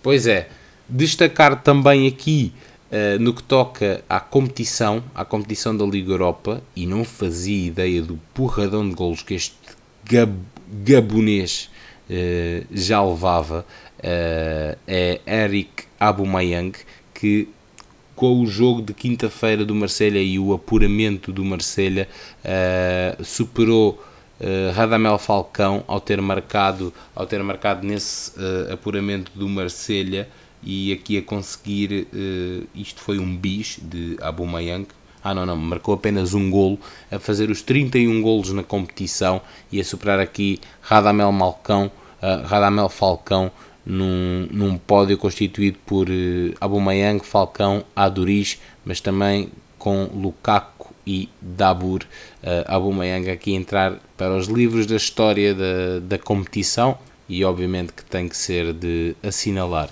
Pois 0.00 0.26
é, 0.26 0.48
destacar 0.88 1.60
também 1.62 2.06
aqui 2.06 2.52
uh, 2.90 3.18
no 3.18 3.32
que 3.32 3.42
toca 3.42 4.02
à 4.08 4.20
competição, 4.20 5.02
à 5.14 5.24
competição 5.24 5.76
da 5.76 5.84
Liga 5.84 6.12
Europa, 6.12 6.62
e 6.74 6.86
não 6.86 7.04
fazia 7.04 7.66
ideia 7.66 8.02
do 8.02 8.18
porradão 8.34 8.88
de 8.88 8.94
golos 8.94 9.22
que 9.22 9.34
este 9.34 9.56
gab, 10.04 10.32
gabonês 10.84 11.70
uh, 12.08 12.66
já 12.70 13.02
levava, 13.02 13.64
uh, 13.98 14.78
é 14.86 15.20
Eric 15.26 15.84
Aubameyang, 15.98 16.72
que 17.14 17.48
com 18.14 18.40
o 18.40 18.46
jogo 18.46 18.82
de 18.82 18.92
quinta-feira 18.92 19.64
do 19.64 19.74
Marselha 19.74 20.20
e 20.20 20.38
o 20.40 20.52
apuramento 20.52 21.30
do 21.30 21.44
Marselha 21.44 22.08
superou 23.22 24.02
Radamel 24.74 25.16
Falcão 25.18 25.84
ao 25.86 26.00
ter 26.00 26.20
marcado 26.20 26.92
ao 27.14 27.26
ter 27.26 27.40
marcado 27.44 27.86
nesse 27.86 28.32
apuramento 28.72 29.30
do 29.36 29.48
Marselha 29.48 30.28
e 30.62 30.92
aqui 30.92 31.18
a 31.18 31.22
conseguir 31.22 32.08
isto 32.74 33.00
foi 33.00 33.18
um 33.18 33.36
bis 33.36 33.78
de 33.82 34.16
Aubameyang 34.20 34.86
ah 35.22 35.34
não, 35.34 35.46
não, 35.46 35.56
marcou 35.56 35.94
apenas 35.94 36.34
um 36.34 36.50
golo 36.50 36.78
a 37.10 37.18
fazer 37.18 37.50
os 37.50 37.62
31 37.62 38.20
golos 38.22 38.52
na 38.52 38.62
competição 38.62 39.40
e 39.70 39.80
a 39.80 39.84
superar 39.84 40.18
aqui 40.18 40.60
Radamel 40.80 41.30
Malcão, 41.32 41.90
Radamel 42.20 42.88
Falcão 42.88 43.52
num, 43.88 44.46
num 44.50 44.76
pódio 44.76 45.16
constituído 45.16 45.78
por 45.86 46.08
uh, 46.10 46.54
Aubameyang, 46.60 47.24
Falcão, 47.24 47.82
Aduriz, 47.96 48.60
mas 48.84 49.00
também 49.00 49.48
com 49.78 50.04
Lukaku 50.14 50.92
e 51.06 51.30
Dabur. 51.40 52.02
Uh, 52.42 52.64
Aubameyang 52.66 53.30
aqui 53.30 53.54
entrar 53.54 53.98
para 54.16 54.36
os 54.36 54.46
livros 54.46 54.84
da 54.84 54.96
história 54.96 55.54
da, 55.54 56.00
da 56.02 56.18
competição 56.18 56.98
e 57.26 57.42
obviamente 57.42 57.94
que 57.94 58.04
tem 58.04 58.28
que 58.28 58.36
ser 58.36 58.74
de 58.74 59.16
assinalar. 59.22 59.88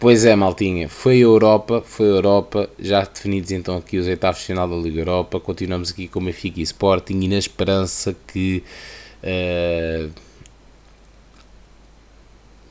Pois 0.00 0.24
é, 0.24 0.34
maltinha, 0.34 0.88
foi 0.88 1.16
a 1.16 1.24
Europa, 1.24 1.82
foi 1.84 2.06
a 2.06 2.10
Europa, 2.12 2.70
já 2.78 3.02
definidos 3.02 3.50
então 3.50 3.76
aqui 3.76 3.98
os 3.98 4.06
oitavos 4.06 4.40
de 4.40 4.46
final 4.46 4.66
da 4.66 4.74
Liga 4.74 4.98
Europa, 4.98 5.38
continuamos 5.38 5.90
aqui 5.90 6.08
com 6.08 6.20
o 6.20 6.24
Benfica 6.24 6.58
e 6.58 6.62
Sporting 6.62 7.20
e 7.20 7.28
na 7.28 7.36
esperança 7.36 8.16
que 8.26 8.64
uh, 9.22 10.10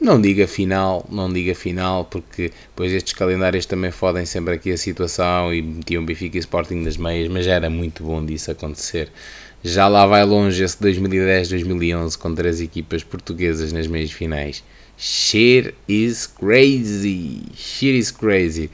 não 0.02 0.20
diga 0.20 0.48
final, 0.48 1.06
não 1.08 1.32
diga 1.32 1.54
final, 1.54 2.04
porque 2.06 2.52
depois 2.72 2.92
estes 2.92 3.14
calendários 3.14 3.68
também 3.68 3.92
fodem 3.92 4.26
sempre 4.26 4.56
aqui 4.56 4.72
a 4.72 4.78
situação 4.78 5.54
e 5.54 5.62
metiam 5.62 6.04
Benfica 6.04 6.36
e 6.36 6.40
Sporting 6.40 6.78
nas 6.78 6.98
meias, 6.98 7.28
mas 7.28 7.46
já 7.46 7.54
era 7.54 7.70
muito 7.70 8.04
bom 8.04 8.26
disso 8.26 8.50
acontecer. 8.50 9.12
Já 9.64 9.88
lá 9.88 10.08
vai 10.08 10.26
longe 10.26 10.64
esse 10.64 10.78
2010-2011 10.78 12.18
com 12.18 12.34
três 12.34 12.60
equipas 12.60 13.04
portuguesas 13.04 13.72
nas 13.72 13.86
meias 13.86 14.10
finais. 14.12 14.64
Shit 15.02 15.76
is 15.88 16.28
crazy, 16.28 17.43
shit 17.56 17.97
is 17.97 18.12
crazy. 18.12 18.70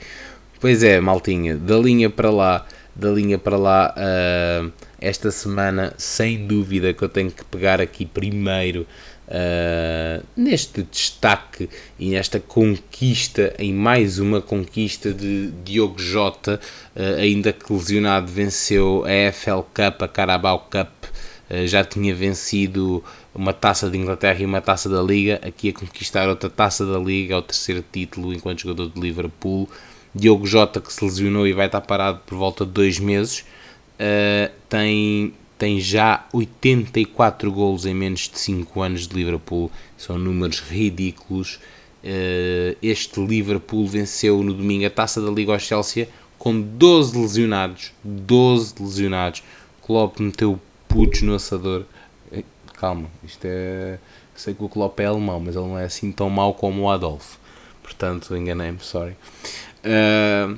Pois 0.60 0.82
é, 0.82 1.00
maltinha, 1.00 1.56
da 1.56 1.78
linha 1.78 2.10
para 2.10 2.32
lá, 2.32 2.66
da 2.96 3.12
linha 3.12 3.38
para 3.38 3.56
lá, 3.58 3.94
uh, 3.96 4.72
esta 5.00 5.30
semana, 5.30 5.94
sem 6.00 6.48
dúvida 6.48 6.94
que 6.94 7.04
eu 7.04 7.10
tenho 7.10 7.30
que 7.30 7.46
pegar 7.46 7.80
aqui 7.80 8.08
primeiro 8.08 8.88
uh, 9.28 10.26
neste 10.36 10.82
destaque 10.82 11.70
e 12.00 12.10
nesta 12.10 12.40
conquista, 12.40 13.54
em 13.60 13.72
mais 13.72 14.18
uma 14.18 14.42
conquista 14.42 15.14
de 15.14 15.52
Diogo 15.64 16.00
Jota, 16.00 16.60
uh, 16.96 17.20
ainda 17.20 17.54
que 17.54 17.72
lesionado, 17.72 18.32
venceu 18.32 19.04
a 19.06 19.32
FL 19.32 19.62
Cup, 19.72 20.02
a 20.02 20.08
Carabao 20.08 20.68
Cup, 20.72 20.90
já 21.66 21.84
tinha 21.84 22.14
vencido 22.14 23.04
uma 23.34 23.54
taça 23.54 23.90
de 23.90 23.98
Inglaterra 23.98 24.42
e 24.42 24.46
uma 24.46 24.62
taça 24.62 24.90
da 24.90 25.02
Liga, 25.02 25.40
aqui 25.44 25.70
a 25.70 25.74
conquistar 25.74 26.28
outra 26.28 26.50
taça 26.50 26.86
da 26.86 26.98
Liga, 26.98 27.38
o 27.38 27.42
terceiro 27.42 27.84
título 27.92 28.34
enquanto 28.34 28.62
jogador 28.62 28.90
de 28.90 29.00
Liverpool. 29.00 29.70
Diogo 30.14 30.48
Jota, 30.48 30.80
que 30.80 30.94
se 30.94 31.04
lesionou 31.04 31.46
e 31.46 31.52
vai 31.52 31.66
estar 31.66 31.82
parado 31.82 32.22
por 32.26 32.38
volta 32.38 32.66
de 32.66 32.72
dois 32.72 33.00
meses, 33.00 33.46
tem 34.70 35.34
tem 35.58 35.80
já 35.80 36.26
84 36.34 37.52
golos 37.52 37.86
em 37.86 37.94
menos 37.94 38.30
de 38.30 38.38
5 38.38 38.82
anos 38.82 39.08
de 39.08 39.16
Liverpool, 39.16 39.72
são 39.98 40.18
números 40.18 40.60
ridículos. 40.60 41.60
Eh, 42.04 42.76
este 42.84 43.26
Liverpool 43.26 43.88
venceu 43.88 44.44
no 44.44 44.54
domingo 44.54 44.86
a 44.86 44.90
taça 44.90 45.22
da 45.22 45.32
Liga 45.32 45.54
ao 45.54 45.60
Chelsea 45.60 46.08
com 46.38 46.60
12 46.60 47.18
lesionados. 47.18 47.92
12 48.04 48.76
lesionados. 48.80 49.44
Klopp 49.82 50.20
meteu 50.20 50.60
putos 50.96 51.22
no 51.22 51.36
assador. 51.36 51.84
Eh, 52.32 52.44
calma, 52.80 53.10
isto 53.22 53.44
é. 53.44 54.00
Sei 54.34 54.54
que 54.54 54.64
o 54.64 54.70
Klopp 54.70 54.98
é 55.02 55.06
alemão, 55.06 55.40
mas 55.40 55.56
ele 55.56 55.66
não 55.66 55.78
é 55.78 55.84
assim 55.84 56.12
tão 56.12 56.30
mau 56.30 56.54
como 56.54 56.84
o 56.84 56.90
Adolfo. 56.90 57.38
Portanto, 57.84 58.36
enganei-me, 58.36 58.80
sorry. 58.80 59.16
Uh, 59.84 60.58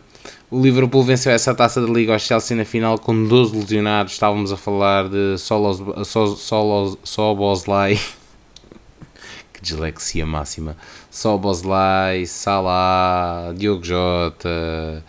o 0.49 0.61
Liverpool 0.61 1.03
venceu 1.03 1.31
essa 1.31 1.53
taça 1.53 1.81
da 1.81 1.87
Liga 1.91 2.13
ao 2.13 2.19
Chelsea 2.19 2.55
na 2.55 2.63
final 2.63 2.97
com 2.97 3.27
12 3.27 3.57
lesionados. 3.57 4.13
Estávamos 4.13 4.51
a 4.51 4.57
falar 4.57 5.09
de 5.09 5.37
Solos, 5.37 6.07
Solos, 6.07 6.97
Solos, 7.03 7.65
que 9.53 9.61
dislexia 9.61 10.25
máxima. 10.25 10.77
Soboslai, 11.11 12.25
Salah, 12.25 13.53
Diogo 13.55 13.83
Jota, 13.83 15.03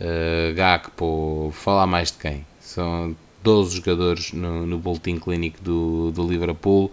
uh, 0.00 0.54
Gakpo. 0.54 1.52
Falar 1.54 1.86
mais 1.86 2.10
de 2.10 2.18
quem? 2.18 2.46
São 2.60 3.14
12 3.42 3.76
jogadores 3.76 4.32
no, 4.32 4.66
no 4.66 4.78
boletim 4.78 5.16
clínico 5.18 5.62
do, 5.62 6.10
do 6.12 6.26
Liverpool. 6.26 6.90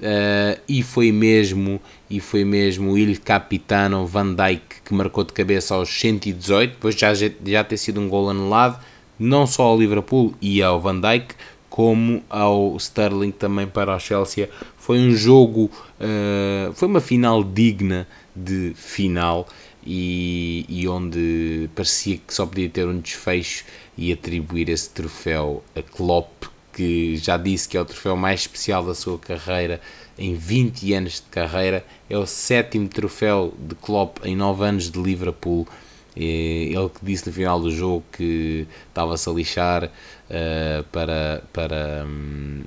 Uh, 0.00 0.58
e 0.66 0.82
foi 0.82 1.12
mesmo 1.12 1.78
e 2.08 2.20
foi 2.20 2.42
mesmo 2.42 2.92
o 2.92 2.98
Il 2.98 3.20
Capitano 3.20 4.06
Van 4.06 4.34
Dijk 4.34 4.80
que 4.82 4.94
marcou 4.94 5.24
de 5.24 5.32
cabeça 5.34 5.74
aos 5.74 5.90
118 5.90 6.70
depois 6.70 6.94
já, 6.94 7.12
já 7.12 7.62
ter 7.62 7.76
sido 7.76 8.00
um 8.00 8.08
gol 8.08 8.30
anulado 8.30 8.82
não 9.18 9.46
só 9.46 9.64
ao 9.64 9.78
Liverpool 9.78 10.34
e 10.40 10.62
ao 10.62 10.80
Van 10.80 10.98
Dijk 10.98 11.34
como 11.68 12.22
ao 12.30 12.74
Sterling 12.78 13.30
também 13.30 13.66
para 13.66 13.94
o 13.94 14.00
Chelsea 14.00 14.48
foi 14.78 14.98
um 14.98 15.14
jogo 15.14 15.70
uh, 16.00 16.72
foi 16.72 16.88
uma 16.88 17.02
final 17.02 17.44
digna 17.44 18.08
de 18.34 18.72
final 18.74 19.46
e, 19.84 20.64
e 20.68 20.88
onde 20.88 21.68
parecia 21.74 22.18
que 22.18 22.32
só 22.32 22.46
podia 22.46 22.68
ter 22.68 22.86
um 22.86 22.98
desfecho 22.98 23.64
e 23.96 24.12
atribuir 24.12 24.68
esse 24.68 24.90
troféu 24.90 25.62
a 25.74 25.82
Klopp 25.82 26.44
que 26.72 27.16
já 27.16 27.36
disse 27.36 27.68
que 27.68 27.76
é 27.76 27.80
o 27.80 27.84
troféu 27.84 28.16
mais 28.16 28.40
especial 28.40 28.84
da 28.84 28.94
sua 28.94 29.18
carreira 29.18 29.80
em 30.20 30.34
20 30.34 30.92
anos 30.92 31.14
de 31.14 31.22
carreira, 31.30 31.84
é 32.08 32.16
o 32.16 32.26
sétimo 32.26 32.86
troféu 32.88 33.54
de 33.58 33.74
Klopp 33.74 34.18
em 34.22 34.36
9 34.36 34.64
anos 34.64 34.90
de 34.90 35.00
Liverpool. 35.00 35.66
Ele 36.14 36.90
que 36.90 37.04
disse 37.04 37.26
no 37.26 37.32
final 37.32 37.58
do 37.58 37.70
jogo 37.70 38.04
que 38.12 38.66
estava-se 38.88 39.28
a 39.28 39.32
lixar 39.32 39.84
uh, 39.84 40.84
para, 40.92 41.42
para, 41.52 42.04
um, 42.06 42.62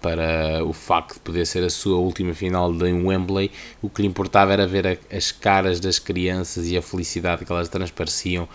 para 0.00 0.64
o 0.64 0.72
facto 0.72 1.14
de 1.14 1.20
poder 1.20 1.46
ser 1.46 1.64
a 1.64 1.70
sua 1.70 1.98
última 1.98 2.34
final 2.34 2.72
em 2.86 3.06
Wembley. 3.06 3.50
O 3.80 3.88
que 3.88 4.02
lhe 4.02 4.08
importava 4.08 4.52
era 4.52 4.66
ver 4.66 4.86
a, 4.86 5.16
as 5.16 5.32
caras 5.32 5.80
das 5.80 5.98
crianças 5.98 6.68
e 6.68 6.76
a 6.76 6.82
felicidade 6.82 7.44
que 7.44 7.52
elas 7.52 7.68
transpareciam 7.68 8.48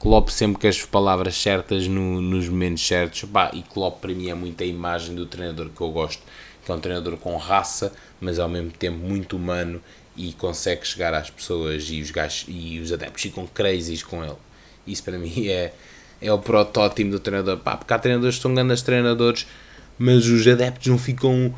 Klopp 0.00 0.30
sempre 0.30 0.58
com 0.58 0.66
as 0.66 0.82
palavras 0.82 1.36
certas 1.36 1.86
no, 1.86 2.22
nos 2.22 2.48
momentos 2.48 2.86
certos. 2.86 3.28
E 3.52 3.62
Klopp 3.62 4.00
para 4.00 4.14
mim 4.14 4.30
é 4.30 4.34
muito 4.34 4.62
a 4.62 4.66
imagem 4.66 5.14
do 5.14 5.26
treinador 5.26 5.68
que 5.68 5.80
eu 5.80 5.90
gosto, 5.90 6.22
que 6.64 6.72
é 6.72 6.74
um 6.74 6.80
treinador 6.80 7.18
com 7.18 7.36
raça, 7.36 7.92
mas 8.18 8.38
ao 8.38 8.48
mesmo 8.48 8.70
tempo 8.70 8.96
muito 8.96 9.36
humano 9.36 9.78
e 10.16 10.32
consegue 10.32 10.86
chegar 10.86 11.12
às 11.12 11.28
pessoas 11.28 11.84
e 11.90 12.00
os, 12.00 12.10
gajos, 12.10 12.46
e 12.48 12.80
os 12.80 12.90
adeptos 12.90 13.20
ficam 13.20 13.46
crazies 13.46 14.02
com 14.02 14.24
ele. 14.24 14.38
Isso 14.86 15.04
para 15.04 15.18
mim 15.18 15.48
é, 15.48 15.74
é 16.22 16.32
o 16.32 16.38
protótipo 16.38 17.10
do 17.10 17.20
treinador. 17.20 17.58
Pá, 17.58 17.76
porque 17.76 17.92
há 17.92 17.98
treinadores 17.98 18.36
que 18.36 18.42
são 18.42 18.54
grandes 18.54 18.80
treinadores, 18.80 19.46
mas 20.00 20.26
os 20.26 20.48
adeptos 20.48 20.86
não 20.86 20.96
ficam 20.96 21.54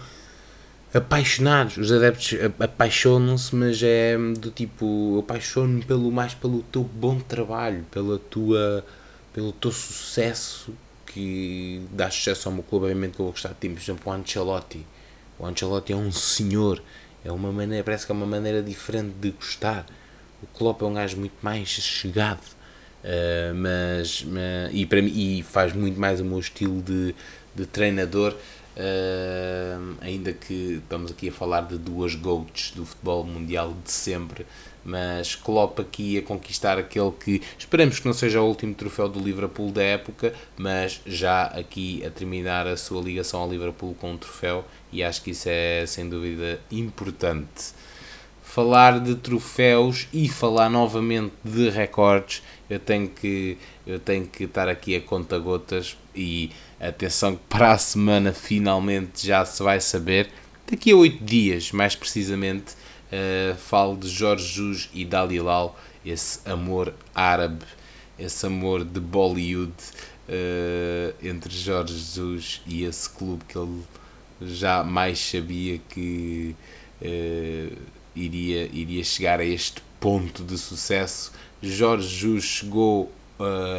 apaixonados. 0.93 1.77
Os 1.77 1.93
adeptos 1.93 2.35
apaixonam-se, 2.59 3.55
mas 3.55 3.81
é 3.85 4.19
do 4.37 4.51
tipo, 4.51 5.21
apaixono 5.21 5.81
pelo 5.85 6.11
mais 6.11 6.35
pelo 6.35 6.61
teu 6.65 6.83
bom 6.83 7.21
trabalho, 7.21 7.87
pela 7.89 8.19
tua, 8.19 8.85
pelo 9.33 9.53
teu 9.53 9.71
sucesso 9.71 10.75
que 11.07 11.83
dá 11.93 12.11
sucesso 12.11 12.49
ao 12.49 12.55
meu 12.55 12.65
clube. 12.65 12.87
Obviamente 12.87 13.13
que 13.15 13.21
eu 13.21 13.27
vou 13.27 13.33
gostar 13.33 13.51
de 13.51 13.55
ti, 13.61 13.69
por 13.69 13.81
exemplo, 13.81 14.13
o 14.13 14.15
Ancelotti. 14.15 14.85
O 15.39 15.47
Ancelotti 15.47 15.93
é 15.93 15.97
um 15.97 16.11
senhor, 16.11 16.83
é 17.25 17.31
uma 17.31 17.53
maneira, 17.53 17.85
parece 17.85 18.05
que 18.05 18.11
é 18.11 18.15
uma 18.15 18.27
maneira 18.27 18.61
diferente 18.61 19.15
de 19.21 19.31
gostar. 19.31 19.87
O 20.43 20.49
Klopp 20.49 20.83
é 20.83 20.85
um 20.85 20.95
gajo 20.95 21.17
muito 21.17 21.37
mais 21.43 21.69
chegado. 21.69 22.43
Uh, 23.05 23.55
mas, 23.55 24.25
mas, 24.25 24.71
e, 24.73 24.87
para 24.87 25.03
mim, 25.03 25.13
e 25.13 25.43
faz 25.43 25.73
muito 25.73 25.99
mais 25.99 26.21
o 26.21 26.25
meu 26.25 26.39
estilo 26.39 26.81
de, 26.81 27.15
de 27.55 27.67
treinador 27.67 28.35
Uh, 28.75 29.97
ainda 30.01 30.33
que 30.33 30.81
estamos 30.83 31.11
aqui 31.11 31.29
a 31.29 31.33
falar 31.33 31.61
de 31.63 31.77
duas 31.77 32.15
GOATs 32.15 32.71
do 32.75 32.87
futebol 32.87 33.23
mundial 33.23 33.77
de 33.85 33.93
sempre, 33.93 34.47
mas 34.83 35.35
Klopp 35.35 35.79
aqui 35.79 36.17
a 36.17 36.23
conquistar 36.23 36.79
aquele 36.79 37.13
que 37.13 37.43
esperemos 37.59 37.99
que 38.01 38.07
não 38.07 38.15
seja 38.15 38.41
o 38.41 38.47
último 38.47 38.75
troféu 38.75 39.11
do 39.11 39.21
Liverpool 39.21 39.71
da 39.71 39.83
época, 39.83 40.33
mas 40.57 41.03
já 41.05 41.45
aqui 41.45 42.03
a 42.07 42.11
terminar 42.11 42.67
a 42.67 42.75
sua 42.75 43.03
ligação 43.03 43.41
ao 43.41 43.51
Liverpool 43.51 43.95
com 44.01 44.13
um 44.13 44.17
troféu 44.17 44.65
e 44.91 45.03
acho 45.03 45.23
que 45.23 45.33
isso 45.33 45.49
é 45.51 45.85
sem 45.87 46.09
dúvida 46.09 46.59
importante. 46.71 47.75
Falar 48.43 49.01
de 49.01 49.15
troféus 49.17 50.09
e 50.13 50.31
falar 50.31 50.71
novamente 50.71 51.35
de 51.45 51.69
recordes, 51.69 52.43
eu 52.71 52.81
tenho 52.81 53.09
que, 53.09 53.59
eu 53.87 54.01
tenho 54.01 54.27
que 54.27 54.45
estar 54.45 54.67
aqui 54.67 54.97
a 54.97 55.01
conta 55.01 55.39
gotas 55.39 55.97
e 56.15 56.51
Atenção 56.83 57.37
que 57.37 57.43
para 57.49 57.71
a 57.71 57.79
semana 57.79 58.33
finalmente 58.33 59.25
já 59.25 59.45
se 59.45 59.63
vai 59.63 59.81
saber. 59.81 60.29
Daqui 60.69 60.91
a 60.91 60.97
8 60.97 61.23
dias, 61.23 61.71
mais 61.71 61.95
precisamente, 61.95 62.73
uh, 62.73 63.57
falo 63.57 63.97
de 63.97 64.09
Jorge 64.09 64.53
Jus 64.53 64.91
e 64.93 65.05
Dalilal, 65.05 65.79
esse 66.05 66.41
amor 66.45 66.93
árabe, 67.15 67.65
esse 68.19 68.45
amor 68.47 68.85
de 68.85 68.99
Bollywood 68.99 69.73
uh, 70.29 71.15
entre 71.25 71.55
Jorge 71.55 71.95
Jesus 71.95 72.63
e 72.67 72.83
esse 72.83 73.09
clube 73.11 73.45
que 73.45 73.57
ele 73.57 73.85
já 74.41 74.83
mais 74.83 75.21
sabia 75.21 75.81
que 75.89 76.57
uh, 77.01 77.79
iria, 78.17 78.69
iria 78.73 79.05
chegar 79.05 79.39
a 79.39 79.45
este 79.45 79.81
ponto 80.01 80.43
de 80.43 80.59
sucesso. 80.59 81.33
Jorge 81.63 82.09
Jesus 82.09 82.43
chegou 82.43 83.13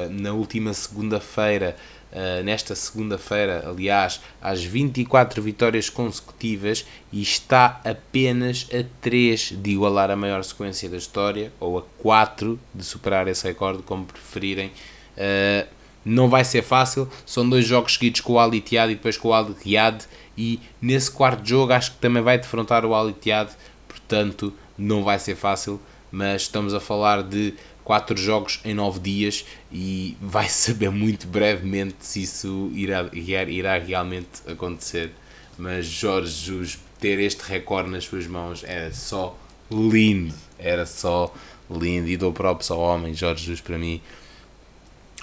na 0.10 0.34
última 0.34 0.74
segunda-feira 0.74 1.78
uh, 2.14 2.44
nesta 2.44 2.76
segunda-feira, 2.76 3.66
aliás, 3.68 4.22
às 4.42 4.64
24 4.64 5.42
vitórias 5.42 5.90
consecutivas 5.90 6.86
e 7.12 7.22
está 7.22 7.82
apenas 7.84 8.68
a 8.72 8.86
3 9.02 9.56
de 9.58 9.72
igualar 9.72 10.10
a 10.10 10.16
maior 10.16 10.44
sequência 10.44 10.90
da 10.90 10.98
história, 10.98 11.52
ou 11.60 11.80
a 11.80 11.82
4 12.00 12.60
de 12.74 12.84
superar 12.84 13.28
esse 13.28 13.44
recorde, 13.46 13.84
como 13.84 14.06
preferirem. 14.06 14.72
Uh, 15.18 15.68
não 16.06 16.28
vai 16.30 16.44
ser 16.44 16.62
fácil, 16.62 17.08
são 17.26 17.48
dois 17.48 17.66
jogos 17.66 17.94
seguidos 17.94 18.22
com 18.22 18.34
o 18.34 18.40
Al 18.40 18.54
Ittihad 18.54 18.92
e 18.92 18.96
depois 18.96 19.18
com 19.18 19.30
o 19.30 19.34
Al 19.34 19.52
Riyad 19.52 20.04
e 20.38 20.60
nesse 20.82 21.10
quarto 21.10 21.48
jogo 21.48 21.72
acho 21.72 21.92
que 21.92 21.98
também 21.98 22.22
vai 22.22 22.38
defrontar 22.38 22.86
o 22.86 22.94
Al 22.94 23.10
Ittihad, 23.10 23.50
portanto 23.88 24.54
não 24.78 25.04
vai 25.04 25.18
ser 25.18 25.36
fácil, 25.36 25.80
mas 26.12 26.44
estamos 26.44 26.74
a 26.74 26.80
falar 26.80 27.24
de 27.24 27.54
quatro 27.84 28.18
jogos 28.18 28.60
em 28.64 28.74
nove 28.74 29.00
dias 29.00 29.46
e 29.72 30.18
vai 30.22 30.48
saber 30.50 30.90
muito 30.90 31.28
brevemente 31.28 31.98
se 32.00 32.24
isso 32.24 32.72
irá, 32.74 33.10
irá 33.14 33.78
realmente 33.78 34.30
acontecer. 34.48 35.12
Mas 35.58 35.86
Jorge 35.86 36.46
Jesus 36.46 36.80
ter 37.00 37.20
este 37.20 37.42
recorde 37.42 37.90
nas 37.90 38.06
suas 38.06 38.26
mãos 38.26 38.64
era 38.64 38.92
só 38.94 39.38
lindo, 39.70 40.34
era 40.58 40.86
só 40.86 41.34
lindo 41.70 42.08
e 42.08 42.18
dou 42.18 42.32
próprio 42.32 42.74
ao 42.74 42.80
homem, 42.80 43.14
Jorge 43.14 43.44
Jesus 43.44 43.62
para 43.62 43.78
mim 43.78 44.02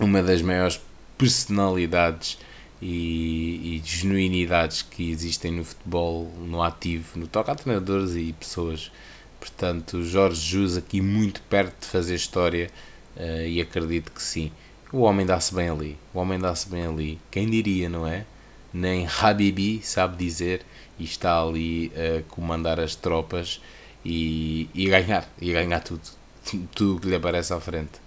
uma 0.00 0.22
das 0.22 0.40
maiores 0.40 0.80
personalidades 1.16 2.38
e, 2.80 3.76
e 3.76 3.82
genuinidades 3.84 4.82
que 4.82 5.10
existem 5.10 5.52
no 5.52 5.64
futebol, 5.64 6.32
no 6.38 6.62
ativo, 6.62 7.18
no 7.18 7.26
toque 7.26 7.50
a 7.50 7.54
treinadores 7.54 8.14
e 8.14 8.32
pessoas 8.32 8.90
Portanto, 9.40 10.04
Jorge 10.04 10.40
Jus 10.40 10.76
aqui 10.76 11.00
muito 11.00 11.40
perto 11.42 11.80
de 11.80 11.86
fazer 11.86 12.14
história 12.14 12.70
uh, 13.16 13.46
e 13.46 13.60
acredito 13.60 14.12
que 14.12 14.22
sim. 14.22 14.52
O 14.92 15.00
homem 15.00 15.26
dá-se 15.26 15.54
bem 15.54 15.68
ali. 15.68 15.98
O 16.14 16.20
homem 16.20 16.38
dá-se 16.38 16.68
bem 16.68 16.86
ali. 16.86 17.18
Quem 17.30 17.48
diria, 17.48 17.88
não 17.88 18.06
é? 18.06 18.24
nem 18.72 19.06
Habibi 19.06 19.80
sabe 19.82 20.16
dizer 20.16 20.62
e 20.98 21.04
está 21.04 21.40
ali 21.40 21.90
a 21.94 22.22
comandar 22.28 22.78
as 22.78 22.94
tropas 22.94 23.60
e, 24.04 24.68
e 24.74 24.88
ganhar, 24.88 25.28
e 25.40 25.52
ganhar 25.52 25.80
tudo, 25.80 26.02
tudo 26.74 27.00
que 27.00 27.08
lhe 27.08 27.14
aparece 27.14 27.52
à 27.52 27.60
frente. 27.60 28.00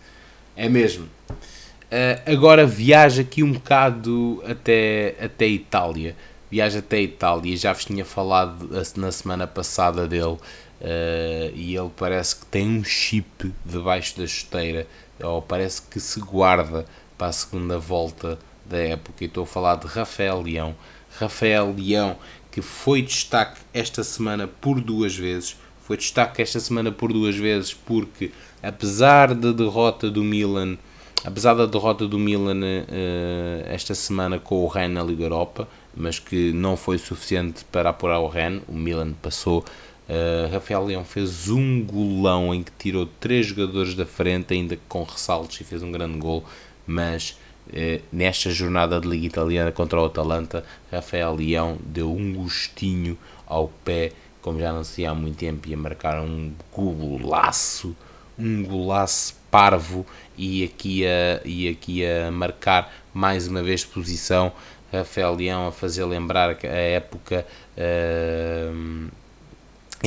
É 0.55 0.69
mesmo. 0.69 1.05
Uh, 1.29 2.31
agora 2.31 2.65
viaja 2.65 3.21
aqui 3.21 3.43
um 3.43 3.51
bocado 3.51 4.43
até, 4.45 5.15
até 5.19 5.47
Itália. 5.47 6.15
Viaja 6.49 6.79
até 6.79 7.01
Itália. 7.01 7.55
Já 7.57 7.73
vos 7.73 7.85
tinha 7.85 8.05
falado 8.05 8.69
na 8.95 9.11
semana 9.11 9.47
passada 9.47 10.07
dele. 10.07 10.37
Uh, 10.83 11.55
e 11.55 11.75
ele 11.75 11.89
parece 11.95 12.35
que 12.35 12.45
tem 12.47 12.67
um 12.67 12.83
chip 12.83 13.53
debaixo 13.65 14.19
da 14.19 14.27
chuteira. 14.27 14.85
Ou 15.21 15.41
parece 15.41 15.81
que 15.81 15.99
se 15.99 16.19
guarda 16.19 16.85
para 17.17 17.27
a 17.27 17.31
segunda 17.31 17.79
volta 17.79 18.37
da 18.65 18.77
época. 18.77 19.23
E 19.23 19.27
estou 19.27 19.43
a 19.43 19.47
falar 19.47 19.75
de 19.75 19.87
Rafael 19.87 20.41
Leão. 20.41 20.75
Rafael 21.17 21.73
Leão, 21.77 22.17
que 22.51 22.61
foi 22.61 23.01
destaque 23.01 23.61
esta 23.73 24.03
semana 24.03 24.47
por 24.47 24.81
duas 24.81 25.15
vezes. 25.15 25.55
Foi 25.81 25.97
destaque 25.97 26.41
esta 26.41 26.59
semana 26.59 26.91
por 26.91 27.11
duas 27.13 27.35
vezes 27.35 27.73
porque, 27.73 28.31
apesar 28.61 29.33
da 29.33 29.51
derrota 29.51 30.09
do 30.09 30.23
Milan, 30.23 30.77
apesar 31.25 31.53
da 31.55 31.65
derrota 31.65 32.07
do 32.07 32.17
Milan 32.17 32.59
uh, 32.59 33.63
esta 33.65 33.93
semana 33.93 34.39
com 34.39 34.63
o 34.63 34.67
Rennes 34.67 34.95
na 34.95 35.03
Liga 35.03 35.23
Europa, 35.23 35.67
mas 35.95 36.19
que 36.19 36.51
não 36.53 36.75
foi 36.75 36.97
suficiente 36.97 37.65
para 37.65 37.89
apurar 37.89 38.19
o 38.19 38.27
Rennes, 38.27 38.63
o 38.67 38.73
Milan 38.73 39.13
passou. 39.21 39.63
Uh, 40.07 40.51
Rafael 40.51 40.83
Leão 40.85 41.05
fez 41.05 41.49
um 41.49 41.81
golão 41.83 42.53
em 42.53 42.61
que 42.61 42.71
tirou 42.77 43.05
três 43.05 43.45
jogadores 43.45 43.95
da 43.95 44.05
frente, 44.05 44.53
ainda 44.53 44.77
com 44.87 45.03
ressaltos, 45.03 45.59
e 45.61 45.63
fez 45.63 45.81
um 45.81 45.91
grande 45.91 46.17
gol. 46.17 46.43
Mas 46.85 47.37
uh, 47.69 48.01
nesta 48.11 48.49
jornada 48.49 48.99
de 48.99 49.07
Liga 49.07 49.25
Italiana 49.25 49.71
contra 49.71 50.01
o 50.01 50.05
Atalanta, 50.05 50.65
Rafael 50.91 51.35
Leão 51.35 51.77
deu 51.85 52.11
um 52.11 52.33
gostinho 52.33 53.17
ao 53.47 53.69
pé, 53.85 54.11
como 54.41 54.59
já 54.59 54.73
ia 54.97 55.11
há 55.11 55.15
muito 55.15 55.37
tempo, 55.37 55.69
ia 55.69 55.77
marcar 55.77 56.21
um 56.21 56.51
golaço, 56.71 57.95
um 58.37 58.63
golaço 58.63 59.35
parvo 59.49 60.05
e 60.37 60.63
aqui 60.63 61.05
a, 61.05 61.39
e 61.45 61.69
aqui 61.69 62.05
a 62.05 62.29
marcar 62.29 62.93
mais 63.13 63.47
uma 63.47 63.63
vez 63.63 63.85
posição. 63.85 64.51
Rafael 64.91 65.33
Leão 65.33 65.67
a 65.67 65.71
fazer 65.71 66.03
lembrar 66.03 66.49
a 66.49 66.67
época. 66.67 67.47
Uh, 67.77 69.22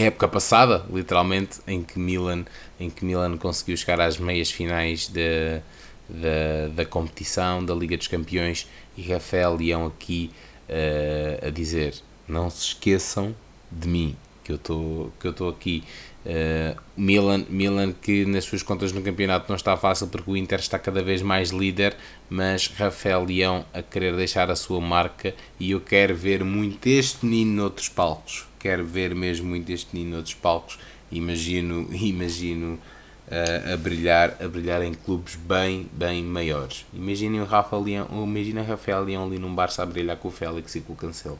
época 0.04 0.28
passada, 0.28 0.84
literalmente, 0.92 1.60
em 1.66 1.82
que 1.82 1.98
Milan, 1.98 2.44
em 2.78 2.90
que 2.90 3.04
Milan 3.04 3.36
conseguiu 3.38 3.76
chegar 3.76 4.00
às 4.00 4.18
meias 4.18 4.50
finais 4.50 5.08
da, 5.08 6.68
da 6.74 6.84
competição, 6.84 7.64
da 7.64 7.74
Liga 7.74 7.96
dos 7.96 8.06
Campeões, 8.06 8.68
e 8.96 9.02
Rafael 9.02 9.56
Leão 9.56 9.86
aqui 9.86 10.30
uh, 10.68 11.46
a 11.46 11.50
dizer: 11.50 11.94
não 12.28 12.50
se 12.50 12.68
esqueçam 12.68 13.34
de 13.70 13.88
mim, 13.88 14.16
que 14.44 14.52
eu 14.52 14.56
estou 14.56 15.48
aqui 15.48 15.82
Uh, 16.26 16.74
Milan, 16.96 17.46
Milan 17.48 17.92
que 17.92 18.24
nas 18.26 18.42
suas 18.42 18.60
contas 18.60 18.90
no 18.90 19.00
campeonato 19.00 19.46
não 19.48 19.54
está 19.54 19.76
fácil 19.76 20.08
porque 20.08 20.28
o 20.28 20.36
Inter 20.36 20.58
está 20.58 20.76
cada 20.76 21.00
vez 21.00 21.22
mais 21.22 21.50
líder, 21.50 21.96
mas 22.28 22.66
Rafael 22.66 23.24
Leão 23.24 23.64
a 23.72 23.80
querer 23.80 24.16
deixar 24.16 24.50
a 24.50 24.56
sua 24.56 24.80
marca 24.80 25.32
e 25.60 25.70
eu 25.70 25.80
quero 25.80 26.16
ver 26.16 26.42
muito 26.42 26.84
este 26.88 27.24
menino 27.24 27.62
noutros 27.62 27.88
palcos. 27.88 28.44
Quero 28.66 28.84
ver 28.84 29.14
mesmo 29.14 29.48
muito 29.48 29.70
este 29.70 29.94
menino 29.94 30.16
noutros 30.16 30.34
palcos. 30.34 30.76
Imagino, 31.12 31.88
imagino 31.94 32.80
uh, 33.28 33.74
a 33.74 33.76
brilhar, 33.76 34.36
a 34.40 34.48
brilhar 34.48 34.82
em 34.82 34.92
clubes 34.92 35.36
bem, 35.36 35.88
bem 35.92 36.20
maiores. 36.24 36.84
Imaginem 36.92 37.40
o 37.40 37.44
Rafael 37.44 37.80
Leão, 37.80 38.08
imagina 38.24 38.64
Rafael 38.64 39.04
Leão 39.04 39.24
ali 39.24 39.38
num 39.38 39.54
Barça 39.54 39.84
a 39.84 39.86
brilhar 39.86 40.16
com 40.16 40.26
o 40.26 40.32
Félix 40.32 40.74
e 40.74 40.80
com 40.80 40.94
o 40.94 40.96
Cancelo. 40.96 41.38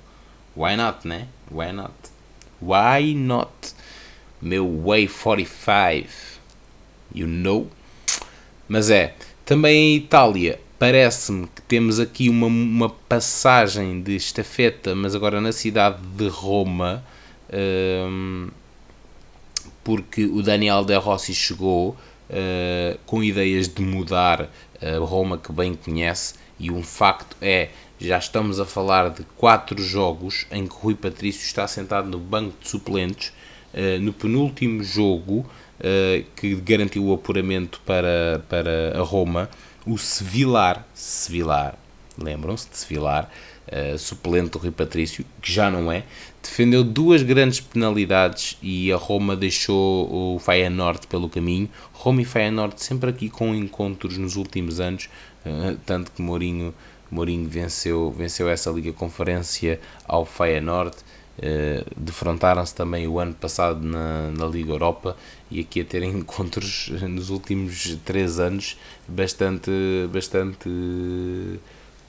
Why 0.56 0.76
not, 0.76 1.08
né? 1.08 1.26
Why 1.50 1.72
not? 1.72 1.94
Why 2.62 3.12
not? 3.16 3.74
meu 4.40 4.84
Way 4.84 5.08
45, 5.08 6.08
you 7.12 7.26
know. 7.26 7.68
Mas 8.68 8.88
é, 8.88 9.14
também 9.44 9.94
em 9.94 9.96
Itália, 9.96 10.60
parece-me 10.78 11.48
que 11.48 11.62
temos 11.62 11.98
aqui 11.98 12.28
uma, 12.28 12.46
uma 12.46 12.88
passagem 12.88 14.00
de 14.00 14.14
estafeta, 14.14 14.94
mas 14.94 15.12
agora 15.16 15.40
na 15.40 15.50
cidade 15.50 15.98
de 16.16 16.28
Roma, 16.28 17.04
um, 17.52 18.48
porque 19.84 20.24
o 20.24 20.42
Daniel 20.42 20.84
De 20.84 20.96
Rossi 20.96 21.34
chegou 21.34 21.90
uh, 21.90 22.98
com 23.06 23.22
ideias 23.22 23.68
de 23.68 23.82
mudar 23.82 24.48
a 24.80 24.98
Roma 24.98 25.38
que 25.38 25.52
bem 25.52 25.74
conhece, 25.74 26.34
e 26.58 26.70
um 26.70 26.82
facto 26.82 27.36
é 27.40 27.70
já 27.98 28.18
estamos 28.18 28.60
a 28.60 28.66
falar 28.66 29.08
de 29.08 29.22
quatro 29.36 29.82
jogos 29.82 30.46
em 30.50 30.66
que 30.66 30.74
Rui 30.74 30.94
Patrício 30.94 31.42
está 31.42 31.66
sentado 31.66 32.08
no 32.08 32.18
banco 32.18 32.54
de 32.60 32.68
suplentes 32.68 33.32
eh, 33.76 33.98
no 33.98 34.10
penúltimo 34.10 34.82
jogo 34.82 35.40
uh, 35.40 36.24
que 36.34 36.54
garantiu 36.54 37.04
o 37.04 37.12
apuramento 37.12 37.78
para, 37.84 38.42
para 38.48 38.98
a 38.98 39.02
Roma, 39.02 39.50
o 39.86 39.98
Sevilar, 39.98 40.86
Sevilar, 40.94 41.78
lembram-se 42.18 42.68
de 42.70 42.76
Sevilar, 42.76 43.30
uh, 43.68 43.98
suplente 43.98 44.50
do 44.50 44.58
Rui 44.58 44.70
Patrício, 44.70 45.24
que 45.40 45.52
já 45.52 45.70
não 45.70 45.90
é, 45.90 46.04
defendeu 46.42 46.82
duas 46.84 47.22
grandes 47.22 47.60
penalidades 47.60 48.56
e 48.62 48.92
a 48.92 48.96
Roma 48.96 49.36
deixou 49.36 50.34
o 50.34 50.38
Feyenoord 50.38 51.06
pelo 51.06 51.28
caminho. 51.28 51.68
Roma 51.92 52.22
e 52.22 52.24
Feyenoord 52.24 52.82
sempre 52.82 53.10
aqui 53.10 53.28
com 53.28 53.54
encontros 53.54 54.16
nos 54.16 54.36
últimos 54.36 54.80
anos, 54.80 55.08
uh, 55.44 55.76
tanto 55.84 56.10
que 56.12 56.22
Mourinho, 56.22 56.74
Mourinho 57.10 57.48
venceu, 57.48 58.10
venceu 58.10 58.48
essa 58.48 58.70
Liga 58.70 58.92
Conferência 58.92 59.80
ao 60.06 60.24
Feyenoord. 60.24 60.96
Uh, 61.36 61.84
defrontaram-se 61.94 62.74
também 62.74 63.06
o 63.06 63.18
ano 63.18 63.34
passado 63.34 63.82
na, 63.82 64.30
na 64.30 64.46
Liga 64.46 64.72
Europa 64.72 65.14
e 65.50 65.60
aqui 65.60 65.82
a 65.82 65.84
terem 65.84 66.08
encontros 66.16 66.88
nos 67.02 67.28
últimos 67.28 67.94
três 68.06 68.38
anos 68.38 68.78
bastante, 69.06 69.70
bastante 70.10 70.66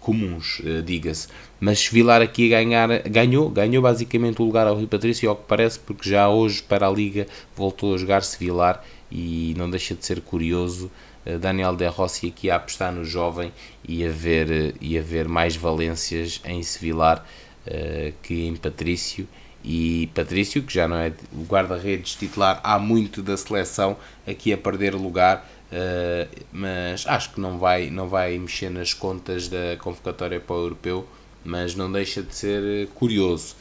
comuns, 0.08 0.60
uh, 0.60 0.82
diga-se. 0.82 1.28
Mas 1.60 1.86
Vilar 1.86 2.22
aqui 2.22 2.48
ganhar, 2.48 2.88
ganhou, 3.10 3.50
ganhou 3.50 3.84
basicamente 3.84 4.42
o 4.42 4.46
lugar 4.46 4.66
ao 4.66 4.78
Rio 4.78 4.88
Patrício, 4.88 5.30
ao 5.30 5.36
que 5.36 5.44
parece, 5.46 5.78
porque 5.80 6.10
já 6.10 6.30
hoje 6.30 6.64
para 6.64 6.88
a 6.88 6.90
Liga 6.90 7.28
voltou 7.54 7.94
a 7.94 7.98
jogar 7.98 8.24
Sevilar 8.24 8.82
e 9.12 9.54
não 9.58 9.70
deixa 9.70 9.94
de 9.94 10.06
ser 10.06 10.22
curioso 10.22 10.90
uh, 11.26 11.38
Daniel 11.38 11.76
De 11.76 11.86
Rossi 11.88 12.28
aqui 12.28 12.50
a 12.50 12.56
apostar 12.56 12.94
no 12.94 13.04
jovem 13.04 13.52
e 13.86 14.06
a 14.06 14.10
ver, 14.10 14.76
e 14.80 14.98
a 14.98 15.02
ver 15.02 15.28
mais 15.28 15.58
valências 15.58 16.40
em 16.46 16.64
Sevilar 16.64 17.26
uh, 17.68 18.14
que 18.24 18.48
em 18.48 18.56
Patrício. 18.56 19.28
E 19.62 20.10
Patrício, 20.16 20.64
que 20.64 20.74
já 20.74 20.88
não 20.88 20.96
é 20.96 21.12
o 21.34 21.44
guarda-redes 21.44 22.16
titular 22.16 22.62
há 22.64 22.80
muito 22.80 23.22
da 23.22 23.36
seleção, 23.36 23.98
aqui 24.26 24.54
a 24.54 24.58
perder 24.58 24.96
lugar, 24.96 25.46
uh, 25.72 26.46
mas 26.52 27.06
acho 27.08 27.34
que 27.34 27.40
não 27.40 27.58
vai, 27.58 27.90
não 27.90 28.08
vai 28.08 28.38
mexer 28.38 28.70
nas 28.70 28.94
contas 28.94 29.48
da 29.48 29.78
convocatória 29.80 30.40
para 30.40 30.56
o 30.56 30.60
europeu, 30.60 31.08
mas 31.44 31.76
não 31.76 31.92
deixa 31.92 32.22
de 32.22 32.36
ser 32.36 32.88
curioso. 32.96 33.56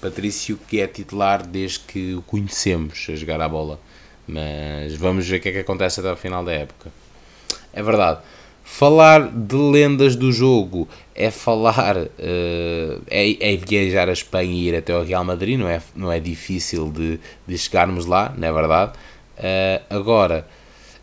Patrício, 0.00 0.58
que 0.68 0.80
é 0.80 0.86
titular 0.86 1.44
desde 1.44 1.80
que 1.80 2.14
o 2.14 2.22
conhecemos 2.22 3.06
a 3.08 3.16
jogar 3.16 3.40
a 3.40 3.48
bola, 3.48 3.80
mas 4.26 4.94
vamos 4.94 5.26
ver 5.26 5.38
o 5.38 5.40
que 5.40 5.48
é 5.48 5.52
que 5.52 5.58
acontece 5.58 6.00
até 6.00 6.12
o 6.12 6.16
final 6.16 6.44
da 6.44 6.52
época. 6.52 6.92
É 7.72 7.82
verdade. 7.82 8.20
Falar 8.62 9.28
de 9.32 9.56
lendas 9.56 10.14
do 10.14 10.30
jogo 10.30 10.86
é 11.14 11.30
falar, 11.30 11.96
uh, 11.96 13.02
é, 13.08 13.52
é, 13.52 13.56
viajar 13.56 14.08
a 14.08 14.12
Espanha 14.12 14.52
e 14.52 14.68
ir 14.68 14.76
até 14.76 14.92
ao 14.92 15.02
Real 15.02 15.24
Madrid, 15.24 15.58
não 15.58 15.68
é, 15.68 15.82
não 15.96 16.12
é 16.12 16.20
difícil 16.20 16.92
de, 16.92 17.18
de 17.46 17.58
chegarmos 17.58 18.04
lá, 18.06 18.32
não 18.36 18.46
é 18.46 18.52
verdade? 18.52 18.92
Uh, 19.38 19.82
agora, 19.90 20.46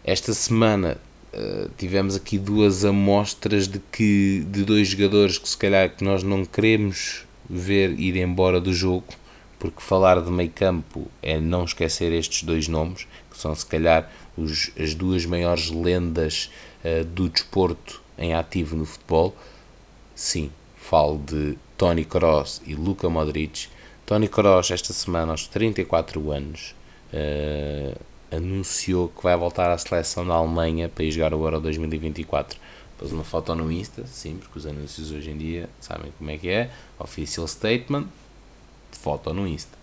esta 0.06 0.36
semana 0.36 0.98
uh, 1.34 1.68
tivemos 1.80 2.16
aqui 2.16 2.38
duas 2.38 2.86
amostras 2.86 3.68
de 3.68 3.80
que 3.92 4.46
de 4.52 4.64
dois 4.64 4.90
jogadores 4.90 5.40
que 5.40 5.50
se 5.50 5.58
calhar 5.58 5.90
que 5.90 6.04
nós 6.04 6.22
não 6.22 6.46
queremos 6.46 7.26
ver 7.50 8.00
ir 8.00 8.16
embora 8.16 8.62
do 8.62 8.72
jogo, 8.72 9.08
porque 9.58 9.82
falar 9.82 10.22
de 10.22 10.30
meio 10.30 10.52
campo 10.52 11.08
é 11.24 11.40
não 11.40 11.64
esquecer 11.64 12.14
estes 12.14 12.44
dois 12.44 12.68
nomes, 12.68 13.08
que 13.32 13.38
são 13.38 13.56
se 13.56 13.66
calhar 13.66 14.12
os, 14.38 14.70
as 14.80 14.94
duas 14.94 15.26
maiores 15.26 15.72
lendas 15.72 16.52
uh, 16.84 17.04
do 17.04 17.28
desporto 17.28 18.00
em 18.16 18.36
ativo 18.36 18.76
no 18.76 18.86
futebol. 18.86 19.36
Sim, 20.14 20.52
falo 20.78 21.18
de 21.18 21.58
Tony 21.76 22.06
Kroos 22.06 22.62
e 22.68 22.76
Luka 22.76 23.10
Modric. 23.10 23.70
Tony 24.06 24.28
Kroos, 24.28 24.70
esta 24.70 24.94
semana, 24.94 25.32
aos 25.32 25.48
34 25.48 26.32
anos, 26.32 26.76
uh, 27.12 28.00
anunciou 28.32 29.10
que 29.10 29.24
vai 29.24 29.36
voltar 29.36 29.72
à 29.72 29.78
seleção 29.78 30.26
da 30.26 30.34
Alemanha 30.34 30.90
para 30.90 31.04
ir 31.04 31.12
jogar 31.12 31.34
o 31.34 31.44
Euro 31.44 31.60
2024. 31.60 32.60
Pôs 32.98 33.12
uma 33.12 33.24
foto 33.24 33.54
no 33.56 33.72
Insta, 33.72 34.06
sim, 34.08 34.38
porque 34.38 34.58
os 34.58 34.66
anúncios 34.66 35.12
hoje 35.12 35.30
em 35.30 35.38
dia 35.38 35.70
sabem 35.80 36.12
como 36.18 36.32
é 36.32 36.38
que 36.38 36.50
é. 36.50 36.70
Official 36.98 37.48
statement, 37.48 38.06
foto 38.92 39.34
no 39.34 39.46
Insta 39.48 39.76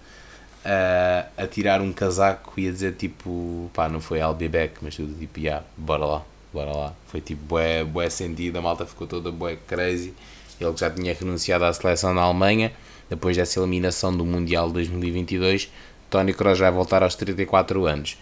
uh, 0.62 1.28
a 1.36 1.46
tirar 1.46 1.80
um 1.80 1.92
casaco 1.92 2.58
e 2.58 2.68
a 2.68 2.70
dizer 2.70 2.94
tipo, 2.94 3.70
pá, 3.74 3.88
não 3.88 4.00
foi 4.00 4.18
I'll 4.18 4.34
be 4.34 4.48
back, 4.48 4.74
mas 4.82 4.96
tudo 4.96 5.14
tipo, 5.18 5.40
yeah, 5.40 5.64
bora 5.76 6.04
lá, 6.04 6.22
bora 6.52 6.72
lá. 6.72 6.94
Foi 7.06 7.20
tipo, 7.20 7.42
bué, 7.44 7.84
bué 7.84 8.08
sentido, 8.08 8.56
a 8.58 8.62
malta 8.62 8.86
ficou 8.86 9.06
toda 9.06 9.30
bué 9.30 9.56
crazy. 9.66 10.14
ele 10.60 10.76
já 10.76 10.90
tinha 10.90 11.14
renunciado 11.14 11.64
à 11.64 11.72
seleção 11.72 12.14
da 12.14 12.22
Alemanha, 12.22 12.72
depois 13.10 13.36
dessa 13.36 13.60
eliminação 13.60 14.16
do 14.16 14.24
Mundial 14.24 14.70
2022, 14.70 15.70
Tony 16.08 16.32
Kroos 16.32 16.58
vai 16.58 16.70
voltar 16.70 17.02
aos 17.02 17.14
34 17.14 17.86
anos. 17.86 18.16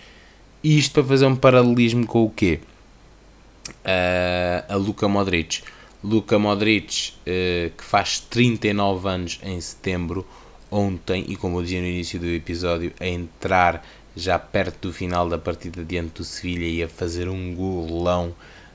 Isto 0.63 0.95
para 0.95 1.05
fazer 1.05 1.27
um 1.27 1.37
paralelismo 1.37 2.07
com 2.07 2.25
o 2.25 2.31
quê? 2.31 2.61
Uh, 3.69 4.73
a 4.73 4.77
Luka 4.77 5.09
Modric. 5.09 5.63
Luka 6.05 6.39
Modric, 6.39 7.13
uh, 7.21 7.71
que 7.71 7.83
faz 7.83 8.21
39 8.21 9.09
anos 9.09 9.41
em 9.43 9.59
setembro, 9.59 10.27
ontem, 10.71 11.25
e 11.29 11.37
como 11.37 11.59
eu 11.59 11.63
dizia 11.63 11.81
no 11.81 11.87
início 11.87 12.21
do 12.21 12.27
episódio, 12.27 12.93
a 13.01 13.07
entrar 13.07 13.83
já 14.15 14.39
perto 14.39 14.89
do 14.89 14.93
final 14.93 15.29
da 15.29 15.39
partida 15.39 15.83
diante 15.83 16.15
do 16.17 16.25
Sevilha 16.25 16.67
e 16.67 16.83
a 16.83 16.89
fazer 16.89 17.29
um 17.29 17.55
golão, 17.55 18.35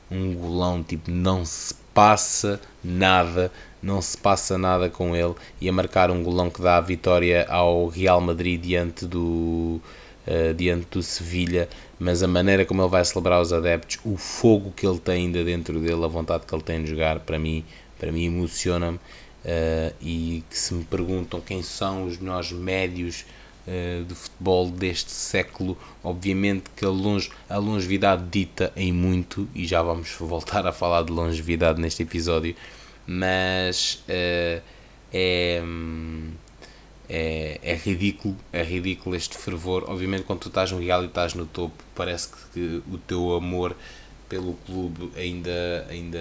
um 0.09 0.33
golão 0.33 0.81
tipo 0.81 1.11
não 1.11 1.45
se 1.45 1.75
passa 1.93 2.59
nada, 2.83 3.51
não 3.81 4.01
se 4.01 4.17
passa 4.17 4.57
nada 4.57 4.89
com 4.89 5.15
ele 5.15 5.35
e 5.61 5.69
a 5.69 5.71
marcar 5.71 6.09
um 6.09 6.23
golão 6.23 6.49
que 6.49 6.61
dá 6.61 6.77
a 6.77 6.81
vitória 6.81 7.45
ao 7.47 7.87
Real 7.87 8.19
Madrid 8.19 8.61
diante 8.61 9.05
do 9.05 9.79
uh, 10.27 10.53
diante 10.53 10.87
do 10.91 11.03
Sevilha, 11.03 11.69
mas 11.99 12.23
a 12.23 12.27
maneira 12.27 12.65
como 12.65 12.81
ele 12.81 12.89
vai 12.89 13.03
celebrar 13.03 13.41
os 13.41 13.53
adeptos, 13.53 13.99
o 14.03 14.17
fogo 14.17 14.71
que 14.75 14.85
ele 14.85 14.99
tem 14.99 15.25
ainda 15.25 15.43
dentro 15.43 15.79
dele, 15.79 16.03
a 16.03 16.07
vontade 16.07 16.45
que 16.45 16.53
ele 16.53 16.63
tem 16.63 16.83
de 16.83 16.89
jogar, 16.89 17.19
para 17.19 17.39
mim, 17.39 17.63
para 17.97 18.11
mim 18.11 18.25
emociona-me 18.25 18.97
uh, 18.97 19.95
e 20.01 20.43
que 20.49 20.57
se 20.57 20.73
me 20.73 20.83
perguntam 20.83 21.39
quem 21.39 21.61
são 21.61 22.05
os 22.05 22.17
melhores 22.17 22.51
médios 22.51 23.25
uh, 23.67 24.03
de 24.03 24.15
futebol 24.15 24.69
deste 24.69 25.11
século, 25.11 25.77
obviamente 26.03 26.63
que 26.75 26.85
a, 26.85 26.89
longe, 26.89 27.29
a 27.49 27.57
longevidade 27.57 28.23
dita 28.29 28.71
em 28.75 28.91
muito, 28.91 29.47
e 29.53 29.65
já 29.65 29.81
vamos 29.81 30.11
voltar 30.19 30.65
a 30.65 30.71
falar 30.71 31.03
de 31.03 31.11
longevidade 31.11 31.79
neste 31.79 32.03
episódio, 32.03 32.55
mas 33.07 34.03
uh, 34.09 34.61
é, 35.13 35.61
é, 37.09 37.59
é 37.63 37.75
ridículo, 37.75 38.35
é 38.51 38.63
ridículo 38.63 39.15
este 39.15 39.37
fervor. 39.37 39.85
Obviamente, 39.87 40.23
quando 40.23 40.39
tu 40.39 40.47
estás 40.49 40.71
no 40.71 40.79
Real 40.79 41.03
e 41.03 41.07
estás 41.07 41.33
no 41.33 41.45
topo, 41.45 41.83
parece 41.93 42.29
que, 42.53 42.81
o 42.91 42.97
teu 42.97 43.35
amor 43.35 43.75
pelo 44.27 44.53
clube 44.65 45.11
ainda, 45.15 45.85
ainda 45.89 46.19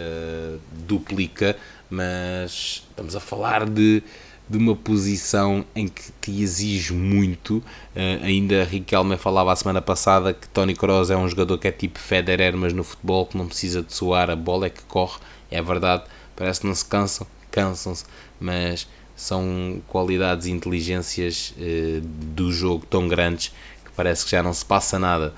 duplica, 0.86 1.56
mas 1.88 2.84
estamos 2.90 3.16
a 3.16 3.20
falar 3.20 3.68
de, 3.68 4.02
de 4.48 4.58
uma 4.58 4.76
posição 4.76 5.64
em 5.74 5.88
que 5.88 6.12
te 6.20 6.42
exige 6.42 6.92
muito. 6.92 7.56
Uh, 7.56 8.22
ainda 8.22 8.64
Riquelme 8.64 9.16
falava 9.16 9.52
a 9.52 9.56
semana 9.56 9.80
passada 9.80 10.34
que 10.34 10.48
Tony 10.48 10.74
Kroos 10.74 11.10
é 11.10 11.16
um 11.16 11.28
jogador 11.28 11.58
que 11.58 11.68
é 11.68 11.72
tipo 11.72 11.98
Federer, 11.98 12.56
mas 12.56 12.72
no 12.72 12.84
futebol 12.84 13.26
que 13.26 13.36
não 13.36 13.46
precisa 13.46 13.82
de 13.82 13.92
suar, 13.92 14.30
a 14.30 14.36
bola 14.36 14.66
é 14.66 14.70
que 14.70 14.82
corre. 14.82 15.18
É 15.50 15.62
verdade, 15.62 16.04
parece 16.36 16.60
que 16.60 16.66
não 16.66 16.74
se 16.74 16.84
cansam, 16.84 17.26
cansam-se, 17.50 18.04
mas 18.40 18.86
são 19.16 19.80
qualidades 19.86 20.46
e 20.46 20.50
inteligências 20.50 21.54
uh, 21.56 22.00
do 22.00 22.52
jogo 22.52 22.84
tão 22.86 23.06
grandes 23.06 23.48
que 23.84 23.90
parece 23.96 24.24
que 24.24 24.30
já 24.30 24.42
não 24.42 24.52
se 24.52 24.64
passa 24.64 24.98
nada. 24.98 25.32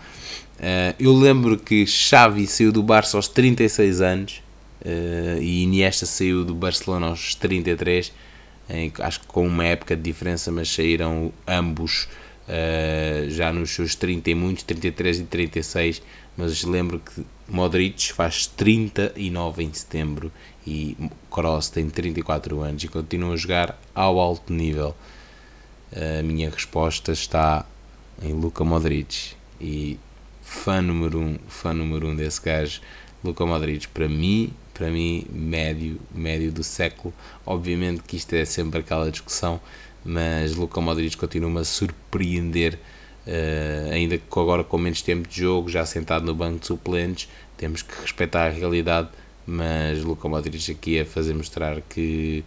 Uh, 0.59 0.95
eu 0.99 1.13
lembro 1.13 1.59
que 1.59 1.87
Xavi 1.87 2.47
saiu 2.47 2.73
do 2.73 2.83
Barça 2.83 3.17
aos 3.17 3.29
36 3.29 4.01
anos 4.01 4.43
uh, 4.81 5.41
e 5.41 5.63
Iniesta 5.63 6.07
saiu 6.07 6.45
do 6.45 6.55
Barcelona 6.55 7.09
aos 7.09 7.35
33, 7.35 8.13
em, 8.69 8.93
acho 9.01 9.21
que 9.21 9.27
com 9.27 9.47
uma 9.47 9.65
época 9.65 9.95
de 9.95 10.03
diferença, 10.03 10.51
mas 10.51 10.71
saíram 10.71 11.33
ambos 11.47 12.09
já 13.29 13.53
nos 13.53 13.71
seus 13.71 13.97
30 13.97 14.31
e 14.31 14.35
muitos, 14.37 14.63
33 14.63 15.19
e 15.19 15.25
36. 15.25 16.03
Mas 16.37 16.63
lembro 16.63 17.01
que 17.01 17.27
Modric 17.49 18.13
faz 18.13 18.47
39 18.47 19.65
em 19.65 19.73
setembro 19.73 20.31
e 20.67 20.97
Kroos 21.31 21.69
tem 21.69 21.89
34 21.89 22.61
anos 22.61 22.83
e 22.83 22.89
continua 22.89 23.35
a 23.35 23.37
jogar 23.37 23.79
ao 23.95 24.19
alto 24.19 24.53
nível. 24.53 24.95
A 25.93 26.23
minha 26.23 26.51
resposta 26.51 27.13
está 27.13 27.65
em 28.21 28.33
Luka 28.33 28.65
Modric 28.65 29.35
e 29.61 29.99
fã 30.43 30.83
número 30.83 31.21
um, 31.21 31.39
fã 31.49 31.73
número 31.73 32.09
um 32.09 32.17
desse 32.17 32.43
gajo, 32.43 32.81
Luka 33.23 33.45
Modric, 33.45 33.89
para 33.89 34.09
mim, 34.09 34.53
para 34.73 34.91
mim, 34.91 35.27
médio, 35.31 36.01
médio 36.15 36.53
do 36.53 36.63
século. 36.63 37.13
Obviamente 37.45 38.03
que 38.03 38.17
isto 38.17 38.33
é 38.35 38.45
sempre 38.45 38.81
aquela 38.81 39.11
discussão, 39.11 39.61
mas 40.05 40.55
Luka 40.55 40.81
Modric 40.81 41.17
continua-me 41.17 41.61
a 41.61 41.65
surpreender, 41.65 42.79
uh, 43.27 43.93
ainda 43.93 44.19
que 44.19 44.25
agora 44.39 44.63
com 44.63 44.79
menos 44.79 45.03
tempo 45.03 45.29
de 45.29 45.41
jogo, 45.41 45.69
já 45.69 45.85
sentado 45.85 46.25
no 46.25 46.35
banco 46.35 46.61
de 46.61 46.67
suplentes, 46.67 47.29
temos 47.57 47.83
que 47.83 48.01
respeitar 48.01 48.47
a 48.47 48.51
realidade, 48.51 49.09
mas 49.47 50.03
Luka 50.03 50.29
Modric 50.29 50.73
aqui 50.73 50.99
a 51.01 51.07
fazer 51.07 51.33
mostrar 51.35 51.81
que 51.83 52.45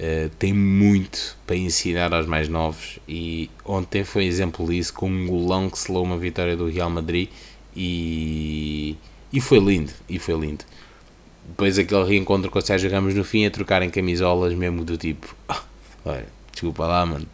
uh, 0.00 0.30
tem 0.38 0.52
muito 0.52 1.36
para 1.46 1.56
ensinar 1.56 2.12
aos 2.14 2.26
mais 2.26 2.48
novos 2.48 2.98
e 3.06 3.50
ontem 3.64 4.02
foi 4.02 4.24
exemplo 4.24 4.66
disso 4.66 4.94
com 4.94 5.08
um 5.08 5.26
golão 5.26 5.68
que 5.68 5.78
selou 5.78 6.04
uma 6.04 6.16
vitória 6.16 6.56
do 6.56 6.68
Real 6.68 6.88
Madrid 6.88 7.28
e, 7.76 8.96
e 9.32 9.40
foi 9.40 9.58
lindo, 9.58 9.92
e 10.08 10.18
foi 10.18 10.34
lindo. 10.34 10.64
Depois 11.46 11.78
aquele 11.78 12.04
reencontro 12.04 12.50
com 12.50 12.58
o 12.58 12.62
Sérgio 12.62 12.90
Ramos 12.90 13.14
no 13.14 13.24
fim 13.24 13.46
a 13.46 13.50
trocarem 13.50 13.90
camisolas 13.90 14.54
mesmo 14.54 14.84
do 14.84 14.96
tipo, 14.96 15.34
ah, 15.48 15.62
olha, 16.04 16.26
desculpa 16.50 16.86
lá 16.86 17.04
mano, 17.04 17.26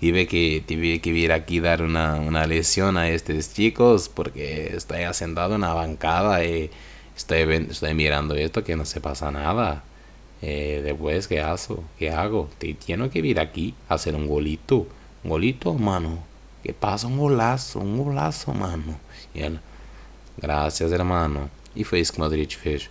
tive 0.00 0.26
que, 0.26 0.62
tive 0.66 0.98
que 0.98 1.12
vir 1.12 1.32
aquí 1.32 1.60
dar 1.60 1.82
una, 1.82 2.16
una 2.16 2.46
lección 2.46 2.96
a 2.96 3.08
estos 3.08 3.52
chicos 3.52 4.08
porque 4.08 4.72
estoy 4.74 5.02
asentado 5.04 5.54
en 5.54 5.62
la 5.62 5.74
bancada 5.74 6.44
y 6.44 6.70
estoy, 7.18 7.66
estoy 7.70 7.94
mirando 7.94 8.34
esto 8.34 8.64
que 8.64 8.76
no 8.76 8.84
se 8.84 9.00
pasa 9.00 9.30
nada. 9.30 9.82
Eh, 10.40 10.80
después, 10.84 11.26
¿qué 11.26 11.40
hago? 11.40 11.84
¿Qué 11.98 12.10
hago? 12.10 12.48
Te 12.58 12.72
tengo 12.74 13.10
que 13.10 13.20
vir 13.20 13.40
aquí 13.40 13.74
a 13.88 13.94
hacer 13.94 14.14
un 14.14 14.26
golito. 14.26 14.86
Un 15.24 15.30
golito, 15.30 15.74
mano. 15.74 16.24
¿Qué 16.62 16.72
pasa? 16.72 17.08
Un 17.08 17.18
golazo, 17.18 17.80
un 17.80 17.98
golazo, 17.98 18.54
mano. 18.54 18.98
Y 19.34 19.40
él, 19.42 19.60
gracias, 20.36 20.92
hermano. 20.92 21.50
E 21.74 21.84
foi 21.84 22.00
isso 22.00 22.12
que 22.12 22.20
Madrid 22.20 22.50
fez. 22.50 22.88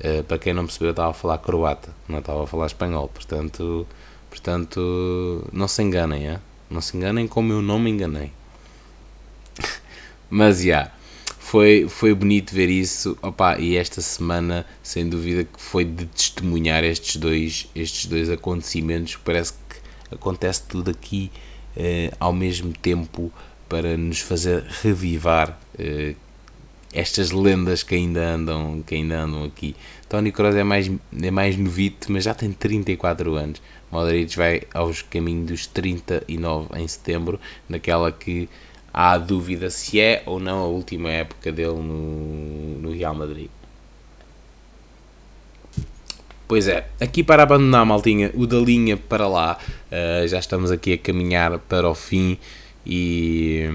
Uh, 0.00 0.22
para 0.24 0.38
quem 0.38 0.52
não 0.52 0.64
percebeu, 0.66 0.88
eu 0.88 0.90
estava 0.90 1.10
a 1.10 1.14
falar 1.14 1.38
croata, 1.38 1.88
não 2.08 2.18
estava 2.18 2.44
a 2.44 2.46
falar 2.46 2.66
espanhol. 2.66 3.08
Portanto, 3.08 3.86
portanto 4.30 5.48
não 5.52 5.68
se 5.68 5.82
enganem, 5.82 6.28
é? 6.28 6.40
não 6.68 6.80
se 6.80 6.96
enganem 6.96 7.26
como 7.26 7.52
eu 7.52 7.62
não 7.62 7.78
me 7.78 7.90
enganei. 7.90 8.32
Mas, 10.28 10.58
já, 10.58 10.64
yeah, 10.64 10.92
foi, 11.46 11.86
foi 11.88 12.12
bonito 12.12 12.52
ver 12.52 12.68
isso. 12.68 13.16
Opa, 13.22 13.56
e 13.56 13.76
esta 13.76 14.00
semana, 14.00 14.66
sem 14.82 15.08
dúvida, 15.08 15.44
que 15.44 15.62
foi 15.62 15.84
de 15.84 16.04
testemunhar 16.06 16.82
estes 16.82 17.16
dois, 17.16 17.70
estes 17.72 18.06
dois 18.06 18.28
acontecimentos. 18.28 19.14
Parece 19.24 19.52
que 19.52 19.76
acontece 20.12 20.64
tudo 20.64 20.90
aqui 20.90 21.30
uh, 21.76 22.16
ao 22.18 22.32
mesmo 22.32 22.72
tempo 22.72 23.32
para 23.68 23.96
nos 23.96 24.18
fazer 24.18 24.64
revivar 24.82 25.56
uh, 25.78 26.16
estas 26.92 27.30
lendas 27.30 27.84
que 27.84 27.94
ainda 27.94 28.26
andam, 28.26 28.82
que 28.84 28.96
ainda 28.96 29.20
andam 29.20 29.44
aqui. 29.44 29.76
Tony 30.08 30.32
Kroos 30.32 30.56
é 30.56 30.64
mais, 30.64 30.90
é 31.22 31.30
mais 31.30 31.56
novito, 31.56 32.10
mas 32.10 32.24
já 32.24 32.34
tem 32.34 32.50
34 32.50 33.36
anos. 33.36 33.62
Modric 33.92 34.36
vai 34.36 34.62
aos 34.74 35.00
caminhos 35.02 35.46
dos 35.46 35.66
39 35.68 36.76
em 36.76 36.88
setembro, 36.88 37.38
naquela 37.68 38.10
que 38.10 38.48
há 38.96 39.18
dúvida 39.18 39.68
se 39.68 40.00
é 40.00 40.22
ou 40.24 40.40
não 40.40 40.60
a 40.60 40.66
última 40.66 41.10
época 41.10 41.52
dele 41.52 41.74
no, 41.74 42.80
no 42.80 42.92
Real 42.92 43.14
Madrid. 43.14 43.50
Pois 46.48 46.66
é, 46.66 46.86
aqui 46.98 47.22
para 47.22 47.42
abandonar, 47.42 47.84
maltinha, 47.84 48.30
o 48.32 48.46
da 48.46 48.56
linha 48.56 48.96
para 48.96 49.28
lá, 49.28 49.58
uh, 49.92 50.26
já 50.26 50.38
estamos 50.38 50.70
aqui 50.70 50.94
a 50.94 50.98
caminhar 50.98 51.58
para 51.58 51.90
o 51.90 51.94
fim 51.94 52.38
e, 52.86 53.68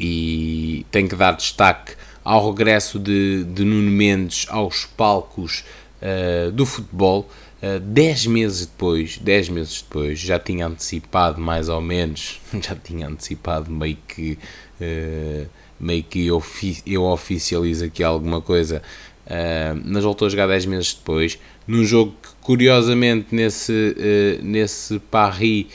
e 0.00 0.84
tenho 0.90 1.08
que 1.08 1.14
dar 1.14 1.32
destaque 1.32 1.94
ao 2.24 2.50
regresso 2.50 2.98
de, 2.98 3.44
de 3.44 3.62
Nuno 3.62 3.90
Mendes 3.90 4.46
aos 4.48 4.86
palcos 4.86 5.62
uh, 6.00 6.50
do 6.50 6.66
futebol. 6.66 7.28
10 7.80 8.26
uh, 8.26 8.30
meses 8.30 8.66
depois, 8.66 9.18
10 9.18 9.48
meses 9.50 9.82
depois, 9.82 10.18
já 10.18 10.38
tinha 10.38 10.66
antecipado 10.66 11.40
mais 11.40 11.68
ou 11.68 11.80
menos, 11.80 12.40
já 12.60 12.74
tinha 12.74 13.06
antecipado 13.06 13.70
meio 13.70 13.96
que 14.08 14.36
uh, 14.80 15.48
meio 15.78 16.02
que 16.02 16.26
eu, 16.26 16.42
eu 16.84 17.02
oficializo 17.04 17.84
aqui 17.84 18.02
alguma 18.02 18.40
coisa, 18.40 18.82
uh, 19.26 19.80
mas 19.84 20.02
voltou 20.02 20.26
a 20.26 20.28
jogar 20.28 20.48
10 20.48 20.66
meses 20.66 20.94
depois, 20.94 21.38
num 21.66 21.84
jogo 21.84 22.14
que 22.20 22.28
curiosamente 22.40 23.32
nesse, 23.32 23.72
uh, 23.72 24.44
nesse 24.44 24.98
Paris, 24.98 25.66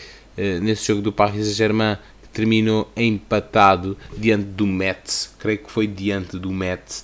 nesse 0.62 0.86
jogo 0.86 1.02
do 1.02 1.12
Paris 1.12 1.46
Saint-Germain 1.46 1.98
terminou 2.32 2.92
empatado 2.96 3.98
diante 4.16 4.44
do 4.44 4.68
Metz, 4.68 5.34
creio 5.40 5.58
que 5.58 5.72
foi 5.72 5.88
diante 5.88 6.38
do 6.38 6.52
Metz. 6.52 7.04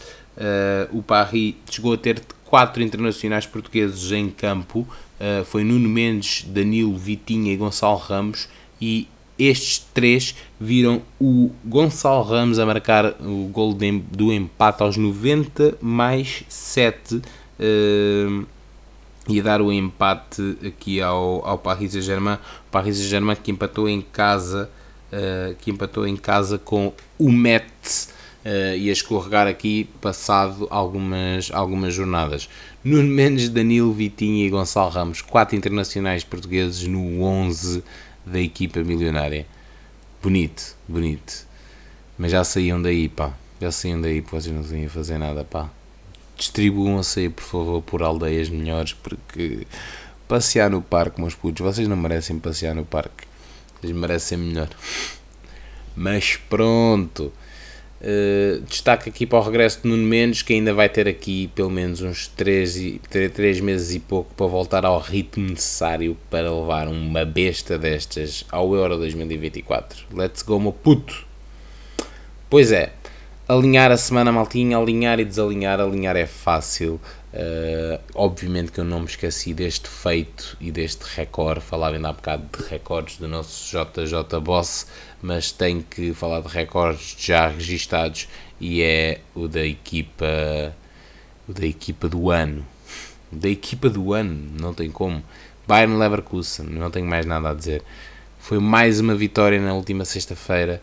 O 0.92 1.02
Paris 1.02 1.56
chegou 1.68 1.94
a 1.94 1.98
ter 1.98 2.22
quatro 2.54 2.84
internacionais 2.84 3.48
portugueses 3.48 4.12
em 4.12 4.30
campo, 4.30 4.82
uh, 4.82 5.44
foi 5.44 5.64
Nuno 5.64 5.90
Mendes, 5.90 6.46
Danilo, 6.48 6.96
Vitinha 6.96 7.52
e 7.52 7.58
Gonçalo 7.58 7.98
Ramos, 7.98 8.48
e 8.80 9.08
estes 9.40 9.80
três 9.92 10.36
viram 10.60 11.02
o 11.20 11.50
Gonçalo 11.66 12.22
Ramos 12.22 12.60
a 12.60 12.66
marcar 12.68 13.16
o 13.22 13.50
gol 13.52 13.74
do 13.74 14.32
empate 14.32 14.84
aos 14.84 14.98
90 14.98 15.80
mais 15.82 16.44
7 16.48 17.16
uh, 17.16 18.46
e 19.28 19.42
dar 19.42 19.60
o 19.60 19.74
empate 19.74 20.56
aqui 20.64 21.02
ao, 21.02 21.44
ao 21.48 21.58
Paris 21.58 21.94
Saint-Germain. 21.94 22.38
Paris 22.70 22.98
Saint-Germain 22.98 23.36
que 23.36 23.50
empatou 23.50 23.90
em 23.90 24.00
casa, 24.00 24.70
uh, 25.12 25.56
que 25.56 25.72
empatou 25.72 26.06
em 26.06 26.16
casa 26.16 26.60
com 26.60 26.94
o 27.18 27.32
Metz 27.32 28.14
uh, 28.45 28.76
e 28.78 28.90
a 28.90 28.94
escorregar 28.94 29.48
aqui 29.48 29.90
passado 30.02 30.68
algumas, 30.70 31.52
algumas 31.52 31.94
jornadas. 31.94 32.49
Nuno 32.84 33.10
Mendes, 33.10 33.49
Danilo, 33.49 33.94
Vitinha 33.94 34.45
e 34.45 34.49
Gonçalo 34.49 34.90
Ramos, 34.90 35.22
quatro 35.22 35.56
internacionais 35.56 36.24
portugueses 36.24 36.88
no 36.88 37.22
11 37.22 37.84
da 38.26 38.40
equipa 38.40 38.84
milionária. 38.84 39.45
Bonito, 40.22 40.76
bonito. 40.88 41.45
Mas 42.18 42.32
já 42.32 42.44
saíam 42.44 42.82
daí, 42.82 43.10
pá. 43.10 43.34
Já 43.60 43.72
saíam 43.72 44.02
daí, 44.02 44.22
porque 44.22 44.40
vocês 44.40 44.53
não 44.53 44.86
a 44.86 44.90
fazer 44.90 45.18
nada, 45.18 45.44
pá 45.44 45.70
distribuam-se 46.38 47.22
aí, 47.22 47.30
por 47.30 47.44
favor, 47.44 47.82
por 47.82 48.03
aldeias 48.03 48.49
melhores, 48.49 48.94
porque 48.94 49.65
passear 50.28 50.70
no 50.70 50.82
parque, 50.82 51.22
meus 51.22 51.36
putos, 51.36 51.64
vocês 51.64 51.88
não 51.88 51.95
merecem 51.95 52.40
passear 52.40 52.76
no 52.76 52.86
parque, 52.86 53.26
vocês 53.80 53.95
merecem 53.95 54.38
melhor. 54.38 54.70
Mas 55.95 56.36
pronto. 56.36 57.32
Uh, 58.04 58.62
destaque 58.64 59.08
aqui 59.08 59.26
para 59.26 59.40
o 59.40 59.42
regresso 59.42 59.82
de 59.82 59.88
Nuno 59.88 60.04
Mendes, 60.04 60.42
que 60.42 60.52
ainda 60.52 60.74
vai 60.74 60.90
ter 60.90 61.08
aqui 61.08 61.48
pelo 61.56 61.70
menos 61.70 62.02
uns 62.02 62.28
3, 62.28 63.00
3 63.10 63.62
meses 63.62 63.96
e 63.96 64.00
pouco 64.00 64.34
para 64.36 64.46
voltar 64.46 64.86
ao 64.86 65.00
ritmo 65.00 65.50
necessário 65.50 66.18
para 66.30 66.52
levar 66.52 66.90
uma 66.90 67.24
besta 67.24 67.78
destas 67.78 68.44
ao 68.52 68.76
Euro 68.76 68.98
2024. 68.98 70.06
Let's 70.14 70.42
go, 70.42 70.60
meu 70.60 70.74
puto! 70.74 71.26
Pois 72.50 72.74
é, 72.74 72.92
Alinhar 73.46 73.92
a 73.92 73.98
semana 73.98 74.32
maltinha, 74.32 74.78
alinhar 74.78 75.20
e 75.20 75.26
desalinhar, 75.26 75.78
alinhar 75.78 76.16
é 76.16 76.26
fácil. 76.26 77.00
Uh, 77.34 78.00
obviamente 78.16 78.72
que 78.72 78.80
eu 78.80 78.86
não 78.86 79.02
me 79.02 79.06
esqueci 79.06 79.54
deste 79.54 79.90
feito 79.90 80.56
e 80.62 80.72
deste 80.72 81.04
recorde. 81.04 81.60
Falava 81.60 81.94
ainda 81.94 82.08
há 82.08 82.14
bocado 82.14 82.44
de 82.58 82.70
recordes 82.70 83.18
do 83.18 83.28
nosso 83.28 83.70
JJ 83.70 84.40
Boss, 84.40 84.88
mas 85.24 85.52
tenho 85.52 85.82
que 85.82 86.14
falar 86.14 86.41
de 86.41 86.50
recordes 86.50 87.16
já 87.18 87.48
registados 87.48 88.28
e 88.60 88.82
é 88.82 89.22
o 89.34 89.48
da 89.48 89.66
equipa, 89.66 90.76
o 91.48 91.54
da 91.54 91.66
equipa 91.66 92.10
do 92.10 92.30
ano. 92.30 92.66
Da 93.32 93.50
equipa 93.50 93.90
do 93.90 94.14
ano, 94.14 94.52
não 94.60 94.74
tem 94.74 94.91
como. 94.91 95.24
Bayern 95.66 95.98
Leverkusen, 95.98 96.66
não 96.68 96.91
tenho 96.91 97.08
mais 97.08 97.26
nada 97.26 97.50
a 97.50 97.54
dizer. 97.54 97.82
Foi 98.38 98.60
mais 98.60 99.00
uma 99.00 99.16
vitória 99.16 99.60
na 99.62 99.74
última 99.74 100.04
sexta-feira 100.04 100.82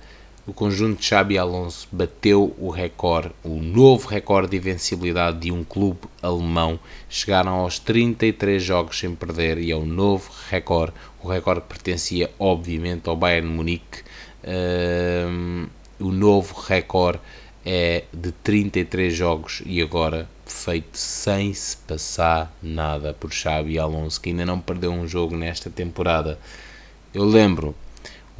o 0.51 0.53
conjunto 0.53 0.99
de 0.99 1.05
Xabi 1.05 1.39
Alonso 1.39 1.87
bateu 1.93 2.57
o 2.59 2.71
recorde, 2.71 3.31
o 3.45 3.61
novo 3.61 4.09
recorde 4.09 4.51
de 4.51 4.57
invencibilidade 4.57 5.39
de 5.39 5.53
um 5.53 5.63
clube 5.63 6.01
alemão. 6.21 6.81
Chegaram 7.09 7.53
aos 7.53 7.79
33 7.79 8.61
jogos 8.61 8.99
sem 8.99 9.15
perder 9.15 9.59
e 9.59 9.71
é 9.71 9.77
o 9.77 9.85
novo 9.85 10.29
recorde. 10.51 10.95
O 11.23 11.29
recorde 11.29 11.61
pertencia, 11.69 12.31
obviamente, 12.37 13.09
ao 13.09 13.15
Bayern 13.15 13.49
Munique. 13.49 14.03
O 15.99 16.11
novo 16.11 16.55
recorde 16.61 17.21
é 17.65 18.05
de 18.13 18.33
33 18.33 19.15
jogos 19.15 19.63
e 19.67 19.83
agora 19.83 20.29
feito 20.47 20.97
sem 20.97 21.53
se 21.53 21.77
passar 21.77 22.53
nada 22.63 23.13
por 23.13 23.33
Xabi 23.33 23.79
Alonso, 23.79 24.21
que 24.21 24.31
ainda 24.31 24.47
não 24.47 24.61
perdeu 24.61 24.93
um 24.93 25.07
jogo 25.07 25.37
nesta 25.37 25.71
temporada. 25.71 26.39
Eu 27.13 27.25
lembro 27.25 27.75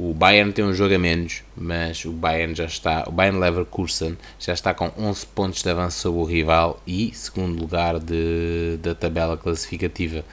o 0.03 0.15
Bayern 0.15 0.51
tem 0.51 0.65
um 0.65 0.73
jogo 0.73 0.95
a 0.95 0.99
menos, 0.99 1.43
mas 1.55 2.07
o 2.07 2.11
Bayern 2.13 2.55
já 2.55 2.65
está, 2.65 3.05
o 3.07 3.13
Bayern 3.13 3.39
Leverkusen 3.39 4.17
já 4.39 4.55
está 4.55 4.73
com 4.73 4.91
11 4.97 5.27
pontos 5.27 5.63
de 5.63 5.69
avanço 5.69 5.99
sobre 5.99 6.21
o 6.21 6.25
rival 6.25 6.81
e 6.87 7.13
segundo 7.13 7.61
lugar 7.61 7.99
de, 7.99 8.79
da 8.83 8.95
tabela 8.95 9.37
classificativa. 9.37 10.25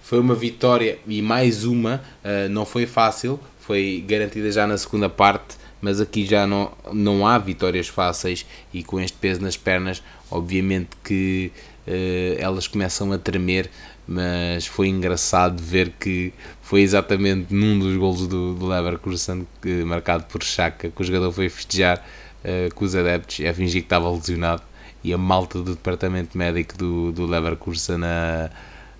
Foi 0.00 0.20
uma 0.20 0.36
vitória 0.36 1.00
e 1.04 1.20
mais 1.20 1.64
uma, 1.64 2.00
uh, 2.24 2.48
não 2.48 2.64
foi 2.64 2.86
fácil, 2.86 3.40
foi 3.66 4.04
garantida 4.06 4.50
já 4.52 4.64
na 4.64 4.78
segunda 4.78 5.08
parte, 5.08 5.56
mas 5.80 6.00
aqui 6.00 6.24
já 6.24 6.46
não, 6.46 6.70
não 6.92 7.26
há 7.26 7.36
vitórias 7.36 7.88
fáceis 7.88 8.46
e 8.72 8.84
com 8.84 9.00
este 9.00 9.18
peso 9.18 9.42
nas 9.42 9.56
pernas, 9.56 10.02
obviamente 10.30 10.90
que 11.02 11.50
uh, 11.86 12.36
elas 12.38 12.68
começam 12.68 13.12
a 13.12 13.18
tremer, 13.18 13.68
mas 14.06 14.68
foi 14.68 14.86
engraçado 14.86 15.60
ver 15.60 15.92
que 15.98 16.32
foi 16.62 16.82
exatamente 16.82 17.52
num 17.52 17.76
dos 17.76 17.96
golos 17.96 18.28
do, 18.28 18.54
do 18.54 18.66
Leverkusen, 18.66 19.44
que, 19.60 19.82
marcado 19.82 20.24
por 20.26 20.44
Chaka, 20.44 20.88
que 20.88 21.02
o 21.02 21.04
jogador 21.04 21.32
foi 21.32 21.48
festejar 21.48 21.98
uh, 22.44 22.72
com 22.72 22.84
os 22.84 22.94
adeptos 22.94 23.40
e 23.40 23.48
a 23.48 23.52
fingir 23.52 23.82
que 23.82 23.86
estava 23.86 24.08
lesionado. 24.08 24.62
E 25.02 25.12
a 25.12 25.18
malta 25.18 25.60
do 25.60 25.74
departamento 25.74 26.38
médico 26.38 26.76
do, 26.76 27.12
do 27.12 27.26
Leverkusen 27.26 28.02
a, 28.04 28.48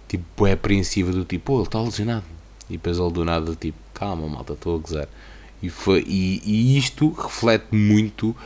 tipo, 0.09 0.47
é 0.47 0.52
apreensiva 0.52 1.12
do 1.12 1.24
tipo, 1.24 1.52
oh, 1.52 1.56
ele 1.59 1.66
está 1.66 1.80
lesionado 1.80 2.35
e 2.68 2.74
depois 2.74 2.98
ele 2.98 3.12
do 3.12 3.24
nada 3.24 3.55
tipo, 3.55 3.78
calma 3.94 4.28
malta, 4.28 4.52
estou 4.55 4.76
a 4.76 4.78
gozar 4.78 5.09
e, 5.62 5.70
foi, 5.70 6.05
e, 6.06 6.43
e 6.44 6.76
isto 6.76 7.10
reflete 7.10 7.68
muito 7.72 8.30
uh, 8.30 8.36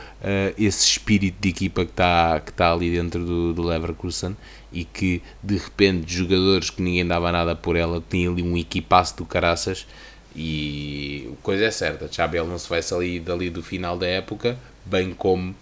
esse 0.57 0.85
espírito 0.85 1.35
de 1.41 1.49
equipa 1.49 1.83
que 1.83 1.91
está 1.91 2.39
que 2.39 2.53
tá 2.53 2.71
ali 2.71 2.89
dentro 2.89 3.23
do, 3.25 3.53
do 3.53 3.63
Leverkusen 3.63 4.35
e 4.71 4.85
que 4.85 5.21
de 5.43 5.57
repente 5.57 6.11
jogadores 6.11 6.69
que 6.69 6.81
ninguém 6.81 7.05
dava 7.05 7.31
nada 7.31 7.55
por 7.55 7.75
ela 7.75 8.01
tinham 8.09 8.31
ali 8.31 8.41
um 8.41 8.57
equipaço 8.57 9.17
do 9.17 9.25
caraças 9.25 9.85
e 10.33 11.29
coisa 11.43 11.65
é 11.65 11.71
certa, 11.71 12.09
Xabi 12.09 12.37
se 12.57 12.69
vai 12.69 12.81
sair 12.81 13.19
dali 13.19 13.49
do 13.49 13.61
final 13.61 13.97
da 13.97 14.07
época, 14.07 14.57
bem 14.85 15.13
como 15.13 15.53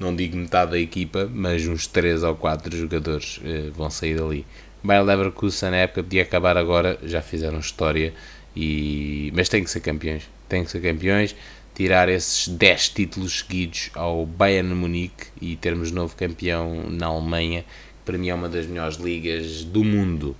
não 0.00 0.16
digo 0.16 0.36
metade 0.36 0.72
da 0.72 0.78
equipa, 0.78 1.30
mas 1.32 1.66
uns 1.66 1.86
3 1.86 2.22
ou 2.22 2.34
4 2.34 2.74
jogadores 2.76 3.38
uh, 3.38 3.70
vão 3.72 3.90
sair 3.90 4.16
dali. 4.16 4.46
Bayer 4.84 5.02
Leverkusen 5.02 5.70
na 5.70 5.78
época 5.78 6.02
podia 6.02 6.22
acabar 6.22 6.56
agora, 6.56 6.98
já 7.02 7.22
fizeram 7.22 7.58
história, 7.58 8.12
e... 8.54 9.32
mas 9.34 9.48
tem 9.48 9.64
que 9.64 9.70
ser 9.70 9.80
campeões, 9.80 10.28
tem 10.48 10.62
que 10.62 10.70
ser 10.70 10.80
campeões, 10.80 11.34
tirar 11.74 12.08
esses 12.08 12.46
10 12.46 12.90
títulos 12.90 13.38
seguidos 13.38 13.90
ao 13.94 14.24
Bayern 14.26 14.74
Munique 14.74 15.26
e 15.40 15.56
termos 15.56 15.90
novo 15.90 16.14
campeão 16.14 16.88
na 16.90 17.06
Alemanha, 17.06 17.64
para 18.04 18.18
mim 18.18 18.28
é 18.28 18.34
uma 18.34 18.48
das 18.48 18.66
melhores 18.66 18.98
ligas 18.98 19.64
do 19.64 19.82
mundo. 19.82 20.36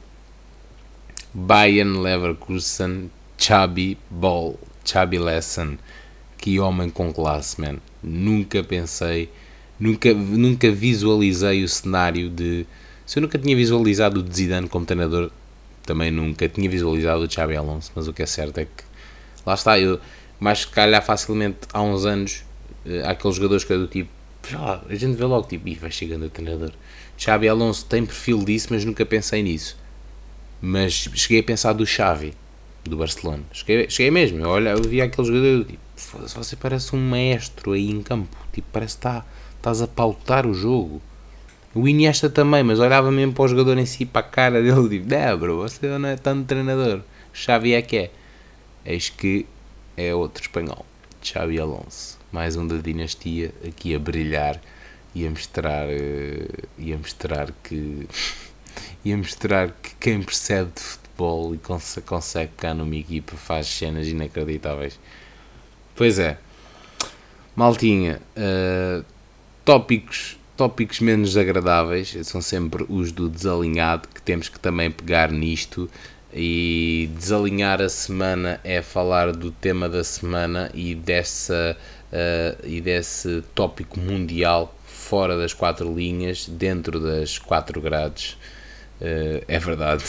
Bayern 1.32 1.98
Leverkusen, 1.98 3.10
Chabi 3.38 3.98
Ball, 4.08 4.58
Chabi 4.84 5.18
Lesson. 5.18 5.78
Que 6.38 6.60
homem 6.60 6.90
com 6.90 7.12
classe, 7.12 7.60
man. 7.60 7.78
Nunca 8.02 8.62
pensei, 8.62 9.30
nunca, 9.80 10.12
nunca 10.12 10.70
visualizei 10.70 11.64
o 11.64 11.68
cenário 11.68 12.28
de. 12.28 12.66
Se 13.06 13.18
eu 13.18 13.22
nunca 13.22 13.38
tinha 13.38 13.54
visualizado 13.54 14.20
o 14.20 14.32
Zidane 14.32 14.68
como 14.68 14.86
treinador, 14.86 15.30
também 15.84 16.10
nunca 16.10 16.48
tinha 16.48 16.68
visualizado 16.68 17.24
o 17.24 17.30
Xabi 17.30 17.56
Alonso, 17.56 17.92
mas 17.94 18.08
o 18.08 18.12
que 18.12 18.22
é 18.22 18.26
certo 18.26 18.58
é 18.58 18.64
que 18.64 18.84
lá 19.44 19.54
está, 19.54 19.78
eu 19.78 20.00
mais 20.40 20.60
se 20.60 20.68
calhar 20.68 21.04
facilmente 21.04 21.58
há 21.72 21.82
uns 21.82 22.04
anos 22.04 22.44
eh, 22.86 23.02
há 23.04 23.10
aqueles 23.10 23.36
jogadores 23.36 23.64
que 23.64 23.72
é 23.72 23.76
do 23.76 23.86
tipo 23.86 24.10
a 24.54 24.94
gente 24.94 25.16
vê 25.16 25.24
logo 25.24 25.46
tipo, 25.46 25.64
vai 25.80 25.90
chegando 25.90 26.26
a 26.26 26.28
treinador 26.28 26.72
Xabi 27.16 27.48
Alonso 27.48 27.86
tem 27.86 28.04
perfil 28.04 28.44
disso, 28.44 28.68
mas 28.70 28.84
nunca 28.84 29.06
pensei 29.06 29.42
nisso. 29.42 29.76
Mas 30.60 31.08
cheguei 31.14 31.40
a 31.40 31.42
pensar 31.42 31.72
do 31.72 31.86
Xavi, 31.86 32.34
do 32.82 32.96
Barcelona. 32.96 33.42
Cheguei, 33.52 33.88
cheguei 33.88 34.10
mesmo. 34.10 34.40
Eu, 34.40 34.48
olha, 34.48 34.70
eu 34.70 34.82
vi 34.82 35.00
aquele 35.00 35.26
jogador 35.26 35.64
tipo, 35.64 35.80
você 36.26 36.56
parece 36.56 36.94
um 36.94 37.00
maestro 37.00 37.72
aí 37.72 37.90
em 37.90 38.02
campo. 38.02 38.36
Tipo, 38.52 38.68
parece 38.72 38.96
que 38.96 39.02
tá, 39.02 39.24
estás 39.56 39.80
a 39.80 39.88
pautar 39.88 40.46
o 40.46 40.54
jogo. 40.54 41.00
O 41.74 41.88
Iniesta 41.88 42.30
também, 42.30 42.62
mas 42.62 42.78
olhava 42.78 43.10
mesmo 43.10 43.32
para 43.32 43.44
o 43.44 43.48
jogador 43.48 43.76
em 43.78 43.86
si, 43.86 44.06
para 44.06 44.20
a 44.20 44.28
cara 44.28 44.62
dele, 44.62 44.88
tipo, 45.00 45.14
é 45.14 45.36
bro, 45.36 45.58
você 45.58 45.86
não 45.98 46.08
é 46.08 46.16
tanto 46.16 46.46
treinador. 46.46 47.00
Xavi 47.32 47.74
é 47.74 47.82
que 47.82 47.96
é. 47.96 48.10
Eis 48.86 49.08
que 49.08 49.46
é 49.96 50.14
outro 50.14 50.42
espanhol, 50.42 50.86
Xavi 51.22 51.58
Alonso. 51.58 52.18
Mais 52.30 52.56
um 52.56 52.66
da 52.66 52.76
dinastia 52.76 53.52
aqui 53.66 53.94
a 53.94 53.98
brilhar 53.98 54.60
ia 55.14 55.30
mostrar, 55.30 55.86
uh, 55.86 56.68
ia 56.78 56.98
mostrar 56.98 57.52
que 57.62 58.08
ia 59.04 59.16
mostrar 59.16 59.70
que 59.70 59.94
quem 60.00 60.22
percebe 60.22 60.72
de 60.74 60.80
futebol 60.82 61.54
e 61.54 61.58
cons 61.58 61.98
consegue 62.04 62.52
pegar 62.56 62.74
numa 62.74 62.96
equipa 62.96 63.36
faz 63.36 63.66
cenas 63.68 64.08
inacreditáveis. 64.08 64.98
Pois 65.94 66.18
é, 66.18 66.38
maltinha, 67.54 68.20
uh, 68.36 69.04
tópicos, 69.64 70.36
tópicos 70.56 71.00
menos 71.00 71.36
agradáveis 71.36 72.16
são 72.24 72.40
sempre 72.40 72.84
os 72.88 73.12
do 73.12 73.28
desalinhado, 73.28 74.08
que 74.08 74.22
temos 74.22 74.48
que 74.48 74.58
também 74.58 74.90
pegar 74.90 75.30
nisto. 75.30 75.88
E 76.32 77.10
desalinhar 77.16 77.80
a 77.80 77.88
semana 77.88 78.60
é 78.64 78.82
falar 78.82 79.30
do 79.30 79.52
tema 79.52 79.88
da 79.88 80.02
semana 80.02 80.68
e 80.74 80.94
dessa 80.94 81.76
uh, 82.12 82.66
e 82.66 82.80
desse 82.80 83.42
tópico 83.54 84.00
mundial 84.00 84.74
fora 84.84 85.38
das 85.38 85.52
quatro 85.52 85.94
linhas, 85.94 86.48
dentro 86.48 86.98
das 86.98 87.38
quatro 87.38 87.80
grades. 87.80 88.32
Uh, 89.00 89.44
é 89.46 89.58
verdade. 89.60 90.04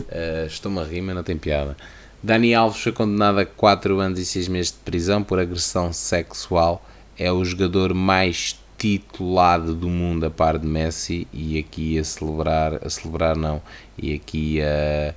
Uh, 0.00 0.44
Estou-me 0.48 0.80
a 0.80 0.84
rir, 0.84 1.00
mas 1.00 1.14
não 1.14 1.22
tem 1.22 1.38
piada. 1.38 1.74
Dani 2.22 2.54
Alves 2.54 2.82
foi 2.82 2.92
condenado 2.92 3.38
a 3.38 3.46
4 3.46 4.00
anos 4.00 4.18
e 4.18 4.26
6 4.26 4.48
meses 4.48 4.72
de 4.72 4.78
prisão 4.78 5.22
por 5.22 5.38
agressão 5.38 5.92
sexual. 5.92 6.84
É 7.16 7.30
o 7.30 7.44
jogador 7.44 7.94
mais 7.94 8.58
titulado 8.78 9.74
do 9.74 9.88
mundo 9.88 10.26
a 10.26 10.30
par 10.30 10.58
de 10.58 10.66
Messi 10.66 11.26
e 11.32 11.58
aqui 11.58 11.98
a 11.98 12.04
celebrar, 12.04 12.84
a 12.84 12.90
celebrar 12.90 13.36
não, 13.36 13.62
e 13.96 14.14
aqui 14.14 14.60
a, 14.60 15.14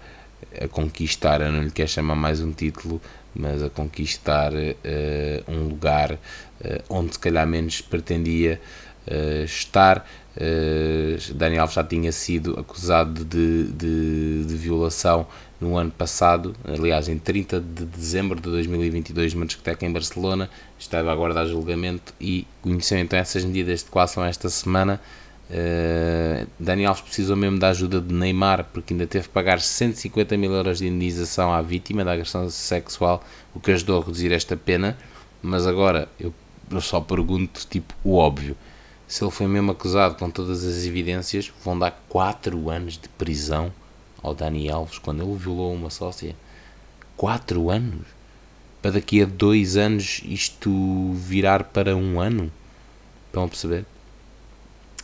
a 0.64 0.68
conquistar, 0.68 1.42
eu 1.42 1.52
não 1.52 1.64
lhe 1.64 1.72
quero 1.72 1.90
chamar 1.90 2.16
mais 2.16 2.42
um 2.42 2.52
título, 2.52 3.02
mas 3.36 3.62
a 3.62 3.70
conquistar 3.70 4.54
uh, 4.54 4.58
um 5.48 5.68
lugar 5.68 6.14
uh, 6.14 6.18
onde 6.90 7.14
se 7.14 7.20
calhar 7.20 7.46
menos 7.46 7.82
pretendia 7.82 8.60
uh, 9.08 9.44
estar. 9.44 10.06
Daniel 11.36 11.64
Alves 11.64 11.76
já 11.76 11.84
tinha 11.84 12.14
sido 12.14 12.58
acusado 12.58 13.26
de, 13.26 13.66
de, 13.74 14.46
de, 14.46 14.56
violação 14.56 15.28
no 15.60 15.78
ano 15.78 15.92
passado, 15.92 16.56
aliás, 16.64 17.10
em 17.10 17.18
30 17.18 17.60
de 17.60 17.86
dezembro 17.86 18.40
de 18.40 18.50
2022, 18.50 19.34
numa 19.34 19.46
discoteca 19.46 19.86
em 19.86 19.92
Barcelona, 19.92 20.50
estava 20.78 21.10
a 21.10 21.14
aguardar 21.14 21.46
julgamento 21.48 22.14
e 22.20 22.48
conheceu 22.62 22.98
então 22.98 23.20
essas 23.20 23.44
medidas 23.44 23.84
de 23.84 23.90
coação 23.90 24.24
esta 24.24 24.50
semana. 24.50 25.02
Uh, 25.50 26.48
Daniel 26.60 26.90
Alves 26.90 27.04
precisou 27.04 27.36
mesmo 27.36 27.60
da 27.60 27.70
ajuda 27.70 28.00
de 28.00 28.14
Neymar, 28.14 28.66
porque 28.72 28.94
ainda 28.94 29.06
teve 29.06 29.28
que 29.28 29.34
pagar 29.34 29.60
150 29.60 30.38
mil 30.38 30.54
euros 30.54 30.78
de 30.78 30.88
indenização 30.88 31.52
à 31.52 31.62
vítima 31.62 32.06
da 32.06 32.14
agressão 32.14 32.50
sexual, 32.50 33.22
o 33.54 33.60
que 33.60 33.72
ajudou 33.72 34.00
a 34.00 34.06
reduzir 34.06 34.32
esta 34.32 34.56
pena. 34.56 34.98
Mas 35.42 35.68
agora 35.68 36.08
eu, 36.20 36.34
eu 36.72 36.80
só 36.80 37.02
pergunto, 37.02 37.66
tipo, 37.68 37.94
o 38.04 38.16
óbvio: 38.16 38.56
se 39.08 39.24
ele 39.24 39.32
foi 39.32 39.48
mesmo 39.48 39.72
acusado 39.72 40.16
com 40.16 40.30
todas 40.30 40.64
as 40.64 40.86
evidências, 40.86 41.52
vão 41.66 41.78
dar 41.78 41.92
4 42.08 42.70
anos 42.70 42.94
de 42.94 43.10
prisão 43.10 43.74
ao 44.22 44.34
Dani 44.34 44.70
Alves 44.70 44.98
quando 44.98 45.24
ele 45.24 45.36
violou 45.36 45.74
uma 45.74 45.90
sócia. 45.90 46.36
4 47.18 47.70
anos? 47.70 48.08
Para 48.82 48.92
daqui 48.92 49.22
a 49.22 49.26
2 49.26 49.78
anos 49.78 50.22
isto 50.26 51.14
virar 51.14 51.66
para 51.66 51.96
um 51.96 52.20
ano? 52.20 52.52
Estão 53.28 53.44
a 53.44 53.48
perceber? 53.48 53.86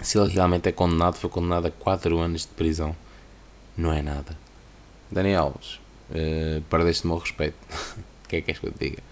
se 0.02 0.18
ele 0.18 0.32
realmente 0.32 0.68
é 0.68 0.72
condenado, 0.72 1.16
foi 1.16 1.30
condenado 1.30 1.68
a 1.68 1.72
4 1.72 2.18
anos 2.20 2.42
de 2.42 2.48
prisão. 2.50 2.96
Não 3.78 3.94
é 3.94 4.02
nada. 4.02 4.38
Daniel 5.12 5.44
Alves, 5.44 5.80
uh, 6.10 6.62
perdeste 6.70 7.06
o 7.06 7.08
meu 7.08 7.18
respeito. 7.18 7.58
O 8.26 8.28
que 8.28 8.38
é 8.38 8.42
que 8.42 8.50
és 8.50 8.58
que 8.58 8.66
eu 8.66 8.72
te 8.72 8.90
diga? 8.90 9.04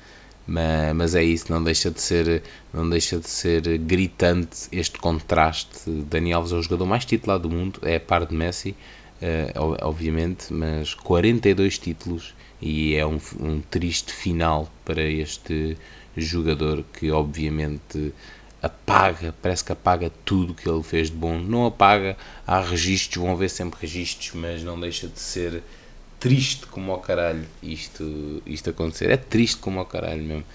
Mas, 0.47 0.95
mas, 0.95 1.13
é 1.13 1.23
isso, 1.23 1.53
não 1.53 1.63
deixa 1.63 1.91
de 1.91 2.01
ser 2.01 2.41
não 2.73 2.89
deixa 2.89 3.19
de 3.19 3.30
ser 3.30 3.77
gritante 3.77 4.67
este 4.71 4.97
contraste. 4.97 5.88
Daniel 5.88 6.39
Alves 6.39 6.51
é 6.51 6.55
o 6.55 6.63
jogador 6.63 6.88
mais 6.88 7.05
titulado 7.05 7.47
do 7.47 7.55
mundo, 7.55 7.80
é 7.84 7.97
a 7.97 7.99
par 7.99 8.25
de 8.25 8.34
Messi, 8.34 8.75
uh, 9.23 9.77
obviamente, 9.81 10.53
mas 10.53 10.93
42 10.93 11.77
títulos 11.77 12.33
e 12.61 12.95
é 12.95 13.05
um, 13.05 13.19
um 13.39 13.61
triste 13.61 14.13
final 14.13 14.71
para 14.85 15.01
este 15.03 15.77
jogador 16.15 16.83
que 16.93 17.11
obviamente 17.11 18.13
apaga, 18.61 19.35
parece 19.41 19.63
que 19.63 19.73
apaga 19.73 20.09
tudo 20.23 20.53
que 20.53 20.69
ele 20.69 20.81
fez 20.83 21.09
de 21.09 21.15
bom. 21.17 21.37
Não 21.37 21.65
apaga, 21.65 22.15
há 22.47 22.61
registros, 22.61 23.21
vão 23.21 23.33
haver 23.33 23.49
sempre 23.49 23.81
registros, 23.81 24.31
mas 24.33 24.63
não 24.63 24.79
deixa 24.79 25.07
de 25.07 25.19
ser 25.19 25.61
triste 26.19 26.65
como 26.67 26.93
ao 26.93 26.99
caralho 26.99 27.45
isto, 27.61 28.41
isto 28.45 28.69
acontecer. 28.69 29.09
É 29.09 29.17
triste 29.17 29.57
como 29.57 29.79
ao 29.79 29.85
caralho 29.85 30.23
mesmo. 30.23 30.45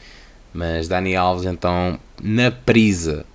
Mas 0.55 0.89
Dani 0.89 1.15
Alves, 1.15 1.45
então, 1.45 2.01
na 2.23 2.51
prisa 2.51 3.27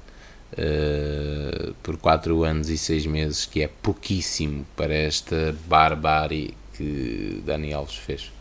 uh, 0.53 1.73
por 1.83 1.97
4 1.97 2.43
anos 2.43 2.69
e 2.69 2.77
6 2.77 3.05
meses, 3.05 3.45
que 3.45 3.61
é 3.61 3.67
pouquíssimo 3.67 4.65
para 4.75 4.93
esta 4.93 5.55
barbárie 5.67 6.53
que 6.75 7.41
Dani 7.45 7.73
Alves 7.73 7.95
fez. 7.95 8.31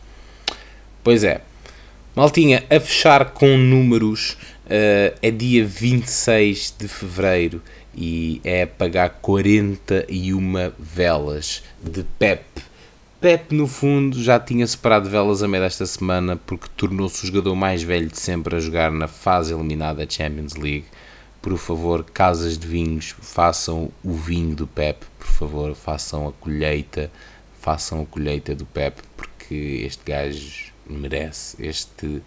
Pois 1.02 1.24
é, 1.24 1.40
Maltinha, 2.14 2.64
a 2.70 2.78
fechar 2.78 3.30
com 3.30 3.56
números 3.56 4.36
Uh, 4.72 5.12
é 5.20 5.30
dia 5.30 5.66
26 5.66 6.76
de 6.78 6.86
fevereiro 6.86 7.60
e 7.94 8.40
é 8.44 8.64
pagar 8.64 9.10
41 9.20 10.72
velas 10.78 11.62
de 11.82 12.04
Pep. 12.18 12.44
Pep, 13.20 13.54
no 13.54 13.66
fundo, 13.66 14.22
já 14.22 14.40
tinha 14.40 14.66
separado 14.66 15.10
velas 15.10 15.42
a 15.42 15.48
meio 15.48 15.62
desta 15.62 15.84
semana 15.84 16.40
porque 16.46 16.68
tornou-se 16.76 17.22
o 17.22 17.26
jogador 17.26 17.54
mais 17.54 17.82
velho 17.82 18.08
de 18.08 18.18
sempre 18.18 18.56
a 18.56 18.60
jogar 18.60 18.90
na 18.90 19.06
fase 19.06 19.52
eliminada 19.52 20.06
da 20.06 20.10
Champions 20.10 20.54
League. 20.54 20.86
Por 21.42 21.58
favor, 21.58 22.04
casas 22.04 22.56
de 22.56 22.66
vinhos, 22.66 23.16
façam 23.20 23.90
o 24.02 24.12
vinho 24.12 24.54
do 24.54 24.66
Pep, 24.66 25.04
por 25.18 25.26
favor, 25.26 25.74
façam 25.74 26.28
a 26.28 26.32
colheita, 26.32 27.10
façam 27.60 28.00
a 28.00 28.06
colheita 28.06 28.54
do 28.54 28.64
Pep, 28.64 29.02
porque 29.16 29.82
este 29.84 30.04
gajo 30.04 30.72
merece 30.86 31.56
este 31.64 32.22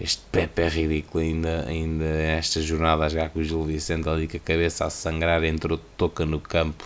este 0.00 0.22
Pepe 0.32 0.62
é 0.62 0.68
ridículo, 0.68 1.22
ainda, 1.22 1.66
ainda 1.68 2.04
esta 2.04 2.60
jornada 2.60 3.08
jogar 3.08 3.30
com 3.30 3.38
o 3.38 3.44
Gil 3.44 3.62
Vicente 3.62 4.08
ali 4.08 4.26
com 4.26 4.36
a 4.36 4.40
cabeça 4.40 4.84
a 4.84 4.90
sangrar, 4.90 5.44
entrou 5.44 5.78
toca 5.96 6.26
no 6.26 6.40
campo. 6.40 6.84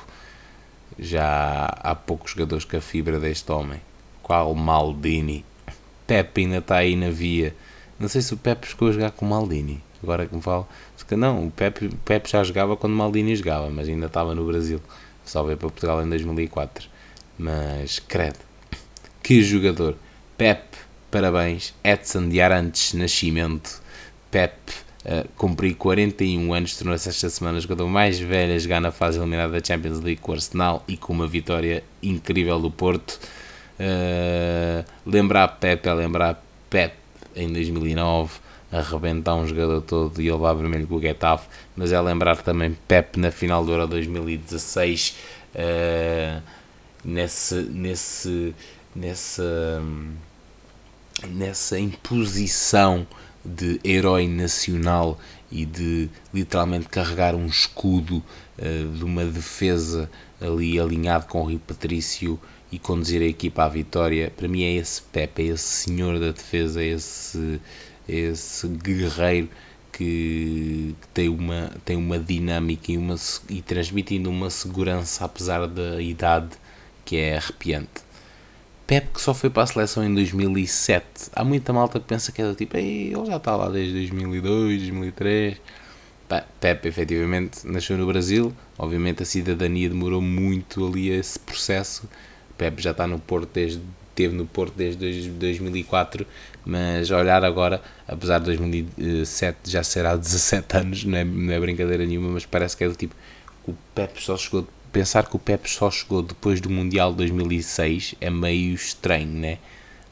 Já 0.98 1.64
há 1.80 1.94
poucos 1.94 2.32
jogadores 2.32 2.64
com 2.66 2.76
a 2.76 2.80
fibra 2.80 3.18
deste 3.18 3.50
homem. 3.50 3.80
Qual 4.22 4.54
Maldini? 4.54 5.44
Pepe 6.06 6.42
ainda 6.42 6.58
está 6.58 6.76
aí 6.76 6.96
na 6.96 7.08
via. 7.08 7.54
Não 7.98 8.08
sei 8.08 8.20
se 8.20 8.34
o 8.34 8.36
Pepe 8.36 8.68
chegou 8.68 8.88
a 8.88 8.92
jogar 8.92 9.10
com 9.12 9.24
o 9.24 9.28
Maldini. 9.28 9.82
Agora 10.02 10.26
que 10.26 10.34
me 10.34 10.42
falo. 10.42 10.68
Não, 11.16 11.46
o 11.46 11.50
Pepe, 11.50 11.86
o 11.86 11.96
Pepe 11.96 12.30
já 12.30 12.42
jogava 12.44 12.76
quando 12.76 12.92
o 12.92 12.96
Maldini 12.96 13.34
jogava, 13.34 13.70
mas 13.70 13.88
ainda 13.88 14.06
estava 14.06 14.34
no 14.34 14.44
Brasil. 14.44 14.80
Só 15.24 15.42
veio 15.42 15.56
para 15.56 15.68
Portugal 15.68 16.02
em 16.02 16.08
2004. 16.08 16.88
Mas, 17.38 17.98
credo. 17.98 18.38
Que 19.22 19.42
jogador. 19.42 19.96
Pepe 20.36 20.78
Parabéns, 21.10 21.72
Edson 21.82 22.28
de 22.28 22.38
Arantes 22.38 22.92
Nascimento, 22.92 23.80
Pep, 24.30 24.52
uh, 25.06 25.26
cumpri 25.38 25.72
41 25.72 26.52
anos, 26.52 26.76
tornou-se 26.76 27.08
esta 27.08 27.30
semana 27.30 27.56
o 27.56 27.60
jogador 27.62 27.88
mais 27.88 28.18
velho 28.18 28.54
a 28.54 28.58
jogar 28.58 28.78
na 28.78 28.90
fase 28.90 29.18
eliminada 29.18 29.58
da 29.58 29.66
Champions 29.66 30.00
League 30.00 30.20
com 30.20 30.32
o 30.32 30.34
Arsenal 30.34 30.84
e 30.86 30.98
com 30.98 31.14
uma 31.14 31.26
vitória 31.26 31.82
incrível 32.02 32.60
do 32.60 32.70
Porto. 32.70 33.18
Uh, 33.80 34.84
lembrar 35.06 35.48
Pep 35.48 35.88
é 35.88 35.94
lembrar 35.94 36.44
Pep 36.68 36.94
em 37.34 37.50
2009 37.50 38.38
arrebentar 38.70 39.34
um 39.34 39.46
jogador 39.46 39.80
todo 39.80 40.20
e 40.20 40.26
ele 40.26 40.32
levar 40.32 40.54
vermelho 40.54 40.86
com 40.86 40.96
o 40.96 41.00
Getafe, 41.00 41.48
mas 41.74 41.92
é 41.92 42.00
lembrar 42.00 42.36
também 42.42 42.76
Pep 42.86 43.18
na 43.18 43.30
final 43.30 43.64
do 43.64 43.72
Euro 43.72 43.86
2016 43.86 45.16
uh, 45.54 46.42
nesse, 47.04 47.54
nesse, 47.54 48.54
nesse 48.94 49.42
um, 49.42 50.12
nessa 51.28 51.78
imposição 51.78 53.06
de 53.44 53.80
herói 53.82 54.28
nacional 54.28 55.18
e 55.50 55.64
de 55.64 56.10
literalmente 56.32 56.88
carregar 56.88 57.34
um 57.34 57.46
escudo 57.46 58.22
uh, 58.58 58.92
de 58.96 59.04
uma 59.04 59.24
defesa 59.24 60.10
ali 60.40 60.78
alinhado 60.78 61.26
com 61.26 61.40
o 61.42 61.46
Rio 61.46 61.58
Patrício 61.58 62.38
e 62.70 62.78
conduzir 62.78 63.22
a 63.22 63.24
equipa 63.24 63.64
à 63.64 63.68
vitória, 63.68 64.30
para 64.36 64.46
mim 64.46 64.62
é 64.62 64.74
esse 64.74 65.00
Pepe, 65.00 65.42
é 65.42 65.46
esse 65.46 65.64
senhor 65.64 66.20
da 66.20 66.30
defesa, 66.30 66.82
é 66.82 66.88
esse, 66.88 67.60
esse 68.08 68.66
guerreiro 68.68 69.48
que, 69.92 70.94
que, 71.00 71.08
tem, 71.08 71.28
uma, 71.28 71.72
tem 71.84 71.96
uma 71.96 72.18
dinâmica 72.18 72.92
e, 72.92 72.96
uma, 72.96 73.16
e 73.50 73.60
transmitindo 73.60 74.30
uma 74.30 74.48
segurança 74.48 75.24
apesar 75.24 75.66
da 75.66 76.00
idade 76.00 76.50
que 77.04 77.16
é 77.16 77.36
arrepiante. 77.36 78.08
Pep 78.86 79.08
que 79.12 79.20
só 79.20 79.34
foi 79.34 79.50
para 79.50 79.64
a 79.64 79.66
seleção 79.66 80.02
em 80.02 80.14
2007. 80.14 81.04
Há 81.34 81.44
muita 81.44 81.72
malta 81.72 82.00
que 82.00 82.06
pensa 82.06 82.32
que 82.32 82.40
é 82.40 82.46
do 82.46 82.54
tipo, 82.54 82.76
ele 82.76 83.12
já 83.26 83.36
está 83.36 83.54
lá 83.54 83.68
desde 83.68 83.92
2002, 83.92 84.78
2003. 84.78 85.60
Pep 86.60 86.86
efetivamente 86.86 87.66
nasceu 87.66 87.96
no 87.96 88.06
Brasil, 88.06 88.54
obviamente 88.78 89.22
a 89.22 89.26
cidadania 89.26 89.88
demorou 89.88 90.20
muito 90.22 90.86
ali 90.86 91.08
esse 91.08 91.38
processo. 91.38 92.08
Pep 92.56 92.82
já 92.82 92.90
está 92.92 93.06
no 93.06 93.18
Porto 93.18 93.50
desde 93.52 93.80
teve 94.18 94.34
no 94.34 94.46
Porto 94.46 94.74
desde 94.76 95.30
2004, 95.30 96.26
mas 96.68 97.10
olhar 97.10 97.42
agora, 97.42 97.80
apesar 98.06 98.40
de 98.40 98.44
2007 98.44 99.70
já 99.70 99.82
ser 99.82 100.04
há 100.04 100.14
17 100.14 100.76
anos, 100.76 101.04
não 101.04 101.16
é, 101.16 101.24
não 101.24 101.50
é 101.50 101.58
brincadeira 101.58 102.04
nenhuma, 102.04 102.28
mas 102.28 102.44
parece 102.44 102.76
que 102.76 102.84
é 102.84 102.88
do 102.88 102.94
tipo 102.94 103.14
o 103.66 103.74
Pep 103.94 104.22
só 104.22 104.36
chegou 104.36 104.68
pensar 104.92 105.26
que 105.26 105.34
o 105.34 105.38
Pep 105.38 105.68
só 105.68 105.90
chegou 105.90 106.22
depois 106.22 106.60
do 106.60 106.68
Mundial 106.68 107.12
de 107.12 107.18
2006 107.18 108.16
é 108.20 108.28
meio 108.28 108.74
estranho, 108.74 109.28
né? 109.28 109.58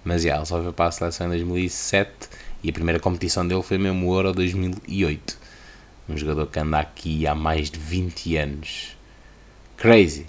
Mas 0.02 0.22
já, 0.22 0.36
ele 0.36 0.46
só 0.46 0.62
foi 0.62 0.72
para 0.72 0.86
a 0.86 0.92
seleção 0.92 1.26
em 1.26 1.30
2007 1.30 2.10
e 2.62 2.70
a 2.70 2.72
primeira 2.72 3.00
competição 3.00 3.46
dele 3.46 3.62
foi 3.62 3.76
mesmo 3.76 4.08
o 4.08 4.14
Euro 4.14 4.32
2008. 4.32 5.38
Um 6.08 6.16
jogador 6.16 6.46
que 6.46 6.58
anda 6.58 6.78
aqui 6.78 7.26
há 7.26 7.34
mais 7.34 7.70
de 7.70 7.78
20 7.78 8.36
anos. 8.36 8.96
Crazy. 9.76 10.26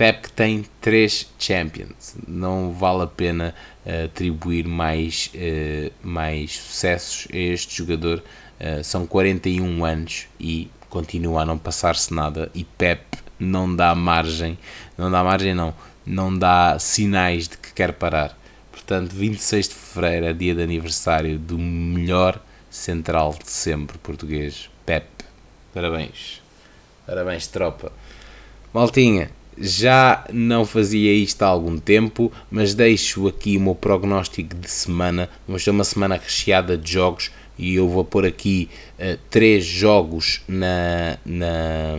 Pep 0.00 0.22
que 0.22 0.32
tem 0.32 0.64
3 0.80 1.30
Champions. 1.38 2.16
Não 2.26 2.72
vale 2.72 3.02
a 3.02 3.06
pena 3.06 3.54
uh, 3.84 4.06
atribuir 4.06 4.66
mais, 4.66 5.30
uh, 5.34 5.92
mais 6.02 6.56
sucessos 6.56 7.28
a 7.30 7.36
este 7.36 7.76
jogador. 7.76 8.22
Uh, 8.58 8.82
são 8.82 9.06
41 9.06 9.84
anos 9.84 10.26
e 10.40 10.70
continua 10.88 11.42
a 11.42 11.44
não 11.44 11.58
passar-se 11.58 12.14
nada. 12.14 12.50
E 12.54 12.64
Pep 12.64 13.04
não 13.38 13.76
dá 13.76 13.94
margem, 13.94 14.58
não 14.96 15.10
dá 15.10 15.22
margem 15.22 15.52
não, 15.52 15.74
não 16.06 16.34
dá 16.34 16.78
sinais 16.78 17.46
de 17.46 17.58
que 17.58 17.74
quer 17.74 17.92
parar. 17.92 18.34
Portanto, 18.72 19.12
26 19.12 19.68
de 19.68 19.74
fevereiro 19.74 20.24
é 20.24 20.32
dia 20.32 20.54
de 20.54 20.62
aniversário 20.62 21.38
do 21.38 21.58
melhor 21.58 22.40
central 22.70 23.34
de 23.34 23.50
sempre 23.50 23.98
português, 23.98 24.70
Pep. 24.86 25.06
Parabéns. 25.74 26.40
Parabéns, 27.06 27.46
tropa. 27.48 27.92
Maltinha, 28.72 29.30
já 29.60 30.24
não 30.32 30.64
fazia 30.64 31.12
isto 31.12 31.42
há 31.42 31.46
algum 31.46 31.78
tempo, 31.78 32.32
mas 32.50 32.74
deixo 32.74 33.28
aqui 33.28 33.58
o 33.58 33.60
meu 33.60 33.74
prognóstico 33.74 34.56
de 34.56 34.70
semana. 34.70 35.28
Vamos 35.46 35.62
ter 35.62 35.70
uma 35.70 35.84
semana 35.84 36.16
recheada 36.16 36.78
de 36.78 36.92
jogos 36.92 37.30
e 37.58 37.74
eu 37.74 37.86
vou 37.86 38.04
pôr 38.04 38.24
aqui 38.24 38.70
uh, 38.98 39.18
três 39.28 39.64
jogos 39.64 40.40
na, 40.48 41.18
na 41.26 41.98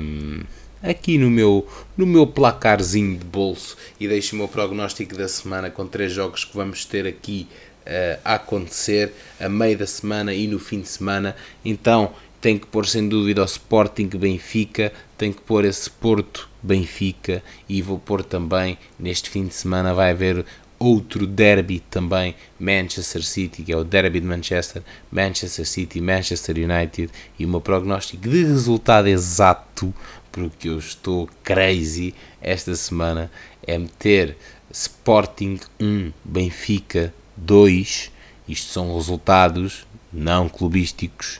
aqui 0.81 1.19
no 1.19 1.29
meu 1.29 1.67
no 1.95 2.07
meu 2.07 2.25
placarzinho 2.25 3.15
de 3.15 3.23
bolso 3.23 3.77
e 3.99 4.07
deixo 4.07 4.35
o 4.35 4.39
meu 4.39 4.47
prognóstico 4.47 5.15
da 5.15 5.27
semana 5.27 5.69
com 5.69 5.85
três 5.85 6.11
jogos 6.11 6.43
que 6.43 6.57
vamos 6.57 6.83
ter 6.83 7.05
aqui 7.05 7.47
uh, 7.85 8.19
a 8.25 8.35
acontecer 8.35 9.13
a 9.39 9.47
meio 9.47 9.77
da 9.77 9.85
semana 9.85 10.33
e 10.33 10.47
no 10.47 10.57
fim 10.57 10.81
de 10.81 10.87
semana. 10.87 11.35
Então 11.63 12.11
tem 12.41 12.57
que 12.57 12.65
pôr 12.65 12.87
sem 12.87 13.07
dúvida 13.07 13.43
o 13.43 13.45
Sporting 13.45 14.07
Benfica, 14.07 14.91
tem 15.15 15.31
que 15.31 15.41
pôr 15.41 15.63
esse 15.63 15.87
Porto 15.91 16.49
Benfica 16.61 17.43
e 17.67 17.81
vou 17.81 17.97
pôr 17.99 18.23
também 18.23 18.77
neste 18.99 19.29
fim 19.29 19.45
de 19.45 19.53
semana 19.53 19.93
vai 19.93 20.11
haver 20.11 20.45
outro 20.81 21.27
derby 21.27 21.79
também, 21.79 22.35
Manchester 22.59 23.23
City, 23.23 23.61
que 23.61 23.71
é 23.71 23.77
o 23.77 23.83
derby 23.83 24.19
de 24.19 24.25
Manchester, 24.25 24.81
Manchester 25.11 25.67
City, 25.67 26.01
Manchester 26.01 26.55
United 26.57 27.11
e 27.37 27.45
o 27.45 27.49
meu 27.49 27.61
prognóstico 27.61 28.27
de 28.27 28.43
resultado 28.43 29.07
exato, 29.07 29.93
porque 30.31 30.69
eu 30.69 30.79
estou 30.79 31.29
crazy 31.43 32.15
esta 32.41 32.73
semana, 32.75 33.31
é 33.65 33.77
meter 33.77 34.35
Sporting 34.71 35.59
1, 35.79 36.11
Benfica 36.25 37.13
2, 37.37 38.11
isto 38.47 38.71
são 38.71 38.95
resultados 38.95 39.85
não 40.11 40.49
clubísticos, 40.49 41.39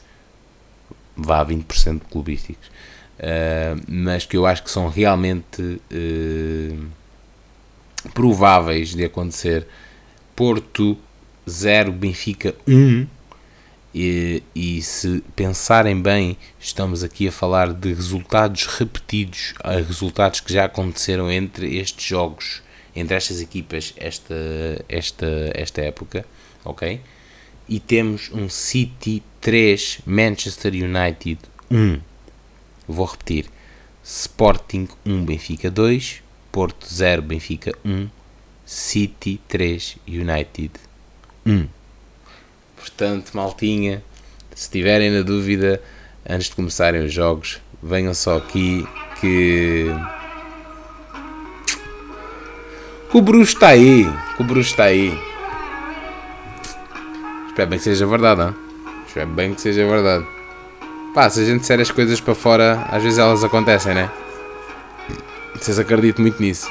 vá 1.16 1.44
20% 1.44 2.02
clubísticos, 2.08 2.70
uh, 3.18 3.80
mas 3.88 4.26
que 4.26 4.36
eu 4.36 4.46
acho 4.46 4.62
que 4.62 4.70
são 4.70 4.88
realmente 4.88 5.62
uh, 5.62 6.86
prováveis 8.14 8.94
de 8.94 9.04
acontecer. 9.04 9.66
Porto 10.34 10.98
0, 11.48 11.92
Benfica 11.92 12.54
1. 12.66 13.06
E, 13.94 14.42
e, 14.54 14.80
se 14.80 15.22
pensarem 15.36 16.00
bem, 16.00 16.38
estamos 16.58 17.04
aqui 17.04 17.28
a 17.28 17.32
falar 17.32 17.74
de 17.74 17.92
resultados 17.92 18.64
repetidos, 18.64 19.52
resultados 19.86 20.40
que 20.40 20.50
já 20.50 20.64
aconteceram 20.64 21.30
entre 21.30 21.76
estes 21.76 22.06
jogos, 22.06 22.62
entre 22.96 23.14
estas 23.16 23.42
equipas, 23.42 23.92
esta, 23.98 24.34
esta, 24.88 25.26
esta 25.52 25.82
época, 25.82 26.24
ok? 26.64 27.00
E 27.68 27.78
temos 27.78 28.30
um 28.32 28.48
City 28.48 29.22
3, 29.42 30.00
Manchester 30.06 30.72
United 30.72 31.38
1. 31.70 32.00
Vou 32.86 33.06
repetir: 33.06 33.46
Sporting 34.02 34.88
1, 35.06 35.24
Benfica 35.24 35.70
2, 35.70 36.22
Porto 36.50 36.86
0, 36.92 37.22
Benfica 37.22 37.72
1, 37.84 38.08
City 38.64 39.40
3, 39.48 39.96
United 40.06 40.72
1. 41.46 41.66
Portanto, 42.76 43.32
maltinha, 43.34 44.02
se 44.54 44.70
tiverem 44.70 45.10
na 45.10 45.22
dúvida, 45.22 45.82
antes 46.28 46.48
de 46.48 46.56
começarem 46.56 47.04
os 47.04 47.12
jogos, 47.12 47.60
venham 47.82 48.12
só 48.12 48.36
aqui 48.38 48.86
que. 49.20 49.86
que 53.10 53.16
o 53.16 53.20
Bruxo 53.20 53.54
está 53.54 53.68
aí. 53.68 54.04
Que 54.36 54.42
o 54.42 54.44
Bruxo 54.44 54.70
está 54.70 54.84
aí. 54.84 55.16
Espero 57.48 57.70
bem 57.70 57.78
que 57.78 57.84
seja 57.84 58.06
verdade, 58.06 58.40
não? 58.40 58.54
Espero 59.06 59.30
bem 59.30 59.54
que 59.54 59.60
seja 59.60 59.86
verdade. 59.86 60.41
Pá, 61.14 61.28
se 61.28 61.40
a 61.40 61.44
gente 61.44 61.60
disser 61.60 61.78
as 61.78 61.90
coisas 61.90 62.20
para 62.22 62.34
fora, 62.34 62.86
às 62.90 63.02
vezes 63.02 63.18
elas 63.18 63.44
acontecem, 63.44 63.92
né? 63.94 64.10
Vocês 65.54 65.78
acreditam 65.78 66.22
muito 66.22 66.40
nisso. 66.40 66.70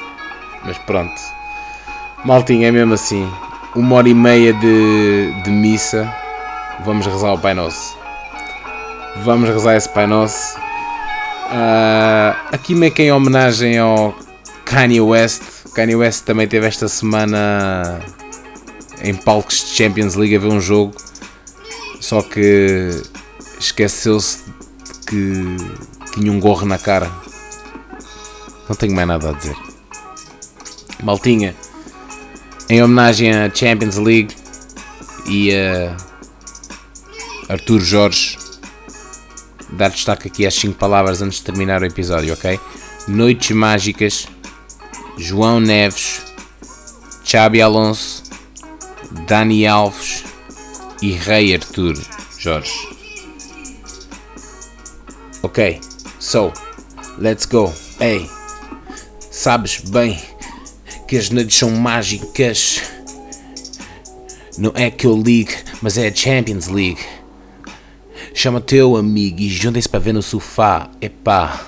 Mas 0.64 0.76
pronto. 0.78 1.14
Maltinho, 2.24 2.66
é 2.66 2.72
mesmo 2.72 2.94
assim. 2.94 3.30
Uma 3.76 3.96
hora 3.96 4.08
e 4.08 4.14
meia 4.14 4.52
de, 4.52 5.32
de 5.44 5.50
missa. 5.50 6.12
Vamos 6.84 7.06
rezar 7.06 7.32
o 7.32 7.38
Pai 7.38 7.54
Nosso. 7.54 7.96
Vamos 9.24 9.48
rezar 9.48 9.76
esse 9.76 9.88
Pai 9.88 10.08
Nosso. 10.08 10.58
Uh, 10.58 12.34
aqui 12.50 12.74
meio 12.74 12.92
que 12.92 13.02
em 13.02 13.12
homenagem 13.12 13.78
ao 13.78 14.12
Kanye 14.64 15.00
West. 15.00 15.42
Kanye 15.72 15.94
West 15.94 16.24
também 16.24 16.48
teve 16.48 16.66
esta 16.66 16.88
semana 16.88 18.00
em 19.00 19.14
palcos 19.14 19.58
de 19.60 19.76
Champions 19.76 20.16
League 20.16 20.34
a 20.34 20.40
ver 20.40 20.48
um 20.48 20.60
jogo. 20.60 20.94
Só 22.00 22.22
que 22.22 22.90
esqueceu-se 23.64 24.38
que 25.06 25.56
tinha 26.14 26.30
um 26.30 26.40
gorro 26.40 26.66
na 26.66 26.78
cara 26.78 27.10
não 28.68 28.76
tenho 28.76 28.94
mais 28.94 29.06
nada 29.06 29.30
a 29.30 29.32
dizer. 29.32 29.56
Maltinha, 31.02 31.54
em 32.70 32.82
homenagem 32.82 33.32
à 33.32 33.54
Champions 33.54 33.96
League 33.96 34.34
e 35.26 35.54
a 35.54 35.96
Arthur 37.50 37.80
Jorge, 37.80 38.38
dar 39.72 39.90
destaque 39.90 40.28
aqui 40.28 40.46
às 40.46 40.54
5 40.54 40.78
palavras 40.78 41.20
antes 41.20 41.38
de 41.38 41.44
terminar 41.44 41.82
o 41.82 41.84
episódio, 41.84 42.32
ok? 42.32 42.58
Noites 43.08 43.50
Mágicas, 43.54 44.26
João 45.18 45.60
Neves, 45.60 46.22
Xabi 47.24 47.60
Alonso, 47.60 48.22
Dani 49.26 49.66
Alves 49.66 50.24
e 51.02 51.12
Rei 51.12 51.54
Arthur 51.54 51.94
Jorge. 52.38 53.01
Ok, 55.44 55.80
so, 56.20 56.52
let's 57.18 57.46
go. 57.46 57.72
Hey. 57.98 58.30
Sabes 59.28 59.80
bem 59.80 60.16
que 61.08 61.16
as 61.16 61.30
noites 61.30 61.56
são 61.56 61.68
mágicas. 61.70 62.80
Não 64.56 64.70
é 64.76 64.88
que 64.88 65.04
eu 65.04 65.20
ligue, 65.20 65.52
mas 65.82 65.98
é 65.98 66.06
a 66.06 66.14
Champions 66.14 66.68
League. 66.68 67.00
Chama 68.32 68.60
teu 68.60 68.96
amigo 68.96 69.40
e 69.40 69.48
juntem-se 69.48 69.88
para 69.88 69.98
ver 69.98 70.12
no 70.12 70.22
sofá. 70.22 70.88
Epá, 71.00 71.60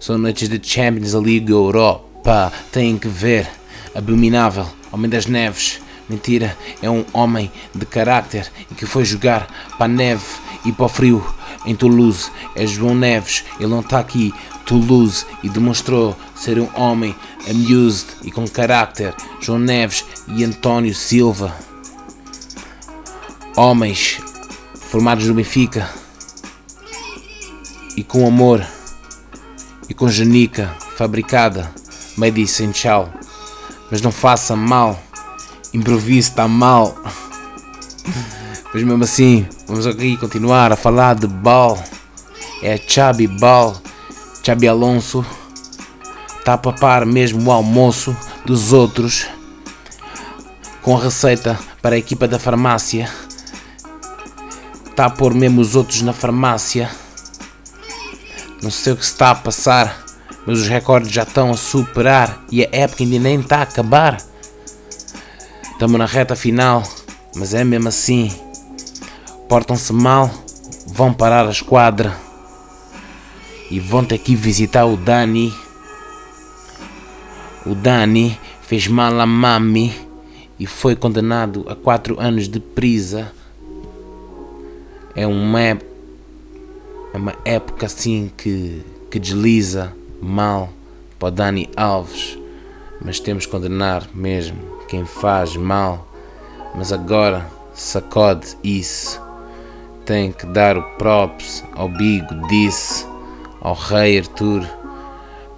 são 0.00 0.18
noites 0.18 0.48
de 0.48 0.60
Champions 0.60 1.12
League 1.12 1.52
Europa. 1.52 2.52
Têm 2.72 2.98
que 2.98 3.06
ver. 3.06 3.48
Abominável, 3.94 4.66
Homem 4.90 5.08
das 5.08 5.26
Neves. 5.26 5.80
Mentira, 6.08 6.58
é 6.82 6.90
um 6.90 7.04
homem 7.12 7.52
de 7.72 7.86
caráter 7.86 8.50
e 8.68 8.74
que 8.74 8.84
foi 8.84 9.04
jogar 9.04 9.46
para 9.78 9.84
a 9.84 9.88
neve 9.88 10.24
e 10.64 10.72
para 10.72 10.86
o 10.86 10.88
frio 10.88 11.24
em 11.64 11.74
Toulouse. 11.74 12.30
É 12.54 12.66
João 12.66 12.94
Neves, 12.94 13.44
ele 13.58 13.68
não 13.68 13.80
está 13.80 13.98
aqui. 13.98 14.32
Toulouse 14.64 15.26
e 15.42 15.48
demonstrou 15.48 16.16
ser 16.34 16.58
um 16.58 16.68
homem 16.74 17.14
amused 17.48 18.08
e 18.22 18.30
com 18.30 18.46
caráter. 18.48 19.14
João 19.40 19.58
Neves 19.58 20.04
e 20.28 20.44
António 20.44 20.94
Silva, 20.94 21.54
homens 23.56 24.20
formados 24.74 25.26
no 25.26 25.34
Benfica 25.34 25.88
e 27.96 28.02
com 28.02 28.26
amor 28.26 28.64
e 29.88 29.94
com 29.94 30.08
genica 30.08 30.74
fabricada, 30.96 31.70
made 32.16 32.40
essential. 32.40 33.12
Mas 33.90 34.00
não 34.00 34.12
faça 34.12 34.56
mal, 34.56 34.98
improviso 35.74 36.30
está 36.30 36.48
mal. 36.48 36.96
Mas 38.72 38.82
mesmo 38.82 39.04
assim, 39.04 39.46
vamos 39.72 39.86
aqui 39.86 40.18
continuar 40.18 40.70
a 40.70 40.76
falar 40.76 41.14
de 41.14 41.26
bal. 41.26 41.82
É 42.62 42.76
Chabi 42.76 43.26
Ball, 43.26 43.74
Chabi 44.44 44.68
Alonso. 44.68 45.24
Está 46.38 46.52
a 46.52 46.58
papar 46.58 47.06
mesmo 47.06 47.48
o 47.48 47.50
almoço 47.50 48.14
dos 48.44 48.74
outros. 48.74 49.26
Com 50.82 50.94
a 50.94 51.00
receita 51.00 51.58
para 51.80 51.94
a 51.94 51.98
equipa 51.98 52.28
da 52.28 52.38
farmácia. 52.38 53.08
Está 54.90 55.06
a 55.06 55.10
pôr 55.10 55.32
mesmo 55.32 55.62
os 55.62 55.74
outros 55.74 56.02
na 56.02 56.12
farmácia. 56.12 56.90
Não 58.62 58.70
sei 58.70 58.92
o 58.92 58.96
que 58.96 59.04
está 59.04 59.30
a 59.30 59.34
passar, 59.34 60.04
mas 60.46 60.60
os 60.60 60.68
recordes 60.68 61.10
já 61.10 61.22
estão 61.22 61.50
a 61.50 61.56
superar 61.56 62.44
e 62.50 62.62
a 62.62 62.68
época 62.70 63.04
ainda 63.04 63.18
nem 63.20 63.40
está 63.40 63.60
a 63.60 63.62
acabar. 63.62 64.18
Estamos 65.62 65.98
na 65.98 66.04
reta 66.04 66.36
final, 66.36 66.82
mas 67.34 67.54
é 67.54 67.64
mesmo 67.64 67.88
assim 67.88 68.30
portam-se 69.52 69.92
mal, 69.92 70.30
vão 70.86 71.12
parar 71.12 71.46
a 71.46 71.50
esquadra 71.50 72.16
e 73.70 73.78
vão 73.78 74.02
ter 74.02 74.16
que 74.16 74.34
visitar 74.34 74.86
o 74.86 74.96
Dani. 74.96 75.52
O 77.66 77.74
Dani 77.74 78.40
fez 78.62 78.88
mal 78.88 79.20
a 79.20 79.26
mami 79.26 79.94
e 80.58 80.64
foi 80.64 80.96
condenado 80.96 81.66
a 81.68 81.76
4 81.76 82.18
anos 82.18 82.48
de 82.48 82.60
prisa. 82.60 83.30
É 85.14 85.26
uma, 85.26 85.60
é 85.60 85.78
uma 87.12 87.34
época 87.44 87.84
assim 87.84 88.32
que, 88.34 88.82
que 89.10 89.18
desliza 89.18 89.92
mal 90.18 90.70
para 91.18 91.28
o 91.28 91.30
Dani 91.30 91.68
Alves, 91.76 92.38
mas 93.04 93.20
temos 93.20 93.44
que 93.44 93.52
condenar 93.52 94.08
mesmo 94.14 94.56
quem 94.88 95.04
faz 95.04 95.54
mal. 95.56 96.08
Mas 96.74 96.90
agora 96.90 97.46
sacode 97.74 98.56
isso 98.64 99.21
tem 100.12 100.30
que 100.30 100.44
dar 100.44 100.76
o 100.76 100.82
props 100.98 101.64
ao 101.74 101.88
Bigo 101.88 102.46
disse 102.46 103.06
ao 103.62 103.72
rei 103.72 104.18
Arthur, 104.18 104.62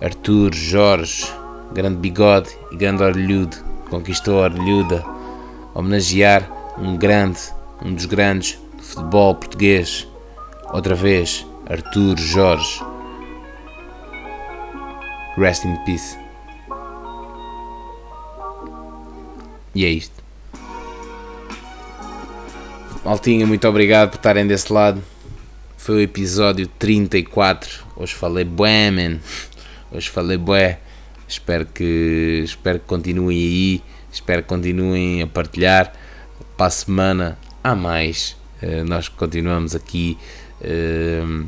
Arthur 0.01 0.55
Jorge, 0.55 1.27
grande 1.73 1.97
bigode 1.97 2.57
e 2.71 2.77
grande 2.77 3.03
orelhudo, 3.03 3.57
conquistou 3.91 4.39
a 4.39 4.43
orelhuda, 4.45 5.05
homenagear 5.75 6.49
um 6.79 6.97
grande, 6.97 7.41
um 7.85 7.93
dos 7.95 8.07
grandes 8.07 8.57
do 8.77 8.83
futebol 8.85 9.35
português, 9.35 10.07
outra 10.73 10.95
vez, 10.95 11.45
Arthur 11.69 12.17
Jorge. 12.17 12.81
Rest 15.37 15.65
in 15.65 15.77
peace. 15.85 16.17
E 19.75 19.85
é 19.85 19.89
isto. 19.89 20.14
Maltinha, 23.05 23.47
muito 23.47 23.69
obrigado 23.69 24.09
por 24.09 24.17
estarem 24.17 24.47
desse 24.47 24.73
lado. 24.73 25.05
Foi 25.77 25.97
o 25.97 26.01
episódio 26.01 26.67
34. 26.67 27.85
Hoje 27.97 28.15
falei 28.15 28.47
bué, 28.47 28.91
man. 28.91 29.19
Hoje 29.93 30.09
falei 30.09 30.39
bué. 30.39 30.81
Espero 31.29 31.67
que, 31.67 32.41
espero 32.43 32.81
que 32.81 32.87
continuem 32.87 33.37
aí. 33.37 33.83
Espero 34.11 34.41
que 34.41 34.49
continuem 34.49 35.21
a 35.21 35.27
partilhar. 35.27 35.93
Para 36.57 36.69
a 36.69 36.71
semana 36.71 37.39
há 37.63 37.75
mais. 37.75 38.39
Uh, 38.63 38.85
nós 38.85 39.07
continuamos 39.07 39.75
aqui. 39.75 40.17
Uh, 40.63 41.47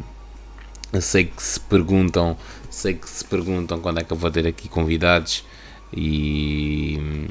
eu 0.93 1.01
sei 1.01 1.24
que 1.24 1.43
se 1.43 1.59
perguntam, 1.59 2.37
sei 2.69 2.93
que 2.93 3.09
se 3.09 3.24
perguntam 3.24 3.81
quando 3.81 4.01
é 4.01 4.05
que 4.05 4.12
eu 4.12 4.16
vou 4.19 4.31
ter 4.31 4.47
aqui 4.47 4.69
convidados 4.69 5.43
e 5.91 7.31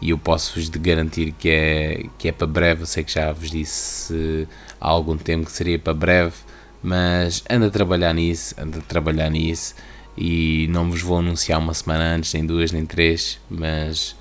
e 0.00 0.10
eu 0.10 0.18
posso-vos 0.18 0.68
garantir 0.68 1.32
que 1.32 1.48
é, 1.48 2.06
que 2.16 2.28
é 2.28 2.32
para 2.32 2.46
breve. 2.46 2.82
Eu 2.82 2.86
sei 2.86 3.04
que 3.04 3.12
já 3.12 3.32
vos 3.32 3.50
disse 3.50 4.46
há 4.80 4.88
algum 4.88 5.16
tempo 5.16 5.46
que 5.46 5.52
seria 5.52 5.78
para 5.78 5.94
breve, 5.94 6.34
mas 6.82 7.42
ando 7.50 7.66
a 7.66 7.70
trabalhar 7.70 8.12
nisso, 8.14 8.54
ando 8.58 8.78
a 8.78 8.82
trabalhar 8.82 9.30
nisso 9.30 9.74
e 10.16 10.66
não 10.70 10.90
vos 10.90 11.00
vou 11.00 11.18
anunciar 11.18 11.58
uma 11.58 11.74
semana 11.74 12.14
antes, 12.14 12.32
nem 12.34 12.44
duas, 12.44 12.72
nem 12.72 12.84
três, 12.84 13.40
mas 13.48 14.16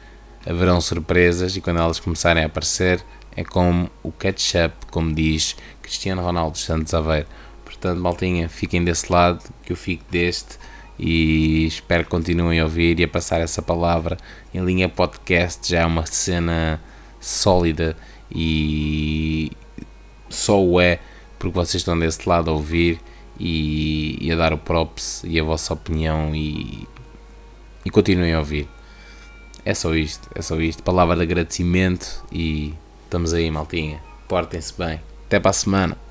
haverão 0.46 0.80
surpresas 0.80 1.56
e 1.56 1.62
quando 1.62 1.80
elas 1.80 2.00
começarem 2.00 2.44
a 2.44 2.46
aparecer 2.46 3.04
é 3.36 3.44
como 3.44 3.90
o 4.02 4.12
catch-up, 4.12 4.74
como 4.90 5.14
diz 5.14 5.56
Cristiano 5.82 6.22
Ronaldo 6.24 6.58
Santos 6.58 6.94
Aveiro. 6.94 7.28
Portanto, 7.64 8.00
maltinha, 8.00 8.50
fiquem 8.50 8.84
desse 8.84 9.12
lado, 9.12 9.44
que 9.64 9.72
eu 9.72 9.78
fico 9.78 10.04
deste 10.10 10.58
e 11.00 11.66
espero 11.66 12.04
que 12.04 12.10
continuem 12.10 12.60
a 12.60 12.64
ouvir 12.64 13.00
e 13.00 13.04
a 13.04 13.08
passar 13.08 13.42
essa 13.42 13.62
palavra. 13.62 14.18
Em 14.54 14.64
linha 14.64 14.90
podcast 14.90 15.70
já 15.70 15.82
é 15.82 15.86
uma 15.86 16.06
cena 16.06 16.82
sólida 17.20 17.96
e 18.32 19.52
só 20.30 20.62
o 20.62 20.80
é 20.82 21.00
porque 21.38 21.56
vocês 21.56 21.82
estão 21.82 21.98
desse 21.98 22.28
lado 22.28 22.50
a 22.50 22.54
ouvir 22.54 23.00
e, 23.40 24.18
e 24.20 24.32
a 24.32 24.36
dar 24.36 24.54
o 24.54 24.58
props 24.58 25.24
e 25.24 25.40
a 25.40 25.44
vossa 25.44 25.74
opinião 25.74 26.36
e, 26.36 26.88
e 27.86 27.90
continuem 27.90 28.34
a 28.34 28.40
ouvir. 28.40 28.68
É 29.64 29.74
só 29.74 29.94
isto, 29.94 30.30
é 30.34 30.42
só 30.42 30.60
isto. 30.60 30.82
Palavra 30.82 31.16
de 31.16 31.24
agradecimento 31.24 32.24
e 32.32 32.74
estamos 33.04 33.34
aí, 33.34 33.52
maltinha. 33.52 34.02
Portem-se 34.28 34.74
bem. 34.78 35.02
Até 35.26 35.40
para 35.40 35.52
a 35.52 35.54
semana. 35.54 36.07